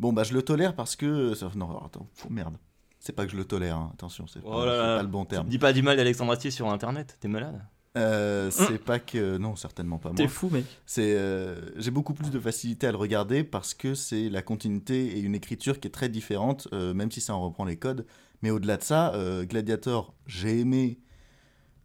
Bon, 0.00 0.12
bah 0.12 0.24
je 0.24 0.34
le 0.34 0.42
tolère 0.42 0.74
parce 0.74 0.96
que. 0.96 1.34
ça- 1.34 1.50
Non, 1.54 1.78
attends, 1.84 2.08
oh, 2.24 2.28
merde. 2.30 2.56
C'est 2.98 3.12
pas 3.12 3.26
que 3.26 3.32
je 3.32 3.36
le 3.36 3.44
tolère, 3.44 3.76
hein, 3.76 3.90
attention, 3.94 4.26
c'est 4.26 4.40
pas, 4.42 4.48
Oh 4.50 4.64
là 4.64 4.72
c'est 4.72 4.78
là. 4.86 4.96
pas 4.96 5.02
le 5.02 5.08
bon 5.08 5.24
terme. 5.26 5.46
Dis 5.48 5.58
pas 5.58 5.72
du 5.74 5.82
mal 5.82 5.96
d'Alexandre 5.96 6.32
Astier 6.32 6.50
sur 6.50 6.70
internet, 6.70 7.18
t'es 7.20 7.28
malade 7.28 7.60
Euh, 7.98 8.50
c'est 8.50 8.78
pas 8.82 8.98
que. 8.98 9.36
Non, 9.36 9.54
certainement 9.56 9.98
pas 9.98 10.08
moi. 10.08 10.16
T'es 10.16 10.26
fou, 10.26 10.48
mec. 10.50 10.64
C'est, 10.86 11.14
euh, 11.16 11.60
j'ai 11.76 11.90
beaucoup 11.90 12.14
plus 12.14 12.30
de 12.30 12.40
facilité 12.40 12.86
à 12.86 12.92
le 12.92 12.96
regarder 12.96 13.44
parce 13.44 13.72
que 13.74 13.94
c'est 13.94 14.28
la 14.30 14.42
continuité 14.42 15.16
et 15.16 15.20
une 15.20 15.34
écriture 15.34 15.78
qui 15.80 15.88
est 15.88 15.90
très 15.92 16.08
différente, 16.08 16.66
euh, 16.72 16.92
même 16.94 17.10
si 17.12 17.20
ça 17.20 17.34
en 17.34 17.42
reprend 17.44 17.64
les 17.66 17.76
codes. 17.76 18.06
Mais 18.42 18.50
au-delà 18.50 18.78
de 18.78 18.82
ça, 18.82 19.14
euh, 19.14 19.44
Gladiator, 19.44 20.14
j'ai 20.26 20.58
aimé, 20.60 20.98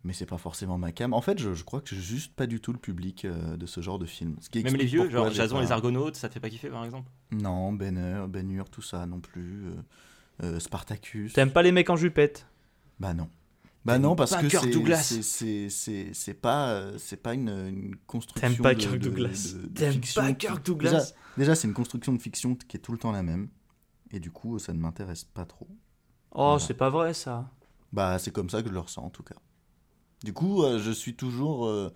mais 0.04 0.14
c'est 0.14 0.26
pas 0.26 0.38
forcément 0.38 0.78
ma 0.78 0.92
cam. 0.92 1.14
En 1.14 1.22
fait, 1.22 1.40
je, 1.40 1.54
je 1.54 1.64
crois 1.64 1.82
que 1.82 1.90
j'ai 1.96 2.02
juste 2.02 2.34
pas 2.36 2.48
du 2.48 2.60
tout 2.62 2.72
le 2.74 2.80
public 2.80 3.26
euh, 3.26 3.58
de 3.58 3.66
ce 3.66 3.82
genre 3.82 4.00
de 4.00 4.06
film. 4.06 4.36
Ce 4.42 4.50
qui 4.50 4.64
Même 4.64 4.76
les 4.76 4.86
vieux, 4.86 5.10
genre 5.10 5.30
Jason 5.32 5.58
pas- 5.58 5.62
les 5.62 5.72
Argonautes, 5.72 6.16
ça 6.16 6.30
te 6.30 6.34
fait 6.34 6.40
pas 6.40 6.50
kiffer 6.50 6.70
par 6.70 6.86
exemple? 6.86 7.10
Non, 7.32 7.74
Ben 7.74 7.98
Hur, 7.98 8.28
Ben 8.28 8.50
Hur, 8.52 8.70
tout 8.70 8.82
ça 8.82 9.06
non 9.06 9.20
plus. 9.20 9.66
euh, 9.66 9.72
euh, 10.44 10.60
Spartacus. 10.60 11.34
T'aimes 11.34 11.52
pas 11.52 11.62
les 11.62 11.72
mecs 11.74 11.90
en 11.90 11.98
jupette? 11.98 12.48
Bah 13.00 13.14
non. 13.14 13.30
Bah 13.86 13.94
T'aimes 13.94 14.02
non, 14.04 14.16
parce 14.16 14.32
pas 14.32 14.42
que 14.42 14.48
Kirk 14.48 14.66
c'est, 14.66 14.72
Douglas? 14.72 15.04
c'est, 15.04 15.22
c'est, 15.22 15.70
c'est, 15.70 16.14
c'est 16.14 16.34
pas, 16.34 16.70
euh, 16.72 16.98
c'est 16.98 17.18
pas 17.22 17.34
une, 17.34 17.50
une 17.50 17.96
construction 18.08 18.50
T'aimes 18.50 18.58
pas 18.64 18.74
de, 18.74 18.80
Kirk 18.80 18.98
de- 19.00 19.10
Douglas? 19.10 19.54
de- 19.56 19.68
de 19.68 19.74
T'aimes 19.74 20.02
pas 20.16 20.32
qui- 20.34 20.48
Kirk 20.48 20.58
Déjà, 20.58 20.64
Douglas? 20.66 21.14
déjà, 21.38 21.56
c'est 21.56 21.68
une 21.68 21.74
construction 21.74 22.14
de 22.14 22.22
fiction 22.22 22.56
qui 22.56 22.78
est 22.78 22.80
tout 22.80 22.92
le 22.92 22.98
temps 22.98 23.12
la 23.12 23.24
même. 23.24 23.50
Et 24.12 24.20
du 24.20 24.32
coup, 24.32 24.60
ça 24.60 24.74
ne 24.74 24.80
m'intéresse 24.80 25.24
pas 25.24 25.46
trop. 25.46 25.68
Oh, 26.32 26.44
Voilà. 26.44 26.60
c'est 26.60 26.74
pas 26.74 26.90
vrai 26.90 27.14
ça. 27.14 27.50
Bah, 27.94 28.18
c'est 28.20 28.32
comme 28.32 28.50
ça 28.50 28.62
que 28.62 28.70
je 28.70 28.74
le 28.74 28.80
ressens 28.80 29.04
en 29.04 29.10
tout 29.10 29.24
cas. 29.24 29.36
Du 30.24 30.34
coup, 30.34 30.64
euh, 30.64 30.80
je 30.80 30.92
suis 30.92 31.16
toujours 31.16 31.66
euh, 31.68 31.94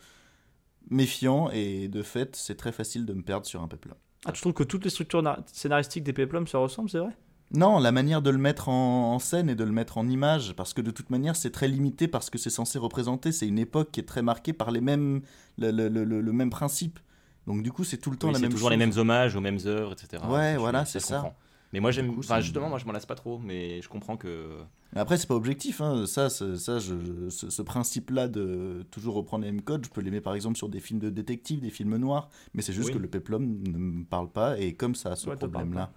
méfiant 0.89 1.49
et 1.51 1.87
de 1.87 2.01
fait, 2.03 2.35
c'est 2.35 2.55
très 2.55 2.71
facile 2.71 3.05
de 3.05 3.13
me 3.13 3.21
perdre 3.21 3.45
sur 3.45 3.61
un 3.61 3.67
peuple. 3.67 3.93
Ah, 4.25 4.31
tu 4.31 4.41
trouves 4.41 4.53
que 4.53 4.63
toutes 4.63 4.83
les 4.85 4.89
structures 4.89 5.21
na- 5.21 5.39
scénaristiques 5.51 6.03
des 6.03 6.13
Peplum 6.13 6.47
se 6.47 6.55
ressemblent, 6.55 6.89
c'est 6.89 6.99
vrai? 6.99 7.15
Non, 7.51 7.77
la 7.79 7.91
manière 7.91 8.21
de 8.21 8.29
le 8.31 8.37
mettre 8.37 8.69
en, 8.69 9.13
en 9.13 9.19
scène 9.19 9.49
et 9.49 9.55
de 9.55 9.63
le 9.63 9.71
mettre 9.71 9.97
en 9.97 10.07
image, 10.07 10.53
parce 10.53 10.73
que 10.73 10.81
de 10.81 10.89
toute 10.91 11.09
manière, 11.09 11.35
c'est 11.35 11.51
très 11.51 11.67
limité 11.67 12.07
parce 12.07 12.29
que 12.29 12.37
c'est 12.39 12.49
censé 12.49 12.79
représenter. 12.79 13.31
C'est 13.31 13.47
une 13.47 13.59
époque 13.59 13.91
qui 13.91 13.99
est 13.99 14.03
très 14.07 14.21
marquée 14.23 14.53
par 14.53 14.71
les 14.71 14.81
mêmes, 14.81 15.21
le, 15.59 15.69
le- 15.71 15.89
le- 15.89 16.03
le- 16.03 16.21
le 16.21 16.31
même 16.33 16.49
principe. 16.49 16.99
Donc 17.45 17.61
du 17.61 17.71
coup, 17.71 17.83
c'est 17.83 17.97
tout 17.97 18.09
le 18.09 18.17
temps 18.17 18.27
Oui, 18.27 18.33
la 18.33 18.39
C'est 18.39 18.43
même 18.43 18.51
toujours 18.53 18.69
chose. 18.69 18.79
les 18.79 18.85
mêmes 18.85 18.97
hommages 18.97 19.35
aux 19.35 19.41
mêmes 19.41 19.59
œuvres, 19.65 19.91
etc. 19.93 20.23
Ouais, 20.27 20.55
voilà, 20.57 20.85
c'est 20.85 21.01
ça. 21.01 21.35
Mais 21.73 21.79
moi 21.79 21.89
j'aime, 21.91 22.13
enfin 22.19 22.39
justement, 22.39 22.69
moi 22.69 22.77
je 22.77 22.85
m'en 22.85 22.91
lasse 22.91 23.05
pas 23.07 23.15
trop, 23.15 23.39
mais 23.39 23.81
je 23.81 23.89
comprends 23.89 24.15
que. 24.15 24.59
Mais 24.93 25.01
Après, 25.01 25.17
c'est 25.17 25.25
pas 25.27 25.33
objectif. 25.35 25.81
Hein. 25.81 26.05
Ça, 26.05 26.29
ça 26.29 26.77
je, 26.79 27.29
ce, 27.29 27.49
ce 27.49 27.61
principe-là 27.63 28.27
de 28.27 28.85
toujours 28.91 29.15
reprendre 29.15 29.43
les 29.43 29.51
mêmes 29.51 29.63
codes, 29.63 29.83
je 29.85 29.89
peux 29.89 30.01
l'aimer 30.01 30.21
par 30.21 30.35
exemple 30.35 30.55
sur 30.55 30.69
des 30.69 30.79
films 30.79 30.99
de 30.99 31.09
détectives, 31.09 31.59
des 31.61 31.71
films 31.71 31.97
noirs. 31.97 32.29
Mais 32.53 32.61
c'est 32.61 32.73
juste 32.73 32.89
Oui. 32.89 32.93
que 32.93 32.99
le 32.99 33.07
peplum 33.09 33.63
ne 33.63 33.77
me 33.77 34.05
parle 34.05 34.29
pas. 34.31 34.59
Et 34.59 34.75
comme 34.75 34.93
ça 34.93 35.13
a 35.13 35.15
ce 35.15 35.27
Ouais, 35.29 35.35
problème-là, 35.35 35.91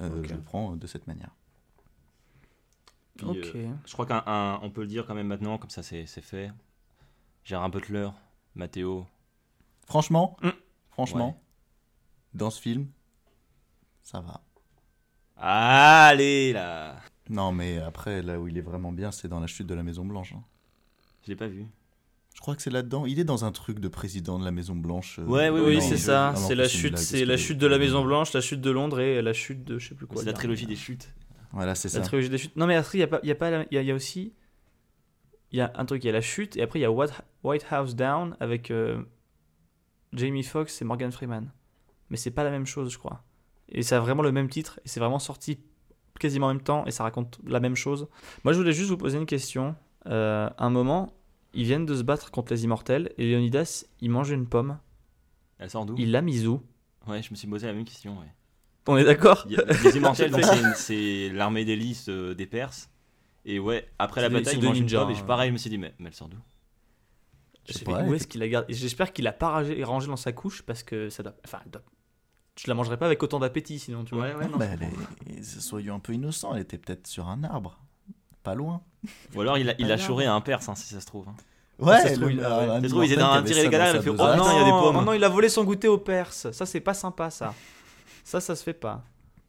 euh, 0.00 0.20
je 0.24 0.34
le 0.34 0.40
prends 0.42 0.74
de 0.74 0.86
cette 0.88 1.06
manière. 1.06 1.30
Puis, 3.16 3.26
Ok. 3.28 3.36
euh, 3.54 3.72
je 3.86 3.92
crois 3.92 4.06
qu'un, 4.06 4.24
un- 4.26 4.58
on 4.62 4.70
peut 4.70 4.80
le 4.80 4.86
dire 4.88 5.06
quand 5.06 5.14
même 5.14 5.28
maintenant, 5.28 5.58
comme 5.58 5.70
ça 5.70 5.82
c'est, 5.84 6.06
c'est 6.06 6.22
fait. 6.22 6.50
Gérard 7.44 7.70
Butler, 7.70 8.10
Mathéo. 8.56 9.06
Franchement, 9.86 10.36
Mm. 10.42 10.48
franchement, 10.90 11.28
Ouais. 11.28 11.40
dans 12.34 12.50
ce 12.50 12.60
film, 12.60 12.88
ça 14.02 14.20
va. 14.20 14.40
Allez 15.40 16.52
là 16.52 16.96
Non, 17.28 17.52
mais 17.52 17.78
après, 17.78 18.22
là 18.22 18.38
où 18.38 18.46
il 18.48 18.58
est 18.58 18.62
vraiment 18.62 18.92
bien, 18.92 19.10
c'est 19.10 19.28
dans 19.28 19.40
la 19.40 19.46
chute 19.46 19.66
de 19.66 19.74
la 19.74 19.82
Maison 19.82 20.04
Blanche. 20.04 20.34
hein. 20.36 20.42
Je 21.24 21.28
l'ai 21.28 21.36
pas 21.36 21.46
vu. 21.48 21.66
Je 22.34 22.40
crois 22.40 22.54
que 22.56 22.62
c'est 22.62 22.70
là-dedans. 22.70 23.06
Il 23.06 23.18
est 23.18 23.24
dans 23.24 23.44
un 23.44 23.52
truc 23.52 23.80
de 23.80 23.88
président 23.88 24.38
de 24.38 24.44
la 24.44 24.50
Maison 24.50 24.74
Blanche. 24.76 25.18
euh, 25.18 25.24
Ouais, 25.24 25.48
oui, 25.50 25.60
Oui, 25.60 25.74
non, 25.76 25.80
c'est 25.80 25.96
je- 25.96 26.02
ça. 26.02 26.28
ah 26.28 26.32
non, 26.32 26.46
C'est 26.46 26.54
la 26.54 26.64
une 26.64 26.70
chute, 26.70 26.92
blague, 26.92 27.02
c'est 27.02 27.18
parce 27.18 27.28
la 27.28 27.34
que- 27.34 27.40
chute 27.40 27.58
de 27.58 27.66
la 27.66 27.78
Maison 27.78 28.04
Blanche, 28.04 28.32
la 28.32 28.40
chute 28.40 28.60
de 28.60 28.70
Londres 28.70 29.00
et 29.00 29.20
la 29.22 29.32
chute 29.32 29.64
de 29.64 29.78
je 29.78 29.88
sais 29.88 29.94
plus 29.94 30.06
quoi. 30.06 30.20
c'est 30.20 30.26
la 30.26 30.32
trilogie 30.32 30.66
des 30.66 30.76
chutes. 30.76 31.12
Voilà, 31.52 31.74
c'est 31.74 31.88
La 31.88 31.94
ça. 31.94 32.00
trilogie 32.02 32.28
des 32.30 32.38
chutes. 32.38 32.56
Non, 32.56 32.66
mais 32.66 32.76
après, 32.76 32.98
il 32.98 33.00
y 33.00 33.04
a, 33.04 33.08
pas- 33.08 33.20
il 33.22 33.28
y 33.28 33.32
a, 33.32 33.34
pas 33.34 33.50
la- 33.50 33.64
il 33.70 33.74
y 33.74 33.78
a, 33.78 33.82
il 33.82 33.88
y 33.88 33.90
a 33.90 33.94
aussi. 33.94 34.32
Il 35.52 35.58
y 35.58 35.60
a 35.62 35.72
un 35.74 35.84
truc, 35.84 36.04
il 36.04 36.06
y 36.06 36.10
a 36.10 36.12
la 36.12 36.20
chute, 36.20 36.56
et 36.56 36.62
après, 36.62 36.78
il 36.78 36.82
y 36.82 36.84
a 36.86 36.92
What- 36.92 37.24
White 37.42 37.66
House 37.70 37.96
Down 37.96 38.36
avec 38.40 38.70
euh, 38.70 39.02
Jamie 40.12 40.44
Foxx 40.44 40.80
et 40.80 40.84
Morgan 40.84 41.10
Freeman. 41.10 41.50
Mais 42.08 42.16
c'est 42.16 42.30
pas 42.30 42.44
la 42.44 42.50
même 42.50 42.66
chose, 42.66 42.92
je 42.92 42.98
crois. 42.98 43.24
Et 43.72 43.82
ça 43.82 43.98
a 43.98 44.00
vraiment 44.00 44.22
le 44.22 44.32
même 44.32 44.48
titre, 44.48 44.80
et 44.84 44.88
c'est 44.88 45.00
vraiment 45.00 45.18
sorti 45.18 45.58
quasiment 46.18 46.46
en 46.46 46.54
même 46.54 46.62
temps, 46.62 46.84
et 46.86 46.90
ça 46.90 47.02
raconte 47.04 47.38
la 47.46 47.60
même 47.60 47.76
chose. 47.76 48.08
Moi, 48.44 48.52
je 48.52 48.58
voulais 48.58 48.72
juste 48.72 48.90
vous 48.90 48.96
poser 48.96 49.16
une 49.18 49.26
question. 49.26 49.74
Euh, 50.06 50.50
un 50.58 50.70
moment, 50.70 51.12
ils 51.54 51.64
viennent 51.64 51.86
de 51.86 51.94
se 51.94 52.02
battre 52.02 52.30
contre 52.30 52.52
les 52.52 52.64
immortels, 52.64 53.12
et 53.16 53.30
Leonidas, 53.30 53.84
il 54.00 54.10
mange 54.10 54.30
une 54.30 54.46
pomme. 54.46 54.78
Elle 55.58 55.70
sort 55.70 55.86
d'où? 55.86 55.94
Il 55.98 56.10
l'a 56.10 56.20
mise 56.22 56.46
où? 56.46 56.62
Ouais, 57.06 57.22
je 57.22 57.30
me 57.30 57.36
suis 57.36 57.46
posé 57.48 57.66
la 57.66 57.72
même 57.72 57.84
question. 57.84 58.18
Ouais. 58.18 58.26
On 58.86 58.96
est 58.96 59.04
d'accord? 59.04 59.46
A- 59.56 59.72
Les 59.84 59.96
immortels, 59.96 60.30
donc, 60.30 60.42
c'est 60.74 61.28
l'armée 61.32 61.64
d'hélice 61.64 62.08
euh, 62.08 62.34
des 62.34 62.46
Perses. 62.46 62.90
Et 63.46 63.58
ouais, 63.58 63.88
après 63.98 64.20
la 64.20 64.28
bataille, 64.28 64.44
c'est 64.54 64.58
il 64.58 64.60
des 64.60 64.66
mange 64.66 64.78
une 64.78 64.90
pomme, 64.90 65.10
et 65.10 65.14
je- 65.14 65.22
hein. 65.22 65.26
pareil, 65.26 65.48
je 65.48 65.52
me 65.52 65.58
suis 65.58 65.70
dit, 65.70 65.78
mais, 65.78 65.94
mais 65.98 66.08
elle 66.08 66.14
sort 66.14 66.28
d'où? 66.28 66.36
Je 67.66 67.72
sais 67.74 67.84
pas, 67.84 67.92
pas, 67.92 67.98
où 68.00 68.04
écoute. 68.06 68.16
est-ce 68.16 68.26
qu'il 68.26 68.40
la 68.40 68.48
garde? 68.48 68.66
J'espère 68.68 69.12
qu'il 69.12 69.24
l'a 69.24 69.32
pas 69.32 69.50
rangé, 69.50 69.84
rangé 69.84 70.06
dans 70.08 70.16
sa 70.16 70.32
couche 70.32 70.62
parce 70.62 70.82
que 70.82 71.08
ça 71.08 71.22
doit. 71.22 71.34
Enfin, 71.44 71.60
elle 71.64 71.70
doit- 71.70 71.82
je 72.64 72.68
la 72.68 72.74
mangerai 72.74 72.96
pas 72.98 73.06
avec 73.06 73.22
autant 73.22 73.38
d'appétit 73.38 73.78
sinon, 73.78 74.04
tu 74.04 74.14
vois. 74.14 74.24
Ouais, 74.26 74.34
ouais, 74.34 74.48
non. 74.48 74.58
Bah, 74.58 74.66
est- 75.28 75.60
Soyons 75.60 75.94
un 75.96 76.00
peu 76.00 76.12
innocents, 76.14 76.54
elle 76.54 76.62
était 76.62 76.78
peut-être 76.78 77.06
sur 77.06 77.28
un 77.28 77.42
arbre. 77.44 77.78
Pas 78.42 78.54
loin. 78.54 78.82
Ou 79.34 79.40
alors 79.40 79.58
il 79.58 79.68
a, 79.70 79.74
il 79.78 79.90
a 79.90 79.94
Ah, 79.94 79.98
chouré 79.98 80.26
à 80.26 80.34
un 80.34 80.40
Perse, 80.40 80.68
hein, 80.68 80.74
si 80.74 80.92
ça 80.92 81.00
se 81.00 81.06
trouve. 81.06 81.28
hein. 81.28 81.34
Ouais, 81.78 81.98
ça 82.00 82.08
se 82.10 82.14
trouve, 82.16 82.32
il 82.32 82.40
a- 82.44 82.80
Ça 82.80 82.82
se 82.82 82.88
trouve, 82.88 83.04
ils 83.04 83.12
étaient 83.12 83.20
immortel 83.20 83.20
dans 83.20 83.32
un 83.32 83.42
tiré 83.44 83.58
les 83.60 83.64
ça 83.64 83.70
gars, 83.70 83.92
dans 83.92 83.98
il 83.98 84.02
fait, 84.02 84.10
oh 84.10 84.14
non, 84.36 84.50
il 84.50 84.58
y 84.58 84.60
a 84.60 84.64
des 84.64 84.70
pommes. 84.70 84.96
Oh 84.98 85.02
non, 85.02 85.12
il 85.14 85.24
a 85.24 85.28
volé 85.30 85.48
son 85.48 85.64
goûter 85.64 85.88
au 85.88 85.96
Perse. 85.98 86.50
Ça, 86.50 86.66
c'est 86.66 86.80
pas 86.80 86.94
sympa, 86.94 87.30
ça. 87.30 87.54
Ça, 88.24 88.40
ça 88.40 88.54
se 88.56 88.62
fait 88.62 88.74
pas. 88.74 89.02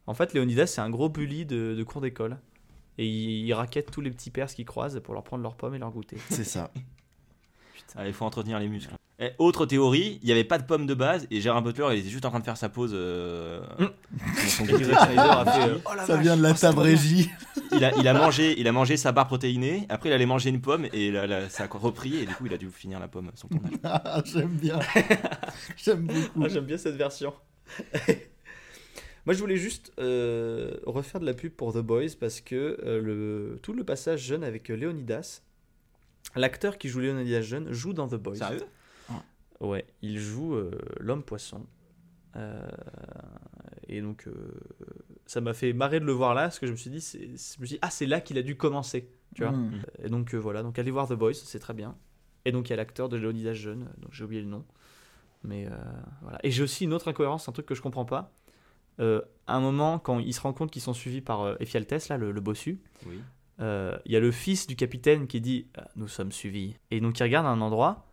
En 0.08 0.14
fait, 0.14 0.34
Léonidas, 0.34 0.68
c'est 0.68 0.82
un 0.82 0.90
gros 0.90 1.10
bully 1.10 1.46
de, 1.46 1.76
de 1.78 1.84
cours 1.84 2.00
d'école. 2.02 2.38
Et 2.98 3.06
il, 3.06 3.46
il 3.46 3.54
raquette 3.54 3.92
tous 3.92 4.02
les 4.02 4.12
petits 4.12 4.30
Perses 4.32 4.54
qu'il 4.54 4.66
croise 4.66 5.00
pour 5.02 5.14
leur 5.14 5.24
prendre 5.24 5.44
leurs 5.44 5.56
pommes 5.56 5.76
et 5.76 5.80
leur 5.80 5.92
goûter. 5.92 6.18
C'est 6.30 6.44
ça. 6.44 6.72
Ah, 7.98 8.08
il 8.08 8.14
faut 8.14 8.24
entretenir 8.24 8.58
les 8.58 8.70
muscles. 8.70 8.94
Et 9.24 9.30
autre 9.38 9.68
théorie, 9.68 10.18
il 10.24 10.26
n'y 10.26 10.32
avait 10.32 10.44
pas 10.44 10.58
de 10.58 10.64
pommes 10.64 10.88
de 10.88 10.96
base 10.96 11.28
et 11.30 11.42
Gérard 11.42 11.62
Butler 11.62 11.88
il 11.92 12.00
était 12.00 12.10
juste 12.10 12.26
en 12.26 12.30
train 12.32 12.40
de 12.40 12.44
faire 12.44 12.58
sa 12.58 12.70
pause. 12.70 12.92
euh, 12.96 13.62
Mm. 13.78 13.86
son 14.48 14.64
a 14.66 14.68
fait, 14.68 15.70
euh, 15.70 15.78
Oh 15.86 15.90
Ça 16.08 16.16
vache, 16.16 16.22
vient 16.24 16.36
de 16.36 16.42
la 16.42 16.50
oh, 16.50 16.54
bien. 16.54 16.60
tabrégie. 16.60 17.30
il, 17.72 17.86
a, 17.86 17.96
il, 17.98 18.08
a 18.08 18.14
mangé, 18.16 18.60
il 18.60 18.68
a 18.68 18.72
mangé 18.72 18.98
sa 18.98 19.12
barre 19.12 19.28
protéinée, 19.28 19.86
après 19.90 20.10
il 20.10 20.14
allait 20.14 20.26
manger 20.26 20.50
une 20.50 20.60
pomme 20.60 20.88
et 20.92 21.12
là, 21.12 21.28
là, 21.28 21.50
ça 21.50 21.66
a 21.66 21.68
repris 21.78 22.16
et 22.16 22.26
du 22.26 22.34
coup 22.34 22.48
il 22.48 22.54
a 22.54 22.58
dû 22.58 22.70
finir 22.72 23.00
la 23.00 23.08
pomme 23.08 23.30
son 23.36 23.48
tournage. 23.48 23.74
Ah, 23.84 24.24
J'aime 24.26 24.58
bien. 24.58 24.80
J'aime 25.78 26.08
beaucoup. 26.08 26.44
Ah, 26.44 26.48
J'aime 26.50 26.66
bien 26.66 26.78
cette 26.78 26.96
version. 26.96 27.32
Moi, 29.28 29.36
je 29.36 29.40
voulais 29.40 29.58
juste 29.58 29.94
euh, 30.00 30.78
refaire 30.88 31.22
de 31.22 31.28
la 31.28 31.36
pub 31.36 31.52
pour 31.52 31.74
The 31.74 31.78
Boys 31.78 32.16
parce 32.20 32.42
que 32.42 32.80
euh, 32.84 33.00
le, 33.00 33.60
tout 33.62 33.74
le 33.74 33.84
passage 33.84 34.22
jeune 34.24 34.44
avec 34.44 34.68
Léonidas, 34.70 35.42
l'acteur 36.36 36.80
qui 36.80 36.90
joue 36.90 37.02
Léonidas 37.02 37.42
jeune 37.42 37.72
joue 37.72 37.94
dans 37.94 38.08
The 38.08 38.16
Boys. 38.16 38.38
Sérieux? 38.38 38.62
Ouais, 39.62 39.86
il 40.02 40.18
joue 40.20 40.56
euh, 40.56 40.72
l'homme 41.00 41.24
poisson. 41.24 41.66
Euh, 42.36 42.68
et 43.88 44.02
donc, 44.02 44.26
euh, 44.28 44.34
ça 45.26 45.40
m'a 45.42 45.54
fait 45.54 45.72
marrer 45.74 46.00
de 46.00 46.06
le 46.06 46.12
voir 46.14 46.34
là 46.34 46.44
parce 46.44 46.60
que 46.60 46.66
je 46.66 46.72
me 46.72 46.78
suis 46.78 46.90
dit, 46.90 47.00
c'est, 47.02 47.20
je 47.20 47.32
me 47.62 47.66
suis 47.66 47.76
dit 47.76 47.80
ah, 47.82 47.90
c'est 47.90 48.06
là 48.08 48.22
qu'il 48.22 48.38
a 48.38 48.42
dû 48.42 48.56
commencer. 48.58 49.10
Tu 49.36 49.44
vois 49.44 49.52
Mm. 49.52 49.82
et 50.04 50.10
donc 50.10 50.34
voilà, 50.34 50.62
donc 50.64 50.78
allez 50.80 50.92
voir 50.92 51.08
The 51.08 51.14
Boys, 51.14 51.34
c'est 51.36 51.60
très 51.60 51.74
bien. 51.74 51.96
Et 52.46 52.52
donc 52.52 52.68
il 52.68 52.72
y 52.72 52.74
a 52.74 52.76
l'acteur 52.78 53.08
de 53.08 53.18
Léonidas 53.18 53.54
jeune, 53.54 53.88
donc 54.00 54.12
j'ai 54.14 54.24
oublié 54.24 54.42
le 54.42 54.48
nom. 54.48 54.66
Mais 55.44 55.68
voilà. 56.22 56.40
Et 56.44 56.52
j'ai 56.52 56.64
aussi 56.64 56.84
une 56.86 56.94
autre 56.94 57.08
incohérence, 57.08 57.48
un 57.48 57.52
truc 57.52 57.66
que 57.66 57.76
je 57.76 57.82
comprends 57.82 58.06
pas. 58.06 58.34
À 59.00 59.22
un 59.48 59.60
moment, 59.60 59.98
quand 60.00 60.20
ils 60.20 60.34
se 60.34 60.42
rendent 60.42 60.56
compte 60.56 60.70
qu'ils 60.72 60.82
sont 60.82 60.94
suivis 60.94 61.22
par 61.22 61.60
Ephialtes, 61.62 62.10
là, 62.10 62.18
le, 62.18 62.32
le 62.32 62.42
bossu, 62.42 62.80
Oui. 63.08 63.20
il 63.60 64.12
y 64.12 64.16
a 64.16 64.20
le 64.20 64.32
fils 64.32 64.68
du 64.68 64.76
capitaine 64.76 65.28
qui 65.28 65.40
dit 65.42 65.68
Nous 65.96 66.08
sommes 66.08 66.32
suivis. 66.32 66.76
Et 66.92 67.00
donc 67.00 67.20
il 67.20 67.24
regarde 67.24 67.46
un 67.48 67.62
endroit, 67.62 68.11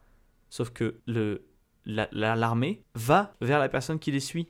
sauf 0.51 0.71
que 0.71 1.01
le, 1.07 1.47
la- 1.85 2.09
la- 2.13 2.37
l'armée 2.37 2.83
va 2.95 3.35
vers 3.41 3.59
la 3.59 3.69
personne 3.69 3.99
qui 3.99 4.11
les 4.13 4.21
suit. 4.21 4.49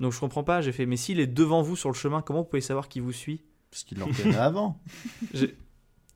Donc 0.00 0.12
je 0.12 0.18
comprends 0.20 0.42
pas, 0.44 0.60
j'ai 0.62 0.72
fait 0.72 0.86
Mais 0.86 0.96
s'il 0.96 1.20
est 1.20 1.26
devant 1.26 1.62
vous 1.62 1.76
sur 1.76 1.88
le 1.88 1.94
chemin, 1.94 2.22
comment 2.22 2.40
vous 2.40 2.44
pouvez 2.48 2.60
savoir 2.62 2.88
qui 2.88 3.00
vous 3.00 3.12
suit? 3.12 3.44
Parce 3.70 3.84
qu'il 3.84 3.98
l'en 3.98 4.10
connaît 4.12 4.36
avant. 4.36 4.80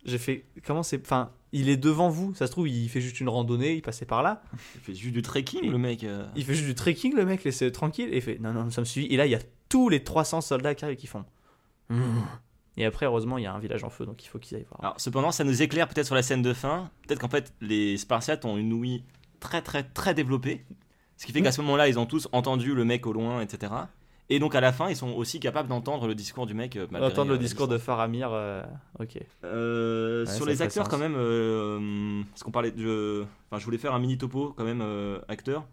j'ai 0.05 0.19
fait 0.19 0.47
comment 0.65 0.83
c'est 0.85 1.01
enfin 1.01 1.33
il 1.53 1.69
est 1.69 1.77
devant 1.77 2.09
vous 2.09 2.33
ça 2.35 2.47
se 2.47 2.53
trouve 2.53 2.69
il 2.69 2.89
fait 2.89 3.01
juste 3.01 3.19
une 3.19 3.29
randonnée 3.29 3.75
il 3.75 3.83
passait 3.83 4.05
par 4.07 4.23
là 4.23 4.41
Il 4.77 4.81
fait 4.81 4.95
juste 4.95 5.13
du 5.15 5.21
trekking 5.23 5.69
le 5.69 5.79
mec. 5.79 6.05
euh. 6.05 6.25
il 6.37 6.45
fait 6.45 6.55
juste 6.55 6.67
du 6.67 6.77
trekking 6.77 7.15
le 7.17 7.25
mec 7.25 7.43
laissez 7.43 7.73
tranquille 7.73 8.09
et 8.13 8.19
il 8.19 8.23
fait 8.23 8.39
non 8.39 8.53
non 8.53 8.63
nous 8.65 8.71
sommes 8.71 8.85
suivis 8.85 9.09
et 9.09 9.17
là 9.17 9.27
il 9.27 9.33
y 9.33 9.35
a 9.35 9.41
tous 9.69 9.89
les 9.89 10.05
300 10.05 10.43
soldats 10.43 10.77
qui 10.77 10.85
arrivent 10.85 10.97
qui 10.99 11.09
font. 11.09 11.25
Et 12.77 12.85
après 12.85 13.07
heureusement 13.07 13.39
il 13.39 13.45
y 13.45 13.47
a 13.47 13.53
un 13.53 13.59
village 13.59 13.85
en 13.85 13.91
feu 13.91 14.05
donc 14.07 14.25
il 14.25 14.29
faut 14.29 14.39
qu'ils 14.39 14.57
aillent 14.57 14.67
voir 14.71 14.81
Alors 14.83 14.95
cependant 15.01 15.31
ça 15.33 15.45
nous 15.45 15.63
éclaire 15.63 15.89
peut-être 15.89 16.07
sur 16.07 16.15
la 16.15 16.23
scène 16.23 16.43
de 16.43 16.53
fin. 16.53 16.91
Peut-être 17.07 17.21
qu'en 17.21 17.29
fait 17.29 17.53
les 17.61 17.97
Spartiates 17.97 18.45
ont 18.45 18.57
une 18.57 18.73
ouïe 18.73 19.03
très 19.41 19.63
très 19.63 19.83
très 19.83 20.15
développée. 20.15 20.65
Ce 21.17 21.25
qui 21.27 21.33
fait 21.33 21.41
qu'à 21.43 21.53
ce 21.53 21.61
moment-là 21.63 21.89
ils 21.89 21.99
ont 21.99 22.07
tous 22.07 22.29
entendu 22.33 22.75
le 22.75 22.85
mec 22.85 23.07
au 23.07 23.13
loin, 23.13 23.41
etc. 23.41 23.73
Et 24.29 24.39
donc 24.41 24.55
à 24.55 24.61
la 24.61 24.73
fin 24.73 24.89
ils 24.91 24.97
sont 24.97 25.13
aussi 25.13 25.39
capables 25.41 25.69
d'entendre 25.69 26.07
le 26.09 26.15
discours 26.15 26.47
du 26.47 26.53
mec. 26.55 26.77
euh, 26.77 26.87
malgré, 26.91 27.11
entendre 27.11 27.31
euh, 27.31 27.35
le 27.35 27.39
discours 27.39 27.69
de. 27.69 27.79
Faramir 27.79 28.31
euh, 28.33 28.63
ok 28.99 29.19
Euh, 29.45 30.25
Ouais, 30.27 30.33
sur 30.33 30.45
les 30.47 30.61
acteurs 30.63 30.85
sens. 30.87 30.91
quand 30.93 30.99
même, 30.99 31.15
euh, 31.17 32.23
parce 32.31 32.43
qu'on 32.43 32.51
parlait 32.51 32.73
de, 32.73 33.25
enfin 33.51 33.59
je 33.61 33.65
voulais 33.65 33.79
faire 33.79 33.95
un 33.95 33.99
mini 34.01 34.19
topo 34.19 34.53
quand 34.57 34.65
même 34.65 34.83
acteur. 35.29 35.65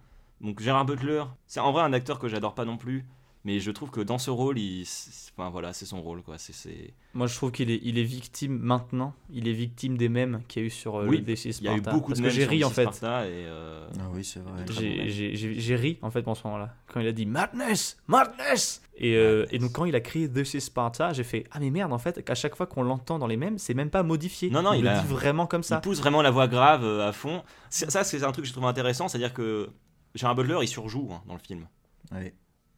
Donc 0.41 0.59
Gérard 0.61 0.85
Butler, 0.85 1.23
c'est 1.47 1.59
en 1.61 1.71
vrai 1.71 1.83
un 1.83 1.93
acteur 1.93 2.19
que 2.19 2.27
j'adore 2.27 2.53
pas 2.53 2.65
non 2.65 2.77
plus, 2.77 3.05
mais 3.45 3.59
je 3.59 3.71
trouve 3.71 3.89
que 3.91 3.99
dans 4.01 4.17
ce 4.17 4.29
rôle, 4.31 4.57
il, 4.57 4.85
c'est- 4.85 5.31
enfin 5.37 5.49
voilà, 5.49 5.73
c'est 5.73 5.85
son 5.85 6.01
rôle 6.01 6.21
quoi. 6.21 6.37
C'est, 6.37 6.53
c'est... 6.53 6.93
moi 7.13 7.27
je 7.27 7.35
trouve 7.35 7.51
qu'il 7.51 7.71
est 7.71 7.79
il 7.83 7.97
est 7.97 8.03
victime 8.03 8.57
maintenant 8.59 9.13
il 9.31 9.47
est 9.47 9.53
victime 9.53 9.97
des 9.97 10.07
mèmes 10.09 10.41
qu'il 10.47 10.61
y 10.61 10.65
a 10.65 10.67
eu 10.67 10.69
sur 10.69 10.95
euh, 10.95 11.07
Oui, 11.07 11.17
le 11.17 11.23
DC 11.23 11.45
Il 11.45 11.63
y 11.63 11.67
a 11.67 11.73
eu 11.73 11.79
Sparta. 11.79 11.91
beaucoup 11.91 12.09
parce 12.11 12.19
de 12.19 12.23
que 12.23 12.27
mèmes 12.27 12.35
j'ai 12.35 12.41
sur 12.43 12.51
ri 12.51 12.63
en 12.63 12.67
DC 12.69 12.75
fait 12.75 12.81
Sparta 12.83 13.25
et 13.27 13.31
euh, 13.45 13.87
Ah 13.99 14.03
oui, 14.13 14.23
c'est 14.23 14.39
vrai. 14.39 14.65
J'ai- 14.69 15.09
j'ai 15.09 15.35
j'ai- 15.35 15.59
j'ai 15.59 15.75
ri 15.75 15.97
en 16.01 16.11
fait 16.11 16.27
en 16.27 16.35
ce 16.35 16.43
moment-là 16.47 16.73
quand 16.87 16.99
il 16.99 17.07
a 17.07 17.11
dit 17.11 17.25
Madness, 17.25 17.97
Madness 18.07 18.81
et, 18.95 19.15
euh, 19.17 19.39
Madness. 19.41 19.53
et 19.53 19.59
donc 19.59 19.71
quand 19.73 19.85
il 19.85 19.95
a 19.95 20.01
crié 20.01 20.29
This 20.31 20.53
is 20.53 20.61
Sparta, 20.61 21.11
j'ai 21.13 21.23
fait 21.23 21.45
ah 21.51 21.59
mais 21.59 21.71
merde 21.71 21.91
en 21.91 21.97
fait 21.97 22.23
qu'à 22.23 22.35
chaque 22.35 22.55
fois 22.55 22.67
qu'on 22.67 22.83
l'entend 22.83 23.17
dans 23.19 23.27
les 23.27 23.37
mêmes, 23.37 23.57
c'est 23.57 23.73
même 23.73 23.89
pas 23.89 24.03
modifié. 24.03 24.49
Non, 24.51 24.61
non, 24.61 24.73
il, 24.73 24.77
il 24.79 24.83
le 24.83 24.89
a- 24.91 25.01
dit 25.01 25.07
vraiment 25.07 25.47
comme 25.47 25.61
il 25.61 25.65
ça. 25.65 25.79
pousse 25.81 25.97
vraiment 25.99 26.21
la 26.21 26.31
voix 26.31 26.47
grave 26.47 26.83
euh, 26.83 27.07
à 27.07 27.11
fond. 27.11 27.43
C'est- 27.71 27.89
Ça 27.89 28.03
c'est 28.03 28.23
un 28.23 28.31
truc 28.31 28.43
que 28.45 28.47
je 28.49 28.53
trouve 28.53 28.65
intéressant, 28.65 29.07
c'est-à-dire 29.07 29.33
que 29.33 29.69
Gérard 30.15 30.35
Butler 30.35 30.59
il 30.61 30.67
surjoue 30.67 31.09
hein, 31.11 31.21
dans 31.27 31.33
le 31.33 31.39
film, 31.39 31.67
Ouais. 32.11 32.33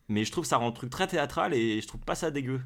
Mais 0.07 0.23
je 0.23 0.31
trouve 0.31 0.43
que 0.43 0.47
ça 0.47 0.57
rend 0.57 0.67
le 0.67 0.73
truc 0.73 0.89
très 0.89 1.07
théâtral 1.07 1.53
et 1.53 1.81
je 1.81 1.87
trouve 1.87 2.01
pas 2.01 2.15
ça 2.15 2.31
dégueu. 2.31 2.61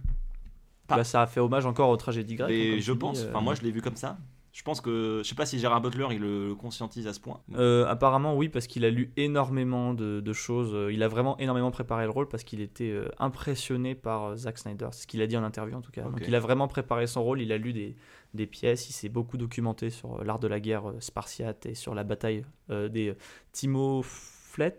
pas. 0.87 0.97
Bah, 0.97 1.03
ça 1.03 1.21
a 1.21 1.27
fait 1.27 1.39
hommage 1.39 1.65
encore 1.65 1.89
aux 1.89 1.97
tragédies 1.97 2.35
grecques. 2.35 2.51
Et 2.51 2.81
je 2.81 2.91
pense, 2.91 3.21
euh. 3.21 3.29
enfin 3.29 3.41
moi 3.41 3.55
je 3.55 3.61
l'ai 3.61 3.71
vu 3.71 3.81
comme 3.81 3.95
ça. 3.95 4.17
Je 4.51 4.63
pense 4.63 4.81
que, 4.81 5.21
je 5.23 5.29
sais 5.29 5.35
pas 5.35 5.45
si 5.45 5.59
Gérard 5.59 5.79
Butler 5.79 6.07
il 6.11 6.19
le, 6.19 6.55
conscientise 6.55 7.07
à 7.07 7.13
ce 7.13 7.19
point. 7.19 7.39
Euh, 7.53 7.85
apparemment 7.85 8.35
oui 8.35 8.49
parce 8.49 8.65
qu'il 8.65 8.83
a 8.83 8.89
lu 8.89 9.13
énormément 9.15 9.93
de, 9.93 10.19
de 10.19 10.33
choses. 10.33 10.73
Euh, 10.73 10.91
Il 10.91 11.03
a 11.03 11.07
vraiment 11.07 11.37
énormément 11.37 11.71
préparé 11.71 12.05
le 12.05 12.09
rôle 12.09 12.27
parce 12.27 12.43
qu'il 12.43 12.59
était 12.59 12.99
impressionné 13.19 13.93
par 13.93 14.35
Zack 14.35 14.57
Snyder. 14.57 14.87
C'est 14.91 15.03
ce 15.03 15.07
qu'il 15.07 15.21
a 15.21 15.27
dit 15.27 15.37
en 15.37 15.43
interview 15.43 15.77
en 15.77 15.81
tout 15.81 15.91
cas. 15.91 16.01
Donc 16.01 16.23
il 16.27 16.35
a 16.35 16.39
vraiment 16.39 16.67
préparé 16.67 17.07
son 17.07 17.23
rôle. 17.23 17.41
Il 17.41 17.51
a 17.53 17.57
lu 17.57 17.71
des, 17.71 17.95
des 18.33 18.47
pièces. 18.47 18.89
Il 18.89 18.93
s'est 18.93 19.07
beaucoup 19.07 19.37
documenté 19.37 19.91
sur 19.91 20.23
l'art 20.23 20.39
de 20.39 20.47
la 20.47 20.59
guerre 20.59 20.93
spartiate 20.99 21.67
et 21.67 21.75
sur 21.75 21.93
la 21.93 22.03
bataille 22.03 22.43
des 22.69 23.13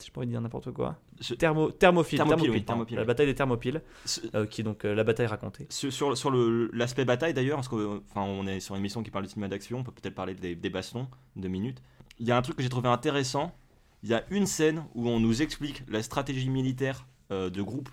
Je 0.04 0.10
pourrais 0.10 0.26
dire 0.26 0.40
n'importe 0.40 0.70
quoi. 0.72 0.96
Je- 1.20 1.34
Thermo, 1.34 2.34
oui, 2.52 2.60
pardon. 2.60 2.84
Thermopyles. 2.84 2.96
La 2.98 3.04
bataille 3.04 3.26
des 3.26 3.34
Thermopyles, 3.34 3.82
Ce- 4.04 4.20
euh, 4.34 4.46
qui 4.46 4.60
est 4.60 4.64
donc 4.64 4.84
euh, 4.84 4.94
la 4.94 5.04
bataille 5.04 5.26
racontée. 5.26 5.66
Sur, 5.70 6.16
sur, 6.16 6.30
l'aspect 6.72 7.04
bataille 7.04 7.34
d'ailleurs, 7.34 7.56
parce 7.56 7.68
qu'on 7.68 8.02
on 8.16 8.46
est 8.46 8.60
sur 8.60 8.74
une 8.74 8.80
émission 8.80 9.02
qui 9.02 9.10
parle 9.10 9.24
de 9.24 9.30
cinéma 9.30 9.48
d'action, 9.48 9.78
on 9.78 9.82
peut 9.84 9.92
peut-être 9.92 10.14
parler 10.14 10.34
des, 10.34 10.54
des 10.54 10.70
bastons, 10.70 11.06
deux 11.36 11.48
minutes. 11.48 11.78
Il 12.18 12.26
y 12.26 12.32
a 12.32 12.36
un 12.36 12.42
truc 12.42 12.56
que 12.56 12.62
j'ai 12.62 12.68
trouvé 12.68 12.88
intéressant. 12.88 13.52
Il 14.02 14.08
y 14.08 14.14
a 14.14 14.24
une 14.30 14.46
scène 14.46 14.84
où 14.94 15.08
on 15.08 15.20
nous 15.20 15.42
explique 15.42 15.82
la 15.88 16.02
stratégie 16.02 16.48
militaire 16.48 17.06
euh, 17.32 17.50
de 17.50 17.60
groupe, 17.62 17.88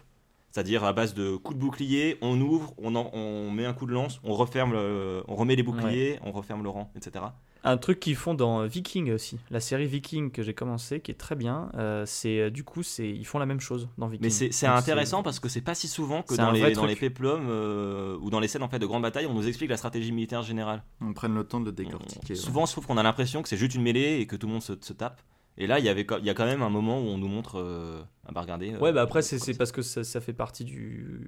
c'est-à-dire 0.51 0.83
à 0.85 0.93
base 0.93 1.13
de 1.13 1.35
coups 1.35 1.57
de 1.57 1.61
bouclier, 1.61 2.17
on 2.21 2.39
ouvre, 2.41 2.73
on, 2.77 2.95
en- 2.95 3.09
on 3.13 3.51
met 3.51 3.65
un 3.65 3.73
coup 3.73 3.85
de 3.85 3.91
lance, 3.93 4.19
on 4.23 4.33
referme, 4.33 4.71
le- 4.73 5.23
on 5.27 5.35
remet 5.35 5.55
les 5.55 5.63
boucliers, 5.63 6.17
on 6.23 6.31
referme 6.31 6.63
le 6.63 6.69
rang, 6.69 6.91
etc. 6.95 7.25
Un 7.69 7.77
truc 7.77 7.99
qu'ils 7.99 8.15
font 8.15 8.33
dans 8.33 8.65
Viking 8.65 9.11
aussi, 9.11 9.37
la 9.51 9.59
série 9.59 9.85
Viking 9.87 10.31
que 10.31 10.41
j'ai 10.41 10.53
commencé, 10.53 11.01
qui 11.01 11.11
est 11.11 11.15
très 11.15 11.35
bien. 11.35 11.69
euh, 11.75 12.03
c'est 12.05 12.39
euh, 12.39 12.49
du 12.49 12.63
coup, 12.63 12.81
c'est 12.83 13.09
ils 13.09 13.25
font 13.25 13.39
la 13.39 13.45
même 13.45 13.59
chose 13.59 13.89
dans 13.97 14.07
Viking. 14.07 14.23
Mais 14.25 14.29
c'est 14.51 14.67
intéressant 14.67 15.21
parce 15.23 15.39
que 15.39 15.49
c'est 15.49 15.61
pas 15.61 15.75
si 15.75 15.87
souvent 15.87 16.21
que 16.23 16.35
dans 16.35 16.51
les, 16.51 16.71
dans 16.73 16.85
les 16.85 16.95
péplums 16.95 17.47
euh, 17.49 18.17
ou 18.21 18.29
dans 18.29 18.39
les 18.39 18.47
scènes 18.47 18.63
en 18.63 18.69
fait 18.69 18.79
de 18.79 18.85
grandes 18.85 19.01
batailles, 19.03 19.25
on 19.25 19.33
nous 19.33 19.47
explique 19.47 19.69
la 19.69 19.77
stratégie 19.77 20.11
militaire 20.11 20.41
générale. 20.43 20.83
On 21.01 21.13
prenne 21.13 21.35
le 21.35 21.43
temps 21.43 21.59
de 21.59 21.65
le 21.65 21.71
On- 21.71 21.73
décortiquer. 21.75 22.33
ouais. 22.33 22.39
Souvent, 22.39 22.65
je 22.65 22.71
trouve 22.71 22.87
qu'on 22.87 22.97
a 22.97 23.03
l'impression 23.03 23.41
que 23.41 23.49
c'est 23.49 23.57
juste 23.57 23.75
une 23.75 23.83
mêlée 23.83 24.19
et 24.21 24.27
que 24.27 24.35
tout 24.35 24.47
le 24.47 24.53
monde 24.53 24.63
se, 24.63 24.73
se 24.79 24.93
tape. 24.93 25.21
Et 25.57 25.65
là, 25.67 25.79
il 25.79 25.85
y 25.85 25.89
avait, 25.89 26.05
il 26.19 26.25
y 26.25 26.29
a 26.29 26.33
quand 26.33 26.45
même 26.45 26.61
un 26.61 26.69
moment 26.69 26.99
où 27.01 27.05
on 27.05 27.17
nous 27.17 27.27
montre, 27.27 27.57
euh, 27.59 28.01
ah 28.27 28.31
bah 28.31 28.41
regardez. 28.41 28.73
euh, 28.73 28.79
Ouais, 28.79 28.93
bah 28.93 29.01
après, 29.01 29.21
c'est 29.23 29.57
parce 29.57 29.71
que 29.71 29.81
ça, 29.81 30.03
ça 30.03 30.21
fait 30.21 30.33
partie 30.33 30.63
du. 30.63 31.21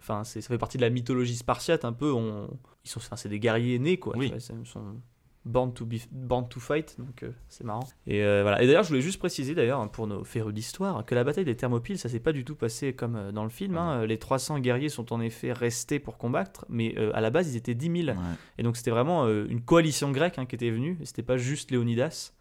Enfin, 0.00 0.24
c'est- 0.24 0.40
ça 0.40 0.48
fait 0.48 0.58
partie 0.58 0.76
de 0.76 0.82
la 0.82 0.90
mythologie 0.90 1.36
spartiate 1.36 1.84
un 1.84 1.92
peu. 1.92 2.12
On... 2.12 2.48
Ils 2.84 2.90
sont, 2.90 2.98
enfin, 2.98 3.16
c'est 3.16 3.28
des 3.28 3.38
guerriers 3.40 3.78
nés, 3.78 3.96
quoi. 3.98 4.14
Oui. 4.16 4.26
tu 4.26 4.32
vois, 4.36 4.56
ils 4.60 4.66
sont- 4.66 4.96
Born 5.44 5.72
to, 5.74 5.84
be, 5.84 5.94
Born 6.12 6.48
to 6.48 6.60
Fight, 6.60 6.94
donc 6.98 7.24
euh, 7.24 7.32
c'est 7.48 7.64
marrant. 7.64 7.82
Et 8.06 8.22
euh, 8.22 8.42
voilà. 8.42 8.62
Et 8.62 8.66
d'ailleurs, 8.66 8.84
je 8.84 8.88
voulais 8.90 9.00
juste 9.00 9.18
préciser, 9.18 9.54
d'ailleurs, 9.56 9.80
hein, 9.80 9.88
pour 9.88 10.06
nos 10.06 10.22
férus 10.22 10.54
d'histoire, 10.54 11.04
que 11.04 11.14
la 11.16 11.24
bataille 11.24 11.44
des 11.44 11.56
Thermopyles, 11.56 11.98
ça 11.98 12.08
s'est 12.08 12.20
pas 12.20 12.32
du 12.32 12.44
tout 12.44 12.54
passé 12.54 12.92
comme 12.94 13.16
euh, 13.16 13.32
dans 13.32 13.42
le 13.42 13.50
film. 13.50 13.76
hein. 13.76 14.06
Les 14.06 14.18
300 14.18 14.60
guerriers 14.60 14.88
sont 14.88 15.12
en 15.12 15.20
effet 15.20 15.52
restés 15.52 15.98
pour 15.98 16.16
combattre, 16.16 16.64
mais 16.68 16.94
euh, 16.96 17.10
à 17.14 17.20
la 17.20 17.30
base, 17.30 17.52
ils 17.52 17.56
étaient 17.56 17.74
10 17.74 18.04
000. 18.04 18.18
Et 18.58 18.62
donc, 18.62 18.76
c'était 18.76 18.92
vraiment 18.92 19.26
une 19.28 19.60
coalition 19.62 20.12
grecque 20.12 20.38
hein, 20.38 20.46
qui 20.46 20.54
était 20.54 20.70
venue, 20.70 20.96
et 21.00 21.06
c'était 21.06 21.22
pas 21.24 21.36
juste 21.38 21.70
Léonidas. 21.72 22.32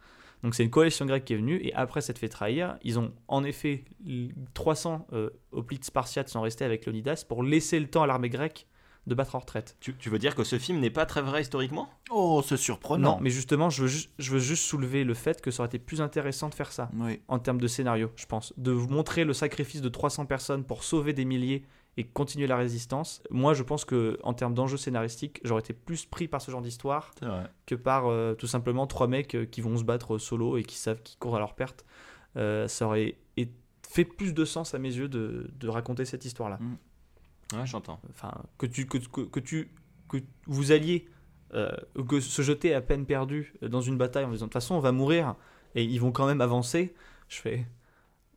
Donc, 0.44 0.54
c'est 0.56 0.64
une 0.64 0.70
coalition 0.72 1.06
grecque 1.06 1.26
qui 1.26 1.34
est 1.34 1.38
venue, 1.38 1.60
et 1.64 1.74
après 1.74 2.02
s'être 2.02 2.18
fait 2.20 2.30
trahir, 2.30 2.78
ils 2.84 2.98
ont 3.00 3.12
en 3.28 3.44
effet 3.44 3.86
l- 4.08 4.32
300 4.54 5.08
euh, 5.14 5.30
hoplites 5.52 5.86
spartiates 5.86 6.30
sont 6.30 6.42
restés 6.42 6.66
avec 6.66 6.86
Léonidas 6.86 7.26
pour 7.28 7.44
laisser 7.44 7.80
le 7.80 7.88
temps 7.88 8.02
à 8.04 8.08
l'armée 8.08 8.30
grecque 8.30 8.68
de 9.08 9.16
battre 9.16 9.36
en 9.36 9.40
retraite. 9.40 9.76
Tu, 9.80 9.96
tu 9.98 10.10
veux 10.10 10.20
dire 10.20 10.36
que 10.36 10.44
ce 10.44 10.60
film 10.60 10.80
n'est 10.80 10.90
pas 10.92 11.06
très 11.06 11.22
vrai 11.22 11.42
historiquement? 11.42 11.90
Oh, 12.12 12.44
c'est 12.46 12.58
surprenant. 12.58 13.16
Non, 13.16 13.20
mais 13.22 13.30
justement, 13.32 13.70
je 13.70 13.82
veux, 13.84 13.88
ju- 13.88 14.08
je 14.20 14.32
veux 14.32 14.40
juste 14.40 14.64
soulever 14.64 15.04
le 15.04 15.14
fait 15.16 15.42
que 15.42 15.50
ça 15.52 15.64
aurait 15.64 15.68
été 15.70 15.80
plus 15.80 16.02
intéressant 16.02 16.50
de 16.50 16.54
faire 16.56 16.72
ça 16.72 16.90
Oui. 16.98 17.20
en 17.28 17.40
termes 17.40 17.60
de 17.60 17.68
scénario, 17.68 18.12
je 18.16 18.26
pense. 18.28 18.54
De 18.58 18.72
vous 18.72 18.88
montrer 18.90 19.24
le 19.24 19.34
sacrifice 19.34 19.82
de 19.82 19.90
300 19.90 20.26
personnes 20.28 20.64
pour 20.64 20.84
sauver 20.84 21.14
des 21.14 21.26
milliers 21.26 21.66
et 21.98 22.06
continuer 22.06 22.48
la 22.48 22.56
résistance. 22.56 23.22
Moi, 23.32 23.54
je 23.54 23.64
pense 23.64 23.84
que 23.86 24.18
en 24.24 24.34
termes 24.34 24.54
d'enjeux 24.54 24.78
scénaristiques, 24.78 25.42
j'aurais 25.44 25.62
été 25.62 25.74
plus 25.74 26.06
pris 26.06 26.28
par 26.30 26.42
ce 26.42 26.50
genre 26.52 26.62
d'histoire 26.62 27.12
que 27.66 27.76
par 27.76 28.08
euh, 28.08 28.34
tout 28.36 28.48
simplement 28.48 28.88
trois 28.88 29.08
mecs 29.08 29.36
euh, 29.36 29.46
qui 29.46 29.60
vont 29.62 29.78
se 29.78 29.84
battre 29.84 30.18
solo 30.18 30.58
et 30.58 30.64
qui 30.64 30.78
savent 30.78 31.02
qu'ils 31.02 31.18
courent 31.20 31.36
à 31.36 31.40
leur 31.40 31.54
perte. 31.56 31.86
Euh, 32.38 32.68
ça 32.70 32.86
aurait 32.86 33.18
fait 33.90 34.06
plus 34.06 34.34
de 34.34 34.46
sens 34.46 34.74
à 34.74 34.80
mes 34.80 34.94
yeux 34.96 35.10
de, 35.10 35.52
de 35.60 35.68
raconter 35.68 36.06
cette 36.06 36.24
histoire-là. 36.24 36.60
Ouais, 37.54 37.66
j'entends. 37.66 38.00
Enfin, 38.10 38.32
que 38.58 38.66
tu 38.66 38.88
que, 38.88 38.98
que, 38.98 39.22
que 39.22 39.40
tu 39.40 39.72
que 40.10 40.18
vous 40.48 40.72
alliez 40.72 41.08
euh, 41.54 41.72
que 42.08 42.20
se 42.20 42.42
jeter 42.42 42.74
à 42.74 42.82
peine 42.82 43.06
perdu 43.06 43.54
dans 43.62 43.82
une 43.82 43.98
bataille 43.98 44.26
en 44.26 44.32
disant 44.32 44.46
de 44.46 44.50
toute 44.50 44.54
façon 44.54 44.76
on 44.76 44.80
va 44.80 44.92
mourir 44.92 45.36
et 45.76 45.84
ils 45.84 46.00
vont 46.00 46.12
quand 46.12 46.26
même 46.28 46.42
avancer. 46.42 46.94
Je 47.30 47.38
fais 47.40 47.66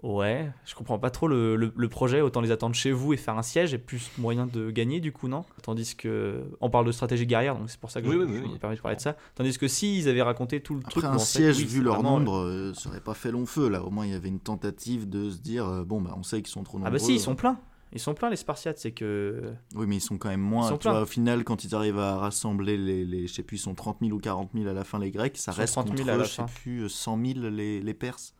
ouais, 0.02 0.50
je 0.66 0.74
comprends 0.74 0.98
pas 0.98 1.10
trop 1.10 1.28
le, 1.28 1.56
le- 1.56 1.72
le 1.76 1.88
projet. 1.88 2.20
Autant 2.20 2.40
les 2.42 2.50
attendre 2.52 2.74
chez 2.74 2.92
vous 2.92 3.12
et 3.14 3.16
faire 3.16 3.38
un 3.38 3.42
siège 3.42 3.74
et 3.74 3.78
plus 3.78 4.12
moyen 4.18 4.46
de 4.46 4.70
gagner 4.70 5.00
du 5.00 5.12
coup 5.12 5.28
non? 5.28 5.44
Tandis 5.62 5.96
que 5.96 6.44
on 6.60 6.70
parle 6.70 6.86
de 6.86 6.92
stratégie 6.92 7.26
guerrière 7.26 7.56
donc 7.56 7.70
c'est 7.70 7.80
pour 7.80 7.90
ça 7.90 8.02
que 8.02 8.08
Oui, 8.08 8.16
je, 8.16 8.18
oui, 8.18 8.24
je 8.34 8.42
oui, 8.42 8.48
me 8.48 8.54
de 8.54 8.58
parler 8.58 8.96
de 8.96 9.00
ça. 9.02 9.16
Tandis 9.36 9.58
que 9.58 9.68
s'ils 9.68 10.08
avaient 10.08 10.22
raconté 10.22 10.60
tout 10.60 10.74
le 10.74 10.82
Après, 10.84 10.90
truc, 10.90 11.06
un 11.06 11.14
où 11.14 11.20
en 11.20 11.26
fait, 11.26 11.40
siège, 11.40 11.56
oui, 11.56 11.66
vu 11.66 11.82
leur 11.82 11.96
vraiment, 11.96 12.16
euh, 12.20 12.20
nombre, 12.20 12.36
euh, 12.44 12.74
ça 12.74 12.88
aurait 12.90 13.00
pas 13.00 13.14
fait 13.14 13.30
long 13.30 13.46
feu. 13.46 13.68
Là, 13.68 13.82
au 13.82 13.90
moins, 13.90 14.06
il 14.06 14.12
y 14.12 14.14
avait 14.14 14.28
une 14.28 14.40
tentative 14.40 15.08
de 15.08 15.30
se 15.30 15.38
dire 15.38 15.66
euh, 15.66 15.84
bon, 15.84 16.00
bah, 16.02 16.14
on 16.16 16.22
sait 16.22 16.42
qu'ils 16.42 16.52
sont 16.52 16.62
trop 16.62 16.78
nombreux. 16.78 16.88
Ah 16.88 16.90
bah 16.92 16.98
si, 16.98 17.14
ils 17.14 17.20
sont 17.20 17.34
pleins. 17.36 17.58
Ils 17.94 18.00
sont 18.00 18.14
pleins 18.14 18.28
les 18.30 18.36
Spartiates, 18.36 18.78
c'est 18.78 18.90
que 18.92 19.52
Oui, 19.74 19.86
mais 19.86 19.96
ils 19.96 20.00
sont 20.00 20.18
quand 20.18 20.28
même 20.28 20.40
moins. 20.40 20.66
Ils 20.66 20.70
sont 20.70 20.78
tu 20.78 20.88
vois, 20.88 21.02
au 21.02 21.06
final, 21.06 21.44
quand 21.44 21.64
ils 21.64 21.74
arrivent 21.74 21.98
à 22.00 22.16
rassembler 22.16 22.76
les, 22.76 23.04
les 23.04 23.26
je 23.28 23.32
sais 23.34 23.42
plus, 23.44 23.56
ils 23.56 23.60
sont 23.60 23.74
30 23.74 23.98
000 24.02 24.12
ou 24.12 24.18
40 24.18 24.50
000 24.54 24.66
à 24.68 24.72
la 24.72 24.84
fin 24.84 24.98
les 24.98 25.10
Grecs, 25.12 25.36
ça 25.36 25.52
reste 25.52 25.74
30 25.74 25.86
000 25.86 25.98
contre 25.98 26.10
à 26.10 26.16
la 26.16 26.24
je 26.24 26.30
sais 26.30 26.42
plus, 26.62 26.88
100 26.88 27.18
000 27.24 27.38
les, 27.50 27.80
les 27.80 27.94
Perses. 27.94 28.34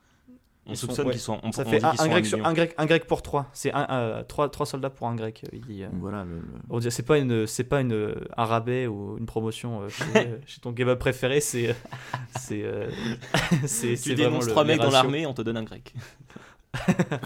On 0.67 0.71
Ils 0.71 0.77
soupçonne 0.77 1.05
ouais. 1.05 1.11
qu'ils 1.11 1.21
sont. 1.21 1.39
On, 1.43 1.51
ça 1.51 1.61
on 1.63 1.69
fait 1.69 1.83
un, 1.83 2.07
grec 2.07 2.25
sur, 2.25 2.43
un, 2.43 2.51
grec, 2.53 2.73
un 2.79 2.87
grec 2.87 3.05
pour 3.05 3.21
trois. 3.21 3.45
C'est 3.53 3.71
un, 3.71 3.85
euh, 3.91 4.23
trois, 4.23 4.49
trois 4.49 4.65
soldats 4.65 4.89
pour 4.89 5.07
un 5.07 5.15
grec. 5.15 5.45
Il 5.53 5.61
dit, 5.61 5.83
euh. 5.83 5.89
Voilà, 5.93 6.23
le- 6.23 6.37
le- 6.39 6.43
On 6.71 6.79
dirait 6.79 6.89
c'est 6.89 7.03
pas 7.03 7.19
une 7.19 7.45
c'est 7.45 7.65
pas 7.65 7.81
une 7.81 8.15
un 8.35 8.45
rabais 8.45 8.87
ou 8.87 9.15
une 9.19 9.27
promotion 9.27 9.83
euh, 9.83 9.89
chez, 9.89 10.03
euh, 10.15 10.37
chez 10.47 10.61
ton 10.61 10.73
kebab 10.73 10.97
préféré 10.97 11.39
c'est 11.39 11.69
euh, 11.69 11.73
c'est 12.39 12.63
euh, 12.63 12.89
c'est 13.67 13.93
Tu 13.95 14.15
dénonces 14.15 14.47
trois 14.47 14.63
mecs 14.65 14.79
dans 14.81 14.89
l'armée, 14.89 15.27
on 15.27 15.35
te 15.35 15.43
donne 15.43 15.57
un 15.57 15.63
grec. 15.63 15.93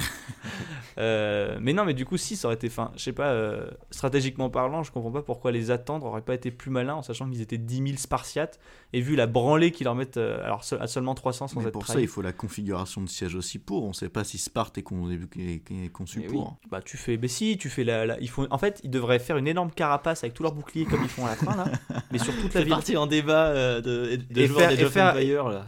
Euh, 0.98 1.58
mais 1.62 1.72
non 1.72 1.86
mais 1.86 1.94
du 1.94 2.04
coup 2.06 2.18
si 2.18 2.36
ça 2.36 2.48
aurait 2.50 2.56
été 2.56 2.68
fin 2.68 2.92
je 2.98 3.04
sais 3.04 3.14
pas 3.14 3.28
euh, 3.30 3.70
stratégiquement 3.90 4.50
parlant 4.50 4.84
je 4.84 4.92
comprends 4.92 5.12
pas 5.12 5.22
pourquoi 5.22 5.52
les 5.52 5.72
attendre 5.72 6.06
aurait 6.08 6.24
pas 6.24 6.34
été 6.34 6.52
plus 6.52 6.72
malin 6.72 6.96
en 6.96 7.02
sachant 7.04 7.30
qu'ils 7.30 7.40
étaient 7.42 7.58
10 7.60 7.76
000 7.78 7.88
spartiates 7.98 8.60
et 8.92 9.00
vu 9.00 9.16
la 9.16 9.26
branlée 9.26 9.72
qu'ils 9.72 9.86
leur 9.86 9.96
mettent 9.96 10.18
euh, 10.18 10.44
alors 10.44 10.64
seul- 10.66 10.82
à 10.82 10.88
seulement 10.88 11.16
300 11.16 11.48
sans 11.48 11.60
Mais 11.62 11.68
être 11.68 11.72
pour 11.72 11.86
ça, 11.88 12.02
il 12.02 12.08
faut 12.08 12.22
la 12.22 12.34
configuration 12.34 13.02
de 13.02 13.08
siège 13.08 13.36
aussi 13.36 13.60
pour. 13.60 13.86
On 13.86 13.94
sait 13.94 14.10
pas 14.10 14.24
si 14.26 14.38
Sparte 14.40 14.78
est, 14.80 14.82
con- 14.84 15.10
est- 15.10 15.38
est 15.72 15.90
conçu 15.92 16.20
Mais 16.20 16.26
oui. 16.28 16.34
pour. 16.34 16.58
Bah 16.70 16.82
tu 16.84 16.98
fais, 16.98 17.18
mais 17.18 17.28
si, 17.30 17.58
tu 17.58 17.70
fais 17.70 17.84
la, 17.86 18.06
la- 18.06 18.20
ils 18.20 18.30
font, 18.30 18.48
en 18.50 18.58
fait, 18.58 18.82
ils 18.84 18.90
devraient 18.90 19.20
faire 19.20 19.38
une 19.38 19.48
énorme 19.48 19.72
carapace 19.72 20.24
avec 20.24 20.34
tous 20.34 20.44
leurs 20.44 20.54
boucliers 20.56 20.86
comme 20.86 21.04
ils 21.04 21.08
font 21.10 21.26
à 21.26 21.30
la 21.30 21.36
fin 21.36 21.56
là, 21.56 21.72
mais 22.12 22.18
sur 22.18 22.34
toute 22.34 22.46
la 22.46 22.50
C'est 22.52 22.60
ville. 22.64 22.70
parti 22.74 22.98
en 22.98 23.08
débat 23.08 23.46
euh, 23.48 23.80
de, 23.80 24.16
de 24.18 24.42
Et 24.42 24.48
joueurs 24.48 24.62
faire- 24.62 24.70
des 24.78 24.84
et 24.84 24.86
faire- 24.90 25.48
là. 25.50 25.66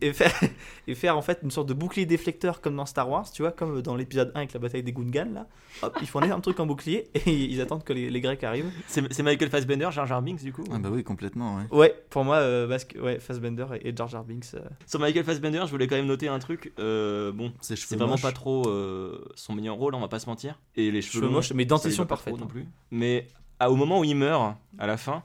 Et 0.00 0.12
faire, 0.12 0.32
et 0.86 0.94
faire 0.94 1.16
en 1.16 1.22
fait 1.22 1.40
une 1.42 1.50
sorte 1.50 1.68
de 1.68 1.74
bouclier 1.74 2.06
déflecteur 2.06 2.60
comme 2.60 2.76
dans 2.76 2.86
Star 2.86 3.08
Wars, 3.08 3.30
tu 3.30 3.42
vois, 3.42 3.52
comme 3.52 3.82
dans 3.82 3.96
l'épisode 3.96 4.30
1 4.34 4.38
avec 4.38 4.52
la 4.52 4.60
bataille 4.60 4.82
des 4.82 4.92
Gungans 4.92 5.32
là. 5.34 5.46
Hop, 5.82 5.96
ils 6.00 6.06
font 6.08 6.20
un 6.20 6.24
énorme 6.24 6.40
truc 6.42 6.58
en 6.60 6.66
bouclier 6.66 7.08
et 7.14 7.30
ils 7.30 7.60
attendent 7.60 7.84
que 7.84 7.92
les, 7.92 8.10
les 8.10 8.20
Grecs 8.20 8.42
arrivent. 8.44 8.70
C'est 8.88 9.22
Michael 9.22 9.50
Fassbender, 9.50 9.88
Jar 9.92 10.06
Jar 10.06 10.22
Binks 10.22 10.42
du 10.42 10.52
coup 10.52 10.64
Ah 10.72 10.78
bah 10.78 10.88
oui, 10.92 11.04
complètement, 11.04 11.56
ouais. 11.56 11.64
Ouais, 11.70 11.94
pour 12.10 12.24
moi, 12.24 12.36
euh, 12.36 12.68
parce 12.68 12.84
que 12.84 12.98
ouais, 12.98 13.18
Fassbender 13.20 13.66
et, 13.82 13.88
et 13.90 13.96
Jar 13.96 14.08
Jar 14.08 14.24
Binks. 14.24 14.54
euh, 14.54 14.60
Sur 14.86 15.00
Michael 15.00 15.24
Fassbender, 15.24 15.62
je 15.66 15.70
voulais 15.70 15.86
quand 15.86 15.96
même 15.96 16.06
noter 16.06 16.28
un 16.28 16.38
truc. 16.38 16.72
euh, 16.78 17.32
bon, 17.32 17.52
c'est 17.60 17.78
vraiment 17.96 18.12
moches. 18.12 18.22
pas 18.22 18.32
trop 18.32 18.68
euh, 18.68 19.24
son 19.34 19.54
meilleur 19.54 19.76
rôle, 19.76 19.94
on 19.94 20.00
va 20.00 20.08
pas 20.08 20.18
se 20.18 20.26
mentir. 20.28 20.58
Et 20.76 20.90
les 20.90 21.02
cheveux, 21.02 21.20
Cheveux 21.22 21.32
moches, 21.32 21.52
mais 21.52 21.64
dentition 21.64 22.06
parfaite, 22.06 22.34
trop 22.34 22.38
non 22.40 22.46
hein. 22.46 22.50
plus. 22.50 22.66
Mais 22.90 23.26
à- 23.60 23.70
au 23.70 23.76
moment 23.76 24.00
où 24.00 24.04
il 24.04 24.14
meurt, 24.16 24.56
à 24.78 24.86
la 24.86 24.96
fin, 24.96 25.22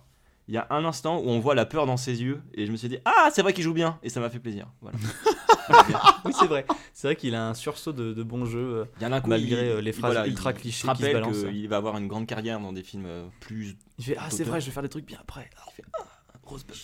il 0.48 0.54
y 0.54 0.58
a 0.58 0.68
un 0.70 0.84
instant 0.86 1.20
où 1.20 1.30
on 1.30 1.40
voit 1.40 1.56
la 1.56 1.66
peur 1.66 1.86
dans 1.86 1.98
ses 1.98 2.22
yeux 2.22 2.42
et 2.54 2.66
je 2.66 2.72
me 2.72 2.78
suis 2.78 2.90
dit 2.90 2.98
ah 3.06 3.30
c'est 3.34 3.42
vrai 3.42 3.54
qu'il 3.54 3.64
joue 3.64 3.74
bien 3.74 3.98
et 4.04 4.10
ça 4.10 4.20
m'a 4.20 4.30
fait 4.30 4.40
plaisir. 4.40 4.68
Voilà. 4.82 4.98
oui, 6.26 6.34
c'est 6.38 6.48
vrai. 6.48 6.66
C'est 6.94 7.08
vrai 7.08 7.16
qu'il 7.16 7.34
a 7.36 7.48
un 7.50 7.54
sursaut 7.54 7.94
de, 7.94 8.14
de 8.14 8.24
bon 8.24 8.46
jeu. 8.46 8.60
euh, 8.60 8.86
Il 9.00 9.04
y 9.04 9.06
en 9.06 9.12
a 9.14 9.18
un 9.18 9.22
coup, 9.22 9.30
malgré 9.30 9.66
il- 9.68 9.72
euh, 9.72 9.82
les 9.82 9.92
il- 9.92 9.94
phrases 9.94 10.14
voilà, 10.14 10.28
ultra 10.28 10.52
il- 10.52 10.58
clichés 10.58 10.88
il 10.88 10.94
qui 10.98 11.04
se 11.04 11.12
balancent. 11.14 11.38
qu'il 11.44 11.68
va 11.70 11.78
avoir 11.78 11.98
une 11.98 12.08
grande 12.08 12.28
carrière 12.28 12.60
dans 12.60 12.74
des 12.74 12.84
films 12.84 13.06
euh, 13.06 13.28
plus. 13.40 13.78
Il 13.98 14.04
fait 14.06 14.16
ah 14.20 14.30
c'est 14.30 14.44
vrai, 14.44 14.60
je 14.60 14.66
vais 14.68 14.72
faire 14.74 14.84
des 14.84 14.90
trucs 14.90 15.06
bien 15.06 15.20
après. 15.22 15.50
Il 15.70 15.74
fait 15.76 15.84
ah 16.00 16.04
Rosebud. 16.44 16.76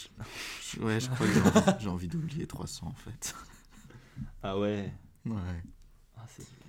Ouais, 0.82 0.99
je 1.01 1.10
crois 1.10 1.28
que 1.28 1.34
j'ai 1.34 1.41
envie, 1.41 1.72
j'ai 1.80 1.89
envie 1.89 2.07
d'oublier 2.07 2.47
300 2.47 2.88
en 2.88 2.93
fait. 2.93 3.36
Ah 4.41 4.57
ouais. 4.57 4.89
Ouais. 5.26 5.34
Ah, 6.22 6.26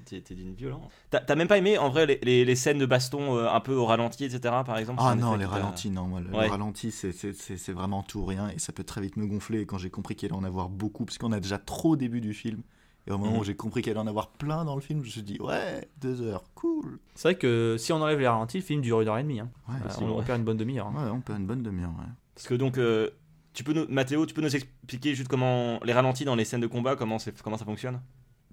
T'es 0.06 0.20
t'es 0.22 0.34
d'une 0.34 0.54
violence. 0.54 0.90
T'as 1.10 1.34
même 1.36 1.46
pas 1.46 1.58
aimé 1.58 1.78
en 1.78 1.88
vrai 1.88 2.04
les, 2.06 2.18
les- 2.22 2.44
les 2.44 2.56
scènes 2.56 2.78
de 2.78 2.86
baston 2.86 3.36
euh, 3.36 3.48
un 3.48 3.60
peu 3.60 3.74
au 3.74 3.86
ralenti, 3.86 4.24
etc. 4.24 4.64
par 4.64 4.76
exemple 4.78 5.00
Ah 5.02 5.14
non, 5.14 5.36
les 5.36 5.44
ralentis, 5.44 5.90
non. 5.90 6.06
Moi, 6.08 6.20
le, 6.20 6.28
le 6.30 6.36
Ouais. 6.36 6.48
ralenti, 6.48 6.90
c'est- 6.90 7.12
c'est 7.12 7.32
c'est- 7.32 7.56
c'est 7.56 7.72
vraiment 7.72 8.02
tout 8.02 8.20
ou 8.20 8.24
rien 8.24 8.48
et 8.48 8.58
ça 8.58 8.72
peut 8.72 8.82
très 8.82 9.00
vite 9.00 9.16
me 9.16 9.26
gonfler. 9.26 9.60
Et 9.60 9.66
quand 9.66 9.78
j'ai 9.78 9.90
compris 9.90 10.16
qu'il 10.16 10.26
allait 10.32 10.38
en 10.40 10.44
avoir 10.44 10.68
beaucoup, 10.68 11.04
parce 11.04 11.18
qu'on 11.18 11.30
a 11.32 11.38
déjà 11.40 11.58
trop 11.58 11.90
au 11.90 11.96
début 11.96 12.20
du 12.20 12.34
film, 12.34 12.62
et 13.06 13.12
au 13.12 13.18
moment 13.18 13.38
où 13.38 13.44
j'ai 13.44 13.54
compris 13.54 13.82
qu'il 13.82 13.90
allait 13.92 14.00
en 14.00 14.06
avoir 14.06 14.28
plein 14.30 14.64
dans 14.64 14.74
le 14.74 14.80
film, 14.80 15.00
je 15.00 15.04
me 15.06 15.10
suis 15.10 15.22
dit, 15.22 15.38
ouais, 15.40 15.88
deux 16.00 16.22
heures, 16.22 16.44
cool. 16.54 16.98
C'est 17.14 17.28
vrai 17.28 17.34
que 17.38 17.76
si 17.78 17.92
on 17.92 18.02
enlève 18.02 18.18
les 18.18 18.26
ralentis, 18.28 18.58
le 18.58 18.64
film 18.64 18.80
dure 18.82 19.00
une 19.02 19.08
heure 19.08 19.18
et 19.18 19.22
demie. 19.22 19.40
hein. 19.40 19.50
Ouais, 19.68 19.76
Euh, 19.86 19.94
on, 20.00 20.18
on 20.18 20.22
perd 20.22 20.38
une 20.40 20.44
bonne 20.44 20.56
demi-heure. 20.56 20.88
hein. 20.88 21.04
Ouais, 21.04 21.10
on 21.10 21.20
peut 21.20 21.34
une 21.34 21.46
bonne 21.46 21.62
demi-heure, 21.62 21.90
ouais. 21.98 22.06
Parce 22.34 22.48
que 22.48 22.54
donc, 22.54 22.78
euh, 22.78 23.10
tu 23.52 23.62
peux 23.64 23.72
nous, 23.74 23.86
Mathéo, 23.88 24.26
tu 24.26 24.34
peux 24.34 24.42
nous 24.42 24.54
expliquer 24.56 25.14
juste 25.14 25.28
comment 25.28 25.78
les 25.84 25.92
ralentis 25.92 26.24
dans 26.24 26.34
les 26.34 26.44
scènes 26.44 26.60
de 26.60 26.66
combat, 26.66 26.96
comment, 26.96 27.18
c'est- 27.20 27.40
comment 27.42 27.56
ça 27.58 27.64
fonctionne? 27.64 28.00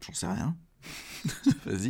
J'en 0.06 0.14
sais 0.14 0.28
rien. 0.28 0.56
Vas-y. 1.66 1.90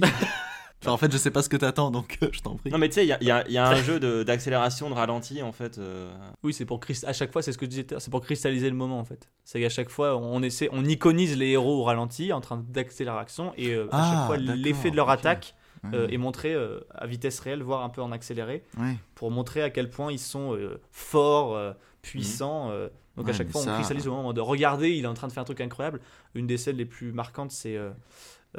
Enfin, 0.83 0.91
en 0.91 0.97
fait, 0.97 1.11
je 1.11 1.17
sais 1.17 1.31
pas 1.31 1.41
ce 1.41 1.49
que 1.49 1.57
t'attends, 1.57 1.89
donc 1.89 2.19
euh, 2.21 2.29
je 2.31 2.39
t'en 2.41 2.55
prie. 2.55 2.69
Non 2.69 2.77
mais 2.77 2.87
tu 2.87 2.95
sais, 2.95 3.05
il 3.05 3.09
y 3.09 3.11
a, 3.13 3.17
il 3.19 3.27
y 3.27 3.31
a- 3.31 3.47
y 3.49 3.57
a 3.57 3.67
un 3.67 3.75
jeu 3.81 3.99
de- 3.99 4.21
d'accélération, 4.23 4.89
de, 4.89 4.93
ralenti 4.95 5.41
en 5.41 5.51
fait. 5.51 5.79
euh, 5.79 6.13
Oui, 6.43 6.53
c'est 6.53 6.65
pour 6.65 6.79
à 7.05 7.13
chaque 7.13 7.31
fois, 7.33 7.41
c'est 7.41 7.51
ce 7.51 7.57
que 7.57 7.65
je 7.65 7.69
disais, 7.71 7.93
à 7.95 7.99
c'est 7.99 8.11
pour 8.11 8.21
cristalliser 8.21 8.69
le 8.69 8.75
moment 8.75 8.99
en 8.99 9.03
fait. 9.05 9.27
C'est 9.43 9.59
qu'à 9.59 9.69
chaque 9.69 9.89
fois, 9.89 10.15
on 10.17 10.41
essaie, 10.43 10.69
on 10.71 10.85
iconise 10.85 11.35
les 11.35 11.49
héros 11.49 11.81
au 11.81 11.83
ralenti, 11.83 12.31
en 12.31 12.41
train 12.41 12.63
d'accélérer 12.69 13.15
l'action, 13.17 13.53
et 13.57 13.73
euh, 13.73 13.87
à 13.91 14.01
Ah, 14.03 14.11
chaque 14.13 14.25
fois, 14.27 14.37
d'accord, 14.37 14.55
l'effet 14.55 14.91
de 14.91 14.95
leur 14.95 15.09
attaque 15.09 15.55
euh, 15.93 16.05
Ouais. 16.07 16.13
est 16.13 16.17
montré 16.17 16.53
euh, 16.53 16.79
à 16.93 17.07
vitesse 17.07 17.39
réelle, 17.39 17.63
voire 17.63 17.83
un 17.83 17.89
peu 17.89 18.01
en 18.03 18.11
accéléré, 18.11 18.63
Ouais. 18.79 18.95
pour 19.15 19.31
montrer 19.31 19.63
à 19.63 19.69
quel 19.71 19.89
point 19.89 20.11
ils 20.11 20.19
sont 20.19 20.53
euh, 20.55 20.79
forts, 20.91 21.55
euh, 21.55 21.73
puissants. 22.03 22.69
euh. 22.71 22.87
donc 23.15 23.25
Ouais, 23.25 23.31
à 23.31 23.35
chaque 23.35 23.49
fois, 23.49 23.61
ça- 23.61 23.71
on 23.71 23.75
cristallise 23.75 24.07
au 24.07 24.11
moment 24.13 24.31
de 24.33 24.41
regarder, 24.41 24.91
il 24.91 25.03
est 25.05 25.07
en 25.07 25.13
train 25.15 25.27
de 25.27 25.33
faire 25.33 25.41
un 25.41 25.45
truc 25.45 25.59
incroyable. 25.61 26.01
Une 26.35 26.45
des 26.47 26.57
scènes 26.57 26.77
les 26.77 26.85
plus 26.85 27.11
marquantes, 27.11 27.51
c'est 27.51 27.77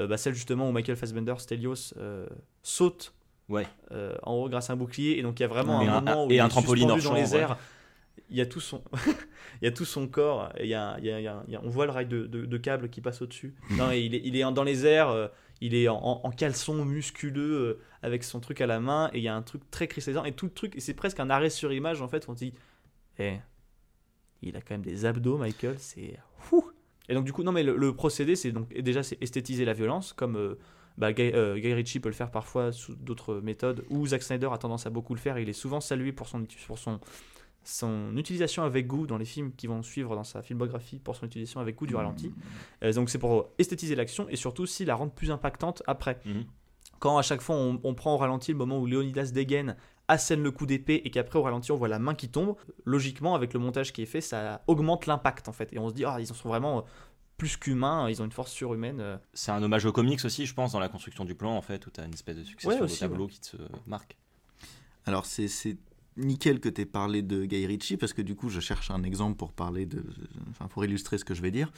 bah, 0.07 0.16
celle 0.16 0.34
justement 0.34 0.68
où 0.68 0.72
Michael 0.72 0.96
Fassbender, 0.96 1.34
Stelios, 1.38 1.94
euh, 1.96 2.26
saute 2.62 3.14
Ouais. 3.49 3.66
euh, 3.92 4.14
en 4.22 4.34
haut 4.34 4.49
grâce 4.49 4.68
à 4.70 4.74
un 4.74 4.76
bouclier, 4.76 5.18
et 5.18 5.22
donc 5.22 5.40
il 5.40 5.42
y 5.42 5.46
a 5.46 5.49
vraiment 5.49 5.80
un, 5.80 5.88
un- 5.88 6.00
moment 6.03 6.26
où 6.26 6.30
et 6.30 6.34
il 6.37 6.41
un 6.41 6.46
est 6.46 6.49
trampoline 6.50 6.83
suspendu 6.91 7.03
dans 7.04 7.08
champ, 7.11 7.14
les 7.16 7.33
ouais. 7.34 7.41
airs. 7.41 7.58
Il 8.30 8.37
y 8.37 8.41
a 8.42 8.46
tout 8.46 8.61
son, 8.61 8.83
il 9.62 9.64
y 9.64 9.68
a 9.68 9.72
tout 9.72 9.87
son 9.87 10.07
corps. 10.07 10.50
Et 10.58 10.64
il 10.64 10.68
y 10.68 10.75
a, 10.75 10.96
il 10.99 11.07
y 11.07 11.11
a- 11.11 11.18
il 11.18 11.25
y 11.53 11.57
a- 11.57 11.61
on 11.64 11.68
voit 11.70 11.87
le 11.87 11.92
rail 11.92 12.07
de, 12.07 12.26
de, 12.26 12.45
de 12.45 12.57
câble 12.58 12.91
qui 12.91 13.00
passe 13.00 13.22
au-dessus. 13.22 13.54
non, 13.70 13.91
et 13.91 14.00
il 14.00 14.14
est, 14.14 14.20
il 14.25 14.37
est 14.37 14.53
dans 14.53 14.64
les 14.64 14.84
airs. 14.87 15.08
euh, 15.08 15.29
il 15.62 15.75
est 15.75 15.88
en, 15.88 15.96
en- 16.22 16.30
caleçon 16.30 16.84
musculeux 16.84 17.54
euh, 17.54 17.80
avec 18.03 18.22
son 18.22 18.38
truc 18.38 18.61
à 18.61 18.66
la 18.66 18.80
main. 18.80 19.08
Et 19.14 19.18
il 19.18 19.25
y 19.25 19.29
a 19.29 19.34
un 19.34 19.41
truc 19.42 19.62
très 19.70 19.88
cristallisant. 19.88 20.25
Et 20.25 20.33
tout 20.33 20.45
le 20.46 20.53
truc, 20.53 20.76
et 20.76 20.80
c'est 20.80 20.92
presque 20.95 21.18
un 21.20 21.30
arrêt 21.30 21.49
sur 21.50 21.72
image 21.72 22.03
en 22.03 22.08
fait. 22.08 22.29
On 22.29 22.34
dit, 22.34 22.53
eh, 23.18 23.38
il 24.42 24.57
a 24.57 24.61
quand 24.61 24.75
même 24.75 24.83
des 24.84 25.07
abdos, 25.07 25.38
Michael. 25.38 25.76
C'est. 25.79 26.18
Et 27.09 27.14
donc 27.14 27.25
du 27.25 27.33
coup, 27.33 27.43
non 27.43 27.53
mais 27.53 27.63
le, 27.63 27.76
le 27.76 27.95
procédé, 27.95 28.37
c'est 28.37 28.53
donc 28.53 28.72
déjà 28.75 29.03
c'est 29.03 29.21
esthétiser 29.22 29.64
la 29.64 29.72
violence 29.72 30.13
comme 30.13 30.37
euh, 30.37 30.59
bah, 30.99 31.13
Guy, 31.13 31.30
euh, 31.35 31.59
Guy 31.59 31.72
Ritchie 31.72 32.01
peut 32.01 32.09
le 32.09 32.14
faire 32.14 32.30
parfois 32.30 32.72
sous 32.72 32.95
d'autres 32.97 33.37
méthodes, 33.37 33.85
ou 33.89 34.07
Zack 34.07 34.22
Snyder 34.22 34.49
a 34.53 34.59
tendance 34.59 34.87
à 34.87 34.91
beaucoup 34.91 35.14
le 35.14 35.21
faire. 35.21 35.39
Il 35.39 35.49
est 35.49 35.55
souvent 35.55 35.80
salué 35.80 36.13
pour 36.13 36.29
son, 36.29 36.45
pour 36.67 36.79
son, 36.79 37.01
son 37.63 38.17
utilisation 38.17 38.64
avec 38.64 38.87
goût 38.87 39.07
dans 39.07 39.17
les 39.17 39.25
films 39.25 39.53
qui 39.57 39.68
vont 39.68 39.83
suivre 39.83 40.17
dans 40.17 40.25
sa 40.25 40.43
filmographie, 40.43 40.99
pour 40.99 41.17
son 41.17 41.26
utilisation 41.26 41.61
avec 41.61 41.76
goût 41.76 41.87
du 41.87 41.95
ralenti. 41.95 42.33
Euh, 42.83 42.93
donc 42.93 43.11
c'est 43.11 43.18
pour 43.18 43.49
esthétiser 43.59 43.95
l'action 43.95 44.29
et 44.29 44.37
surtout 44.37 44.63
aussi 44.63 44.85
la 44.85 44.95
rendre 44.95 45.13
plus 45.13 45.30
impactante 45.30 45.83
après. 45.87 46.18
Mhm. 46.25 46.45
Quand 46.99 47.17
à 47.17 47.22
chaque 47.22 47.43
fois 47.43 47.55
on, 47.55 47.80
on 47.85 47.95
prend 47.95 48.14
au 48.14 48.18
ralenti 48.18 48.51
le 48.51 48.59
moment 48.59 48.80
où 48.80 48.87
Léonidas 48.87 49.30
dégaine, 49.33 49.76
assène 50.09 50.43
le 50.43 50.51
coup 50.51 50.67
d'épée 50.67 51.03
et 51.05 51.11
qu'après 51.11 51.39
au 51.39 51.43
ralenti 51.43 51.71
on 51.71 51.76
voit 51.76 51.89
la 51.89 51.99
main 51.99 52.14
qui 52.14 52.29
tombe, 52.29 52.57
logiquement 52.85 53.35
avec 53.35 53.53
le 53.53 53.61
montage 53.61 53.93
qui 53.93 54.03
est 54.03 54.07
fait, 54.07 54.21
ça 54.21 54.63
augmente 54.67 55.07
l'impact 55.07 55.49
en 55.49 55.53
fait. 55.53 55.68
Et 55.72 55.79
on 55.79 55.89
se 55.89 55.95
dit, 55.95 56.05
ah, 56.05 56.17
ils 56.21 56.30
en 56.30 56.35
sont 56.35 56.49
vraiment 56.49 56.79
euh, 56.79 56.83
plus 57.37 57.57
qu'humains, 57.57 58.09
ils 58.11 58.21
ont 58.21 58.25
une 58.25 58.33
force 58.33 58.51
surhumaine. 58.51 59.01
euh. 59.01 59.17
C'est 59.35 59.53
un 59.53 59.63
hommage 59.63 59.85
aux 59.85 59.93
comics 59.93 60.25
aussi, 60.25 60.45
je 60.47 60.55
pense, 60.55 60.72
dans 60.72 60.80
la 60.80 60.89
construction 60.89 61.25
du 61.25 61.35
plan, 61.35 61.55
en 61.57 61.63
fait, 61.63 61.87
où 61.87 61.91
tu 61.91 62.01
as 62.01 62.05
une 62.05 62.14
espèce 62.14 62.37
de 62.37 62.43
succession 62.43 62.71
Ouais, 62.71 62.79
de 62.79 62.85
aussi, 62.85 63.01
tableaux 63.01 63.26
qui 63.29 63.41
te 63.41 63.57
marque. 63.87 64.17
Alors 65.07 65.25
c'est 65.25 65.49
c'est 65.49 65.76
nickel 66.17 66.59
que 66.59 66.68
tu 66.68 66.80
aies 66.80 66.85
parlé 66.87 67.22
de 67.22 67.45
Guy 67.45 67.64
Ritchie 67.64 67.97
parce 67.97 68.13
que 68.13 68.22
du 68.22 68.35
coup 68.35 68.49
je 68.49 68.59
cherche 68.59 68.91
un 68.91 69.05
exemple 69.05 69.37
pour 69.37 69.53
parler 69.53 69.87
de, 69.87 70.05
enfin 70.51 70.67
pour 70.67 70.85
illustrer 70.85 71.17
ce 71.17 71.25
que 71.25 71.33
je 71.33 71.41
vais 71.41 71.53
dire. 71.53 71.71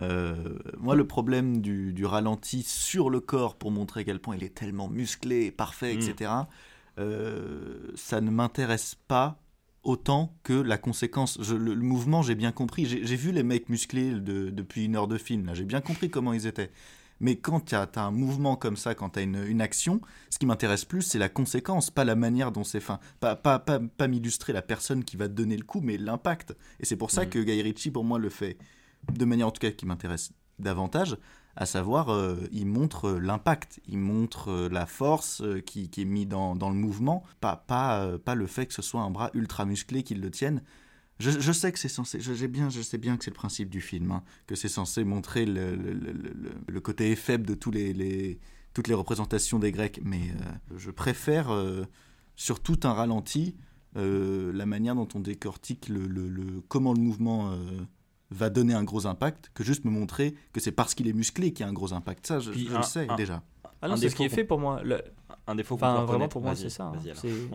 Euh, 0.00 0.58
moi 0.78 0.96
le 0.96 1.06
problème 1.06 1.60
du, 1.60 1.92
du 1.92 2.04
ralenti 2.04 2.64
sur 2.64 3.08
le 3.08 3.20
corps 3.20 3.54
pour 3.54 3.70
montrer 3.70 4.00
à 4.00 4.04
quel 4.04 4.18
point 4.18 4.34
il 4.36 4.42
est 4.42 4.52
tellement 4.54 4.88
musclé, 4.88 5.52
parfait, 5.52 5.94
etc. 5.94 6.30
euh, 6.98 7.90
ça 7.94 8.20
ne 8.20 8.30
m'intéresse 8.30 8.96
pas 9.08 9.40
autant 9.82 10.34
que 10.42 10.52
la 10.54 10.78
conséquence. 10.78 11.38
Je- 11.42 11.54
le, 11.54 11.74
le 11.74 11.82
mouvement, 11.82 12.22
j'ai 12.22 12.34
bien 12.34 12.52
compris. 12.52 12.86
J'ai 12.86 13.16
vu 13.16 13.32
les 13.32 13.42
mecs 13.42 13.68
musclés 13.68 14.12
de- 14.12 14.50
depuis 14.50 14.84
une 14.86 14.96
heure 14.96 15.08
de 15.08 15.18
film. 15.18 15.50
J'ai 15.54 15.64
bien 15.64 15.80
compris 15.80 16.10
comment 16.10 16.32
ils 16.32 16.46
étaient. 16.46 16.70
Mais 17.20 17.36
quand 17.36 17.60
tu 17.60 17.74
as, 17.74 17.88
un 17.96 18.10
mouvement 18.10 18.56
comme 18.56 18.76
ça, 18.76 18.94
quand 18.94 19.10
tu 19.10 19.18
as 19.20 19.22
une, 19.22 19.44
une 19.46 19.60
action, 19.60 20.00
ce 20.30 20.38
qui 20.38 20.46
m'intéresse 20.46 20.84
plus, 20.84 21.02
c'est 21.02 21.18
la 21.18 21.28
conséquence, 21.28 21.90
pas 21.90 22.04
la 22.04 22.16
manière 22.16 22.50
dont 22.50 22.64
c'est 22.64 22.80
fait. 22.80 22.94
Pas, 23.20 23.36
pas, 23.36 23.58
pas, 23.58 23.78
pas 23.78 24.08
m'illustrer 24.08 24.52
la 24.52 24.62
personne 24.62 25.04
qui 25.04 25.16
va 25.16 25.28
te 25.28 25.32
donner 25.34 25.56
le 25.56 25.62
coup, 25.64 25.80
mais 25.80 25.96
l'impact. 25.96 26.56
Et 26.80 26.84
c'est 26.86 26.96
pour 26.96 27.10
ça 27.10 27.22
Mhm. 27.24 27.30
que 27.30 27.38
Guy 27.40 27.62
Ritchie, 27.62 27.90
pour 27.90 28.04
moi, 28.04 28.18
le 28.18 28.30
fait 28.30 28.58
de 29.12 29.24
manière 29.24 29.46
en 29.48 29.50
tout 29.52 29.60
cas 29.60 29.70
qui 29.70 29.86
m'intéresse 29.86 30.32
davantage, 30.58 31.16
à 31.56 31.66
savoir, 31.66 32.10
euh, 32.10 32.36
il 32.52 32.66
montre 32.66 33.06
euh, 33.10 33.18
l'impact, 33.20 33.80
il 33.86 33.98
montre 33.98 34.48
euh, 34.50 34.68
la 34.68 34.86
force 34.86 35.42
qui, 35.66 35.88
est 35.96 36.04
mise 36.04 36.26
dans, 36.28 36.56
dans 36.56 36.70
le 36.70 36.76
mouvement, 36.76 37.22
pas, 37.40 37.56
pas, 37.56 38.18
pas 38.18 38.34
le 38.34 38.46
fait 38.46 38.66
que 38.66 38.74
ce 38.74 38.82
soit 38.82 39.00
un 39.02 39.10
bras 39.10 39.30
ultra 39.34 39.64
musclé 39.64 40.02
qui 40.02 40.14
le 40.14 40.30
tienne. 40.30 40.62
Je, 41.20 41.52
sais 41.52 41.70
que 41.70 41.78
c'est 41.78 41.88
censé, 41.88 42.18
je, 42.20 42.46
bien, 42.46 42.70
je 42.70 42.82
sais 42.82 42.98
bien 42.98 43.16
que 43.16 43.24
c'est 43.24 43.30
le 43.30 43.36
principe 43.36 43.70
du 43.70 43.80
film, 43.80 44.10
hein, 44.10 44.24
que 44.48 44.56
c'est 44.56 44.68
censé 44.68 45.04
montrer 45.04 45.46
le, 45.46 45.76
le, 45.76 45.92
le- 45.92 46.12
le- 46.66 46.80
côté 46.80 47.14
faible 47.14 47.46
de 47.46 47.54
tous 47.54 47.70
les, 47.70 47.92
les- 47.92 48.40
toutes 48.72 48.88
les 48.88 48.94
représentations 48.94 49.60
des 49.60 49.70
Grecs, 49.70 50.00
mais 50.02 50.32
je 50.76 50.90
préfère 50.90 51.52
euh, 51.52 51.84
sur 52.34 52.58
tout 52.58 52.80
un 52.82 52.92
ralenti 52.92 53.54
la 53.94 54.66
manière 54.66 54.96
dont 54.96 55.06
on 55.14 55.20
décortique 55.20 55.88
le, 55.88 56.08
comment 56.66 56.92
le 56.92 57.00
mouvement 57.00 57.56
va 58.34 58.50
donner 58.50 58.74
un 58.74 58.84
gros 58.84 59.06
impact 59.06 59.50
que 59.54 59.64
juste 59.64 59.84
me 59.84 59.90
montrer 59.90 60.34
que 60.52 60.60
c'est 60.60 60.72
parce 60.72 60.94
qu'il 60.94 61.08
est 61.08 61.12
musclé 61.12 61.52
qu'il 61.52 61.64
y 61.64 61.66
a 61.66 61.70
un 61.70 61.72
gros 61.72 61.92
impact. 61.94 62.26
Ça, 62.26 62.40
je, 62.40 62.50
Puis 62.50 62.66
je 62.68 62.74
un- 62.74 62.78
le 62.78 62.82
sais 62.82 63.06
un- 63.08 63.16
déjà. 63.16 63.42
Ah 63.82 63.88
non, 63.88 63.94
Un 63.94 63.96
c'est 63.96 64.08
ce 64.08 64.16
qui 64.16 64.22
est 64.22 64.26
défaut 64.26 64.36
fait 64.36 64.44
pour 64.44 64.58
moi. 64.58 64.80
Le- 64.82 65.02
Un 65.46 65.56
défaut 65.56 65.74
Enfin, 65.74 66.04
vraiment 66.06 66.26
pour 66.28 66.40
moi, 66.40 66.54
c'est 66.56 66.70
ça. 66.70 66.84
hein. 66.84 66.92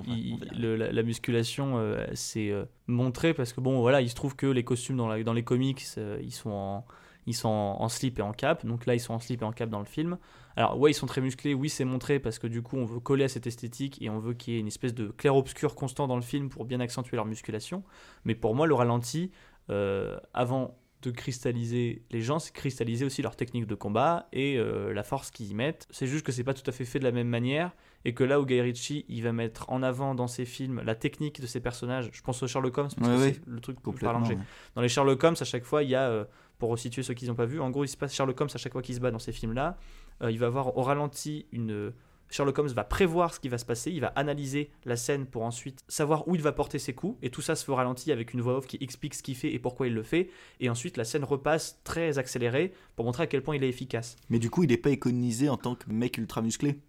il- 0.07 0.37
le- 0.59 0.75
la, 0.75 0.91
la 0.91 1.03
musculation, 1.03 1.77
euh, 1.77 2.05
c'est 2.13 2.51
euh, 2.51 2.65
montré 2.87 3.33
parce 3.33 3.51
que 3.51 3.61
bon, 3.61 3.79
voilà, 3.81 4.01
il 4.01 4.09
se 4.09 4.15
trouve 4.15 4.35
que 4.35 4.45
les 4.45 4.63
costumes 4.63 4.97
dans, 4.97 5.07
la- 5.07 5.23
dans 5.23 5.33
les 5.33 5.43
comics, 5.43 5.83
euh, 5.97 6.19
ils 6.21 6.33
sont 6.33 6.51
en 6.51 6.85
ils 7.25 7.35
sont 7.35 7.49
en, 7.49 7.81
en 7.81 7.89
slip 7.89 8.17
et 8.17 8.21
en 8.23 8.31
cap. 8.31 8.65
Donc 8.65 8.87
là, 8.87 8.95
ils 8.95 8.99
sont 8.99 9.13
en 9.13 9.19
slip 9.19 9.41
et 9.43 9.45
en 9.45 9.51
cap 9.51 9.69
dans 9.69 9.79
le 9.79 9.85
film. 9.85 10.17
Alors 10.55 10.79
ouais, 10.79 10.89
ils 10.91 10.93
sont 10.95 11.05
très 11.05 11.21
musclés. 11.21 11.53
Oui, 11.53 11.69
c'est 11.69 11.85
montré 11.85 12.19
parce 12.19 12.39
que 12.39 12.47
du 12.47 12.63
coup, 12.63 12.75
on 12.77 12.85
veut 12.85 12.99
coller 12.99 13.23
à 13.25 13.27
cette 13.27 13.45
esthétique 13.45 14.01
et 14.01 14.09
on 14.09 14.17
veut 14.17 14.33
qu'il 14.33 14.53
y 14.53 14.57
ait 14.57 14.59
une 14.59 14.67
espèce 14.67 14.95
de 14.95 15.07
clair-obscur 15.09 15.75
constant 15.75 16.07
dans 16.07 16.15
le 16.15 16.23
film 16.23 16.49
pour 16.49 16.65
bien 16.65 16.79
accentuer 16.79 17.17
leur 17.17 17.25
musculation. 17.25 17.83
Mais 18.25 18.33
pour 18.33 18.55
moi, 18.55 18.65
le 18.65 18.73
ralenti, 18.73 19.29
euh, 19.29 19.48
avant 20.33 20.75
de 21.01 21.11
cristalliser 21.11 22.03
les 22.11 22.21
gens, 22.21 22.39
c'est 22.39 22.51
cristalliser 22.53 23.05
aussi 23.05 23.21
leur 23.21 23.37
technique 23.37 23.65
de 23.67 23.75
combat 23.75 24.27
et 24.33 24.57
euh, 24.57 24.93
la 24.93 25.03
force 25.03 25.31
qu'ils 25.31 25.49
y 25.49 25.53
mettent. 25.53 25.87
C'est 25.91 26.07
juste 26.07 26.25
que 26.25 26.33
c'est 26.33 26.43
pas 26.43 26.53
tout 26.53 26.67
à 26.69 26.73
fait 26.73 26.83
fait 26.83 26.99
de 26.99 27.05
la 27.05 27.13
même 27.13 27.29
manière 27.29 27.71
et 28.03 28.13
que 28.13 28.25
là 28.25 28.41
où 28.41 28.45
Guy 28.45 28.59
Ritchie 28.59 29.05
il 29.07 29.23
va 29.23 29.31
mettre 29.31 29.69
en 29.69 29.81
avant 29.81 30.13
dans 30.13 30.27
ses 30.27 30.43
films 30.43 30.81
la 30.85 30.95
technique 30.95 31.39
de 31.39 31.47
ses 31.47 31.61
personnages, 31.61 32.09
je 32.11 32.21
pense 32.21 32.43
au 32.43 32.47
Sherlock 32.47 32.77
Holmes 32.77 32.89
parce 32.97 33.09
Ouais, 33.11 33.15
que 33.15 33.21
ouais, 33.21 33.33
c'est 33.33 33.47
le 33.47 33.59
truc 33.61 33.81
Complètement. 33.81 34.27
ouais. 34.27 34.37
Dans 34.75 34.81
les 34.81 34.89
Sherlock 34.89 35.23
Holmes, 35.23 35.35
à 35.39 35.45
chaque 35.45 35.63
fois, 35.63 35.83
il 35.83 35.89
y 35.89 35.95
a, 35.95 36.09
euh, 36.09 36.25
pour 36.57 36.69
resituer 36.69 37.01
ceux 37.01 37.13
qui 37.13 37.27
n'ont 37.27 37.35
pas 37.35 37.45
vu, 37.45 37.61
en 37.61 37.69
gros, 37.69 37.85
il 37.85 37.87
se 37.87 37.95
passe 37.95 38.13
Sherlock 38.13 38.41
Holmes 38.41 38.49
à 38.53 38.57
chaque 38.57 38.73
fois 38.73 38.81
qu'il 38.81 38.95
se 38.95 38.99
bat 38.99 39.11
dans 39.11 39.19
ces 39.19 39.31
films-là, 39.31 39.77
euh, 40.21 40.31
il 40.31 40.37
va 40.37 40.47
avoir 40.47 40.75
au 40.77 40.81
ralenti 40.81 41.45
une. 41.53 41.93
Sherlock 42.29 42.57
Holmes 42.59 42.69
va 42.69 42.83
prévoir 42.83 43.33
ce 43.33 43.39
qui 43.39 43.49
va 43.49 43.57
se 43.57 43.65
passer, 43.65 43.91
il 43.91 44.01
va 44.01 44.13
analyser 44.15 44.69
la 44.85 44.95
scène 44.95 45.25
pour 45.25 45.43
ensuite 45.43 45.83
savoir 45.87 46.27
où 46.27 46.35
il 46.35 46.41
va 46.41 46.51
porter 46.51 46.79
ses 46.79 46.93
coups, 46.93 47.17
et 47.21 47.29
tout 47.29 47.41
ça 47.41 47.55
se 47.55 47.65
fait 47.65 47.73
ralenti 47.73 48.11
avec 48.11 48.33
une 48.33 48.41
voix 48.41 48.57
off 48.57 48.67
qui 48.67 48.77
explique 48.81 49.15
ce 49.15 49.23
qu'il 49.23 49.35
fait 49.35 49.53
et 49.53 49.59
pourquoi 49.59 49.87
il 49.87 49.93
le 49.93 50.03
fait, 50.03 50.29
et 50.59 50.69
ensuite 50.69 50.97
la 50.97 51.05
scène 51.05 51.23
repasse 51.23 51.79
très 51.83 52.17
accélérée 52.17 52.73
pour 52.95 53.05
montrer 53.05 53.23
à 53.23 53.27
quel 53.27 53.41
point 53.41 53.55
il 53.55 53.63
est 53.63 53.69
efficace. 53.69 54.15
Mais 54.29 54.39
du 54.39 54.49
coup, 54.49 54.63
il 54.63 54.69
n'est 54.69 54.77
pas 54.77 54.91
iconisé 54.91 55.49
en 55.49 55.57
tant 55.57 55.75
que 55.75 55.89
mec 55.89 56.17
ultra 56.17 56.41
musclé? 56.41 56.79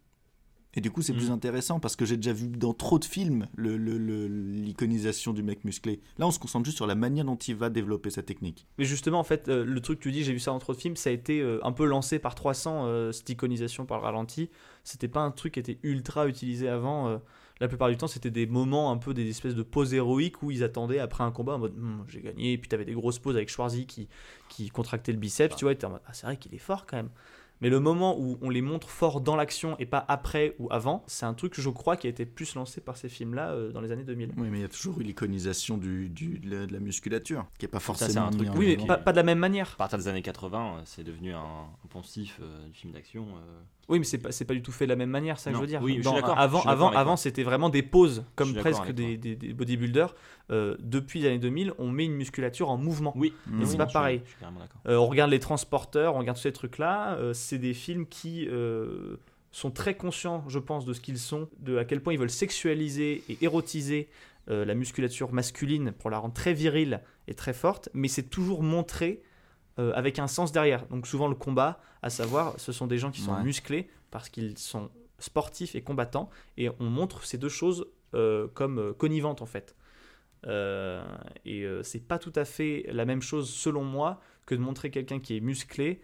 Et 0.74 0.80
du 0.80 0.90
coup, 0.92 1.02
c'est 1.02 1.12
Mm. 1.12 1.16
plus 1.16 1.30
intéressant 1.32 1.80
parce 1.80 1.96
que 1.96 2.04
j'ai 2.04 2.16
déjà 2.16 2.32
vu 2.32 2.46
dans 2.48 2.72
trop 2.72 2.98
de 3.00 3.04
films 3.04 3.48
le- 3.56 3.76
le- 3.76 3.98
le- 3.98 4.28
l'iconisation 4.28 5.32
du 5.32 5.42
mec 5.42 5.64
musclé. 5.64 6.00
Là, 6.18 6.26
on 6.26 6.30
se 6.30 6.38
concentre 6.38 6.64
juste 6.64 6.76
sur 6.76 6.86
la 6.86 6.94
manière 6.94 7.24
dont 7.24 7.36
il 7.36 7.56
va 7.56 7.70
développer 7.70 8.10
sa 8.10 8.22
technique. 8.22 8.66
Mais 8.78 8.84
justement, 8.84 9.18
en 9.18 9.24
fait, 9.24 9.48
euh, 9.48 9.64
le 9.64 9.80
truc 9.80 9.98
que 9.98 10.04
tu 10.04 10.12
dis, 10.12 10.22
j'ai 10.22 10.32
vu 10.32 10.38
ça 10.38 10.52
dans 10.52 10.58
trop 10.60 10.72
de 10.72 10.78
films, 10.78 10.96
ça 10.96 11.10
a 11.10 11.12
été 11.12 11.40
euh, 11.40 11.58
un 11.64 11.72
peu 11.72 11.84
lancé 11.84 12.18
par 12.18 12.34
300, 12.34 12.86
euh, 12.86 13.10
cette 13.12 13.28
iconisation 13.30 13.84
par 13.84 13.98
le 13.98 14.04
ralenti. 14.04 14.48
C'était 14.84 15.08
pas 15.08 15.20
un 15.20 15.30
truc 15.32 15.54
qui 15.54 15.60
était 15.60 15.78
ultra 15.82 16.26
utilisé 16.28 16.68
avant. 16.68 17.20
la 17.60 17.68
plupart 17.68 17.90
du 17.90 17.96
temps, 17.98 18.06
c'était 18.06 18.30
des 18.30 18.46
moments 18.46 18.90
un 18.90 18.96
peu 18.96 19.12
des 19.12 19.28
espèces 19.28 19.54
de 19.54 19.62
poses 19.62 19.92
héroïques 19.92 20.42
où 20.42 20.50
ils 20.50 20.64
attendaient 20.64 20.98
après 20.98 21.24
un 21.24 21.30
combat 21.30 21.56
en 21.56 21.58
mode 21.58 21.76
Hum, 21.76 22.04
j'ai 22.08 22.22
gagné. 22.22 22.54
Et 22.54 22.58
puis 22.58 22.68
t'avais 22.70 22.86
des 22.86 22.94
grosses 22.94 23.18
poses 23.18 23.36
avec 23.36 23.50
Schwarzy 23.50 23.84
qui, 23.86 24.08
qui 24.48 24.70
contractait 24.70 25.12
le 25.12 25.18
biceps, 25.18 25.56
tu 25.56 25.66
vois, 25.66 25.74
ah, 25.82 26.12
c'est 26.14 26.24
vrai 26.24 26.38
qu'il 26.38 26.54
est 26.54 26.58
fort 26.58 26.86
quand 26.86 26.96
même. 26.96 27.10
Mais 27.60 27.68
le 27.68 27.78
moment 27.80 28.18
où 28.18 28.38
on 28.40 28.48
les 28.50 28.62
montre 28.62 28.88
forts 28.88 29.20
dans 29.20 29.36
l'action 29.36 29.76
et 29.78 29.86
pas 29.86 30.04
après 30.08 30.54
ou 30.58 30.68
avant, 30.70 31.04
c'est 31.06 31.26
un 31.26 31.34
truc, 31.34 31.60
je 31.60 31.68
crois, 31.70 31.96
qui 31.96 32.06
a 32.06 32.10
été 32.10 32.24
plus 32.26 32.54
lancé 32.54 32.80
par 32.80 32.96
ces 32.96 33.08
films-là 33.08 33.50
euh, 33.50 33.70
dans 33.72 33.80
les 33.80 33.92
années 33.92 34.04
2000. 34.04 34.32
Oui, 34.38 34.48
mais 34.50 34.58
il 34.58 34.62
y 34.62 34.64
a 34.64 34.68
toujours 34.68 34.98
eu 35.00 35.02
l'iconisation 35.04 35.76
du, 35.76 36.08
du- 36.08 36.38
de, 36.38 36.50
la, 36.60 36.66
de 36.66 36.72
la 36.72 36.80
musculature, 36.80 37.46
qui 37.58 37.64
n'est 37.66 37.68
pas 37.70 37.78
Ça, 37.80 37.92
c'est 37.94 37.98
forcément 38.14 38.26
un 38.26 38.30
truc- 38.30 38.48
Oui, 38.56 38.76
mais 38.78 38.86
pas, 38.86 38.96
pas 38.98 39.12
de 39.12 39.16
la 39.16 39.22
même 39.22 39.38
manière. 39.38 39.72
À 39.74 39.76
partir 39.76 39.98
des 39.98 40.08
années 40.08 40.22
80, 40.22 40.76
euh, 40.78 40.80
c'est 40.84 41.04
devenu 41.04 41.32
un, 41.34 41.38
un 41.38 41.88
poncif 41.90 42.38
euh, 42.40 42.66
du 42.68 42.72
film 42.74 42.92
d'action. 42.92 43.26
euh. 43.28 43.60
Oui, 43.90 43.98
mais 43.98 44.04
c'est 44.04 44.18
pas, 44.18 44.32
c'est 44.32 44.44
pas 44.44 44.54
du 44.54 44.62
tout 44.62 44.72
fait 44.72 44.84
de 44.86 44.90
la 44.90 44.96
même 44.96 45.10
manière, 45.10 45.38
ça 45.38 45.50
que 45.50 45.56
je 45.56 45.60
veux 45.60 45.66
dire. 45.66 45.82
Oui, 45.82 45.92
je 45.92 45.94
suis 45.96 46.04
Dans- 46.04 46.14
d'accord, 46.14 46.38
avant, 46.38 46.58
je 46.58 46.62
suis 46.62 46.70
d'accord 46.70 46.88
avant, 46.88 46.96
avant 46.98 47.16
c'était 47.16 47.42
vraiment 47.42 47.68
des 47.68 47.82
poses, 47.82 48.24
Je 48.28 48.34
comme 48.36 48.54
presque 48.54 48.92
des, 48.92 49.16
des, 49.16 49.34
des 49.36 49.52
bodybuilders. 49.52 50.14
Euh, 50.50 50.76
depuis 50.80 51.20
les 51.20 51.28
années 51.28 51.38
2000, 51.38 51.74
on 51.78 51.88
met 51.90 52.04
une 52.06 52.14
musculature 52.14 52.70
en 52.70 52.76
mouvement. 52.78 53.12
Oui. 53.16 53.32
Et 53.60 53.64
c'est 53.64 53.72
oui, 53.72 53.76
pas 53.76 53.86
pareil. 53.86 54.22
Je 54.24 54.30
suis. 54.30 54.56
Euh, 54.88 54.96
on 54.96 55.06
regarde 55.06 55.30
les 55.30 55.38
transporteurs, 55.40 56.14
on 56.14 56.18
regarde 56.20 56.36
tous 56.36 56.42
ces 56.44 56.52
trucs-là. 56.52 57.14
euh, 57.16 57.32
c'est 57.34 57.58
des 57.58 57.74
films 57.74 58.06
qui 58.06 58.48
sont 59.52 59.70
très 59.72 59.94
conscients, 59.96 60.44
je 60.48 60.58
pense, 60.60 60.84
de 60.84 60.92
ce 60.92 61.00
qu'ils 61.00 61.18
sont, 61.18 61.48
de 61.58 61.76
à 61.76 61.84
quel 61.84 62.00
point 62.00 62.12
ils 62.12 62.18
veulent 62.18 62.30
sexualiser 62.30 63.22
et 63.28 63.38
érotiser 63.42 64.08
la 64.46 64.74
musculature 64.74 65.32
masculine 65.32 65.92
pour 65.92 66.10
la 66.10 66.18
rendre 66.18 66.34
très 66.34 66.52
virile 66.54 67.00
et 67.28 67.34
très 67.34 67.52
forte, 67.52 67.88
mais 67.94 68.08
c'est 68.08 68.24
toujours 68.30 68.62
montré 68.62 69.22
euh, 69.80 69.92
avec 69.94 70.18
un 70.18 70.28
sens 70.28 70.52
derrière. 70.52 70.86
Donc 70.88 71.06
souvent 71.06 71.26
le 71.28 71.34
combat, 71.34 71.80
à 72.02 72.10
savoir, 72.10 72.54
ce 72.58 72.70
sont 72.72 72.86
des 72.86 72.98
gens 72.98 73.10
qui 73.10 73.20
sont 73.22 73.34
Ouais. 73.34 73.42
musclés 73.42 73.88
parce 74.10 74.28
qu'ils 74.28 74.56
sont 74.58 74.90
sportifs 75.18 75.74
et 75.74 75.82
combattants, 75.82 76.30
et 76.56 76.68
on 76.80 76.84
montre 76.90 77.24
ces 77.24 77.38
deux 77.38 77.48
choses 77.50 77.86
euh, 78.14 78.48
comme 78.54 78.78
euh, 78.78 78.92
connivantes 78.92 79.42
en 79.42 79.46
fait. 79.46 79.74
Euh, 80.46 81.04
et 81.44 81.66
c'est 81.82 82.06
pas 82.08 82.18
tout 82.18 82.32
à 82.34 82.44
fait 82.46 82.86
la 82.90 83.04
même 83.04 83.20
chose 83.20 83.50
selon 83.50 83.84
moi 83.84 84.20
que 84.46 84.54
de 84.54 84.60
montrer 84.60 84.90
quelqu'un 84.90 85.20
qui 85.20 85.36
est 85.36 85.40
musclé 85.40 86.00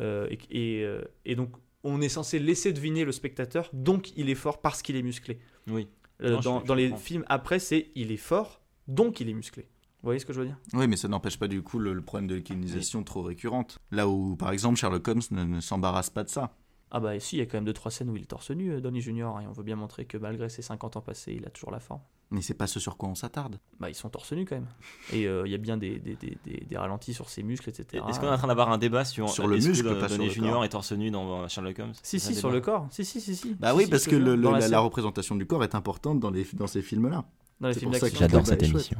et, 0.00 0.38
et, 0.50 0.86
et 1.24 1.34
donc 1.36 1.50
on 1.84 2.00
est 2.00 2.08
censé 2.08 2.38
laisser 2.40 2.72
deviner 2.72 3.04
le 3.04 3.12
spectateur 3.12 3.70
donc 3.72 4.16
il 4.16 4.30
est 4.30 4.34
fort 4.34 4.60
parce 4.60 4.82
qu'il 4.82 4.96
est 4.96 5.02
musclé. 5.02 5.38
Oui. 5.68 5.86
Non, 6.20 6.40
dans 6.40 6.60
dans 6.60 6.74
les 6.74 6.90
films 6.96 7.24
après 7.28 7.60
c'est 7.60 7.90
il 7.94 8.10
est 8.10 8.16
fort 8.16 8.60
donc 8.88 9.20
il 9.20 9.28
est 9.28 9.34
musclé. 9.34 9.68
Vous 10.02 10.06
voyez 10.06 10.20
ce 10.20 10.26
que 10.26 10.32
je 10.32 10.40
veux 10.40 10.46
dire? 10.46 10.56
Oui, 10.74 10.86
mais 10.86 10.96
ça 10.96 11.08
n'empêche 11.08 11.38
pas 11.38 11.48
du 11.48 11.62
coup 11.62 11.78
le, 11.78 11.92
le 11.92 12.02
problème 12.02 12.28
de 12.28 12.34
l'iconisation 12.36 13.02
trop 13.02 13.22
récurrente. 13.22 13.78
Là 13.90 14.06
où, 14.08 14.36
par 14.36 14.52
exemple, 14.52 14.76
Sherlock 14.76 15.06
Holmes 15.08 15.22
ne, 15.32 15.44
ne 15.44 15.60
s'embarrasse 15.60 16.10
pas 16.10 16.22
de 16.24 16.28
ça. 16.28 16.52
Ah 16.90 17.00
bah 17.00 17.18
si, 17.20 17.36
il 17.36 17.38
y 17.40 17.42
a 17.42 17.46
quand 17.46 17.58
même 17.58 17.66
deux 17.66 17.74
trois 17.74 17.90
scènes 17.90 18.08
où 18.08 18.16
il 18.16 18.22
est 18.22 18.26
torse 18.26 18.50
nu, 18.50 18.72
euh, 18.72 18.80
Donnie 18.80 19.02
Junior, 19.02 19.38
et 19.42 19.46
on 19.46 19.52
veut 19.52 19.62
bien 19.62 19.76
montrer 19.76 20.06
que 20.06 20.16
malgré 20.16 20.48
ses 20.48 20.62
50 20.62 20.96
ans 20.96 21.00
passés, 21.02 21.34
il 21.36 21.44
a 21.44 21.50
toujours 21.50 21.70
la 21.70 21.80
forme. 21.80 22.00
Mais 22.30 22.40
c'est 22.40 22.54
pas 22.54 22.66
ce 22.66 22.80
sur 22.80 22.96
quoi 22.96 23.10
on 23.10 23.14
s'attarde. 23.14 23.58
Bah 23.80 23.90
ils 23.90 23.94
sont 23.94 24.08
torse 24.08 24.32
nu 24.32 24.46
quand 24.46 24.54
même. 24.54 24.68
Et 25.12 25.26
euh, 25.26 25.42
il 25.46 25.50
y 25.50 25.54
a 25.54 25.58
bien 25.58 25.76
des, 25.76 25.98
des, 25.98 26.14
des, 26.16 26.38
des- 26.44 26.64
des 26.66 26.76
ralentis 26.78 27.12
sur 27.12 27.28
ses 27.28 27.42
muscles, 27.42 27.68
etc. 27.68 28.02
Est-ce 28.08 28.20
qu'on 28.20 28.26
est 28.26 28.30
en 28.30 28.38
train 28.38 28.48
d'avoir 28.48 28.70
un 28.70 28.78
débat 28.78 29.04
sur, 29.04 29.28
Sur 29.28 29.48
le 29.48 29.56
est-ce 29.56 29.66
que 29.66 29.70
muscle, 29.70 29.98
pas 29.98 30.08
sur 30.08 30.22
le 30.22 30.30
Junior 30.30 30.64
est 30.64 30.68
torse 30.70 30.92
nu 30.92 31.10
dans 31.10 31.46
Sherlock 31.48 31.78
Holmes? 31.80 31.92
Si, 32.02 32.18
si, 32.20 32.34
sur 32.34 32.50
le 32.50 32.60
corps. 32.62 32.86
Si, 32.90 33.04
si, 33.04 33.20
si, 33.20 33.34
si. 33.36 33.54
Bah 33.54 33.72
Si, 33.72 33.76
oui, 33.76 33.84
si, 33.84 33.90
parce 33.90 34.06
que 34.06 34.16
le- 34.16 34.36
le- 34.36 34.50
la, 34.52 34.68
la 34.68 34.78
représentation 34.80 35.36
du 35.36 35.44
corps 35.46 35.64
est 35.64 35.74
importante 35.74 36.20
dans 36.20 36.30
les, 36.30 36.46
dans 36.54 36.66
ces 36.68 36.80
films-là. 36.82 37.24
dans 37.60 37.68
les 37.68 37.74
c'est 37.74 37.80
films 37.80 37.90
pour 37.92 38.00
ça 38.00 38.06
d'action. 38.06 38.26
que 38.26 38.30
J'adore 38.32 38.46
cette 38.46 38.60
chouette. 38.64 38.72
émission. 38.74 38.98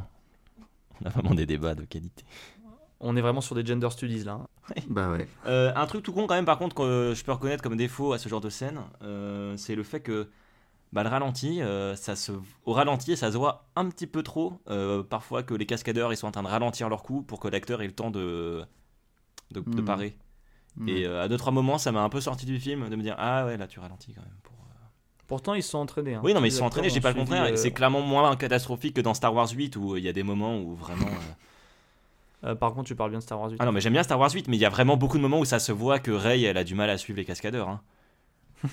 On 1.03 1.07
a 1.07 1.11
vraiment 1.11 1.35
des 1.35 1.47
débats 1.47 1.75
de 1.75 1.85
qualité. 1.85 2.25
On 3.01 3.17
est 3.17 3.21
vraiment 3.21 3.41
sur 3.41 3.55
des 3.55 3.65
gender 3.65 3.89
studies 3.91 4.25
là. 4.25 4.33
hein. 4.33 4.75
Bah 4.89 5.11
ouais. 5.11 5.29
Euh, 5.47 5.73
un 5.77 5.87
truc 5.87 6.03
tout 6.03 6.13
con 6.13 6.27
quand 6.27 6.35
même 6.35 6.45
par 6.45 6.59
contre 6.59 6.75
que 6.75 7.13
je 7.15 7.25
peux 7.25 7.33
reconnaître 7.33 7.63
comme 7.63 7.77
défaut 7.77 8.13
à 8.13 8.19
ce 8.19 8.29
genre 8.29 8.41
de 8.41 8.51
scène, 8.51 8.81
euh, 9.03 9.57
c'est 9.57 9.75
le 9.77 9.83
fait 9.85 10.01
que 10.01 10.29
bah, 10.93 11.03
le 11.05 11.09
ralenti, 11.09 11.63
euh, 11.63 11.95
ça 11.95 12.17
se, 12.17 12.33
au 12.65 12.73
ralenti, 12.73 13.17
ça 13.17 13.31
se 13.31 13.37
voit 13.37 13.69
un 13.77 13.89
petit 13.89 14.07
peu 14.07 14.23
trop. 14.23 14.61
euh, 14.69 15.03
parfois 15.03 15.43
que 15.43 15.55
les 15.55 15.67
cascadeurs 15.67 16.13
ils 16.13 16.17
sont 16.17 16.27
en 16.27 16.33
train 16.33 16.43
de 16.43 16.49
ralentir 16.49 16.89
leur 16.89 17.03
coup 17.03 17.23
pour 17.23 17.39
que 17.41 17.49
l'acteur 17.49 17.83
ait 17.83 17.87
le 17.87 17.93
temps 17.95 18.11
de, 18.11 18.65
de, 19.53 19.61
de 19.61 19.81
Mhm. 19.81 19.85
parer. 19.85 20.17
Et 20.87 21.07
euh, 21.07 21.23
à 21.23 21.29
deux 21.29 21.37
trois 21.37 21.53
moments, 21.53 21.79
ça 21.79 21.93
m'a 21.93 22.03
un 22.03 22.09
peu 22.09 22.21
sorti 22.21 22.47
du 22.47 22.59
film 22.61 22.89
de 22.89 22.97
me 22.97 23.03
dire 23.03 23.15
ah 23.19 23.47
ouais 23.47 23.57
là 23.57 23.67
tu 23.67 23.81
ralentis 23.81 24.13
quand 24.15 24.23
même 24.23 24.37
pour, 24.43 24.55
Pourtant, 25.29 25.55
ils 25.55 25.63
se 25.63 25.71
sont 25.71 25.79
entraînés. 25.79 26.15
hein. 26.15 26.21
Oui, 26.25 26.35
non, 26.35 26.41
mais 26.41 26.49
ils 26.49 26.53
sont 26.53 26.65
entraînés, 26.65 26.89
j'ai 26.91 27.01
pas 27.01 27.11
le 27.11 27.15
contraire. 27.15 27.45
euh, 27.45 27.57
C'est 27.57 27.71
clairement 27.71 28.01
moins 28.01 28.35
catastrophique 28.35 28.95
que 28.97 29.01
dans 29.01 29.15
Star 29.15 29.33
Wars 29.35 29.49
8 29.51 29.77
où 29.77 29.97
il 29.97 30.03
y 30.03 30.09
a 30.09 30.13
des 30.13 30.23
moments 30.25 30.59
où 30.59 30.75
vraiment. 30.75 31.07
euh, 31.07 32.49
euh, 32.51 32.55
par 32.55 32.73
contre, 32.73 32.89
tu 32.89 32.95
parles 32.97 33.11
bien 33.11 33.19
de 33.19 33.25
Star 33.25 33.39
Wars 33.41 33.51
8. 33.51 33.57
Ah 33.61 33.67
non, 33.67 33.73
mais 33.73 33.81
j'aime 33.81 33.93
bien 33.93 34.03
Star 34.03 34.19
Wars 34.19 34.33
8, 34.33 34.49
mais 34.49 34.57
il 34.57 34.61
y 34.61 34.65
a 34.65 34.71
vraiment 34.71 34.97
beaucoup 34.97 35.19
de 35.19 35.23
moments 35.23 35.39
où 35.41 35.45
ça 35.45 35.59
se 35.59 35.71
voit 35.71 35.99
que 35.99 36.11
Rey, 36.11 36.41
elle 36.43 36.57
a 36.57 36.65
du 36.65 36.75
mal 36.75 36.89
à 36.91 36.97
suivre 36.99 37.19
les 37.19 37.25
cascadeurs. 37.25 37.69
hein. 37.69 37.81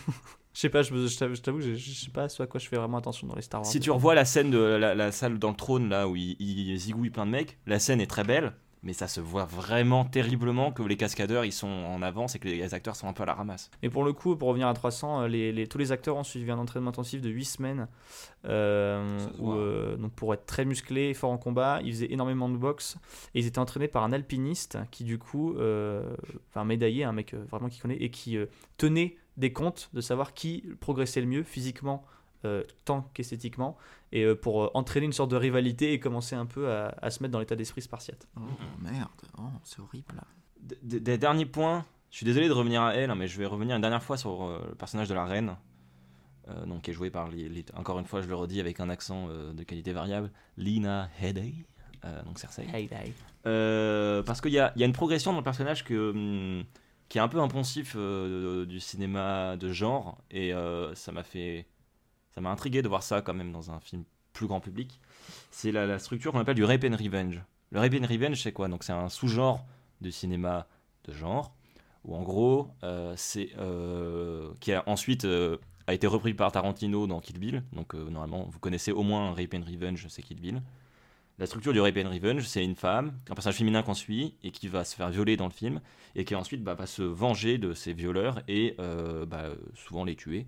Je 0.54 0.62
sais 0.62 0.70
pas, 0.70 0.84
je, 0.84 1.42
t'avoue, 1.44 1.60
je 1.60 1.76
sais 1.76 2.12
pas 2.12 2.28
à 2.40 2.48
quoi 2.48 2.62
je 2.62 2.70
fais 2.70 2.78
vraiment 2.78 3.00
attention 3.00 3.28
dans 3.28 3.36
les 3.36 3.42
Star 3.42 3.60
Wars. 3.62 3.70
Si 3.70 3.82
tu 3.82 3.92
revois 3.92 4.16
la 4.16 4.24
scène 4.24 4.52
de 4.52 4.58
la, 4.58 4.96
la 4.96 5.12
salle 5.12 5.38
dans 5.38 5.50
le 5.50 5.56
trône, 5.58 5.90
là 5.90 6.08
où 6.08 6.16
il, 6.16 6.38
il 6.40 6.78
zigouille 6.80 7.10
plein 7.10 7.26
de 7.26 7.32
mecs, 7.32 7.58
la 7.68 7.78
scène 7.78 8.00
est 8.00 8.08
très 8.08 8.24
belle, 8.24 8.54
mais 8.86 8.94
ça 8.94 9.08
se 9.10 9.20
voit 9.20 9.44
vraiment 9.46 10.06
terriblement 10.06 10.72
que 10.72 10.82
les 10.84 10.96
cascadeurs 10.96 11.44
ils 11.44 11.52
sont 11.52 11.68
en 11.68 12.02
avance 12.02 12.36
et 12.36 12.40
que 12.40 12.48
les 12.48 12.74
acteurs 12.74 12.96
sont 12.96 13.08
un 13.10 13.14
peu 13.14 13.24
à 13.24 13.26
la 13.26 13.34
ramasse. 13.34 13.70
Et 13.82 13.90
pour 13.90 14.04
le 14.06 14.14
coup, 14.14 14.36
pour 14.38 14.48
revenir 14.48 14.68
à 14.68 14.74
300, 14.74 15.24
euh, 15.24 15.28
les, 15.28 15.52
les- 15.52 15.68
tous 15.68 15.78
les 15.78 15.92
acteurs 15.92 16.16
ont 16.16 16.24
suivi 16.24 16.50
un 16.52 16.58
entraînement 16.58 16.92
intensif 16.92 17.20
de 17.22 17.30
8 17.30 17.46
semaines. 17.46 17.88
euh, 18.48 19.18
où, 19.40 19.54
euh, 19.54 19.96
donc 19.98 20.12
pour 20.14 20.34
être 20.34 20.46
très 20.46 20.66
musclés, 20.66 21.14
forts 21.16 21.32
en 21.32 21.38
combat, 21.38 21.80
ils 21.84 21.92
faisaient 21.92 22.12
énormément 22.14 22.48
de 22.50 22.58
boxe. 22.58 22.98
Et 23.34 23.40
ils 23.40 23.48
étaient 23.48 23.60
entraînés 23.60 23.88
par 23.88 24.04
un 24.04 24.14
alpiniste 24.14 24.78
qui, 24.92 25.04
du 25.04 25.18
coup, 25.18 25.56
euh, 25.56 26.16
enfin, 26.50 26.62
un 26.62 26.66
médaillé, 26.66 27.04
un 27.04 27.12
mec 27.12 27.34
vraiment 27.34 27.70
qui 27.70 27.80
connaît, 27.80 27.98
et 27.98 28.12
qui 28.12 28.38
tenait 28.78 29.18
des 29.38 29.52
comptes 29.52 29.90
de 29.94 30.02
savoir 30.02 30.34
qui 30.34 30.64
progressait 30.80 31.22
le 31.22 31.28
mieux 31.28 31.44
physiquement. 31.44 32.06
Euh, 32.46 32.64
tant 32.86 33.02
qu'esthétiquement, 33.14 33.78
et 34.12 34.24
euh, 34.24 34.36
pour 34.36 34.64
euh, 34.64 34.70
entraîner 34.74 35.06
une 35.08 35.14
sorte 35.14 35.32
de 35.32 35.36
rivalité 35.36 35.92
et 35.94 36.00
commencer 36.00 36.36
un 36.36 36.46
peu 36.46 36.72
à, 36.72 36.96
à 37.02 37.10
se 37.10 37.22
mettre 37.22 37.34
dans 37.34 37.40
l'état 37.40 37.56
d'esprit 37.56 37.82
spartiate. 37.82 38.28
Oh 38.38 38.42
merde, 38.82 39.10
oh, 39.38 39.42
c'est 39.64 39.80
horrible. 39.82 40.22
D- 40.62 41.00
Des 41.00 41.18
derniers 41.18 41.46
points, 41.46 41.86
je 42.12 42.18
suis 42.18 42.26
désolé 42.26 42.48
de 42.48 42.54
revenir 42.54 42.82
à 42.82 42.96
elle, 42.96 43.12
hein, 43.12 43.16
mais 43.16 43.28
je 43.28 43.38
vais 43.38 43.46
revenir 43.46 43.76
une 43.76 43.82
dernière 43.82 44.04
fois 44.04 44.18
sur 44.18 44.44
euh, 44.46 44.66
le 44.70 44.76
personnage 44.76 45.10
de 45.10 45.14
la 45.14 45.26
reine, 45.26 45.56
euh, 46.48 46.66
donc, 46.66 46.84
qui 46.84 46.92
est 46.92 46.94
joué 46.94 47.10
par, 47.10 47.28
les- 47.30 47.50
les- 47.50 47.66
encore 47.76 48.00
une 48.00 48.06
fois, 48.06 48.22
je 48.22 48.28
le 48.28 48.36
redis 48.36 48.60
avec 48.60 48.80
un 48.80 48.90
accent 48.90 49.28
euh, 49.30 49.52
de 49.54 49.64
qualité 49.64 49.92
variable, 49.94 50.32
Lina 50.58 51.10
Headey, 51.22 51.54
euh, 52.06 52.22
donc 52.24 52.38
Cersei. 52.40 52.68
Euh, 53.48 54.24
parce 54.24 54.42
qu'il 54.42 54.52
y 54.54 54.60
a, 54.60 54.72
il 54.76 54.80
y 54.80 54.84
a 54.84 54.88
une 54.88 54.94
progression 54.94 55.32
dans 55.32 55.40
le 55.40 55.44
personnage 55.44 55.84
que, 55.84 56.12
hum, 56.12 56.64
qui 57.10 57.18
est 57.20 57.22
un 57.22 57.28
peu 57.28 57.40
impensif 57.40 57.94
euh, 57.96 58.66
du 58.66 58.80
cinéma 58.80 59.58
de 59.58 59.72
genre, 59.72 60.18
et 60.32 60.54
euh, 60.54 60.96
ça 60.96 61.12
m'a 61.12 61.24
fait. 61.24 61.68
Ça 62.36 62.42
m'a 62.42 62.52
intrigué 62.52 62.82
de 62.82 62.90
voir 62.90 63.02
ça 63.02 63.22
quand 63.22 63.34
même 63.34 63.54
dans 63.54 63.72
un 63.72 63.80
film 63.80 64.04
plus 64.34 64.46
grand 64.46 64.60
public. 64.60 65.00
C'est 65.50 65.72
la, 65.72 65.98
structure 65.98 66.34
qu'on 66.34 66.40
appelle 66.40 66.56
du 66.56 66.66
rape 66.66 66.84
and 66.84 66.98
revenge. 66.98 67.42
Le 67.72 67.80
rape 67.80 67.94
and 67.94 68.06
revenge, 68.06 68.42
c'est 68.42 68.52
quoi? 68.52 68.68
Donc, 68.68 68.84
c'est 68.84 68.92
un 68.94 69.10
sous-genre 69.10 69.66
du 70.02 70.12
cinéma 70.12 70.68
de 71.06 71.14
genre, 71.14 71.54
où 72.04 72.16
en 72.16 72.22
gros, 72.22 72.68
euh, 72.84 73.14
c'est. 73.16 73.50
euh, 73.58 74.52
qui 74.60 74.74
a 74.74 74.84
ensuite. 74.88 75.26
euh, 75.26 75.58
a 75.88 75.94
été 75.94 76.08
repris 76.08 76.34
par 76.34 76.52
Tarantino 76.52 77.06
dans 77.06 77.20
Kill 77.20 77.38
Bill, 77.38 77.64
donc 77.72 77.94
normalement 77.94 78.48
vous 78.50 78.58
connaissez 78.58 78.92
au 78.92 79.04
moins 79.04 79.36
Rape 79.36 79.54
and 79.54 79.62
Revenge, 79.72 80.08
c'est 80.10 80.24
Kill 80.24 80.40
Bill. 80.40 80.64
La 81.38 81.46
structure 81.46 81.74
du 81.74 81.80
Rape 81.80 81.98
and 81.98 82.10
Revenge, 82.10 82.42
c'est 82.48 82.64
une 82.64 82.74
femme, 82.76 83.14
un 83.30 83.36
personnage 83.36 83.58
féminin 83.58 83.84
qu'on 83.84 83.94
suit 83.94 84.34
et 84.44 84.50
qui 84.50 84.68
va 84.68 84.84
se 84.84 84.96
faire 84.96 85.12
violer 85.12 85.38
dans 85.38 85.46
le 85.46 85.52
film 85.52 85.82
et 86.16 86.26
qui 86.26 86.34
ensuite 86.34 86.64
bah, 86.64 86.74
va 86.74 86.88
se 86.88 87.04
venger 87.04 87.60
de 87.60 87.76
ses 87.76 87.94
violeurs 87.94 88.42
et 88.48 88.76
bah, 89.28 89.50
souvent 89.76 90.06
les 90.06 90.16
tuer. 90.16 90.48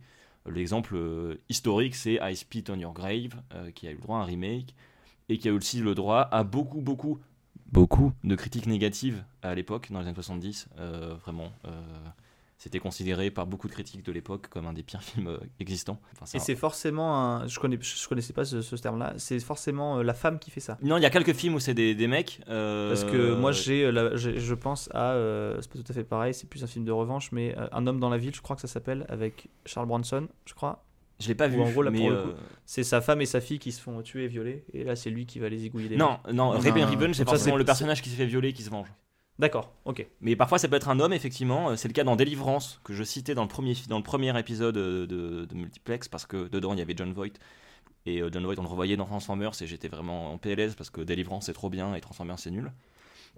L'exemple 0.49 0.95
euh, 0.95 1.35
historique, 1.49 1.95
c'est 1.95 2.19
I 2.21 2.35
Spit 2.35 2.65
on 2.69 2.79
Your 2.79 2.93
Grave, 2.93 3.41
euh, 3.53 3.71
qui 3.71 3.87
a 3.87 3.91
eu 3.91 3.95
le 3.95 4.01
droit 4.01 4.19
à 4.19 4.21
un 4.21 4.25
remake 4.25 4.73
et 5.29 5.37
qui 5.37 5.47
a 5.47 5.51
eu 5.51 5.55
aussi 5.55 5.79
le 5.79 5.93
droit 5.95 6.21
à 6.31 6.43
beaucoup, 6.43 6.81
beaucoup, 6.81 7.19
beaucoup 7.71 8.13
de 8.23 8.35
critiques 8.35 8.67
négatives 8.67 9.23
à 9.41 9.55
l'époque, 9.55 9.91
dans 9.91 9.99
les 9.99 10.07
années 10.07 10.15
70. 10.15 10.67
euh, 10.79 11.15
vraiment, 11.15 11.51
c'était 12.57 12.79
considéré 12.79 13.29
par 13.29 13.45
beaucoup 13.45 13.67
de 13.67 13.73
critiques 13.73 14.03
de 14.03 14.11
l'époque 14.11 14.47
comme 14.49 14.65
un 14.65 14.73
des 14.73 14.81
pires 14.83 15.01
films 15.03 15.27
euh, 15.27 15.37
existants. 15.59 15.99
Enfin, 16.13 16.25
Et 16.33 16.37
un- 16.37 16.39
c'est 16.39 16.55
forcément 16.55 17.15
un. 17.15 17.47
Je, 17.47 17.59
connais, 17.59 17.77
je 17.79 18.07
connaissais 18.07 18.33
pas 18.33 18.45
ce, 18.45 18.61
ce 18.61 18.75
terme-là. 18.75 19.13
C'est 19.17 19.39
forcément 19.39 19.99
euh, 19.99 20.03
la 20.03 20.13
femme 20.15 20.39
qui 20.39 20.49
fait 20.51 20.59
ça. 20.59 20.77
Non, 20.81 20.97
il 20.97 21.03
y 21.03 21.05
a 21.05 21.09
quelques 21.09 21.33
films 21.33 21.55
où 21.55 21.59
c'est 21.59 21.73
des, 21.75 21.93
des 21.95 22.07
mecs. 22.07 22.41
euh, 22.49 22.89
Parce 22.89 23.03
que 23.03 23.35
moi, 23.35 23.51
j'ai, 23.51 23.91
la- 23.91 24.15
j'ai- 24.15 24.39
je 24.39 24.53
pense 24.55 24.89
à. 24.93 25.11
euh, 25.11 25.57
c'est 25.61 25.71
pas 25.71 25.77
tout 25.79 25.85
à 25.87 25.93
fait 25.93 26.03
pareil, 26.03 26.33
c'est 26.33 26.49
plus 26.49 26.63
un 26.63 26.67
film 26.67 26.83
de 26.83 26.91
revanche, 26.91 27.31
mais 27.31 27.55
euh, 27.57 27.67
Un 27.71 27.85
homme 27.85 27.99
dans 27.99 28.09
la 28.09 28.17
ville, 28.17 28.33
je 28.33 28.41
crois 28.41 28.55
que 28.55 28.61
ça 28.63 28.67
s'appelle, 28.67 29.05
avec 29.09 29.49
Charles 29.65 29.87
Bronson, 29.87 30.27
je 30.45 30.53
crois. 30.53 30.83
Je 31.19 31.27
l'ai 31.29 31.35
pas 31.35 31.47
vu. 31.47 31.59
en 31.59 31.69
gros, 31.69 31.81
là, 31.81 31.89
mais 31.89 31.97
pour 31.99 32.09
le 32.11 32.21
coup, 32.23 32.29
c'est 32.65 32.83
sa 32.83 33.01
femme 33.01 33.21
et 33.21 33.25
sa 33.25 33.41
fille 33.41 33.57
qui 33.57 33.71
se 33.71 33.81
font 33.81 34.01
tuer 34.03 34.25
et 34.25 34.27
violer, 34.27 34.65
et 34.73 34.83
là, 34.83 34.95
c'est 34.95 35.09
lui 35.09 35.25
qui 35.25 35.39
va 35.39 35.49
les 35.49 35.57
zigouiller 35.57 35.89
des 35.89 35.97
Non, 35.97 36.19
mecs. 36.25 36.35
non, 36.35 36.53
and 36.53 36.59
Revenge, 36.59 37.15
c'est 37.15 37.23
forcément 37.25 37.55
c'est- 37.55 37.57
le 37.59 37.65
personnage 37.65 38.01
qui 38.03 38.09
se 38.09 38.15
fait 38.15 38.27
violer 38.27 38.53
qui 38.53 38.61
se 38.61 38.69
venge. 38.69 38.87
D'accord, 39.39 39.71
ok. 39.85 40.05
Mais 40.21 40.35
parfois, 40.35 40.57
ça 40.57 40.67
peut 40.67 40.75
être 40.75 40.89
un 40.89 40.99
homme, 40.99 41.13
effectivement. 41.13 41.69
Euh, 41.69 41.75
C'est 41.75 41.87
le 41.87 41.93
cas 41.93 42.03
dans 42.03 42.15
Délivrance, 42.15 42.81
que 42.83 42.93
je 42.93 43.03
citais 43.03 43.35
dans 43.35 43.43
le 43.43 43.47
premier, 43.47 43.73
dans 43.87 43.97
le 43.97 44.03
premier 44.03 44.37
épisode 44.39 44.77
euh, 44.77 45.05
de, 45.05 45.45
de 45.45 45.55
Multiplex, 45.55 46.07
parce 46.07 46.25
que 46.25 46.47
dedans, 46.47 46.73
il 46.73 46.79
y 46.79 46.81
avait 46.81 46.95
John 46.97 47.13
Voight. 47.13 47.33
Et 48.07 48.21
euh, 48.21 48.29
John 48.31 48.43
Voight, 48.45 48.57
on 48.57 48.63
le 48.63 48.67
revoyait 48.67 48.97
dans 48.97 49.05
Transformers, 49.05 49.51
et 49.61 49.67
j'étais 49.67 49.89
vraiment 49.89 50.33
en 50.33 50.37
PLS, 50.39 50.73
parce 50.75 50.89
que 50.89 51.01
Délivrance, 51.01 51.45
c'est 51.45 51.53
trop 51.53 51.69
bien, 51.69 51.93
et 51.93 52.01
Transformers, 52.01 52.39
c'est 52.39 52.49
nul. 52.51 52.71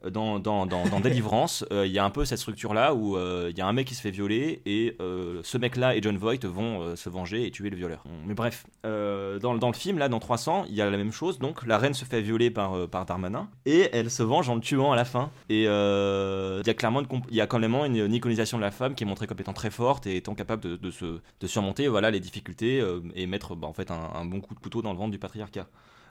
Dans, 0.07 0.39
dans, 0.39 0.65
dans, 0.65 0.87
dans 0.87 0.99
Délivrance, 0.99 1.65
euh, 1.71 1.85
il 1.85 1.91
y 1.91 1.99
a 1.99 2.05
un 2.05 2.09
peu 2.09 2.25
cette 2.25 2.37
structure-là, 2.37 2.93
où 2.93 3.17
euh, 3.17 3.47
il 3.51 3.57
y 3.57 3.61
a 3.61 3.67
un 3.67 3.73
mec 3.73 3.87
qui 3.87 3.95
se 3.95 4.01
fait 4.01 4.11
violer, 4.11 4.61
et 4.65 4.95
euh, 5.01 5.41
ce 5.43 5.57
mec-là 5.57 5.95
et 5.95 6.01
John 6.01 6.17
Voight 6.17 6.45
vont 6.45 6.95
se 6.95 7.09
venger 7.09 7.45
et 7.45 7.51
tuer 7.51 7.69
le 7.69 7.75
violeur. 7.75 8.03
Mais 8.25 8.33
bref, 8.33 8.65
dans, 8.83 9.55
dans 9.55 9.67
le 9.67 9.73
film, 9.73 9.97
là, 9.97 10.09
dans 10.09 10.19
300, 10.19 10.65
il 10.69 10.75
y 10.75 10.81
a 10.81 10.89
la 10.89 10.97
même 10.97 11.11
chose. 11.11 11.39
Donc, 11.39 11.65
la 11.65 11.77
reine 11.77 11.93
se 11.93 12.05
fait 12.05 12.21
violer 12.21 12.49
par, 12.51 12.87
par 12.87 13.05
Darmanin, 13.05 13.49
et 13.65 13.89
elle 13.93 14.09
se 14.09 14.23
venge 14.23 14.49
en 14.49 14.55
le 14.55 14.61
tuant 14.61 14.91
à 14.91 14.95
la 14.95 15.05
fin. 15.05 15.31
Et 15.49 15.63
il 15.63 15.65
y 15.65 16.69
a 16.69 16.73
clairement 16.73 17.03
il 17.29 17.35
y 17.35 17.41
a 17.41 17.47
quand 17.47 17.59
même 17.59 17.75
une, 17.75 17.97
une 17.97 18.13
iconisation 18.13 18.57
de 18.57 18.63
la 18.63 18.71
femme 18.71 18.95
qui 18.95 19.03
est 19.03 19.07
montrée 19.07 19.27
comme 19.27 19.39
étant 19.39 19.53
très 19.53 19.71
forte 19.71 20.07
et 20.07 20.17
étant 20.17 20.35
capable 20.35 20.63
de, 20.63 20.75
de 20.75 20.91
se, 20.91 21.19
de 21.39 21.47
surmonter 21.47 21.87
voilà, 21.87 22.11
les 22.11 22.19
difficultés 22.19 22.83
et 23.15 23.25
mettre 23.25 23.55
bah, 23.55 23.67
en 23.67 23.73
fait 23.73 23.91
un, 23.91 24.09
un 24.15 24.25
bon 24.25 24.41
coup 24.41 24.55
de 24.55 24.59
couteau 24.59 24.81
dans 24.81 24.91
le 24.91 24.97
ventre 24.97 25.11
du 25.11 25.19
patriarcat. 25.19 25.67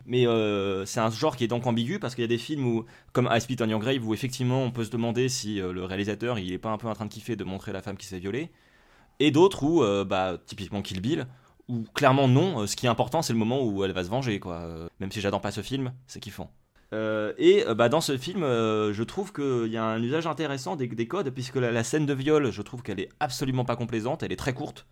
Mais 0.06 0.26
euh, 0.26 0.84
c'est 0.84 1.00
un 1.00 1.10
genre 1.10 1.36
qui 1.36 1.44
est 1.44 1.48
donc 1.48 1.66
ambigu 1.66 1.98
parce 1.98 2.14
qu'il 2.14 2.22
y 2.22 2.24
a 2.24 2.28
des 2.28 2.38
films 2.38 2.66
où, 2.66 2.84
comme 3.12 3.28
I 3.30 3.40
Spit 3.40 3.56
on 3.60 3.68
Your 3.68 3.80
Grave, 3.80 4.06
où 4.06 4.14
effectivement 4.14 4.62
on 4.62 4.70
peut 4.70 4.84
se 4.84 4.90
demander 4.90 5.28
si 5.28 5.60
euh, 5.60 5.72
le 5.72 5.84
réalisateur 5.84 6.38
il 6.38 6.52
est 6.52 6.58
pas 6.58 6.70
un 6.70 6.78
peu 6.78 6.88
en 6.88 6.94
train 6.94 7.06
de 7.06 7.10
kiffer 7.10 7.36
de 7.36 7.44
montrer 7.44 7.72
la 7.72 7.82
femme 7.82 7.96
qui 7.96 8.06
s'est 8.06 8.18
violée. 8.18 8.50
Et 9.20 9.30
d'autres 9.30 9.64
où, 9.64 9.82
euh, 9.82 10.04
bah, 10.04 10.38
typiquement 10.46 10.82
Kill 10.82 11.00
Bill, 11.00 11.26
où 11.68 11.84
clairement 11.94 12.28
non, 12.28 12.66
ce 12.66 12.76
qui 12.76 12.86
est 12.86 12.88
important 12.88 13.22
c'est 13.22 13.32
le 13.32 13.38
moment 13.38 13.62
où 13.64 13.84
elle 13.84 13.92
va 13.92 14.04
se 14.04 14.10
venger. 14.10 14.40
Quoi. 14.40 14.88
Même 15.00 15.12
si 15.12 15.20
j'adore 15.20 15.40
pas 15.40 15.50
ce 15.50 15.60
film, 15.60 15.92
c'est 16.06 16.20
kiffant. 16.20 16.50
Et 16.92 17.64
bah, 17.76 17.90
dans 17.90 18.00
ce 18.00 18.16
film, 18.16 18.40
je 18.40 19.02
trouve 19.02 19.34
qu'il 19.34 19.70
y 19.70 19.76
a 19.76 19.84
un 19.84 20.02
usage 20.02 20.26
intéressant 20.26 20.76
des, 20.76 20.86
des 20.86 21.06
codes, 21.06 21.28
puisque 21.30 21.56
la, 21.56 21.84
scène 21.84 22.06
de 22.06 22.14
viol, 22.14 22.50
je 22.50 22.62
trouve 22.62 22.82
qu'elle 22.82 23.00
est 23.00 23.10
absolument 23.20 23.66
pas 23.66 23.76
complaisante, 23.76 24.22
elle 24.22 24.32
est 24.32 24.36
très 24.36 24.54
courte, 24.54 24.86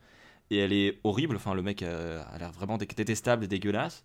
et 0.51 0.59
elle 0.59 0.73
est 0.73 1.01
horrible, 1.05 1.37
enfin 1.37 1.55
le 1.55 1.63
mec 1.63 1.83
euh, 1.83 2.23
a 2.33 2.39
l'air 2.39 2.53
vraiment 2.53 2.79
dé- 2.79 2.87
détestable 2.87 3.45
et 3.45 3.49
dégueulasse. 3.49 4.05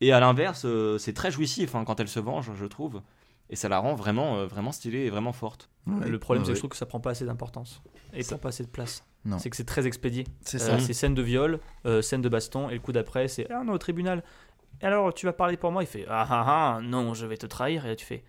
Et 0.00 0.12
à 0.12 0.20
l'inverse, 0.20 0.62
euh, 0.64 0.98
c'est 0.98 1.12
très 1.12 1.30
jouissif 1.30 1.74
hein, 1.74 1.84
quand 1.84 1.98
elle 2.00 2.08
se 2.08 2.20
venge, 2.20 2.50
je 2.54 2.66
trouve, 2.66 3.02
et 3.50 3.56
ça 3.56 3.68
la 3.68 3.78
rend 3.78 3.94
vraiment, 3.94 4.36
euh, 4.38 4.46
vraiment 4.46 4.72
stylée 4.72 5.06
et 5.06 5.10
vraiment 5.10 5.32
forte. 5.32 5.70
le 5.86 6.18
problème, 6.18 6.42
ouais, 6.42 6.46
c'est 6.46 6.52
que 6.52 6.56
je 6.56 6.60
trouve 6.60 6.70
que 6.70 6.76
ça 6.76 6.86
prend 6.86 7.00
pas 7.00 7.10
assez 7.10 7.24
d'importance. 7.24 7.82
Et 8.12 8.22
Ça- 8.22 8.36
prend 8.36 8.42
pas 8.42 8.48
assez 8.50 8.62
de 8.64 8.68
place. 8.68 9.04
Non. 9.24 9.38
C'est 9.38 9.50
que 9.50 9.56
c'est 9.56 9.64
très 9.64 9.86
expédié. 9.86 10.24
C'est 10.42 10.62
Euh, 10.62 10.78
ça. 10.78 10.78
c'est 10.78 10.92
scène 10.92 11.14
de 11.14 11.22
viol, 11.22 11.58
euh, 11.86 12.00
scène 12.02 12.22
de 12.22 12.28
baston, 12.28 12.70
et 12.70 12.74
le 12.74 12.80
coup 12.80 12.92
d'après, 12.92 13.26
c'est 13.28 13.46
Ah, 13.50 13.60
on 13.64 13.68
est 13.68 13.72
au 13.72 13.78
tribunal. 13.78 14.22
Et 14.80 14.84
alors, 14.84 15.12
tu 15.12 15.26
vas 15.26 15.32
parler 15.32 15.56
pour 15.56 15.72
moi? 15.72 15.82
Il 15.82 15.86
fait 15.86 16.06
Ah 16.08 16.26
ah 16.30 16.44
ah, 16.76 16.80
non, 16.82 17.14
je 17.14 17.26
vais 17.26 17.36
te 17.36 17.46
trahir. 17.46 17.84
Et 17.84 17.88
là, 17.88 17.96
tu 17.96 18.06
fais 18.06 18.22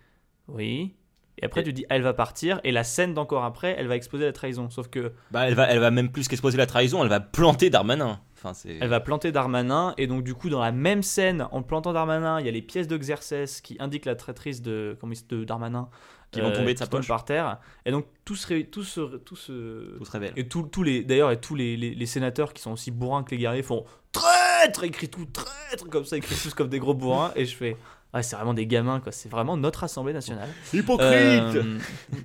Oui. 0.48 0.96
Et 1.38 1.44
après, 1.44 1.60
Et- 1.60 1.64
tu 1.64 1.72
dis 1.72 1.86
Elle 1.88 2.02
va 2.02 2.12
partir. 2.12 2.60
Et 2.64 2.72
la 2.72 2.82
scène 2.84 3.14
d'encore 3.14 3.44
après, 3.44 3.74
elle 3.78 3.86
va 3.86 3.94
exposer 3.96 4.24
la 4.24 4.32
trahison. 4.32 4.68
Sauf 4.68 4.88
que 4.88 5.12
Bah, 5.30 5.46
elle 5.46 5.54
va, 5.54 5.70
elle 5.70 5.78
va 5.78 5.90
même 5.92 6.10
plus 6.10 6.26
qu'exposer 6.28 6.58
la 6.58 6.66
trahison, 6.66 7.02
elle 7.02 7.08
va 7.08 7.20
planter 7.20 7.70
Darmanin. 7.70 8.20
Enfin, 8.42 8.58
elle 8.64 8.88
va 8.88 9.00
planter 9.00 9.32
Darmanin. 9.32 9.94
Et 9.98 10.06
donc, 10.06 10.24
du 10.24 10.34
coup, 10.34 10.48
dans 10.48 10.60
la 10.60 10.72
même 10.72 11.02
scène, 11.02 11.46
en 11.52 11.62
plantant 11.62 11.92
Darmanin, 11.92 12.40
il 12.40 12.46
y 12.46 12.48
a 12.48 12.52
les 12.52 12.62
pièces 12.62 12.88
de 12.88 12.96
Xerxes 12.96 13.60
qui 13.60 13.76
indiquent 13.80 14.06
la 14.06 14.16
traîtrise 14.16 14.62
de, 14.62 14.96
de 15.28 15.44
Darmanin 15.44 15.88
euh, 15.90 15.96
Qui 16.30 16.40
vont 16.40 16.50
tomber 16.52 16.72
de 16.74 16.78
sa 16.78 16.86
poche. 16.86 17.06
par 17.08 17.24
terre. 17.24 17.58
Et 17.84 17.90
donc, 17.90 18.06
tout 18.24 18.36
se. 18.36 18.62
Tout 18.62 18.82
se, 18.82 19.00
tout 19.18 19.36
se, 19.36 19.98
Tout 19.98 20.04
se 20.04 20.10
révèle. 20.10 20.32
Et 20.36 20.48
tous 20.48 20.62
tous 20.62 20.82
les, 20.82 21.04
d'ailleurs, 21.04 21.30
et 21.30 21.40
tous 21.40 21.54
les, 21.54 21.76
les, 21.76 21.94
les 21.94 22.06
sénateurs 22.06 22.54
qui 22.54 22.62
sont 22.62 22.72
aussi 22.72 22.90
bourrins 22.90 23.24
que 23.24 23.32
les 23.32 23.38
guerriers 23.38 23.62
font 23.62 23.84
traître, 24.12 24.84
écrit 24.84 25.08
tout 25.08 25.26
traître 25.26 25.88
comme 25.90 26.04
ça, 26.04 26.16
écrit 26.16 26.34
tous 26.42 26.54
comme 26.54 26.68
des 26.68 26.78
gros 26.78 26.94
bourrins. 26.94 27.32
Et 27.36 27.44
je 27.44 27.54
fais, 27.54 27.76
ouais, 28.14 28.22
c'est 28.22 28.36
vraiment 28.36 28.54
des 28.54 28.66
gamins, 28.66 29.00
quoi. 29.00 29.12
C'est 29.12 29.28
vraiment 29.28 29.56
notre 29.56 29.84
Assemblée 29.84 30.12
nationale. 30.12 30.48
Hypocrite 30.72 31.08
Euh, 31.10 31.78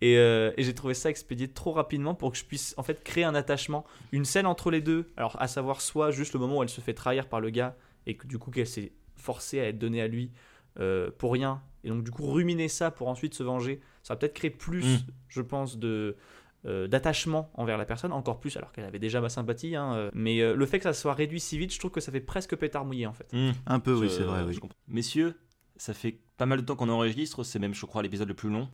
et 0.00 0.16
euh, 0.18 0.52
et 0.56 0.62
j'ai 0.62 0.74
trouvé 0.74 0.94
ça 0.94 1.10
expédié 1.10 1.48
trop 1.48 1.72
rapidement 1.72 2.14
pour 2.14 2.32
que 2.32 2.38
je 2.38 2.44
puisse 2.44 2.74
en 2.76 2.82
fait 2.82 3.02
créer 3.02 3.24
un 3.24 3.34
attachement, 3.34 3.84
une 4.12 4.24
scène 4.24 4.46
entre 4.46 4.70
les 4.70 4.80
deux. 4.80 5.10
Alors, 5.16 5.40
à 5.40 5.48
savoir 5.48 5.80
soit 5.80 6.10
juste 6.10 6.32
le 6.34 6.40
moment 6.40 6.58
où 6.58 6.62
elle 6.62 6.68
se 6.68 6.80
fait 6.80 6.94
trahir 6.94 7.26
par 7.28 7.40
le 7.40 7.50
gars 7.50 7.76
et 8.06 8.16
que 8.16 8.26
du 8.26 8.38
coup 8.38 8.50
qu'elle 8.50 8.66
s'est 8.66 8.92
forcée 9.16 9.60
à 9.60 9.68
être 9.68 9.78
donnée 9.78 10.00
à 10.02 10.08
lui 10.08 10.30
euh, 10.78 11.10
pour 11.18 11.32
rien. 11.32 11.62
Et 11.84 11.88
donc, 11.88 12.04
du 12.04 12.10
coup, 12.10 12.30
ruminer 12.30 12.68
ça 12.68 12.90
pour 12.90 13.08
ensuite 13.08 13.34
se 13.34 13.42
venger, 13.42 13.80
ça 14.02 14.14
va 14.14 14.18
peut-être 14.18 14.34
créer 14.34 14.50
plus, 14.50 14.84
Mm. 14.84 14.98
je 15.28 15.42
pense, 15.42 15.78
de 15.78 16.16
euh, 16.66 16.86
d'attachement 16.86 17.50
envers 17.54 17.78
la 17.78 17.84
personne, 17.84 18.12
encore 18.12 18.40
plus 18.40 18.56
alors 18.56 18.72
qu'elle 18.72 18.84
avait 18.84 18.98
déjà 18.98 19.20
ma 19.20 19.28
sympathie. 19.28 19.76
hein, 19.76 19.94
euh. 19.94 20.10
mais 20.14 20.40
euh, 20.40 20.54
le 20.54 20.66
fait 20.66 20.78
que 20.78 20.84
ça 20.84 20.92
soit 20.92 21.14
réduit 21.14 21.40
si 21.40 21.56
vite, 21.58 21.72
je 21.72 21.78
trouve 21.78 21.90
que 21.90 22.00
ça 22.00 22.12
fait 22.12 22.20
presque 22.20 22.56
pétard 22.56 22.84
mouillé 22.84 23.06
en 23.06 23.12
fait. 23.12 23.28
Hmm. 23.32 23.52
Un 23.66 23.80
peu, 23.80 23.94
oui, 23.94 24.10
c'est 24.10 24.22
vrai. 24.22 24.42
Oui. 24.42 24.58
Messieurs, 24.88 25.34
ça 25.76 25.94
fait 25.94 26.18
pas 26.36 26.46
mal 26.46 26.60
de 26.60 26.64
temps 26.66 26.76
qu'on 26.76 26.88
enregistre, 26.88 27.42
c'est 27.44 27.58
même, 27.58 27.74
je 27.74 27.86
crois, 27.86 28.02
l'épisode 28.02 28.28
le 28.28 28.34
plus 28.34 28.50
long 28.50 28.68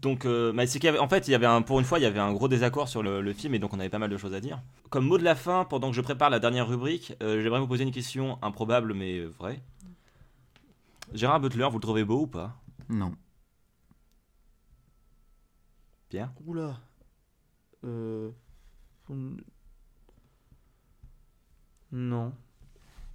Donc, 0.00 0.24
euh, 0.24 0.52
mais 0.52 0.66
c'est 0.66 0.84
avait, 0.86 0.98
en 0.98 1.08
fait, 1.08 1.28
il 1.28 1.32
y 1.32 1.34
avait 1.34 1.46
un, 1.46 1.62
pour 1.62 1.78
une 1.78 1.84
fois, 1.84 1.98
il 1.98 2.02
y 2.02 2.06
avait 2.06 2.18
un 2.20 2.32
gros 2.32 2.48
désaccord 2.48 2.88
sur 2.88 3.02
le, 3.02 3.20
le 3.20 3.32
film 3.32 3.54
et 3.54 3.58
donc 3.58 3.72
on 3.74 3.80
avait 3.80 3.88
pas 3.88 3.98
mal 3.98 4.10
de 4.10 4.16
choses 4.16 4.34
à 4.34 4.40
dire. 4.40 4.60
Comme 4.90 5.06
mot 5.06 5.18
de 5.18 5.24
la 5.24 5.34
fin, 5.34 5.64
pendant 5.64 5.90
que 5.90 5.96
je 5.96 6.00
prépare 6.00 6.30
la 6.30 6.38
dernière 6.38 6.68
rubrique, 6.68 7.14
euh, 7.22 7.42
j'aimerais 7.42 7.60
vous 7.60 7.68
poser 7.68 7.84
une 7.84 7.92
question 7.92 8.38
improbable 8.42 8.94
mais 8.94 9.20
vraie. 9.24 9.60
Gérard 11.12 11.40
Butler, 11.40 11.68
vous 11.70 11.78
le 11.78 11.82
trouvez 11.82 12.04
beau 12.04 12.22
ou 12.22 12.26
pas? 12.26 12.56
Non. 12.88 13.12
Pierre? 16.08 16.32
Oula. 16.46 16.78
Euh... 17.84 18.30
on- 19.08 19.36
Non. 21.92 22.32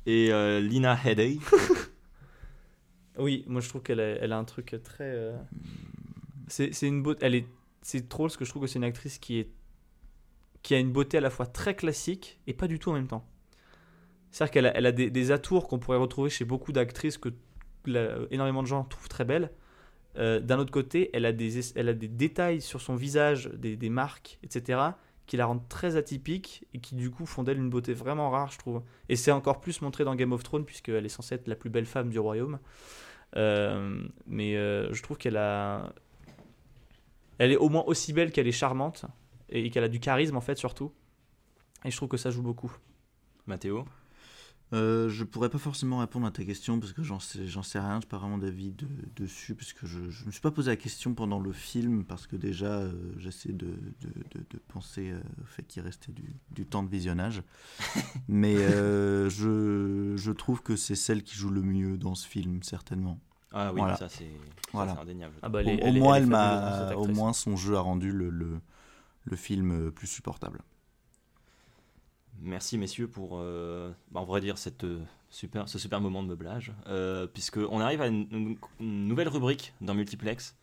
Et 0.06 0.32
euh, 0.32 0.60
Lina 0.60 0.98
Headey? 1.04 1.40
Oui, 3.20 3.44
moi 3.48 3.62
je 3.62 3.70
trouve 3.70 3.82
qu'elle 3.82 4.00
a, 4.00 4.04
elle 4.04 4.32
a 4.32 4.38
un 4.38 4.44
truc 4.44 4.76
très. 4.84 5.06
euh, 5.06 5.36
C'est 6.48 6.72
c'est 6.72 6.88
une 6.88 7.02
beauté. 7.02 7.26
Elle 7.26 7.34
est. 7.34 7.48
C'est 7.82 8.08
drôle 8.08 8.28
parce 8.28 8.38
que 8.38 8.46
je 8.46 8.50
trouve 8.52 8.62
que 8.62 8.68
c'est 8.68 8.78
une 8.78 8.84
actrice 8.86 9.18
qui 9.18 9.40
est 9.40 9.50
qui 10.62 10.76
a 10.76 10.80
une 10.80 10.92
beauté 10.92 11.18
à 11.18 11.22
la 11.22 11.32
fois 11.32 11.48
très 11.48 11.76
classique 11.76 12.40
et 12.46 12.54
pas 12.54 12.68
du 12.68 12.78
tout 12.78 12.92
en 12.92 12.94
même 12.94 13.08
temps. 13.08 13.26
C'est-à-dire 14.30 14.52
qu'elle 14.52 14.66
a, 14.68 14.78
elle 14.78 14.86
a 14.86 14.92
des, 14.92 15.10
des 15.10 15.32
atours 15.32 15.68
qu'on 15.68 15.80
pourrait 15.80 15.98
retrouver 15.98 16.30
chez 16.30 16.46
beaucoup 16.46 16.72
d'actrices 16.72 17.18
que 17.18 17.30
la- 17.86 18.18
énormément 18.30 18.62
de 18.62 18.68
gens 18.68 18.84
trouvent 18.84 19.10
très 19.10 19.26
belles. 19.26 19.50
Euh, 20.18 20.40
D'un 20.40 20.60
autre 20.60 20.72
côté, 20.72 21.10
elle 21.14 21.26
a, 21.26 21.32
des, 21.32 22.08
détails 22.08 22.62
sur 22.62 22.82
son 22.82 22.96
visage, 22.96 23.50
des, 23.54 23.90
marques, 23.90 24.40
etc., 24.44 24.80
qui 25.26 25.36
la 25.36 25.46
rendent 25.46 25.68
très 25.68 25.98
atypique 25.98 26.66
et 26.74 26.80
qui 26.80 26.96
du 26.96 27.12
coup 27.12 27.26
font 27.26 27.44
d'elle 27.44 27.58
une 27.58 27.70
beauté 27.70 27.94
vraiment 27.94 28.30
rare, 28.30 28.50
je 28.50 28.58
trouve. 28.58 28.82
Et 29.10 29.18
c'est 29.18 29.32
encore 29.32 29.60
plus 29.60 29.82
montré 29.82 30.06
dans 30.06 30.16
Game 30.16 30.32
of 30.32 30.42
Thrones, 30.42 30.64
puisqu'elle 30.64 31.06
est 31.06 31.10
censée 31.10 31.36
être 31.36 31.48
la 31.48 31.56
plus 31.56 31.70
belle 31.70 31.86
femme 31.86 32.10
du 32.10 32.18
royaume. 32.18 32.60
Euh, 33.36 34.08
mais 34.26 34.56
euh, 34.56 34.94
je 34.94 35.04
trouve 35.04 35.18
qu'elle 35.18 35.38
a. 35.38 35.94
Elle 37.40 37.52
est 37.52 37.58
au 37.58 37.70
moins 37.70 37.84
aussi 37.86 38.14
belle 38.14 38.32
qu'elle 38.32 38.48
est 38.48 38.54
charmante 38.54 39.06
et 39.50 39.70
qu'elle 39.70 39.84
a 39.84 39.90
du 39.90 40.00
charisme 40.00 40.38
en 40.38 40.42
fait, 40.42 40.58
surtout. 40.58 40.94
Et 41.84 41.92
je 41.92 41.96
trouve 41.98 42.10
que 42.10 42.18
ça 42.18 42.32
joue 42.32 42.42
beaucoup. 42.42 42.76
Mathéo? 43.46 43.86
Euh, 44.74 45.08
je 45.08 45.24
pourrais 45.24 45.48
pas 45.50 45.60
forcément 45.60 46.00
répondre 46.00 46.28
à 46.28 46.32
ta 46.32 46.44
question 46.44 46.78
parce 46.78 46.92
que 46.92 47.02
j'en 47.02 47.20
sais, 47.22 47.48
j'en 47.48 47.64
sais 47.64 47.80
rien, 47.80 48.02
j'ai 48.02 48.08
pas 48.08 48.18
vraiment 48.18 48.38
d'avis 48.38 48.72
de- 48.72 48.86
dessus 49.16 49.56
parce 49.56 49.72
que 49.72 49.88
je, 49.88 50.10
je 50.10 50.26
me 50.26 50.32
suis 50.32 50.42
pas 50.42 50.52
posé 50.52 50.70
la 50.72 50.76
question 50.76 51.14
pendant 51.14 51.40
le 51.40 51.54
film 51.54 52.04
parce 52.04 52.28
que 52.28 52.36
déjà 52.36 52.66
euh, 52.66 52.92
j'essaie 53.18 53.54
de, 53.54 53.68
de, 53.68 54.10
de- 54.36 54.46
de 54.50 54.60
penser 54.68 55.12
euh, 55.12 55.22
au 55.42 55.46
fait 55.46 55.64
qu'il 55.64 55.82
restait 55.84 56.12
du, 56.12 56.34
du 56.52 56.66
temps 56.66 56.84
de 56.84 56.90
visionnage. 56.90 57.44
Mais 58.28 58.58
euh, 58.58 59.30
je, 59.30 60.18
je 60.18 60.32
trouve 60.34 60.62
que 60.62 60.76
c'est 60.76 60.96
celle 60.96 61.24
qui 61.24 61.36
joue 61.36 61.50
le 61.50 61.62
mieux 61.62 61.98
dans 61.98 62.16
ce 62.16 62.28
film, 62.28 62.62
certainement. 62.62 63.20
Ah 63.54 63.72
oui, 63.72 63.80
Voilà. 63.80 63.96
ça 63.96 64.10
c'est 64.10 64.26
ça, 64.26 64.70
Voilà. 64.74 64.96
c'est 64.96 65.02
indéniable. 65.02 65.36
Ah 65.44 65.48
bah, 65.48 65.60
Au, 65.60 65.62
elle 65.62 65.70
est- 65.70 65.82
au 65.82 65.86
elle 65.88 65.96
est- 65.96 66.00
moins, 66.02 66.16
elle 66.16 66.28
m'a, 66.28 66.94
au 66.96 67.08
moins 67.08 67.32
son 67.32 67.56
jeu 67.56 67.78
a 67.78 67.80
rendu 67.80 68.12
le, 68.12 68.30
le, 68.30 68.60
le 69.24 69.36
film 69.38 69.92
plus 69.94 70.08
supportable. 70.08 70.60
Merci 72.42 72.78
messieurs 72.78 73.08
pour, 73.08 73.40
euh, 73.40 73.92
bah, 74.12 74.26
dire, 74.40 74.58
cette, 74.58 74.84
euh, 74.84 75.00
super, 75.30 75.68
ce 75.68 75.80
super 75.80 76.02
moment 76.02 76.24
de 76.24 76.28
meublage, 76.28 76.74
euh, 76.88 77.28
puisque 77.28 77.58
on 77.58 77.80
arrive 77.80 78.02
à 78.02 78.08
une, 78.08 78.58
nouvelle 78.80 79.28
rubrique 79.28 79.74
dans 79.82 79.94
Multiplex. 79.94 80.56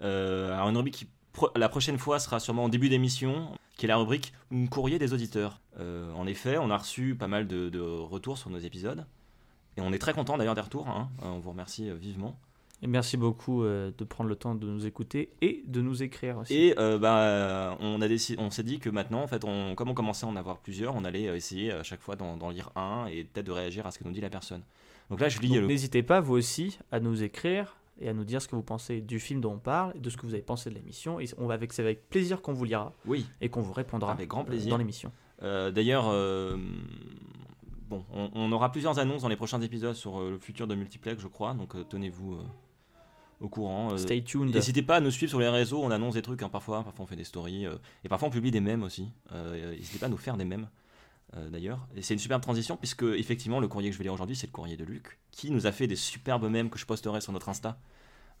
Euh, 0.00 0.52
alors 0.52 0.68
une 0.68 0.76
rubrique 0.76 0.94
qui, 0.94 1.08
la 1.56 1.68
prochaine 1.68 1.98
fois, 1.98 2.18
sera 2.18 2.40
sûrement 2.40 2.64
en 2.64 2.68
début 2.68 2.88
d'émission, 2.88 3.50
qui 3.76 3.86
est 3.86 3.88
la 3.88 3.96
rubrique 3.96 4.32
Courrier 4.70 4.98
des 4.98 5.12
auditeurs. 5.12 5.60
En 5.78 6.26
effet, 6.26 6.58
on 6.58 6.70
a 6.70 6.78
reçu 6.78 7.16
pas 7.16 7.26
mal 7.26 7.46
de, 7.46 7.78
retours 7.80 8.38
sur 8.38 8.50
nos 8.50 8.58
épisodes, 8.58 9.04
et 9.76 9.80
on 9.80 9.92
est 9.92 9.98
très 9.98 10.14
content 10.14 10.38
d'ailleurs 10.38 10.54
des 10.54 10.60
retours, 10.60 10.88
hein. 10.88 11.10
On 11.22 11.38
vous 11.38 11.50
remercie 11.50 11.90
vivement. 11.90 12.38
Et 12.82 12.86
merci 12.86 13.16
beaucoup 13.16 13.62
euh, 13.62 13.92
de 13.96 14.04
prendre 14.04 14.28
le 14.28 14.36
temps 14.36 14.54
de 14.54 14.66
nous 14.66 14.84
écouter 14.84 15.30
et 15.40 15.62
de 15.66 15.80
nous 15.80 16.02
écrire 16.02 16.38
aussi. 16.38 16.54
Et 16.54 16.78
euh, 16.78 16.98
bah, 16.98 17.78
on, 17.80 18.00
a 18.02 18.08
décidé, 18.08 18.40
on 18.42 18.50
s'est 18.50 18.62
dit 18.62 18.78
que 18.78 18.90
maintenant, 18.90 19.22
en 19.22 19.26
fait, 19.26 19.44
on, 19.44 19.74
comme 19.74 19.88
on 19.88 19.94
commençait 19.94 20.26
à 20.26 20.28
en 20.28 20.36
avoir 20.36 20.58
plusieurs, 20.58 20.94
on 20.94 21.04
allait 21.04 21.28
euh, 21.28 21.36
essayer 21.36 21.72
à 21.72 21.82
chaque 21.82 22.02
fois 22.02 22.14
d'en 22.16 22.50
lire 22.50 22.70
un 22.76 23.06
et 23.06 23.24
peut-être 23.24 23.46
de 23.46 23.52
réagir 23.52 23.86
à 23.86 23.90
ce 23.90 23.98
que 23.98 24.04
nous 24.04 24.12
dit 24.12 24.20
la 24.20 24.28
personne. 24.28 24.62
Donc 25.08 25.20
là, 25.20 25.28
je 25.30 25.38
lis 25.40 25.54
le. 25.54 25.66
N'hésitez 25.66 26.02
pas, 26.02 26.20
vous 26.20 26.34
aussi, 26.34 26.78
à 26.92 27.00
nous 27.00 27.22
écrire 27.22 27.76
et 28.00 28.08
à 28.08 28.12
nous 28.12 28.24
dire 28.24 28.42
ce 28.42 28.48
que 28.48 28.56
vous 28.56 28.62
pensez 28.62 29.00
du 29.00 29.18
film 29.20 29.40
dont 29.40 29.52
on 29.52 29.58
parle 29.58 29.92
et 29.96 30.00
de 30.00 30.10
ce 30.10 30.16
que 30.16 30.26
vous 30.26 30.34
avez 30.34 30.42
pensé 30.42 30.68
de 30.68 30.74
l'émission. 30.74 31.20
Et 31.20 31.26
on 31.38 31.46
va 31.46 31.54
avec, 31.54 31.72
c'est 31.72 31.82
avec 31.82 32.10
plaisir 32.10 32.42
qu'on 32.42 32.52
vous 32.52 32.64
lira 32.64 32.92
Oui, 33.06 33.24
et 33.40 33.48
qu'on 33.48 33.60
vous 33.62 33.72
répondra 33.72 34.12
Avec 34.12 34.28
grand 34.28 34.42
euh, 34.42 34.46
plaisir. 34.46 34.70
dans 34.70 34.76
l'émission. 34.78 35.10
euh, 35.42 35.70
d'ailleurs, 35.70 36.06
euh, 36.08 36.56
bon, 37.88 38.04
on, 38.12 38.30
on 38.34 38.52
aura 38.52 38.72
plusieurs 38.72 38.98
annonces 38.98 39.22
dans 39.22 39.28
les 39.28 39.36
prochains 39.36 39.60
épisodes 39.62 39.94
sur 39.94 40.18
euh, 40.20 40.30
le 40.32 40.38
futur 40.38 40.66
de 40.66 40.74
Multiplex, 40.74 41.22
je 41.22 41.28
crois. 41.28 41.54
Donc 41.54 41.76
euh, 41.76 41.84
tenez-vous 41.88 42.34
euh, 42.34 42.42
au 43.40 43.48
courant. 43.48 43.92
euh, 43.92 43.96
Stay 43.96 44.22
tuned. 44.22 44.54
N'hésitez 44.54 44.82
pas 44.82 44.96
à 44.96 45.00
nous 45.00 45.10
suivre 45.10 45.30
sur 45.30 45.40
les 45.40 45.48
réseaux, 45.48 45.82
on 45.82 45.90
annonce 45.90 46.14
des 46.14 46.22
trucs 46.22 46.42
hein, 46.42 46.48
parfois, 46.48 46.82
parfois 46.82 47.04
on 47.04 47.06
fait 47.06 47.16
des 47.16 47.24
stories, 47.24 47.66
euh, 47.66 47.74
et 48.04 48.08
parfois 48.08 48.28
on 48.28 48.30
publie 48.30 48.50
des 48.50 48.60
mèmes 48.60 48.82
aussi. 48.82 49.08
Euh, 49.32 49.72
N'hésitez 49.74 49.98
pas 49.98 50.06
à 50.06 50.08
nous 50.08 50.16
faire 50.16 50.36
des 50.36 50.44
mèmes 50.44 50.68
euh, 51.36 51.48
d'ailleurs. 51.50 51.86
Et 51.96 52.02
c'est 52.02 52.14
une 52.14 52.20
superbe 52.20 52.42
transition 52.42 52.76
puisque 52.76 53.02
effectivement 53.02 53.60
le 53.60 53.68
courrier 53.68 53.90
que 53.90 53.94
je 53.94 53.98
vais 53.98 54.04
lire 54.04 54.12
aujourd'hui 54.14 54.36
c'est 54.36 54.46
le 54.46 54.52
courrier 54.52 54.76
de 54.76 54.84
Luc, 54.84 55.18
qui 55.30 55.50
nous 55.50 55.66
a 55.66 55.72
fait 55.72 55.86
des 55.86 55.96
superbes 55.96 56.48
mèmes 56.48 56.70
que 56.70 56.78
je 56.78 56.86
posterai 56.86 57.20
sur 57.20 57.32
notre 57.32 57.48
Insta 57.48 57.78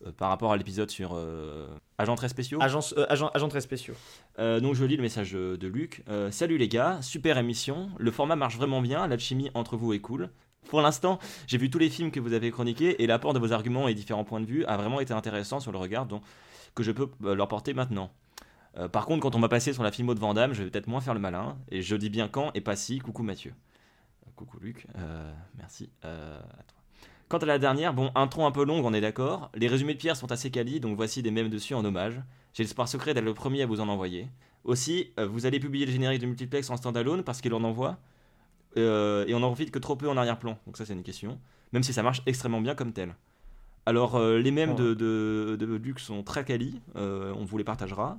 euh, 0.06 0.12
par 0.12 0.28
rapport 0.28 0.52
à 0.52 0.56
l'épisode 0.56 0.90
sur 0.90 1.12
euh, 1.14 1.66
Agents 1.98 2.14
très 2.16 2.28
spéciaux. 2.28 2.58
Agence, 2.60 2.94
agent, 3.08 3.30
agent 3.34 3.48
très 3.48 3.60
spéciaux. 3.60 3.94
Donc 4.38 4.74
je 4.74 4.84
lis 4.84 4.96
le 4.96 5.02
message 5.02 5.32
de, 5.32 5.66
Luc. 5.66 6.02
Salut 6.30 6.58
les 6.58 6.68
gars, 6.68 7.00
super 7.02 7.38
émission. 7.38 7.90
Le 7.98 8.10
format 8.10 8.36
marche 8.36 8.56
vraiment 8.56 8.80
bien, 8.80 9.06
l'alchimie 9.06 9.50
entre 9.54 9.76
vous 9.76 9.92
est 9.92 10.00
cool. 10.00 10.30
Pour 10.68 10.80
l'instant, 10.80 11.18
j'ai 11.46 11.58
vu 11.58 11.70
tous 11.70 11.78
les 11.78 11.90
films 11.90 12.10
que 12.10 12.20
vous 12.20 12.32
avez 12.32 12.50
chroniqués 12.50 13.02
et 13.02 13.06
l'apport 13.06 13.34
de 13.34 13.38
vos 13.38 13.52
arguments 13.52 13.88
et 13.88 13.94
différents 13.94 14.24
points 14.24 14.40
de 14.40 14.46
vue 14.46 14.64
a 14.64 14.76
vraiment 14.76 15.00
été 15.00 15.12
intéressant 15.12 15.60
sur 15.60 15.72
le 15.72 15.78
regard 15.78 16.06
que 16.74 16.82
je 16.82 16.92
peux 16.92 17.08
euh, 17.24 17.34
leur 17.34 17.48
porter 17.48 17.74
maintenant. 17.74 18.10
Euh, 18.76 18.88
par 18.88 19.06
contre, 19.06 19.22
quand 19.22 19.34
on 19.34 19.38
m'a 19.38 19.48
passé 19.48 19.72
sur 19.72 19.82
la 19.82 19.92
filmo 19.92 20.14
de 20.14 20.20
Vandame, 20.20 20.52
je 20.52 20.62
vais 20.62 20.70
peut-être 20.70 20.88
moins 20.88 21.00
faire 21.00 21.14
le 21.14 21.20
malin. 21.20 21.56
Et 21.70 21.82
je 21.82 21.94
dis 21.96 22.10
bien 22.10 22.28
quand 22.28 22.50
et 22.54 22.60
pas 22.60 22.76
si. 22.76 22.98
Coucou 22.98 23.22
Mathieu. 23.22 23.54
Coucou 24.36 24.58
Luc. 24.58 24.86
Euh, 24.98 25.32
merci. 25.56 25.90
Quant 27.28 27.38
à 27.38 27.46
la 27.46 27.58
dernière, 27.58 27.94
bon, 27.94 28.10
intro 28.16 28.44
un 28.44 28.50
peu 28.50 28.64
longue, 28.64 28.84
on 28.84 28.92
est 28.92 29.00
d'accord. 29.00 29.50
Les 29.54 29.68
résumés 29.68 29.94
de 29.94 29.98
Pierre 29.98 30.16
sont 30.16 30.32
assez 30.32 30.50
quali, 30.50 30.80
donc 30.80 30.96
voici 30.96 31.22
des 31.22 31.30
mèmes 31.30 31.48
dessus 31.48 31.74
en 31.74 31.84
hommage. 31.84 32.20
J'ai 32.52 32.64
l'espoir 32.64 32.88
secret 32.88 33.14
d'être 33.14 33.24
le 33.24 33.34
premier 33.34 33.62
à 33.62 33.66
vous 33.66 33.80
en 33.80 33.88
envoyer. 33.88 34.28
Aussi, 34.64 35.12
vous 35.18 35.46
allez 35.46 35.60
publier 35.60 35.86
le 35.86 35.92
générique 35.92 36.20
de 36.20 36.26
Multiplex 36.26 36.68
en 36.70 36.76
standalone 36.76 37.22
parce 37.22 37.40
qu'il 37.40 37.54
en 37.54 37.62
envoie. 37.62 37.98
Euh, 38.76 39.24
et 39.26 39.34
on 39.34 39.42
en 39.42 39.46
profite 39.48 39.70
que 39.70 39.78
trop 39.78 39.96
peu 39.96 40.08
en 40.08 40.16
arrière-plan. 40.16 40.58
Donc 40.66 40.76
ça 40.76 40.84
c'est 40.84 40.92
une 40.94 41.02
question. 41.02 41.38
Même 41.72 41.82
si 41.82 41.92
ça 41.92 42.02
marche 42.02 42.22
extrêmement 42.26 42.60
bien 42.60 42.74
comme 42.74 42.92
tel. 42.92 43.14
Alors 43.86 44.16
euh, 44.16 44.38
les 44.38 44.50
mèmes 44.50 44.74
de, 44.74 44.94
de, 44.94 45.56
de 45.58 45.74
Luc 45.76 46.00
sont 46.00 46.22
très 46.22 46.44
quali, 46.44 46.80
euh, 46.96 47.32
on 47.36 47.44
vous 47.44 47.58
les 47.58 47.64
partagera. 47.64 48.18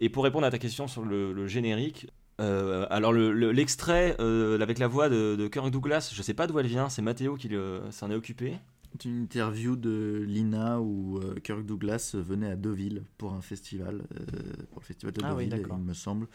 Et 0.00 0.08
pour 0.08 0.24
répondre 0.24 0.46
à 0.46 0.50
ta 0.50 0.58
question 0.58 0.88
sur 0.88 1.04
le, 1.04 1.32
le 1.32 1.46
générique, 1.46 2.08
euh, 2.40 2.84
alors 2.90 3.12
le- 3.12 3.32
le- 3.32 3.52
l'extrait 3.52 4.16
euh, 4.18 4.58
avec 4.60 4.78
la 4.80 4.88
voix 4.88 5.08
de, 5.08 5.36
de 5.36 5.46
Kirk 5.46 5.70
Douglas, 5.70 6.10
je 6.12 6.20
sais 6.20 6.34
pas 6.34 6.46
d'où 6.48 6.58
elle 6.58 6.66
vient, 6.66 6.88
c'est 6.88 7.00
Mathéo 7.02 7.36
qui 7.36 7.48
le- 7.48 7.82
s'en 7.90 8.10
est 8.10 8.14
occupé. 8.16 8.54
C'est 8.92 9.08
une 9.08 9.22
interview 9.22 9.76
de 9.76 10.24
Lina 10.26 10.80
où 10.80 11.18
euh, 11.18 11.34
Kirk 11.42 11.64
Douglas 11.64 12.14
venait 12.14 12.50
à 12.50 12.56
Deauville 12.56 13.02
pour 13.18 13.32
un 13.34 13.40
festival, 13.40 14.02
euh, 14.14 14.24
pour 14.70 14.80
le 14.80 14.84
festival 14.86 15.12
de 15.14 15.20
Ah 15.22 15.34
oui, 15.34 15.46
Deauville, 15.46 15.62
d'accord. 15.62 15.78
il 15.80 15.84
me 15.84 15.94
semble, 15.94 16.26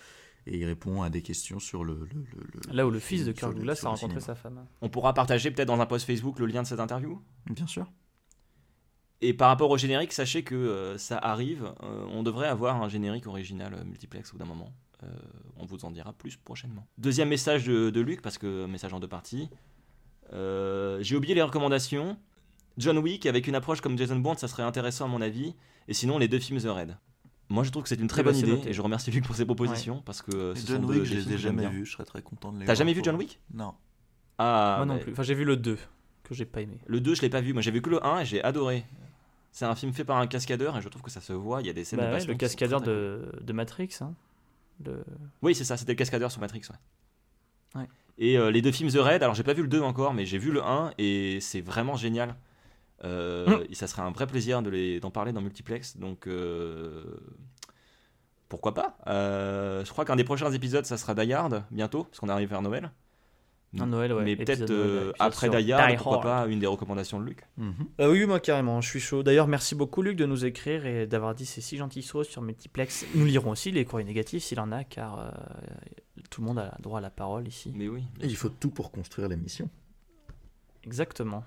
et 0.52 0.58
il 0.58 0.66
répond 0.66 1.02
à 1.04 1.10
des 1.10 1.22
questions 1.22 1.60
sur 1.60 1.84
le. 1.84 1.94
le- 1.94 2.26
le- 2.34 2.48
le- 2.68 2.76
Là 2.76 2.86
où 2.88 2.90
le 2.92 3.00
fils 3.00 3.24
de 3.26 3.32
Kirk 3.32 3.54
Douglas 3.56 3.80
a 3.84 3.90
rencontré 3.90 4.20
cinéma. 4.20 4.22
sa 4.22 4.36
femme. 4.36 4.66
On 4.82 4.90
pourra 4.90 5.14
partager 5.14 5.52
peut-être 5.52 5.68
dans 5.68 5.80
un 5.80 5.86
post 5.86 6.06
Facebook 6.06 6.40
le 6.40 6.46
lien 6.48 6.64
de 6.64 6.68
cette 6.68 6.80
interview? 6.80 7.22
Bien 7.50 7.68
sûr. 7.68 7.86
Et 9.22 9.34
par 9.34 9.50
rapport 9.50 9.70
au 9.70 9.78
générique, 9.78 10.14
sachez 10.14 10.44
que 10.44 10.56
euh, 10.56 10.98
ça 10.98 11.18
arrive. 11.18 11.74
euh, 11.84 12.06
on 12.10 12.24
devrait 12.24 12.48
avoir 12.48 12.82
un 12.82 12.88
générique 12.90 13.28
original 13.28 13.74
euh, 13.74 13.84
multiplex 13.84 14.30
au 14.30 14.34
bout 14.34 14.40
d'un 14.40 14.46
moment. 14.50 14.74
Euh, 15.04 15.08
on 15.58 15.66
vous 15.66 15.84
en 15.86 15.92
dira 15.92 16.14
plus 16.14 16.36
prochainement. 16.38 16.88
Deuxième 16.98 17.30
message 17.30 17.66
de, 17.66 17.90
de 17.90 18.02
Luc, 18.02 18.22
parce 18.22 18.38
que 18.38 18.66
message 18.66 18.94
en 18.94 19.00
deux 19.00 19.08
parties. 19.08 19.50
Euh, 20.34 21.00
J'ai 21.02 21.16
oublié 21.16 21.36
les 21.36 21.42
recommandations. 21.42 22.18
John 22.78 22.98
Wick, 22.98 23.26
avec 23.26 23.48
une 23.48 23.56
approche 23.56 23.82
comme 23.82 23.98
Jason 23.98 24.16
Bourne, 24.18 24.38
ça 24.38 24.48
serait 24.48 24.64
intéressant 24.64 25.06
à 25.06 25.08
mon 25.10 25.22
avis. 25.22 25.54
Et 25.90 25.94
sinon, 25.94 26.18
les 26.18 26.28
deux 26.28 26.40
films 26.40 26.60
The 26.62 26.68
Raid. 26.68 26.98
Moi, 27.50 27.64
je 27.64 27.72
trouve 27.72 27.84
que 27.84 27.90
c'est 27.90 28.00
une 28.00 28.08
très 28.08 28.22
bonne 28.24 28.36
idée. 28.36 28.52
noté. 28.52 28.70
Et 28.70 28.74
je 28.74 28.82
remercie 28.82 29.10
Luc 29.12 29.26
pour 29.26 29.36
ses 29.36 29.46
propositions. 29.46 30.02
Parce 30.06 30.22
que 30.22 30.54
ce 30.56 30.68
John 30.68 30.82
sont 30.84 30.88
Wick, 30.88 31.04
je 31.04 31.16
des 31.16 31.22
les 31.22 31.34
ai 31.34 31.38
jamais 31.38 31.68
vus, 31.68 31.86
je 31.86 31.94
serais 31.94 32.06
très 32.06 32.22
content 32.22 32.52
de 32.52 32.60
les 32.60 32.66
T'as 32.66 32.74
voir 32.74 32.78
jamais 32.78 32.94
vu 32.94 33.02
John 33.04 33.16
Wick? 33.16 33.40
Non. 33.54 33.74
Ah, 34.38 34.76
Moi 34.78 34.86
non 34.86 35.00
plus. 35.00 35.12
Enfin, 35.14 35.24
j'ai 35.24 35.34
vu 35.34 35.44
le 35.46 35.58
2 35.58 35.78
que 36.24 36.34
j'ai 36.36 36.46
pas 36.46 36.62
aimé. 36.62 36.78
Le 36.86 37.02
2, 37.02 37.16
je 37.16 37.22
l'ai 37.24 37.30
pas 37.30 37.42
vu. 37.42 37.54
Moi, 37.54 37.62
j'ai 37.64 37.72
vu 37.72 37.82
que 37.82 37.90
le 37.90 38.06
1 38.06 38.20
et 38.20 38.26
j'ai 38.26 38.44
adoré. 38.44 38.86
C'est 39.52 39.66
un 39.66 39.74
film 39.74 39.92
fait 39.94 40.04
par 40.06 40.18
un 40.18 40.28
cascadeur 40.28 40.78
et 40.78 40.82
je 40.82 40.88
trouve 40.90 41.02
que 41.02 41.10
ça 41.10 41.22
se 41.22 41.34
voit. 41.34 41.62
Il 41.62 41.68
y 41.68 41.70
a 41.72 41.74
des 41.74 41.84
scènes 41.84 42.00
Bah 42.00 42.12
de 42.12 42.14
ouais, 42.22 42.26
le 42.26 42.36
cascadeur 42.36 42.82
de, 42.82 43.32
de 43.42 43.54
Matrix. 43.54 43.90
Hein. 44.02 44.14
Le- 44.86 45.04
Oui, 45.42 45.56
c'est 45.56 45.64
ça, 45.64 45.76
c'était 45.76 45.94
le 45.94 45.98
cascadeur 45.98 46.32
sur 46.32 46.40
Matrix. 46.40 46.62
Ouais. 46.70 47.82
Ouais. 47.82 47.88
Et 48.20 48.38
euh, 48.38 48.52
les 48.52 48.62
deux 48.62 48.72
films 48.72 48.92
The 48.92 48.98
Raid, 48.98 49.24
alors 49.24 49.34
j'ai 49.34 49.44
pas 49.44 49.54
vu 49.54 49.64
le 49.64 49.68
2 49.68 49.82
encore, 49.82 50.14
mais 50.14 50.26
j'ai 50.28 50.38
vu 50.38 50.52
le 50.52 50.62
1 50.64 50.92
et 51.00 51.40
c'est 51.42 51.62
vraiment 51.62 51.96
génial. 51.96 52.36
Euh, 53.06 53.46
Mm. 53.60 53.64
et 53.72 53.76
ça 53.76 53.88
serait 53.88 54.02
un 54.02 54.12
vrai 54.12 54.28
plaisir 54.28 54.62
de 54.62 54.70
les- 54.70 55.00
d'en 55.00 55.12
parler 55.12 55.32
dans 55.32 55.42
Multiplex. 55.42 55.98
Donc 55.98 56.28
euh, 56.28 57.04
pourquoi 58.50 58.74
pas 58.74 58.98
Euh, 59.08 59.86
Je 59.86 59.92
crois 59.92 60.06
qu'un 60.06 60.16
des 60.16 60.24
prochains 60.24 60.52
épisodes, 60.52 60.86
ça 60.86 60.98
sera 60.98 61.14
Die 61.16 61.32
Hard 61.34 61.64
bientôt, 61.72 62.04
parce 62.06 62.20
qu'on 62.20 62.30
arrive 62.30 62.50
vers 62.50 62.62
Noël. 62.62 62.92
Un 63.80 63.86
Noël, 63.86 64.12
ouais. 64.14 64.24
Mais 64.24 64.36
peut-être 64.36 64.72
euh, 64.72 65.14
après 65.20 65.48
Die 65.50 65.72
pourquoi 65.98 66.14
Hard. 66.16 66.24
pas 66.24 66.48
une 66.48 66.58
des 66.60 66.66
recommandations 66.66 67.20
de 67.20 67.26
Luc. 67.26 67.44
Mhm. 67.58 67.74
Euh, 68.02 68.12
oui, 68.12 68.26
moi 68.26 68.40
carrément, 68.40 68.82
je 68.82 68.90
suis 68.90 69.00
chaud. 69.00 69.22
D'ailleurs, 69.22 69.48
merci 69.48 69.76
beaucoup 69.76 70.02
Luc 70.02 70.16
de 70.18 70.26
nous 70.26 70.44
écrire 70.44 70.88
et 70.88 71.06
d'avoir 71.06 71.36
dit 71.36 71.46
ces 71.46 71.62
si 71.62 71.78
gentilles 71.78 72.02
choses 72.02 72.28
sur 72.28 72.42
Multiplex. 72.42 73.06
Nous 73.14 73.26
lirons 73.26 73.52
aussi 73.52 73.72
les 73.72 73.86
courriers 73.86 74.08
négatifs 74.08 74.44
s'il 74.44 74.60
en 74.60 74.72
a, 74.72 74.84
car 74.84 75.20
euh, 75.20 75.30
tout 76.32 76.42
le 76.42 76.48
monde 76.48 76.58
a 76.58 76.76
droit 76.82 76.98
à 76.98 77.02
la 77.02 77.12
parole 77.12 77.48
ici. 77.48 77.72
Mais 77.76 77.88
oui. 77.88 78.04
Et 78.22 78.26
il 78.26 78.36
faut 78.36 78.50
tout 78.50 78.72
pour 78.72 78.90
construire 78.92 79.28
l'émission. 79.30 79.70
Exactement. 80.84 81.44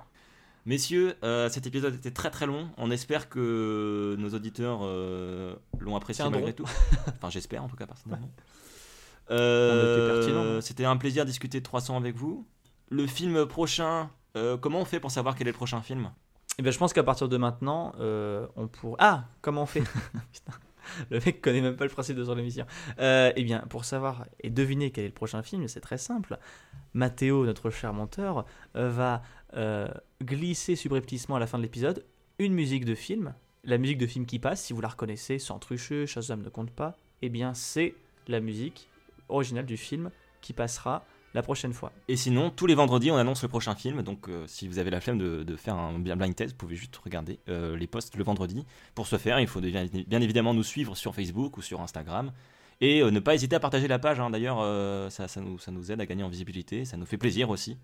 Messieurs, 0.65 1.17
euh, 1.25 1.49
cet 1.49 1.67
épisode 1.67 1.95
était 1.95 2.13
très 2.13 2.31
très 2.31 2.47
long. 2.47 2.71
On 2.77 2.91
espère 2.91 3.29
que 3.29 4.15
nos 4.19 4.31
auditeurs 4.31 4.81
euh, 4.83 5.57
l'ont 5.81 5.97
apprécié 5.97 6.25
malgré 6.31 6.53
tout. 6.53 6.65
enfin, 7.09 7.31
j'espère 7.31 7.65
en 7.65 7.69
tout 7.69 7.77
cas 7.77 7.87
personnellement. 7.87 8.31
On 9.29 9.35
Euh, 9.35 10.15
pertinent. 10.15 10.61
C'était 10.61 10.85
un 10.85 10.97
plaisir 10.97 11.25
de 11.25 11.31
discuter 11.31 11.59
de 11.59 11.65
300 11.65 11.97
avec 11.97 12.15
vous. 12.15 12.47
Le 12.91 13.07
film 13.07 13.47
prochain, 13.47 14.11
comment 14.61 14.81
on 14.81 14.85
fait 14.85 15.01
pour 15.01 15.11
savoir 15.11 15.35
quel 15.35 15.49
est 15.49 15.53
le 15.53 15.57
prochain 15.57 15.83
film? 15.83 16.11
Et 16.59 16.63
ben, 16.63 16.71
je 16.71 16.79
pense 16.79 16.93
qu'à 16.93 17.03
partir 17.03 17.29
de 17.29 17.37
maintenant, 17.37 17.93
on 17.99 18.69
pourrait. 18.69 18.99
Ah, 19.01 19.25
comment 19.41 19.63
on 19.63 19.67
fait? 19.67 19.81
Putain, 20.33 20.53
Le 21.11 21.19
mec 21.19 21.41
connaît 21.41 21.63
même 21.63 21.77
pas 21.77 21.85
le 21.85 21.91
principe 21.91 22.17
de 22.17 22.25
son 22.25 22.39
émission. 22.39 22.67
Eh 22.99 23.43
bien, 23.43 23.61
pour 23.69 23.85
savoir 23.85 24.27
et 24.41 24.51
deviner 24.51 24.93
quel 24.93 25.05
est 25.05 25.09
le 25.09 25.15
prochain 25.15 25.43
film, 25.43 25.67
c'est 25.67 25.81
très 25.81 25.99
simple. 25.99 26.39
Mathéo, 26.95 27.47
notre 27.47 27.71
cher 27.71 27.93
monteur, 27.95 28.45
va 28.75 29.23
euh, 29.55 29.89
glisser 30.23 30.77
subrepticement 30.77 31.37
à 31.37 31.39
la 31.39 31.47
fin 31.47 31.59
de 31.59 31.63
l'épisode 31.63 32.05
une 32.39 32.55
musique 32.55 32.85
de 32.85 32.95
film. 32.95 33.35
La 33.65 33.79
musique 33.79 33.99
de 33.99 34.07
film 34.07 34.27
qui 34.27 34.39
passe, 34.39 34.63
si 34.63 34.73
vous 34.73 34.81
la 34.81 34.89
reconnaissez, 34.89 35.39
sans 35.39 35.59
trucher, 35.59 36.07
Shazam 36.07 36.43
ne 36.43 36.49
compte 36.49 36.71
pas, 36.71 36.97
eh 37.21 37.29
bien, 37.29 37.55
c'est 37.55 37.95
la 38.27 38.41
musique 38.41 38.89
originale 39.29 39.67
du 39.67 39.77
film 39.77 40.11
qui 40.41 40.53
passera 40.53 41.05
la 41.35 41.43
prochaine 41.43 41.73
fois. 41.73 41.93
Et 42.09 42.17
sinon, 42.17 42.51
tous 42.51 42.67
les 42.67 42.75
vendredis, 42.75 43.11
on 43.11 43.17
annonce 43.17 43.43
le 43.43 43.49
prochain 43.49 43.75
film. 43.75 44.03
Donc, 44.03 44.29
euh, 44.29 44.45
si 44.47 44.69
vous 44.69 44.79
avez 44.79 44.91
la 44.91 45.01
flemme 45.01 45.19
de, 45.19 45.57
faire 45.57 45.77
un 45.77 45.99
blind 45.99 46.35
test, 46.35 46.53
vous 46.53 46.59
pouvez 46.59 46.77
juste 46.77 46.97
regarder 46.97 47.39
euh, 47.49 47.77
les 47.77 47.87
posts 47.87 48.17
le 48.17 48.25
vendredi. 48.25 48.67
Pour 48.95 49.07
ce 49.07 49.17
faire, 49.17 49.39
il 49.41 49.47
faut 49.47 49.61
bien, 49.61 50.21
évidemment 50.21 50.55
nous 50.55 50.65
suivre 50.65 50.97
sur 50.97 51.15
Facebook 51.15 51.57
ou 51.57 51.63
sur 51.63 51.81
Instagram. 51.81 52.33
Et 52.81 53.03
ne 53.03 53.21
pas 53.21 53.35
hésiter 53.35 53.55
à 53.55 53.61
partager 53.61 53.87
la 53.87 54.01
page. 54.01 54.19
hein. 54.19 54.31
D'ailleurs, 54.31 54.59
ça 55.13 55.29
nous 55.71 55.93
aide 55.93 56.01
à 56.01 56.07
gagner 56.07 56.25
en 56.25 56.29
visibilité. 56.29 56.85
Ça 56.85 56.97
nous 56.97 57.07
fait 57.07 57.17
plaisir 57.17 57.49
aussi. 57.49 57.79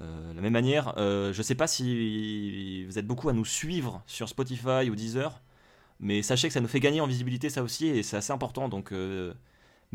Euh, 0.00 0.30
de 0.30 0.36
la 0.36 0.42
même 0.42 0.52
manière, 0.52 0.94
euh, 0.98 1.32
je 1.32 1.38
ne 1.38 1.42
sais 1.42 1.54
pas 1.54 1.66
si 1.66 2.84
vous 2.86 2.98
êtes 2.98 3.06
beaucoup 3.06 3.28
à 3.28 3.32
nous 3.32 3.44
suivre 3.44 4.02
sur 4.06 4.28
Spotify 4.28 4.88
ou 4.90 4.94
Deezer. 4.94 5.40
Mais 6.00 6.22
sachez 6.22 6.48
que 6.48 6.54
ça 6.54 6.60
nous 6.60 6.68
fait 6.68 6.80
gagner 6.80 7.00
en 7.00 7.06
visibilité, 7.06 7.48
ça 7.50 7.62
aussi. 7.62 7.86
Et 7.86 8.02
c'est 8.02 8.16
assez 8.16 8.32
important. 8.32 8.68
Donc. 8.68 8.92
euh, 8.92 9.32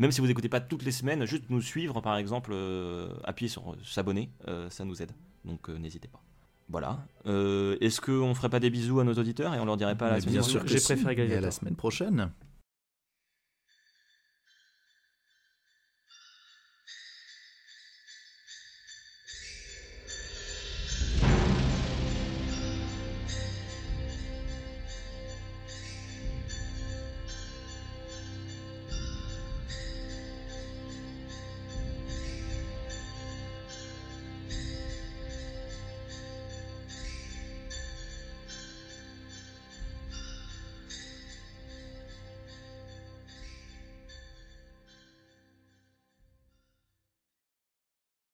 même 0.00 0.12
si 0.12 0.20
vous 0.20 0.28
n'écoutez 0.28 0.48
pas 0.48 0.60
toutes 0.60 0.84
les 0.84 0.92
semaines, 0.92 1.24
juste 1.24 1.50
nous 1.50 1.60
suivre 1.60 2.00
par 2.00 2.16
exemple, 2.16 2.52
euh, 2.54 3.08
appuyer 3.24 3.48
sur 3.48 3.72
euh, 3.72 3.76
s'abonner, 3.82 4.30
euh, 4.46 4.70
ça 4.70 4.84
nous 4.84 5.02
aide. 5.02 5.10
Donc 5.44 5.68
euh, 5.68 5.76
n'hésitez 5.76 6.06
pas. 6.06 6.22
Voilà. 6.68 7.04
Euh, 7.26 7.76
Est-ce 7.80 8.00
qu'on 8.00 8.32
ferait 8.32 8.48
pas 8.48 8.60
des 8.60 8.70
bisous 8.70 9.00
à 9.00 9.04
nos 9.04 9.14
auditeurs 9.14 9.52
et 9.56 9.58
on 9.58 9.64
leur 9.64 9.76
dirait 9.76 9.96
pas 9.96 10.06
à 10.06 10.10
la 10.10 10.14
Mais 10.14 10.20
semaine 10.20 10.32
bien 10.34 10.40
prochaine 10.42 10.52
sûr 10.60 10.64
que 10.64 10.70
J'ai 10.70 10.78
si. 10.78 10.84
préféré 10.94 11.28
Et 11.28 11.34
à 11.34 11.40
la 11.40 11.50
semaine 11.50 11.74
prochaine. 11.74 12.30